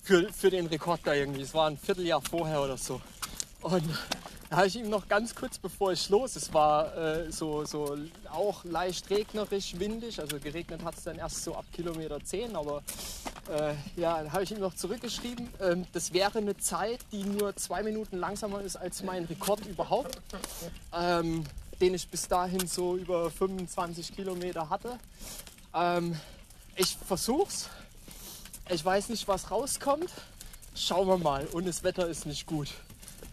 für, 0.04 0.32
für 0.34 0.50
den 0.50 0.68
Rekord 0.68 1.02
da 1.06 1.14
irgendwie. 1.14 1.42
Es 1.42 1.54
war 1.54 1.70
ein 1.70 1.78
Vierteljahr 1.78 2.22
vorher 2.22 2.62
oder 2.62 2.78
so. 2.78 3.02
Und 3.62 3.84
habe 4.52 4.68
ich 4.68 4.76
ihm 4.76 4.90
noch 4.90 5.08
ganz 5.08 5.34
kurz 5.36 5.58
bevor 5.58 5.92
ich 5.92 6.10
los, 6.10 6.36
es 6.36 6.54
war 6.54 6.96
äh, 6.96 7.32
so, 7.32 7.66
so 7.66 7.98
auch 8.32 8.64
leicht 8.64 9.10
regnerisch, 9.10 9.78
windig, 9.80 10.20
also 10.20 10.40
geregnet 10.40 10.84
hat 10.84 10.96
es 10.98 11.04
dann 11.04 11.18
erst 11.18 11.44
so 11.44 11.56
ab 11.56 11.66
Kilometer 11.74 12.24
10, 12.24 12.56
aber 12.56 12.84
Äh, 13.48 13.76
ja, 13.96 14.18
dann 14.18 14.34
habe 14.34 14.44
ich 14.44 14.52
ihm 14.52 14.60
noch 14.60 14.74
zurückgeschrieben. 14.74 15.48
Ähm, 15.62 15.86
das 15.94 16.14
wäre 16.14 16.40
eine 16.40 16.58
Zeit, 16.58 17.00
die 17.12 17.24
nur 17.24 17.56
zwei 17.56 17.84
Minuten 17.84 18.18
langsamer 18.18 18.62
ist 18.62 18.76
als 18.76 19.04
mein 19.04 19.26
Rekord 19.26 19.64
überhaupt, 19.68 20.18
ähm, 20.92 21.44
den 21.80 21.94
ich 21.94 22.08
bis 22.08 22.28
dahin 22.28 22.66
so 22.68 22.98
über 22.98 23.30
25 23.30 24.16
Kilometer 24.16 24.70
hatte. 24.72 24.98
Ähm, 25.76 26.20
ich 26.76 26.98
versuch's. 27.08 27.70
Ich 28.70 28.84
weiß 28.84 29.10
nicht, 29.10 29.28
was 29.28 29.52
rauskommt. 29.52 30.10
Schauen 30.74 31.08
wir 31.08 31.18
mal. 31.20 31.46
Und 31.46 31.68
das 31.68 31.84
Wetter 31.84 32.08
ist 32.08 32.26
nicht 32.26 32.48
gut. 32.48 32.70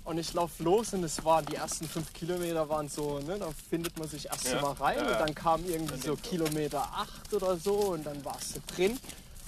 Und 0.04 0.18
ich 0.18 0.32
laufe 0.34 0.62
los 0.64 0.92
und 0.94 1.04
es 1.04 1.24
waren 1.24 1.46
die 1.46 1.54
ersten 1.54 1.88
fünf 1.88 2.12
Kilometer 2.12 2.68
waren 2.68 2.88
so, 2.88 3.20
ne, 3.20 3.38
da 3.38 3.48
findet 3.70 3.96
man 3.98 4.08
sich 4.08 4.26
erst 4.26 4.44
Ja, 4.46 4.60
mal 4.60 4.72
rein 4.72 4.96
ja, 4.98 5.04
und 5.04 5.10
ja. 5.12 5.18
dann 5.18 5.34
kam 5.34 5.64
irgendwie 5.64 6.00
so. 6.00 6.16
Kilometer 6.16 6.82
acht 6.82 7.32
oder 7.32 7.56
so 7.56 7.74
und 7.92 8.04
dann 8.04 8.24
warst 8.24 8.56
du 8.56 8.60
drin 8.74 8.98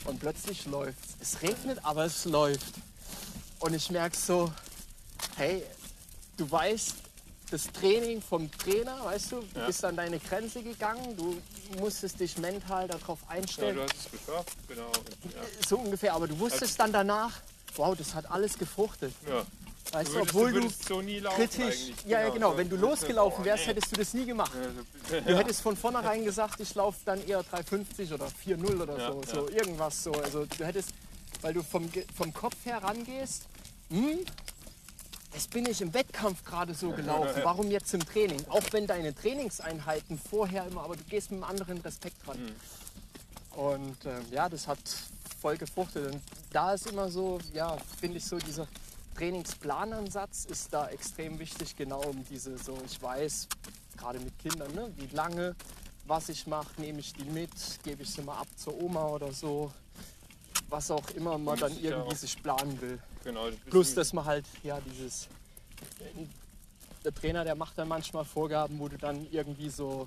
und 0.04 0.20
plötzlich 0.20 0.64
läuft's. 0.66 1.14
Es 1.20 1.42
regnet, 1.42 1.80
aber 1.84 2.04
es 2.04 2.24
läuft. 2.24 2.74
Und 3.58 3.74
ich 3.74 3.90
merke 3.90 4.16
so, 4.16 4.52
hey, 5.36 5.64
du 6.36 6.48
weißt, 6.48 6.94
das 7.50 7.64
Training 7.72 8.22
vom 8.22 8.48
Trainer, 8.52 9.04
weißt 9.04 9.32
du, 9.32 9.40
du 9.40 9.58
Ja. 9.60 9.66
bist 9.66 9.84
an 9.84 9.96
deine 9.96 10.18
Grenze 10.20 10.62
gegangen, 10.62 11.16
du 11.16 11.36
musstest 11.80 12.20
dich 12.20 12.38
mental 12.38 12.86
darauf 12.86 13.18
Ja, 13.22 13.28
einstellen 13.30 13.76
du 13.76 13.82
hast 13.82 13.92
es 13.96 14.10
geschafft, 14.12 14.56
genau. 14.68 14.90
Ja. 15.24 15.42
so 15.68 15.78
ungefähr, 15.78 16.14
aber 16.14 16.28
du 16.28 16.38
wusstest 16.38 16.78
dann 16.78 16.92
danach, 16.92 17.32
wow, 17.74 17.96
das 17.96 18.14
hat 18.14 18.30
alles 18.30 18.56
gefruchtet. 18.56 19.12
Ja. 19.28 19.44
Weißt 19.92 20.14
du, 20.14 20.20
obwohl 20.20 20.52
du 20.52 20.60
du 20.60 20.68
so 20.68 21.02
nie 21.02 21.20
laufen 21.20 21.36
kritisch, 21.36 21.92
ja, 22.06 22.20
ja 22.22 22.30
genau, 22.30 22.52
so. 22.52 22.58
wenn 22.58 22.68
du 22.68 22.76
losgelaufen 22.76 23.44
wärst, 23.44 23.66
hättest 23.66 23.92
du 23.92 23.96
das 23.96 24.14
nie 24.14 24.26
gemacht. 24.26 24.52
Du 25.08 25.36
hättest 25.36 25.60
von 25.60 25.76
vornherein 25.76 26.24
gesagt, 26.24 26.58
ich 26.60 26.74
laufe 26.74 26.98
dann 27.04 27.24
eher 27.26 27.42
350 27.42 28.12
oder 28.12 28.26
4-0 28.26 28.82
oder 28.82 28.98
Ja, 28.98 29.12
so, 29.12 29.20
ja. 29.20 29.34
so 29.34 29.48
irgendwas 29.50 30.02
so. 30.02 30.12
Also 30.12 30.46
du 30.46 30.64
hättest, 30.64 30.90
weil 31.42 31.54
du 31.54 31.62
vom, 31.62 31.88
vom 32.16 32.32
Kopf 32.32 32.56
her 32.64 32.82
rangehst, 32.82 33.44
hm, 33.90 34.20
das 35.32 35.48
bin 35.48 35.66
ich 35.66 35.80
im 35.80 35.92
Wettkampf 35.92 36.44
gerade 36.44 36.74
so 36.74 36.90
gelaufen, 36.90 37.40
warum 37.42 37.70
jetzt 37.70 37.92
im 37.92 38.04
Training? 38.06 38.44
Auch 38.48 38.62
wenn 38.70 38.86
deine 38.86 39.14
Trainingseinheiten 39.14 40.18
vorher 40.18 40.66
immer, 40.66 40.84
aber 40.84 40.96
du 40.96 41.04
gehst 41.04 41.30
mit 41.30 41.42
einem 41.42 41.50
anderen 41.50 41.78
Respekt 41.78 42.16
ran. 42.26 42.38
Mhm. 42.40 43.58
Und 43.58 44.04
ähm, 44.06 44.24
ja, 44.30 44.48
das 44.48 44.66
hat 44.68 44.78
voll 45.40 45.56
gefruchtet. 45.56 46.12
Und 46.12 46.22
da 46.52 46.74
ist 46.74 46.86
immer 46.86 47.10
so, 47.10 47.38
ja, 47.52 47.76
finde 48.00 48.18
ich 48.18 48.24
so, 48.24 48.38
dieser 48.38 48.66
Trainingsplanansatz 49.14 50.44
ist 50.46 50.72
da 50.72 50.88
extrem 50.88 51.38
wichtig, 51.38 51.76
genau 51.76 52.02
um 52.02 52.24
diese, 52.24 52.58
so 52.58 52.76
ich 52.84 53.00
weiß, 53.00 53.48
gerade 53.96 54.18
mit 54.20 54.38
Kindern, 54.38 54.72
ne, 54.74 54.92
wie 54.96 55.14
lange, 55.14 55.54
was 56.06 56.28
ich 56.28 56.46
mache, 56.46 56.80
nehme 56.80 57.00
ich 57.00 57.12
die 57.12 57.24
mit, 57.24 57.50
gebe 57.82 58.02
ich 58.02 58.10
sie 58.10 58.22
mal 58.22 58.38
ab 58.38 58.48
zur 58.56 58.80
Oma 58.80 59.06
oder 59.06 59.32
so, 59.32 59.72
was 60.68 60.90
auch 60.90 61.08
immer 61.10 61.38
man 61.38 61.58
dann 61.58 61.78
irgendwie 61.80 62.14
sich 62.16 62.42
planen 62.42 62.80
will. 62.80 62.98
Genau, 63.22 63.48
Plus, 63.70 63.94
dass 63.94 64.12
man 64.12 64.24
halt, 64.24 64.44
ja, 64.62 64.80
dieses, 64.80 65.28
der 67.04 67.14
Trainer, 67.14 67.44
der 67.44 67.54
macht 67.54 67.78
dann 67.78 67.88
manchmal 67.88 68.24
Vorgaben, 68.24 68.78
wo 68.78 68.88
du 68.88 68.98
dann 68.98 69.26
irgendwie 69.30 69.70
so 69.70 70.06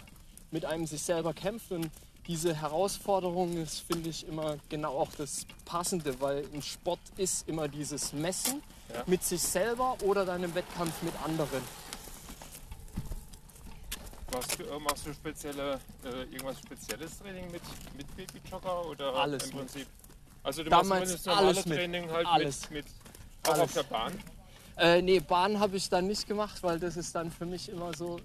mit 0.51 0.65
einem 0.65 0.85
sich 0.85 1.01
selber 1.01 1.33
kämpft 1.33 1.71
und 1.71 1.89
diese 2.27 2.53
Herausforderung 2.53 3.57
ist, 3.57 3.79
finde 3.79 4.09
ich, 4.09 4.27
immer 4.27 4.57
genau 4.69 4.97
auch 4.97 5.11
das 5.17 5.45
Passende, 5.65 6.19
weil 6.19 6.45
im 6.51 6.61
Sport 6.61 6.99
ist 7.15 7.47
immer 7.47 7.67
dieses 7.67 8.11
Messen 8.11 8.61
Ja. 8.93 9.03
mit 9.05 9.23
sich 9.23 9.41
selber 9.41 9.97
oder 10.01 10.25
dann 10.25 10.43
im 10.43 10.55
Wettkampf 10.55 11.01
mit 11.01 11.13
anderen. 11.23 11.61
Machst 14.33 14.59
du, 14.59 14.63
äh, 14.63 14.79
machst 14.79 15.05
du 15.05 15.13
spezielle, 15.13 15.79
äh, 16.03 16.23
irgendwas 16.33 16.59
spezielles 16.59 17.17
Training 17.19 17.49
mit, 17.51 17.61
mit 17.95 18.15
Babyjogger 18.15 18.85
oder 18.85 19.13
Alles 19.15 19.43
im 19.43 19.49
mit. 19.49 19.57
Prinzip? 19.59 19.87
Also 20.43 20.63
du 20.63 20.69
Damals 20.69 21.11
machst 21.11 21.27
alles 21.27 21.65
mit. 21.65 21.77
Training 21.77 22.11
halt 22.11 22.27
Alles. 22.27 22.69
mit, 22.69 22.85
mit 22.85 22.85
auch 23.43 23.51
Alles. 23.53 23.63
auf 23.63 23.73
der 23.73 23.83
Bahn? 23.83 24.13
Äh, 24.77 25.01
nee, 25.01 25.19
Bahn 25.19 25.59
habe 25.59 25.77
ich 25.77 25.89
dann 25.89 26.07
nicht 26.07 26.27
gemacht, 26.27 26.61
weil 26.61 26.79
das 26.79 26.97
ist 26.97 27.15
dann 27.15 27.31
für 27.31 27.45
mich 27.45 27.69
immer 27.69 27.93
so, 27.95 28.19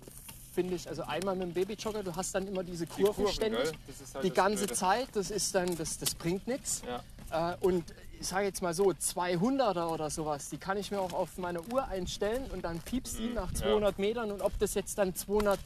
finde 0.54 0.74
ich, 0.74 0.88
also 0.88 1.02
einmal 1.02 1.34
mit 1.34 1.48
dem 1.48 1.54
Babyjogger, 1.54 2.02
du 2.02 2.14
hast 2.14 2.34
dann 2.34 2.46
immer 2.46 2.62
diese 2.62 2.86
Die 2.86 3.02
Kurven 3.02 3.24
Kurven, 3.24 3.32
ständig. 3.34 3.72
halt 4.14 4.24
die 4.24 4.30
ganze 4.30 4.64
Blöde. 4.66 4.74
Zeit, 4.74 5.08
das 5.14 5.30
ist 5.30 5.54
dann, 5.54 5.74
das, 5.76 5.98
das 5.98 6.14
bringt 6.14 6.46
nichts. 6.46 6.82
Ja. 7.30 7.52
Äh, 7.52 7.56
und 7.60 7.84
ich 8.22 8.28
sage 8.28 8.44
jetzt 8.46 8.62
mal 8.62 8.72
so, 8.72 8.84
200er 8.90 9.88
oder 9.88 10.08
sowas, 10.08 10.48
die 10.48 10.56
kann 10.56 10.76
ich 10.76 10.92
mir 10.92 11.00
auch 11.00 11.12
auf 11.12 11.38
meine 11.38 11.60
Uhr 11.60 11.88
einstellen 11.88 12.44
und 12.52 12.64
dann 12.64 12.78
piepst 12.78 13.18
die 13.18 13.22
Mhm, 13.26 13.34
nach 13.34 13.50
ja. 13.50 13.58
200 13.58 13.98
Metern 13.98 14.30
und 14.30 14.42
ob 14.42 14.56
das 14.60 14.74
jetzt 14.74 14.96
dann 14.96 15.12
200 15.12 15.58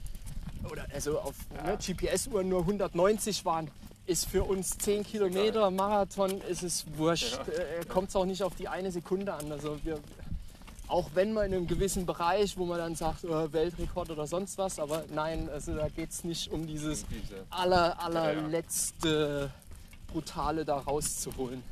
oder 0.73 0.87
also 0.93 1.19
auf 1.20 1.35
ne, 1.65 1.77
GPS-Uhren 1.77 2.49
nur 2.49 2.61
190 2.61 3.45
waren, 3.45 3.70
ist 4.07 4.27
für 4.27 4.43
uns 4.45 4.78
10 4.78 5.05
Kilometer 5.05 5.70
Marathon, 5.70 6.41
ist 6.49 6.62
es 6.62 6.87
wurscht. 6.97 7.39
Ja. 7.47 7.53
Äh, 7.53 7.85
Kommt 7.85 8.09
es 8.09 8.16
auch 8.16 8.24
nicht 8.24 8.43
auf 8.43 8.55
die 8.55 8.69
eine 8.69 8.91
Sekunde 8.91 9.35
an. 9.35 9.53
Also 9.53 9.78
wir, 9.85 9.99
auch 10.89 11.11
wenn 11.12 11.35
man 11.35 11.47
in 11.49 11.55
einem 11.55 11.66
gewissen 11.66 12.07
Bereich, 12.07 12.57
wo 12.57 12.65
man 12.65 12.78
dann 12.78 12.95
sagt, 12.95 13.24
äh, 13.24 13.53
Weltrekord 13.53 14.09
oder 14.11 14.27
sonst 14.27 14.57
was, 14.57 14.78
aber 14.78 15.05
nein, 15.15 15.51
also 15.53 15.74
da 15.74 15.89
geht 15.91 16.11
es 16.11 16.24
nicht 16.24 16.51
um 16.51 16.66
dieses 16.66 17.05
Diese. 17.07 17.45
aller, 17.51 17.89
Ja, 17.89 17.99
allerletzte 17.99 19.51
Brutale 20.11 20.65
da 20.65 20.78
rauszuholen. 20.78 21.62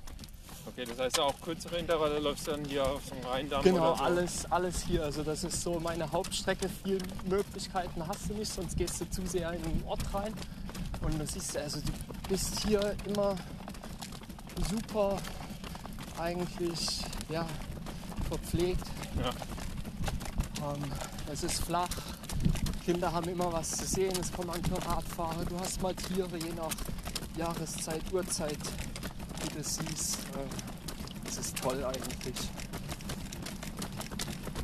Okay, 0.66 0.84
das 0.86 0.98
heißt 0.98 1.20
auch 1.20 1.34
kürzere 1.42 1.76
Intervalle 1.78 2.18
läufst 2.18 2.46
du 2.46 2.52
dann 2.52 2.64
hier 2.64 2.84
auf 2.86 3.02
so 3.04 3.14
einem 3.14 3.24
Rheindamm 3.24 3.62
Genau, 3.62 3.90
oder 3.90 3.96
so. 3.98 4.04
alles, 4.04 4.50
alles 4.50 4.82
hier. 4.82 5.04
Also 5.04 5.22
das 5.22 5.44
ist 5.44 5.60
so 5.60 5.78
meine 5.78 6.10
Hauptstrecke. 6.10 6.68
Viele 6.82 6.98
Möglichkeiten 7.28 8.06
hast 8.06 8.28
du 8.28 8.34
nicht, 8.34 8.52
sonst 8.52 8.76
gehst 8.76 9.00
du 9.00 9.08
zu 9.10 9.26
sehr 9.26 9.52
in 9.52 9.62
den 9.62 9.82
Ort 9.86 10.02
rein. 10.14 10.32
Und 11.02 11.18
du 11.20 11.26
siehst, 11.26 11.56
also 11.56 11.80
du 11.80 11.92
bist 12.28 12.66
hier 12.66 12.96
immer 13.06 13.36
super 14.70 15.16
eigentlich 16.18 17.00
ja, 17.28 17.46
verpflegt. 18.28 18.86
Ja. 19.22 19.30
Ähm, 20.72 20.82
es 21.32 21.42
ist 21.44 21.64
flach. 21.64 21.88
Kinder 22.84 23.12
haben 23.12 23.28
immer 23.28 23.52
was 23.52 23.70
zu 23.70 23.86
sehen. 23.86 24.12
Es 24.20 24.32
kommen 24.32 24.50
andere 24.50 24.76
Radfahrer. 24.86 25.44
Du 25.44 25.58
hast 25.58 25.80
mal 25.82 25.94
Tiere, 25.94 26.36
je 26.38 26.52
nach 26.52 26.70
Jahreszeit, 27.36 28.02
Uhrzeit, 28.12 28.58
du 29.48 29.58
das 29.58 29.74
siehst. 29.76 30.18
Äh, 30.18 31.28
Es 31.28 31.36
ist 31.38 31.56
toll 31.56 31.84
eigentlich. 31.84 32.36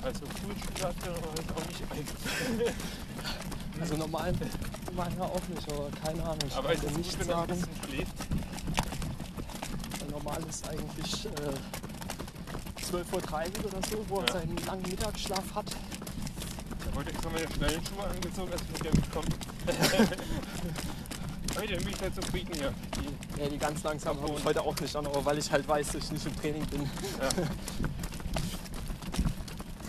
Also 0.02 0.20
Frühstück 0.27 0.82
hat 0.85 0.97
er 1.05 1.12
halt 1.12 1.51
auch 1.57 1.66
nicht 1.69 1.82
eigentlich. 1.90 2.74
Also 3.81 3.97
normal, 3.97 4.35
normal 4.89 5.11
ja 5.16 5.23
auch 5.24 5.48
nicht, 5.48 5.73
aber 5.73 5.89
keine 6.05 6.23
Ahnung. 6.23 6.39
Ich 6.47 6.55
Aber 6.55 6.74
kann 6.74 6.81
dir 6.86 6.98
nicht 6.98 7.19
er 7.19 7.24
sagen. 7.24 7.65
Normal 10.11 10.43
ist 10.51 10.69
eigentlich 10.69 11.24
äh, 11.24 11.31
12.30 12.93 13.05
Uhr 13.15 13.73
oder 13.73 13.89
so, 13.89 14.05
wo 14.09 14.16
er 14.20 14.27
Ja. 14.27 14.32
seinen 14.35 14.57
langen 14.66 14.82
Mittagsschlaf 14.82 15.55
hat. 15.55 15.65
Er 16.86 16.94
wollte 16.94 17.11
extra 17.11 17.31
meine 17.31 17.51
schnellen 17.51 17.86
Schuhe 17.86 18.05
angezogen, 18.05 18.52
als 18.52 18.61
ich 18.62 18.69
mit 18.73 18.85
dir 18.85 18.93
mitkomme. 19.01 19.28
Heute 21.57 21.77
bin 21.77 21.89
ich 21.89 22.01
halt 22.01 22.15
zufrieden 22.15 22.53
hier. 22.55 22.73
Die, 22.97 23.41
Ja, 23.43 23.49
die 23.49 23.59
ganz 23.59 23.83
langsam 23.83 24.21
habe 24.23 24.33
ich 24.37 24.45
heute 24.45 24.63
auch 24.63 24.79
nicht 24.81 24.95
an, 24.97 25.07
aber 25.07 25.25
weil 25.25 25.39
ich 25.39 25.51
halt 25.51 25.67
weiß, 25.67 25.89
dass 25.89 26.05
ich 26.05 26.13
nicht 26.13 26.27
im 26.27 26.37
Training 26.37 26.67
bin. 26.67 26.89
das 27.19 27.35
sind 27.35 27.49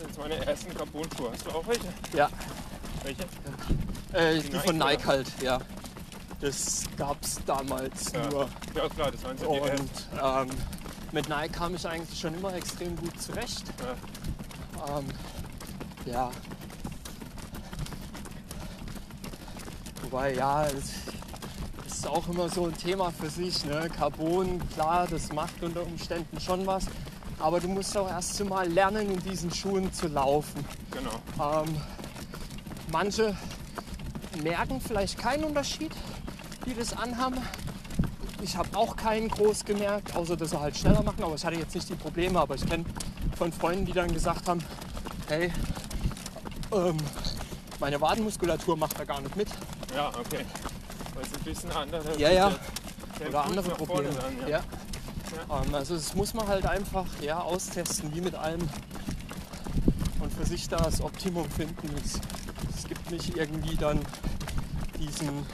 jetzt 0.07 0.17
meine 0.17 0.45
ersten 0.45 0.73
Carbon-Schuhe. 0.75 1.31
Hast 1.31 1.45
du 1.45 1.51
auch 1.51 1.67
welche? 1.67 1.87
Ja, 2.13 2.29
Welche? 3.03 3.23
äh, 4.13 4.41
die, 4.41 4.49
Die 4.49 4.59
von 4.59 4.77
Nike, 4.77 4.97
Nike 4.97 5.05
halt, 5.05 5.27
ja. 5.41 5.59
Das 6.39 6.83
gab 6.97 7.21
es 7.23 7.39
damals 7.45 8.11
Ja. 8.13 8.27
nur. 8.29 8.49
Ja, 8.75 8.89
klar, 8.89 9.11
das 9.11 9.23
waren 9.23 9.37
ersten. 9.37 9.81
Und 9.81 9.91
ähm, 10.21 10.57
mit 11.11 11.29
Nike 11.29 11.51
kam 11.53 11.75
ich 11.75 11.87
eigentlich 11.87 12.19
schon 12.19 12.33
immer 12.33 12.53
extrem 12.55 12.95
gut 12.95 13.21
zurecht. 13.21 13.63
Ja. 13.79 14.97
Ähm, 14.97 15.05
ja. 16.05 16.31
Wobei, 20.01 20.33
ja, 20.33 20.67
ist 22.01 22.07
auch 22.07 22.27
immer 22.29 22.49
so 22.49 22.65
ein 22.65 22.75
Thema 22.75 23.11
für 23.11 23.29
sich. 23.29 23.63
Ne? 23.63 23.87
Carbon, 23.95 24.59
klar, 24.69 25.07
das 25.07 25.31
macht 25.33 25.61
unter 25.61 25.83
Umständen 25.83 26.39
schon 26.39 26.65
was. 26.65 26.85
Aber 27.37 27.59
du 27.59 27.67
musst 27.67 27.95
auch 27.95 28.09
erst 28.09 28.43
mal 28.43 28.67
lernen, 28.67 29.11
in 29.11 29.19
diesen 29.19 29.51
Schuhen 29.53 29.93
zu 29.93 30.07
laufen. 30.07 30.65
Genau. 30.89 31.61
Ähm, 31.61 31.75
manche 32.91 33.37
merken 34.41 34.81
vielleicht 34.81 35.19
keinen 35.19 35.43
Unterschied, 35.43 35.91
die 36.65 36.73
das 36.73 36.97
anhaben. 36.97 37.37
Ich 38.41 38.57
habe 38.57 38.75
auch 38.75 38.95
keinen 38.95 39.27
groß 39.27 39.63
gemerkt, 39.63 40.15
außer 40.15 40.35
dass 40.35 40.49
sie 40.49 40.59
halt 40.59 40.75
schneller 40.75 41.03
machen. 41.03 41.23
Aber 41.23 41.35
ich 41.35 41.45
hatte 41.45 41.57
jetzt 41.57 41.75
nicht 41.75 41.87
die 41.87 41.95
Probleme. 41.95 42.39
Aber 42.39 42.55
ich 42.55 42.65
kenne 42.67 42.85
von 43.37 43.51
Freunden, 43.51 43.85
die 43.85 43.93
dann 43.93 44.11
gesagt 44.11 44.49
haben, 44.49 44.63
hey, 45.27 45.53
ähm, 46.73 46.97
meine 47.79 48.01
Wadenmuskulatur 48.01 48.75
macht 48.75 48.99
da 48.99 49.03
gar 49.03 49.21
nicht 49.21 49.35
mit. 49.35 49.49
Ja, 49.95 50.09
okay. 50.19 50.45
Weil 51.21 51.27
es 51.27 51.37
ein 51.37 51.43
bisschen 51.43 51.71
anders 51.71 52.05
Ja, 52.17 52.31
ja. 52.31 52.51
Der 53.19 53.29
Oder 53.29 53.45
andere 53.45 53.69
Probleme. 53.75 54.09
Dann, 54.09 54.47
ja. 54.47 54.63
Ähm, 55.49 55.75
also 55.75 55.93
das 55.93 56.15
muss 56.15 56.33
man 56.33 56.47
halt 56.47 56.65
einfach 56.65 57.05
ja, 57.21 57.39
austesten, 57.39 58.13
wie 58.15 58.21
mit 58.21 58.33
allem. 58.33 58.67
Und 60.19 60.33
für 60.33 60.45
sich 60.45 60.67
da 60.67 60.77
das 60.77 60.99
Optimum 61.01 61.47
finden. 61.51 61.93
Es, 62.03 62.19
es 62.75 62.87
gibt 62.87 63.11
nicht 63.11 63.37
irgendwie 63.37 63.75
dann 63.75 63.99
diesen 64.97 65.45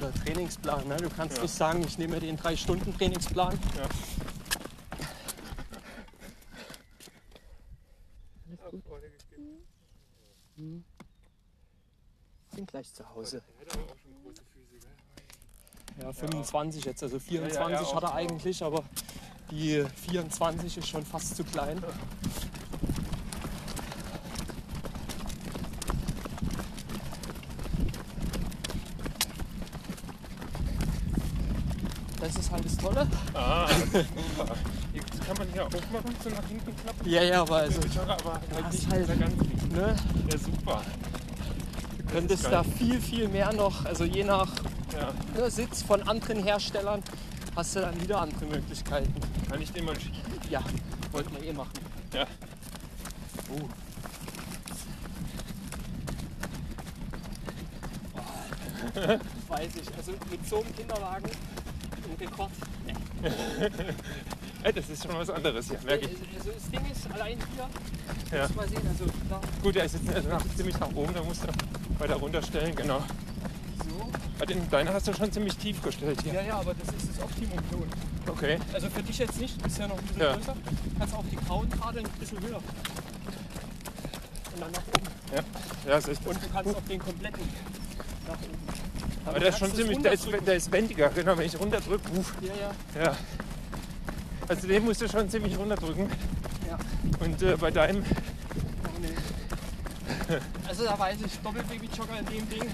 Oder 0.00 0.12
Trainingsplan. 0.24 0.88
Ne? 0.88 0.96
Du 0.96 1.10
kannst 1.10 1.36
Ja. 1.36 1.42
nicht 1.42 1.54
sagen, 1.54 1.84
ich 1.86 1.96
nehme 1.96 2.14
mir 2.14 2.20
den 2.20 2.36
3-Stunden-Trainingsplan. 2.36 3.58
Ja. 3.76 3.88
Bin 12.60 12.66
gleich 12.66 12.92
zu 12.92 13.08
Hause. 13.14 13.42
Hat 13.60 13.72
aber 13.74 13.84
auch 13.84 13.96
schon 13.96 14.12
große 14.22 14.42
Füße, 14.52 14.80
gell? 14.80 14.90
Ja, 16.02 16.12
25 16.12 16.84
jetzt. 16.84 17.02
Also 17.02 17.18
24 17.18 17.88
Ja, 17.88 17.94
hat 17.94 18.02
er 18.02 18.14
eigentlich, 18.14 18.62
aber 18.62 18.82
die 19.50 19.84
24 20.06 20.78
ist 20.78 20.88
schon 20.88 21.04
fast 21.04 21.36
zu 21.36 21.44
klein. 21.44 21.82
Das 32.20 32.36
ist 32.36 32.50
halt 32.50 32.64
das 32.64 32.76
Tolle. 32.76 33.06
Ah. 33.34 33.66
Das 34.92 35.20
kann 35.26 35.36
man 35.38 35.48
hier 35.52 35.64
auch 35.64 35.70
machen, 35.70 36.16
so 36.22 36.30
nach 36.30 36.48
hinten 36.48 36.74
klappen. 36.76 37.08
Ja, 37.08 37.22
ja, 37.22 37.42
aber 37.42 37.56
also, 37.58 37.80
Jogger, 37.80 38.16
aber 38.18 38.40
halt 38.52 38.72
nicht 38.72 38.90
halt- 38.90 39.08
ne, 39.72 39.96
Ja, 40.28 40.38
super. 40.38 40.82
du 41.96 42.04
könntest 42.12 42.46
da 42.46 42.64
viel, 42.64 43.00
viel 43.00 43.28
mehr 43.28 43.52
noch, 43.52 43.84
also 43.84 44.02
je 44.04 44.24
nach 44.24 44.50
Ja. 45.00 45.50
Sitz 45.50 45.82
von 45.82 46.02
anderen 46.06 46.42
Herstellern, 46.42 47.02
hast 47.56 47.76
du 47.76 47.80
dann 47.80 48.00
wieder 48.00 48.20
andere 48.20 48.44
Möglichkeiten. 48.46 49.12
Kann 49.48 49.60
ich 49.62 49.72
den 49.72 49.84
mal 49.84 49.98
schieben? 49.98 50.20
Ja, 50.48 50.62
wollten 51.12 51.34
wir 51.34 51.42
eh 51.48 51.52
machen. 51.52 51.70
Ja. 52.12 52.26
Oh. 53.52 53.68
Weiß 59.48 59.70
ich, 59.80 59.96
also 59.96 60.12
mit 60.30 60.48
so 60.48 60.60
einem 60.62 60.74
Kinderwagen 60.76 61.30
ein 61.30 62.16
Rekord. 62.20 62.50
Nee. 64.62 64.72
Das 64.74 64.90
ist 64.90 65.02
schon 65.02 65.14
was 65.14 65.30
anderes 65.30 65.68
hier, 65.68 65.78
merke 65.84 66.04
ich. 66.06 66.16
Also 66.38 66.50
das 66.52 66.70
Ding 66.70 66.80
ist, 66.92 67.10
allein 67.10 67.38
hier, 67.54 68.38
Ja. 68.38 68.46
muss 68.46 68.56
mal 68.56 68.68
sehen, 68.68 68.82
also 68.88 69.06
da 69.30 69.40
Gut, 69.62 69.74
der 69.74 69.84
ist 69.86 69.94
jetzt 69.94 70.14
also 70.14 70.28
nach, 70.28 70.44
ziemlich 70.54 70.78
nach 70.78 70.92
oben, 70.94 71.14
da 71.14 71.22
musst 71.22 71.42
du 71.44 71.48
weiter 71.98 72.16
runterstellen, 72.16 72.74
genau. 72.76 73.02
Den, 74.48 74.68
deine 74.70 74.92
hast 74.92 75.06
du 75.06 75.12
schon 75.12 75.30
ziemlich 75.30 75.56
tief 75.56 75.80
gestellt 75.82 76.20
hier. 76.22 76.32
Ja, 76.34 76.42
ja, 76.42 76.58
aber 76.58 76.74
das 76.74 76.88
ist 76.94 77.10
das 77.10 77.22
Optimum 77.22 77.58
für 77.70 77.76
uns. 77.76 77.92
Okay. 78.26 78.58
Also 78.72 78.88
für 78.90 79.02
dich 79.02 79.18
jetzt 79.18 79.38
nicht, 79.40 79.56
du 79.58 79.62
bist 79.64 79.78
ja 79.78 79.86
noch 79.88 79.98
ein 79.98 80.04
bisschen 80.04 80.22
Ja. 80.22 80.34
größer. 80.36 80.56
Kannst 80.98 81.14
auch 81.14 81.24
die 81.30 81.36
grauen 81.36 81.68
Nadeln 81.78 82.06
ein 82.06 82.12
bisschen 82.18 82.40
höher. 82.40 82.56
Und 82.56 84.60
dann 84.60 84.70
nach 84.72 84.82
oben. 84.88 85.06
Ja, 85.34 85.42
ja 85.90 85.98
ist 85.98 86.08
echt. 86.08 86.26
Und 86.26 86.42
du 86.42 86.48
kannst 86.48 86.74
auch 86.74 86.82
den 86.82 86.98
kompletten 86.98 87.42
nach 88.26 88.34
oben. 88.34 88.58
Aber 89.26 89.38
der 89.38 89.48
ist 89.50 89.58
schon 89.58 89.74
ziemlich, 89.74 89.98
der 89.98 90.12
ist, 90.12 90.26
der 90.46 90.54
ist 90.54 90.72
wendiger, 90.72 91.08
genau, 91.10 91.36
wenn 91.36 91.46
ich 91.46 91.60
runterdrücke. 91.60 92.10
Uff, 92.18 92.34
Ja, 92.40 92.52
ja. 92.54 93.04
ja. 93.04 93.16
Also 94.48 94.66
den 94.66 94.84
musst 94.84 95.00
du 95.02 95.08
schon 95.08 95.28
ziemlich 95.30 95.56
runterdrücken. 95.56 96.08
Ja. 96.68 96.78
Und 97.24 97.42
äh, 97.42 97.56
bei 97.56 97.70
deinem, 97.70 98.02
Oh, 98.02 98.98
nee. 99.00 100.38
Also 100.66 100.84
da 100.84 100.98
weiß 100.98 101.18
ich, 101.24 101.38
Doppelbaby-Jogger 101.40 102.18
in 102.20 102.26
dem 102.26 102.48
Ding. 102.48 102.64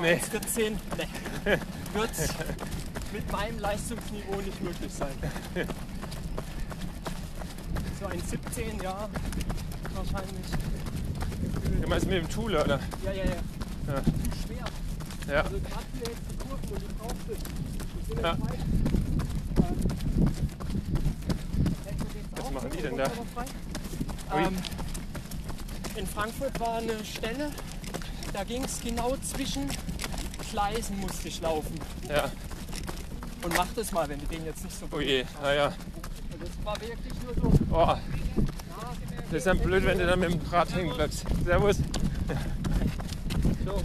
Nee. 0.00 0.16
14, 0.18 0.78
nee. 0.96 1.08
Wird 1.94 2.10
mit 3.12 3.32
meinem 3.32 3.58
Leistungsniveau 3.58 4.40
nicht 4.40 4.62
möglich 4.62 4.92
sein. 4.92 5.12
So 7.98 8.06
ein 8.06 8.20
17, 8.20 8.80
ja, 8.82 9.08
wahrscheinlich. 9.94 10.46
du 11.82 11.88
meinst 11.88 12.06
mit 12.06 12.16
dem 12.16 12.28
Tool, 12.28 12.54
oder? 12.56 12.78
Ja, 13.04 13.12
ja, 13.12 13.24
ja. 13.24 13.30
Ja. 13.88 14.02
Zu 14.04 14.10
schwer. 14.46 14.64
Ja. 15.34 15.42
Also 15.42 15.58
gerade 15.58 15.84
hier 15.92 16.02
jetzt 16.06 16.22
die 16.30 16.36
Kurven 16.36 16.70
und 16.72 16.82
die 16.82 16.94
Brauchst 16.98 17.14
Die 17.98 18.06
sind 18.14 18.22
Ja. 18.22 18.28
ja. 18.28 18.36
frei. 18.36 18.58
Was 22.36 22.50
machen 22.52 22.70
die 22.70 22.82
denn 22.82 22.96
da? 22.96 23.04
Ui. 23.06 24.42
Ähm, 24.44 24.56
in 25.96 26.06
Frankfurt 26.06 26.58
war 26.60 26.78
eine 26.78 27.04
Stelle, 27.04 27.50
da 28.32 28.44
ging 28.44 28.64
es 28.64 28.80
genau 28.80 29.16
zwischen 29.16 29.68
Gleisen 30.50 30.98
musste 30.98 31.28
ich 31.28 31.40
laufen. 31.40 31.78
Ja. 32.08 32.30
Und 33.42 33.56
mach 33.56 33.68
das 33.74 33.92
mal, 33.92 34.08
wenn 34.08 34.20
du 34.20 34.26
den 34.26 34.44
jetzt 34.44 34.64
nicht 34.64 34.78
so 34.78 34.86
Oh 34.90 35.00
je, 35.00 35.24
naja. 35.42 35.66
Und 36.32 36.42
das 36.42 36.64
war 36.64 36.80
wirklich 36.80 37.14
nur 37.22 37.52
so. 37.52 37.52
Oh, 37.72 37.96
das 39.30 39.38
ist 39.38 39.46
dann 39.46 39.58
blöd, 39.58 39.84
wenn 39.84 39.98
du 39.98 40.06
dann 40.06 40.18
mit 40.18 40.32
dem 40.32 40.40
Rad 40.50 40.74
hängen 40.74 40.94
bleibst. 40.94 41.24
Servus. 41.44 41.76
so. 43.64 43.82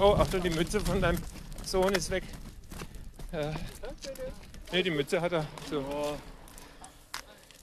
Oh, 0.00 0.14
Achtung, 0.14 0.42
die 0.42 0.50
Mütze 0.50 0.80
von 0.80 1.00
deinem 1.00 1.18
Sohn 1.64 1.92
ist 1.94 2.10
weg. 2.10 2.22
Äh, 3.32 3.50
nee, 4.72 4.82
die 4.82 4.90
Mütze 4.90 5.20
hat 5.20 5.32
er. 5.32 5.46
So. 5.68 6.16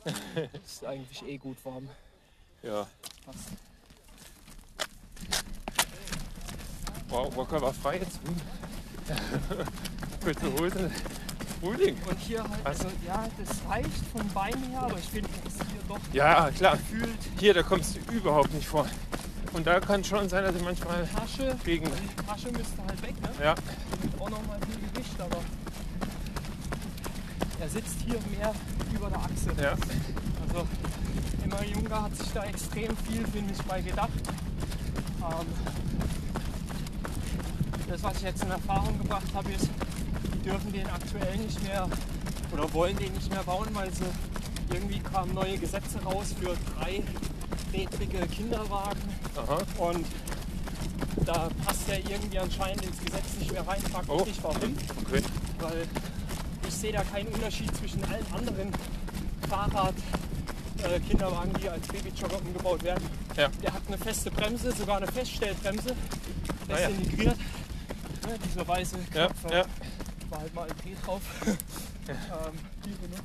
Ist 0.65 0.85
eigentlich 0.85 1.23
eh 1.27 1.37
gut 1.37 1.57
warm. 1.63 1.89
Ja. 2.61 2.87
Passt. 3.25 3.39
Wow, 7.09 7.35
Walker 7.35 7.61
war 7.61 7.73
frei 7.73 7.97
jetzt. 7.99 8.19
Kurze 10.23 10.53
Hose. 10.59 10.91
Frühling. 11.61 11.97
Und 12.09 12.19
hier 12.19 12.43
halt, 12.43 12.65
also 12.65 12.87
ja, 13.07 13.27
das 13.37 13.57
reicht 13.69 13.89
vom 14.11 14.27
Bein 14.33 14.61
her, 14.69 14.81
aber 14.81 14.97
ich 14.97 15.05
finde 15.05 15.29
das 15.43 15.53
hier 15.53 15.81
doch 15.87 15.99
Ja, 16.13 16.49
klar. 16.51 16.77
gefühlt 16.77 17.17
Hier, 17.39 17.53
da 17.53 17.63
kommst 17.63 17.95
du 17.95 18.13
überhaupt 18.13 18.53
nicht 18.53 18.67
vor. 18.67 18.85
Und 19.53 19.65
da 19.65 19.79
kann 19.79 20.03
schon 20.03 20.27
sein, 20.27 20.43
dass 20.43 20.55
ich 20.55 20.63
manchmal 20.63 21.07
Tasche. 21.07 21.55
gegen. 21.63 21.85
Die 21.85 22.25
Tasche 22.27 22.51
müsste 22.51 22.83
halt 22.85 23.01
weg, 23.01 23.21
ne? 23.21 23.29
Ja, 23.41 23.55
Und 24.03 24.21
auch 24.21 24.29
nochmal 24.29 24.59
viel 24.67 24.89
Gewicht, 24.89 25.19
aber 25.21 25.37
er 27.59 27.69
sitzt 27.69 27.97
hier 28.05 28.19
mehr 28.37 28.53
über 28.93 29.09
der 29.09 29.19
Achse. 29.19 29.51
ja. 29.61 29.71
Also 30.47 30.67
immer 31.43 31.63
Junge 31.65 32.01
hat 32.01 32.15
sich 32.15 32.31
da 32.33 32.43
extrem 32.45 32.95
viel, 32.97 33.25
finde 33.27 33.53
ich, 33.53 33.61
bei 33.63 33.81
gedacht. 33.81 34.09
Ähm, 35.21 35.47
das, 37.87 38.03
was 38.03 38.17
ich 38.17 38.23
jetzt 38.23 38.43
in 38.43 38.51
Erfahrung 38.51 38.97
gebracht 38.97 39.27
habe, 39.33 39.51
ist, 39.51 39.69
die 40.33 40.39
dürfen 40.49 40.71
den 40.73 40.87
aktuell 40.87 41.37
nicht 41.37 41.61
mehr 41.63 41.87
oder 42.51 42.71
wollen 42.73 42.97
den 42.97 43.13
nicht 43.13 43.29
mehr 43.31 43.43
bauen, 43.43 43.67
weil 43.73 43.91
sie 43.93 44.05
irgendwie 44.71 44.99
kamen 44.99 45.33
neue 45.33 45.57
Gesetze 45.57 45.99
raus 46.03 46.33
für 46.39 46.55
dreirädrige 46.77 48.25
Kinderwagen 48.27 48.99
Aha. 49.35 49.59
und 49.77 50.05
da 51.25 51.49
passt 51.65 51.87
er 51.89 51.99
irgendwie 51.99 52.39
anscheinend 52.39 52.83
ins 52.85 52.99
Gesetz 52.99 53.37
nicht 53.39 53.51
mehr 53.51 53.65
rein. 53.67 53.81
Frag 53.91 54.07
mich 54.07 54.21
Oh. 54.21 54.25
nicht 54.25 54.43
warum 54.43 54.75
Okay. 55.05 55.21
weil 55.59 55.87
ich 56.67 56.73
sehe 56.73 56.91
da 56.91 57.03
keinen 57.03 57.27
Unterschied 57.27 57.75
zwischen 57.75 58.03
allen 58.05 58.25
anderen 58.33 58.71
Fahrrad 59.49 59.93
äh, 60.83 60.99
Kinderwagen, 60.99 61.53
die 61.61 61.69
als 61.69 61.87
Babyjogger 61.87 62.37
umgebaut 62.41 62.83
werden. 62.83 63.03
Ja. 63.37 63.49
Der 63.61 63.73
hat 63.73 63.81
eine 63.87 63.97
feste 63.97 64.31
Bremse, 64.31 64.71
sogar 64.71 64.97
eine 64.97 65.07
Feststellbremse. 65.07 65.95
Der 66.67 66.75
Ah, 66.75 66.79
ist 66.79 66.83
ja. 66.83 66.89
integriert. 66.89 67.37
Ne, 68.27 68.39
dieser 68.43 68.67
weiße 68.67 68.95
Ja, 69.13 69.27
Knopf, 69.27 69.51
ja. 69.51 69.65
war 70.29 70.39
halt 70.39 70.53
mal 70.55 70.67
ein 70.69 70.75
P 70.77 70.95
drauf. 71.05 71.21
ähm, 71.45 72.59
die 72.83 72.89
benutzt. 72.89 73.23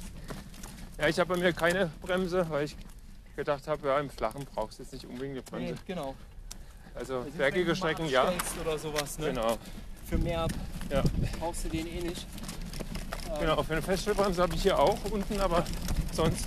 ja, 0.98 1.08
ich 1.08 1.18
habe 1.18 1.34
bei 1.34 1.40
mir 1.40 1.52
keine 1.52 1.90
Bremse, 2.02 2.46
weil 2.50 2.64
ich 2.66 2.76
gedacht 3.36 3.66
habe, 3.66 3.88
ja, 3.88 3.98
im 3.98 4.10
Flachen 4.10 4.44
brauchst 4.54 4.78
du 4.78 4.82
jetzt 4.82 4.92
nicht 4.92 5.06
unbedingt 5.06 5.32
eine 5.52 5.60
Nee, 5.62 5.66
Bremse. 5.68 5.82
genau. 5.86 6.14
Also 6.94 7.18
Das 7.18 7.26
wenn 7.28 7.38
bergige 7.38 7.74
Strecken, 7.74 8.06
ja. 8.08 8.30
Oder 8.60 8.78
sowas, 8.78 9.18
ne? 9.18 9.26
Genau. 9.28 9.56
Für 10.08 10.18
mehr 10.18 10.46
Ja. 10.90 11.02
brauchst 11.38 11.64
du 11.64 11.68
den 11.70 11.86
eh 11.86 12.00
nicht. 12.02 12.26
Genau, 13.39 13.62
für 13.62 13.73
eine 13.74 13.82
Feststellbremse 13.82 14.43
habe 14.43 14.55
ich 14.55 14.62
hier 14.62 14.78
auch 14.78 14.98
unten, 15.11 15.40
aber 15.40 15.65
sonst. 16.12 16.47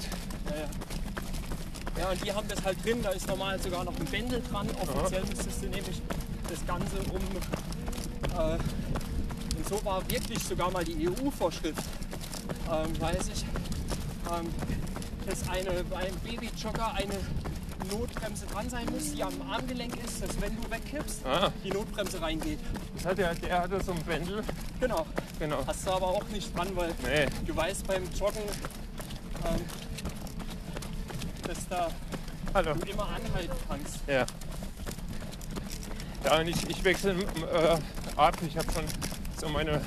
Ja, 0.50 0.56
ja. 0.56 2.04
ja, 2.04 2.10
und 2.12 2.26
die 2.26 2.32
haben 2.32 2.48
das 2.48 2.64
halt 2.64 2.84
drin, 2.86 3.02
da 3.02 3.10
ist 3.12 3.28
normal 3.28 3.60
sogar 3.60 3.84
noch 3.84 3.96
ein 3.98 4.06
Bändel 4.06 4.42
dran. 4.52 4.68
Offiziell 4.82 5.24
müsstest 5.26 5.62
du 5.64 5.68
nämlich 5.68 6.02
das 6.50 6.66
Ganze 6.68 6.98
um. 7.12 7.22
Äh, 8.38 8.58
und 9.58 9.70
so 9.70 9.84
war 9.86 10.08
wirklich 10.10 10.40
sogar 10.44 10.70
mal 10.72 10.84
die 10.84 11.08
EU-Vorschrift, 11.08 11.82
ähm, 12.72 13.00
weiß 13.02 13.30
ich, 13.34 13.44
ähm, 14.32 14.48
dass 15.26 15.48
eine, 15.50 15.84
beim 15.86 16.14
Babyjogger 16.24 16.94
eine 16.96 17.16
Notbremse 17.92 18.46
dran 18.48 18.70
sein 18.70 18.86
muss, 18.92 19.12
die 19.14 19.24
am 19.24 19.34
Armgelenk 19.50 19.94
ist, 20.06 20.24
dass 20.24 20.40
wenn 20.42 20.56
du 20.56 20.70
wegkippst, 20.70 21.26
Ah, 21.26 21.52
die 21.64 21.70
Notbremse 21.70 22.22
reingeht. 22.22 22.60
das 22.96 23.06
hat 23.06 23.18
der, 23.18 23.36
der 23.36 23.62
hatte 23.62 23.84
so 23.84 23.92
ein 23.94 24.02
Bändel. 24.04 24.44
Genau. 24.84 25.06
Genau. 25.40 25.66
Hast 25.66 25.88
du 25.88 25.92
aber 25.92 26.08
auch 26.08 26.28
nicht 26.28 26.54
dran, 26.54 26.68
weil 26.76 26.94
Nee, 27.04 27.26
du 27.48 27.56
weißt 27.56 27.88
beim 27.88 28.04
Joggen, 28.20 28.42
ähm, 29.46 29.62
dass 31.48 31.68
da 31.70 31.88
hallo. 32.54 32.74
du 32.74 32.92
immer 32.92 33.04
anhalten 33.08 33.56
kannst. 33.70 34.00
Ja. 34.08 34.26
Ja, 36.26 36.40
und 36.42 36.48
ich, 36.50 36.70
ich 36.70 36.84
wechsle 36.84 37.14
äh, 37.14 37.78
ab. 38.18 38.36
Ich 38.46 38.58
habe 38.58 38.70
schon 38.74 38.84
so 39.40 39.48
meine 39.48 39.80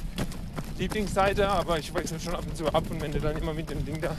Lieblingsseite, 0.79 1.47
aber 1.47 1.79
ich 1.79 1.93
wechsle 1.93 2.19
schon 2.19 2.35
ab 2.35 2.45
und 2.47 2.57
zu 2.57 2.67
ab. 2.73 2.85
Und 2.89 3.03
wenn 3.03 3.13
du 3.13 3.21
dann 3.21 3.37
immer 3.37 3.53
mit 3.53 3.69
dem 3.69 3.85
Ding 3.85 4.01
da, 4.01 4.17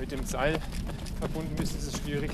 mit 0.00 0.10
dem 0.10 0.26
Seil 0.26 0.58
verbunden 1.20 1.54
bist, 1.54 1.76
ist 1.76 1.94
es 1.94 2.00
schwierig. 2.00 2.32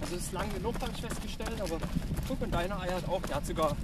Also 0.00 0.16
es 0.16 0.22
ist 0.22 0.32
lang 0.32 0.52
genug, 0.52 0.74
habe 0.80 0.90
ich 0.92 1.00
festgestellt, 1.02 1.60
aber 1.60 1.78
guck, 2.26 2.42
und 2.42 2.52
deine 2.52 2.80
Eier 2.80 2.96
hat 2.96 3.08
auch, 3.08 3.22
der 3.22 3.36
hat 3.36 3.46
sogar 3.46 3.76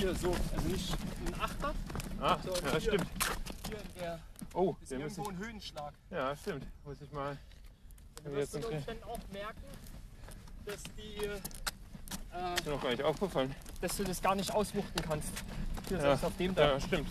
hier 0.00 0.14
so, 0.14 0.34
also 0.56 0.68
nicht 0.68 0.92
ein 1.26 1.40
Achter, 1.40 1.74
Ah, 2.20 2.36
ja, 2.44 2.70
hier, 2.72 2.80
stimmt. 2.80 3.06
hier 3.68 3.78
der, 4.00 4.18
Oh, 4.54 4.74
ist 4.82 4.90
der 4.90 4.98
irgendwo 5.00 5.28
ein 5.30 5.38
Höhenschlag. 5.38 5.92
ja, 6.10 6.34
stimmt. 6.36 6.66
Muss 6.84 6.96
ich 7.02 7.12
mal. 7.12 7.36
Du 8.24 8.30
Ja, 8.30 8.36
wirst 8.36 8.54
jetzt 8.54 8.64
unter. 8.64 8.76
Umständen 8.76 9.04
auch 9.04 9.18
merken, 9.32 9.62
dass 10.66 10.82
die, 10.96 11.24
äh, 11.24 11.34
Ist 12.56 12.64
mir 12.66 12.72
noch 12.72 12.82
gar 12.82 12.90
nicht 12.90 13.02
aufgefallen. 13.02 13.54
dass 13.80 13.96
du 13.96 14.04
das 14.04 14.20
gar 14.22 14.34
nicht 14.34 14.52
auswuchten 14.52 15.02
kannst. 15.02 15.28
Hier 15.88 15.96
Ja. 15.98 16.02
selbst 16.02 16.24
auf 16.24 16.36
dem 16.36 16.54
da, 16.54 16.72
Ja, 16.72 16.80
stimmt. 16.80 17.08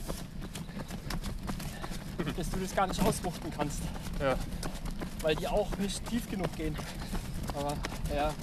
dass 2.38 2.50
du 2.50 2.58
das 2.60 2.76
gar 2.76 2.88
nicht 2.88 3.02
auswuchten 3.02 3.52
kannst, 3.56 3.82
Ja. 4.20 4.36
weil 5.22 5.36
die 5.36 5.48
auch 5.48 5.76
nicht 5.78 6.06
tief 6.08 6.30
genug 6.30 6.54
gehen. 6.56 6.76
Aber 7.56 7.76
ja, 8.14 8.34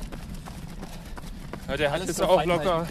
ja 1.69 1.77
der 1.77 1.91
hat 1.91 2.05
jetzt 2.07 2.21
auch 2.23 2.45
locker, 2.45 2.87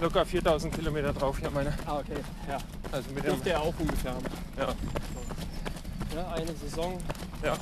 locker 0.00 0.24
4000 0.24 0.72
Kilometer 0.74 1.12
drauf. 1.12 1.40
Ja, 1.42 1.50
meine. 1.50 1.72
ah, 1.86 1.98
okay, 1.98 2.18
ja. 2.48 2.58
Also 2.92 3.10
mit. 3.12 3.24
Dürfte 3.24 3.50
er 3.50 3.60
auch 3.62 3.74
ungefähr 3.78 4.12
haben. 4.14 4.24
Ja. 4.56 4.74
Ja, 6.14 6.28
eine 6.32 6.54
Saison, 6.56 6.98
Ja. 7.42 7.56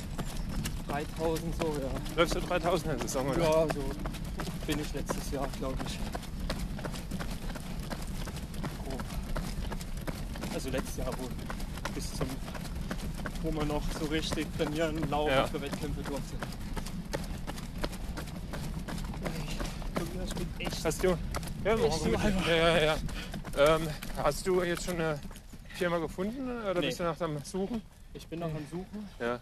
3000 0.87 1.55
so, 1.61 1.67
ja. 1.67 2.15
Läufst 2.15 2.35
du 2.35 2.39
3000 2.39 2.93
in 2.93 2.99
der 2.99 3.07
Saison, 3.07 3.27
oder? 3.29 3.41
Ja, 3.41 3.67
so 3.73 3.81
bin 4.65 4.79
ich 4.79 4.93
letztes 4.93 5.31
Jahr, 5.31 5.47
glaube 5.59 5.75
ich. 5.85 5.99
Grob. 8.83 9.03
Also 10.53 10.69
letztes 10.69 10.97
Jahr, 10.97 11.07
wo 11.17 11.27
bis 11.93 12.13
zum, 12.13 12.27
wo 13.43 13.51
man 13.51 13.67
noch 13.67 13.83
so 13.99 14.05
richtig 14.05 14.47
trainieren, 14.57 14.97
laufen 15.09 15.31
Ja. 15.31 15.45
für 15.47 15.61
Wettkämpfe 15.61 16.01
durfte. 16.03 16.35
Hast 20.83 21.03
du? 21.03 21.17
Ja, 21.63 21.75
morgen 21.75 21.91
so 21.99 22.05
mit- 22.05 22.19
einfach. 22.19 22.47
ja, 22.47 22.55
ja, 22.55 22.77
ja. 22.83 22.97
Ähm, 23.57 23.87
hast 24.17 24.45
du 24.47 24.63
jetzt 24.63 24.85
schon 24.85 24.95
eine 24.95 25.19
Firma 25.75 25.97
gefunden 25.97 26.49
oder 26.49 26.75
Nee. 26.75 26.87
bist 26.87 26.99
du 26.99 27.03
nach 27.03 27.17
dem 27.17 27.43
Suchen? 27.43 27.81
Ich 28.13 28.27
bin 28.27 28.39
noch 28.39 28.47
am 28.53 28.65
Suchen. 28.71 29.09
Ja. 29.19 29.35
Äh, 29.35 29.39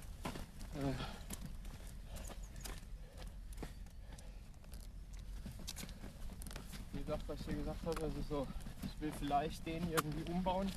Wie 6.94 7.00
gesagt, 7.00 7.24
was 7.28 7.40
ich 7.42 7.46
dir 7.48 7.56
gesagt 7.56 7.86
habe, 7.86 8.02
also 8.02 8.22
so, 8.30 8.48
ich 8.84 9.02
will 9.02 9.12
vielleicht 9.20 9.66
den 9.66 9.90
irgendwie 9.92 10.32
umbauen, 10.32 10.72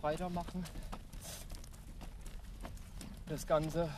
breiter 0.00 0.28
machen. 0.28 0.64
Das 3.28 3.46
Ganze. 3.46 3.88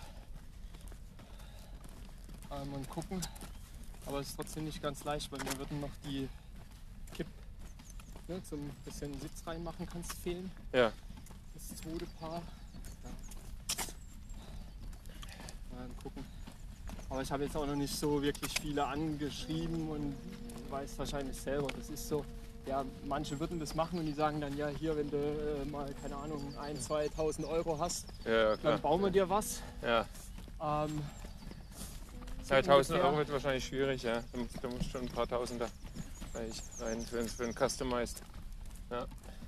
Ähm, 2.50 2.74
und 2.74 2.88
gucken. 2.88 3.20
Aber 4.06 4.20
es 4.20 4.28
ist 4.28 4.36
trotzdem 4.36 4.64
nicht 4.64 4.82
ganz 4.82 5.04
leicht, 5.04 5.30
weil 5.32 5.38
mir 5.40 5.56
würden 5.58 5.80
noch 5.80 5.90
die 6.04 6.28
ne, 8.32 8.42
zum 8.48 8.70
bisschen 8.84 9.12
Sitz 9.20 9.46
reinmachen 9.46 9.86
kannst 9.86 10.12
fehlen. 10.14 10.50
Ja. 10.72 10.92
Das 11.54 11.68
zweite 11.78 12.06
Paar. 12.18 12.42
Ja. 13.04 13.10
Mal 15.76 15.88
gucken. 16.02 16.24
Aber 17.10 17.22
ich 17.22 17.30
habe 17.30 17.44
jetzt 17.44 17.56
auch 17.56 17.66
noch 17.66 17.76
nicht 17.76 17.94
so 17.94 18.22
wirklich 18.22 18.52
viele 18.60 18.86
angeschrieben 18.86 19.88
und 19.88 20.12
du 20.12 20.70
weißt 20.70 20.98
wahrscheinlich 20.98 21.36
selber, 21.36 21.68
das 21.76 21.90
ist 21.90 22.08
so. 22.08 22.24
Ja, 22.64 22.84
manche 23.06 23.38
würden 23.40 23.58
das 23.58 23.74
machen 23.74 23.98
und 23.98 24.06
die 24.06 24.12
sagen 24.12 24.40
dann, 24.40 24.56
ja, 24.56 24.68
hier, 24.68 24.96
wenn 24.96 25.10
du 25.10 25.16
äh, 25.16 25.64
mal, 25.68 25.92
keine 26.00 26.14
Ahnung, 26.14 26.54
1.000, 26.56 27.10
2.000 27.16 27.48
Euro 27.48 27.76
hast, 27.80 28.06
Ja, 28.24 28.56
dann 28.56 28.80
bauen 28.80 29.02
wir 29.02 29.10
dir 29.10 29.28
was. 29.28 29.60
Ja. 29.82 30.06
Ähm, 30.62 31.02
so 32.40 32.48
2000 32.48 32.68
ungefähr. 32.68 33.04
Euro 33.04 33.18
wird 33.18 33.32
wahrscheinlich 33.32 33.66
schwierig, 33.66 34.04
ja. 34.04 34.22
Da 34.32 34.38
musst, 34.38 34.62
da 34.62 34.68
musst 34.68 34.90
schon 34.90 35.02
ein 35.02 35.08
paar 35.08 35.26
Tausender 35.26 35.68
rein 36.34 36.52
rein 36.80 37.00
für, 37.06 37.24
für 37.26 37.44
einen 37.44 37.54
Customized. 37.54 38.22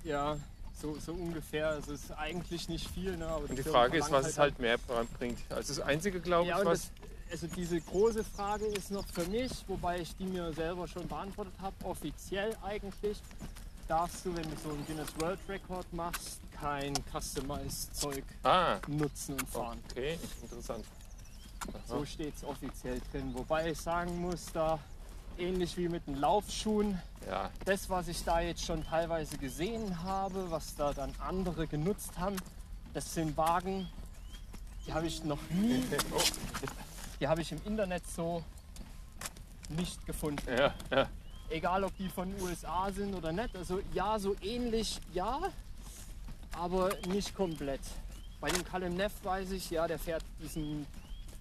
Ja, 0.04 0.36
so, 0.80 0.96
so 0.98 1.12
ungefähr. 1.12 1.68
Also 1.68 1.92
es 1.92 2.04
ist 2.04 2.12
eigentlich 2.12 2.68
nicht 2.68 2.88
viel. 2.90 3.16
Ne? 3.16 3.26
Aber 3.26 3.48
Und 3.48 3.56
die 3.58 3.62
Frage 3.62 3.98
ist, 3.98 4.10
was 4.10 4.26
es 4.26 4.38
halt 4.38 4.58
mehr 4.58 4.78
bringt. 5.18 5.38
Also 5.50 5.74
das 5.74 5.80
Einzige, 5.84 6.20
glaube 6.20 6.48
Ja, 6.48 6.58
ich, 6.60 6.64
was. 6.66 6.80
das, 6.80 6.90
also 7.42 7.46
diese 7.54 7.80
große 7.80 8.22
Frage 8.24 8.66
ist 8.66 8.90
noch 8.90 9.06
für 9.06 9.24
mich, 9.26 9.50
wobei 9.66 10.00
ich 10.00 10.14
die 10.16 10.24
mir 10.24 10.52
selber 10.52 10.86
schon 10.88 11.06
beantwortet 11.08 11.54
habe. 11.60 11.74
Offiziell 11.84 12.56
eigentlich 12.62 13.18
darfst 13.88 14.24
du, 14.24 14.34
wenn 14.36 14.44
du 14.44 14.56
so 14.62 14.70
einen 14.70 14.86
Guinness 14.86 15.08
World 15.18 15.38
Record 15.48 15.90
machst, 15.92 16.40
kein 16.58 16.94
Customized 17.12 17.94
Zeug 17.96 18.24
Ah, 18.42 18.78
nutzen 18.88 19.34
und 19.34 19.48
fahren. 19.48 19.78
okay, 19.90 20.18
interessant. 20.42 20.84
Aha. 21.68 21.78
So 21.86 22.04
steht 22.04 22.34
es 22.36 22.44
offiziell 22.44 23.00
drin. 23.10 23.30
Wobei 23.34 23.70
ich 23.70 23.80
sagen 23.80 24.20
muss, 24.20 24.46
da 24.52 24.78
ähnlich 25.38 25.76
wie 25.76 25.88
mit 25.88 26.06
den 26.06 26.16
Laufschuhen, 26.20 27.00
Ja, 27.28 27.50
das, 27.64 27.88
was 27.90 28.08
ich 28.08 28.22
da 28.24 28.40
jetzt 28.40 28.64
schon 28.64 28.84
teilweise 28.84 29.38
gesehen 29.38 30.02
habe, 30.02 30.50
was 30.50 30.74
da 30.76 30.92
dann 30.92 31.12
andere 31.18 31.66
genutzt 31.66 32.18
haben, 32.18 32.36
das 32.92 33.14
sind 33.14 33.36
Wagen, 33.36 33.88
die 34.86 34.92
habe 34.92 35.06
ich 35.06 35.24
noch 35.24 35.40
nie, 35.50 35.82
oh, 36.14 36.20
die 37.20 37.28
habe 37.28 37.40
ich 37.42 37.52
im 37.52 37.60
Internet 37.64 38.06
so 38.06 38.42
nicht 39.70 40.04
gefunden. 40.06 40.42
ja, 40.48 40.74
ja, 40.90 41.08
Egal, 41.50 41.84
ob 41.84 41.96
die 41.98 42.08
von 42.08 42.32
USA 42.40 42.90
sind 42.90 43.14
oder 43.14 43.30
nicht. 43.32 43.54
Also 43.56 43.80
ja, 43.92 44.18
so 44.18 44.34
ähnlich, 44.42 44.98
ja, 45.12 45.40
aber 46.58 46.90
nicht 47.08 47.34
komplett. 47.34 47.80
Bei 48.40 48.50
dem 48.50 48.64
Kalem 48.64 48.94
Neff 48.96 49.12
weiß 49.22 49.52
ich, 49.52 49.70
ja, 49.70 49.86
der 49.86 49.98
fährt 49.98 50.24
diesen, 50.42 50.86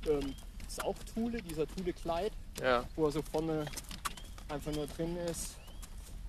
ähm, 0.07 0.36
das 0.60 0.74
ist 0.74 0.84
auch 0.84 0.95
Thule, 1.14 1.41
dieser 1.41 1.68
Thule 1.68 1.94
Kleid 1.94 2.32
ja. 2.62 2.84
wo 2.96 3.06
er 3.06 3.12
so 3.12 3.22
vorne 3.22 3.66
einfach 4.50 4.72
nur 4.72 4.88
drin 4.88 5.18
ist. 5.30 5.56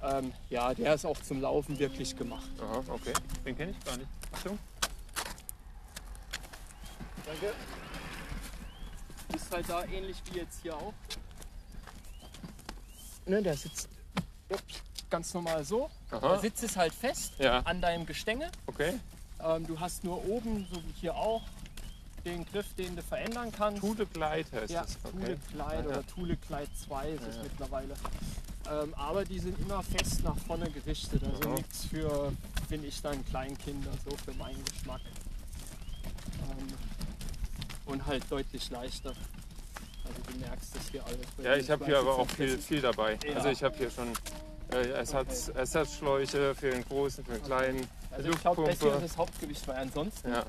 Ähm, 0.03 0.33
ja, 0.51 0.75
der 0.75 0.95
ist 0.95 1.05
auch 1.07 1.19
zum 1.23 1.41
Laufen 1.41 1.79
wirklich 1.79 2.17
gemacht. 2.17 2.51
Aha, 2.61 2.83
okay. 2.89 3.13
Den 3.45 3.57
kenne 3.57 3.73
ich 3.73 3.85
gar 3.85 3.97
nicht. 3.97 4.09
Achtung. 4.33 4.59
Danke. 7.25 7.53
Ist 9.35 9.51
halt 9.51 9.69
da 9.69 9.85
ähnlich 9.85 10.23
wie 10.31 10.39
jetzt 10.39 10.61
hier 10.63 10.77
auch. 10.77 10.93
Ne, 13.27 13.43
der 13.43 13.57
sitzt 13.57 13.89
ganz 15.09 15.33
normal 15.33 15.65
so. 15.65 15.91
Der 16.11 16.23
Aha. 16.23 16.39
Sitz 16.39 16.63
ist 16.63 16.77
halt 16.77 16.93
fest 16.93 17.33
Ja, 17.39 17.61
an 17.61 17.81
deinem 17.81 18.05
Gestänge. 18.05 18.51
okay. 18.67 19.01
Ähm, 19.43 19.67
du 19.67 19.79
hast 19.81 20.05
nur 20.05 20.25
oben, 20.27 20.67
so 20.71 20.77
wie 20.83 20.93
hier 21.01 21.15
auch, 21.15 21.43
den 22.25 22.45
Griff, 22.47 22.67
den 22.75 22.97
du 22.97 23.03
verändern 23.03 23.53
kannst. 23.53 23.81
Thule 23.81 24.07
Glide 24.07 24.47
heißt 24.53 24.71
Ja, 24.73 24.83
das. 24.83 24.97
Thule 25.11 25.25
Okay. 25.25 25.37
Kleid 25.53 25.73
Ja, 25.75 25.81
ja. 25.83 25.87
oder 25.89 26.07
Thule 26.07 26.37
Kleid 26.37 26.69
2 26.87 27.09
ist 27.11 27.23
es 27.23 27.37
Ja, 27.37 27.43
ja. 27.43 27.49
mittlerweile. 27.49 27.95
Ähm, 28.71 28.95
aber 28.95 29.25
die 29.25 29.39
sind 29.39 29.59
immer 29.61 29.83
fest 29.83 30.23
nach 30.25 30.37
vorne 30.39 30.71
gerichtet. 30.71 31.23
Also 31.23 31.49
Aha. 31.51 31.55
nichts 31.57 31.85
für, 31.87 32.33
finde 32.69 32.87
ich, 32.89 33.01
dann 33.03 33.25
Kleinkinder, 33.27 33.91
so 34.09 34.17
für 34.25 34.33
meinen 34.39 34.63
Geschmack. 34.65 35.01
Ähm, 36.51 36.69
und 37.87 38.07
halt 38.07 38.25
deutlich 38.31 38.71
leichter. 38.71 39.11
Also 40.07 40.21
du 40.33 40.39
merkst 40.39 40.75
das 40.77 40.89
hier 40.91 41.05
alles. 41.05 41.27
Ja, 41.43 41.57
ich 41.57 41.71
habe 41.71 41.85
hier 41.85 41.99
aber 41.99 42.19
auch 42.19 42.29
viel, 42.31 42.59
viel 42.59 42.81
dabei. 42.81 43.19
Ja. 43.27 43.37
Also 43.37 43.49
ich 43.49 43.63
habe 43.63 43.77
hier 43.77 43.91
schon 43.91 44.09
äh, 44.73 44.91
Ersatz, 44.91 45.49
Ersatzschläuche 45.49 46.55
für 46.55 46.71
den 46.71 46.85
großen, 46.87 47.25
für 47.25 47.33
den 47.33 47.43
kleinen. 47.45 47.87
Also 48.11 48.31
ich 48.31 48.41
glaube, 48.41 48.65
das 48.65 48.79
hier 48.79 48.85
Luftpumpe. 48.89 49.05
ist 49.05 49.13
das 49.13 49.17
Hauptgewicht, 49.19 49.69
weil 49.69 49.77
ansonsten 49.77 50.31
Ja, 50.31 50.45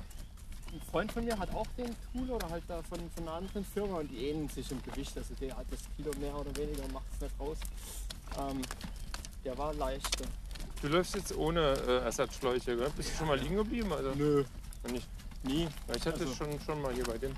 ein 0.76 0.82
Freund 0.92 1.12
von 1.12 1.24
mir 1.26 1.38
hat 1.38 1.54
auch 1.56 1.68
den 1.78 1.96
Tool 2.12 2.30
oder 2.32 2.50
halt 2.50 2.64
da 2.68 2.82
von, 2.84 3.00
von 3.16 3.24
einer 3.28 3.38
anderen 3.38 3.66
Firma 3.66 3.98
und 4.00 4.10
die 4.10 4.28
ähneln 4.30 4.50
sich 4.50 4.70
im 4.72 4.82
Gewicht. 4.84 5.18
Also 5.18 5.34
der 5.40 5.56
hat 5.56 5.66
das 5.72 5.80
Kilo 5.96 6.12
mehr 6.20 6.36
oder 6.36 6.56
weniger, 6.56 6.84
macht 6.94 7.06
es 7.16 7.22
nicht 7.22 7.40
raus. 7.40 7.58
Ähm, 8.38 8.62
der 9.44 9.58
war 9.58 9.74
leichter. 9.74 10.26
du 10.82 10.88
läufst 10.88 11.16
jetzt 11.16 11.36
ohne 11.36 11.74
äh, 11.88 11.98
Ersatzschläuche, 12.04 12.76
gell? 12.76 12.92
Bist 12.98 13.12
du 13.14 13.18
schon 13.18 13.28
mal 13.28 13.40
liegen 13.40 13.56
geblieben? 13.56 13.92
Also, 13.94 14.12
Nö. 14.16 14.44
nicht. 14.92 15.08
Nie. 15.44 15.68
Weil 15.88 15.98
Ich 15.98 16.06
hatte 16.06 16.20
Also- 16.20 16.26
das 16.26 16.36
schon, 16.38 16.60
schon 16.66 16.82
mal 16.82 16.94
hier 16.94 17.04
bei 17.06 17.18
dem. 17.18 17.32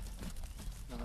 Nein. 0.90 0.98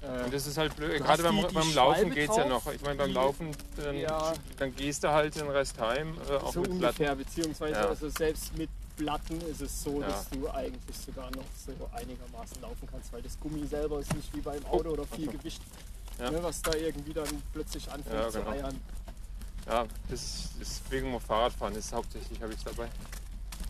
Und 0.00 0.26
Äh, 0.26 0.30
das 0.30 0.46
ist 0.46 0.56
halt 0.56 0.74
blöd. 0.76 0.96
Gerade 1.02 1.22
beim, 1.22 1.36
die- 1.36 1.52
beim 1.54 1.74
Laufen 1.74 2.14
geht 2.14 2.30
es 2.30 2.36
ja 2.36 2.46
noch. 2.46 2.66
Ich 2.72 2.80
meine, 2.82 2.94
beim 2.96 3.12
Laufen, 3.12 3.50
dann, 3.76 3.96
Ja. 3.96 4.32
dann 4.56 4.74
gehst 4.76 5.02
du 5.04 5.08
halt 5.10 5.34
den 5.34 5.48
Rest 5.48 5.78
heim, 5.80 6.16
äh, 6.30 6.34
auch 6.36 6.52
so 6.52 6.60
mit 6.60 6.70
ungefähr, 6.70 7.14
Platten. 7.14 7.18
beziehungsweise 7.24 7.72
Ja. 7.74 7.88
also 7.88 8.08
selbst 8.08 8.56
mit 8.56 8.70
Platten 8.98 9.40
ist 9.42 9.60
es 9.62 9.82
so, 9.82 10.00
Ja. 10.00 10.08
dass 10.08 10.28
du 10.30 10.50
eigentlich 10.50 10.96
sogar 10.96 11.30
noch 11.30 11.44
so 11.66 11.72
einigermaßen 11.94 12.60
laufen 12.60 12.88
kannst, 12.90 13.12
weil 13.12 13.22
das 13.22 13.38
Gummi 13.38 13.66
selber 13.66 14.00
ist 14.00 14.12
nicht 14.14 14.34
wie 14.34 14.40
beim 14.40 14.64
Auto 14.66 14.90
oder 14.90 15.04
viel. 15.06 15.28
Gewicht, 15.30 15.62
Ja. 16.18 16.30
ne, 16.30 16.42
was 16.42 16.60
da 16.62 16.74
irgendwie 16.74 17.12
dann 17.14 17.42
plötzlich 17.52 17.88
anfängt 17.90 18.14
Ja, 18.14 18.28
zu 18.28 18.38
genau. 18.40 18.50
eiern. 18.50 18.80
Ja, 19.66 19.86
das 20.08 20.48
ist, 20.60 20.82
wegen 20.90 21.12
dem 21.12 21.20
Fahrradfahren 21.20 21.74
ist 21.76 21.92
hauptsächlich 21.92 22.40
habe 22.42 22.52
ich 22.52 22.62
dabei. 22.64 22.88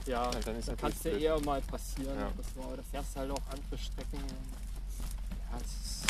Ja, 0.07 0.25
Ja, 0.25 0.41
dann 0.41 0.57
ist 0.57 0.69
da 0.69 0.73
natürlich 0.73 0.79
kann 0.81 0.93
es 0.93 0.99
blöd. 1.01 1.21
eher 1.21 1.41
mal 1.41 1.61
passieren. 1.63 2.19
Ja. 2.19 2.31
Das 2.37 2.47
war, 2.65 2.77
da 2.77 2.83
fährst 2.91 3.15
du 3.15 3.21
halt 3.21 3.31
auch 3.33 3.43
andere 3.51 3.79
Strecken. 3.79 4.19
Ja, 5.51 5.59
es 5.59 5.87
ist 5.87 6.05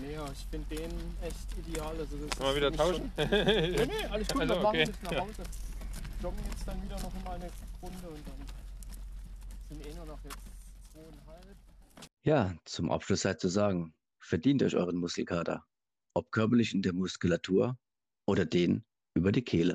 Nee, 0.00 0.14
ja, 0.14 0.24
ich 0.32 0.46
finde 0.50 0.74
den 0.76 0.90
echt 1.20 1.36
ideal. 1.68 1.94
Also 1.98 2.16
das 2.16 2.48
ist 2.48 2.56
wieder 2.56 2.72
tauschen? 2.72 3.12
Nee, 3.16 3.86
nee, 3.86 4.04
alles 4.10 4.28
gut, 4.28 4.40
Also, 4.40 4.54
dann 4.54 4.62
wir 4.62 4.68
okay. 4.68 4.84
bis 4.86 5.02
nach 5.02 5.12
Ja. 5.12 5.20
Hause. 5.20 5.42
Joggen 6.22 6.44
jetzt 6.50 6.68
dann 6.68 6.82
wieder 6.82 7.00
noch 7.00 7.24
mal 7.24 7.32
eine 7.32 7.50
Runde 7.80 8.08
und 8.08 8.28
dann 8.28 8.46
sind 9.68 9.86
eh 9.86 9.94
nur 9.94 10.06
noch 10.06 10.22
jetzt 10.24 10.36
zweieinhalb. 10.92 11.56
Ja, 12.22 12.54
zum 12.66 12.90
Abschluss 12.90 13.22
sei 13.22 13.34
zu 13.34 13.48
sagen, 13.48 13.94
verdient 14.18 14.62
euch 14.62 14.76
euren 14.76 14.96
Muskelkater, 14.96 15.64
ob 16.14 16.30
körperlich 16.30 16.74
in 16.74 16.82
der 16.82 16.92
Muskulatur 16.92 17.78
oder 18.26 18.44
den 18.44 18.84
über 19.14 19.32
die 19.32 19.42
Kehle. 19.42 19.68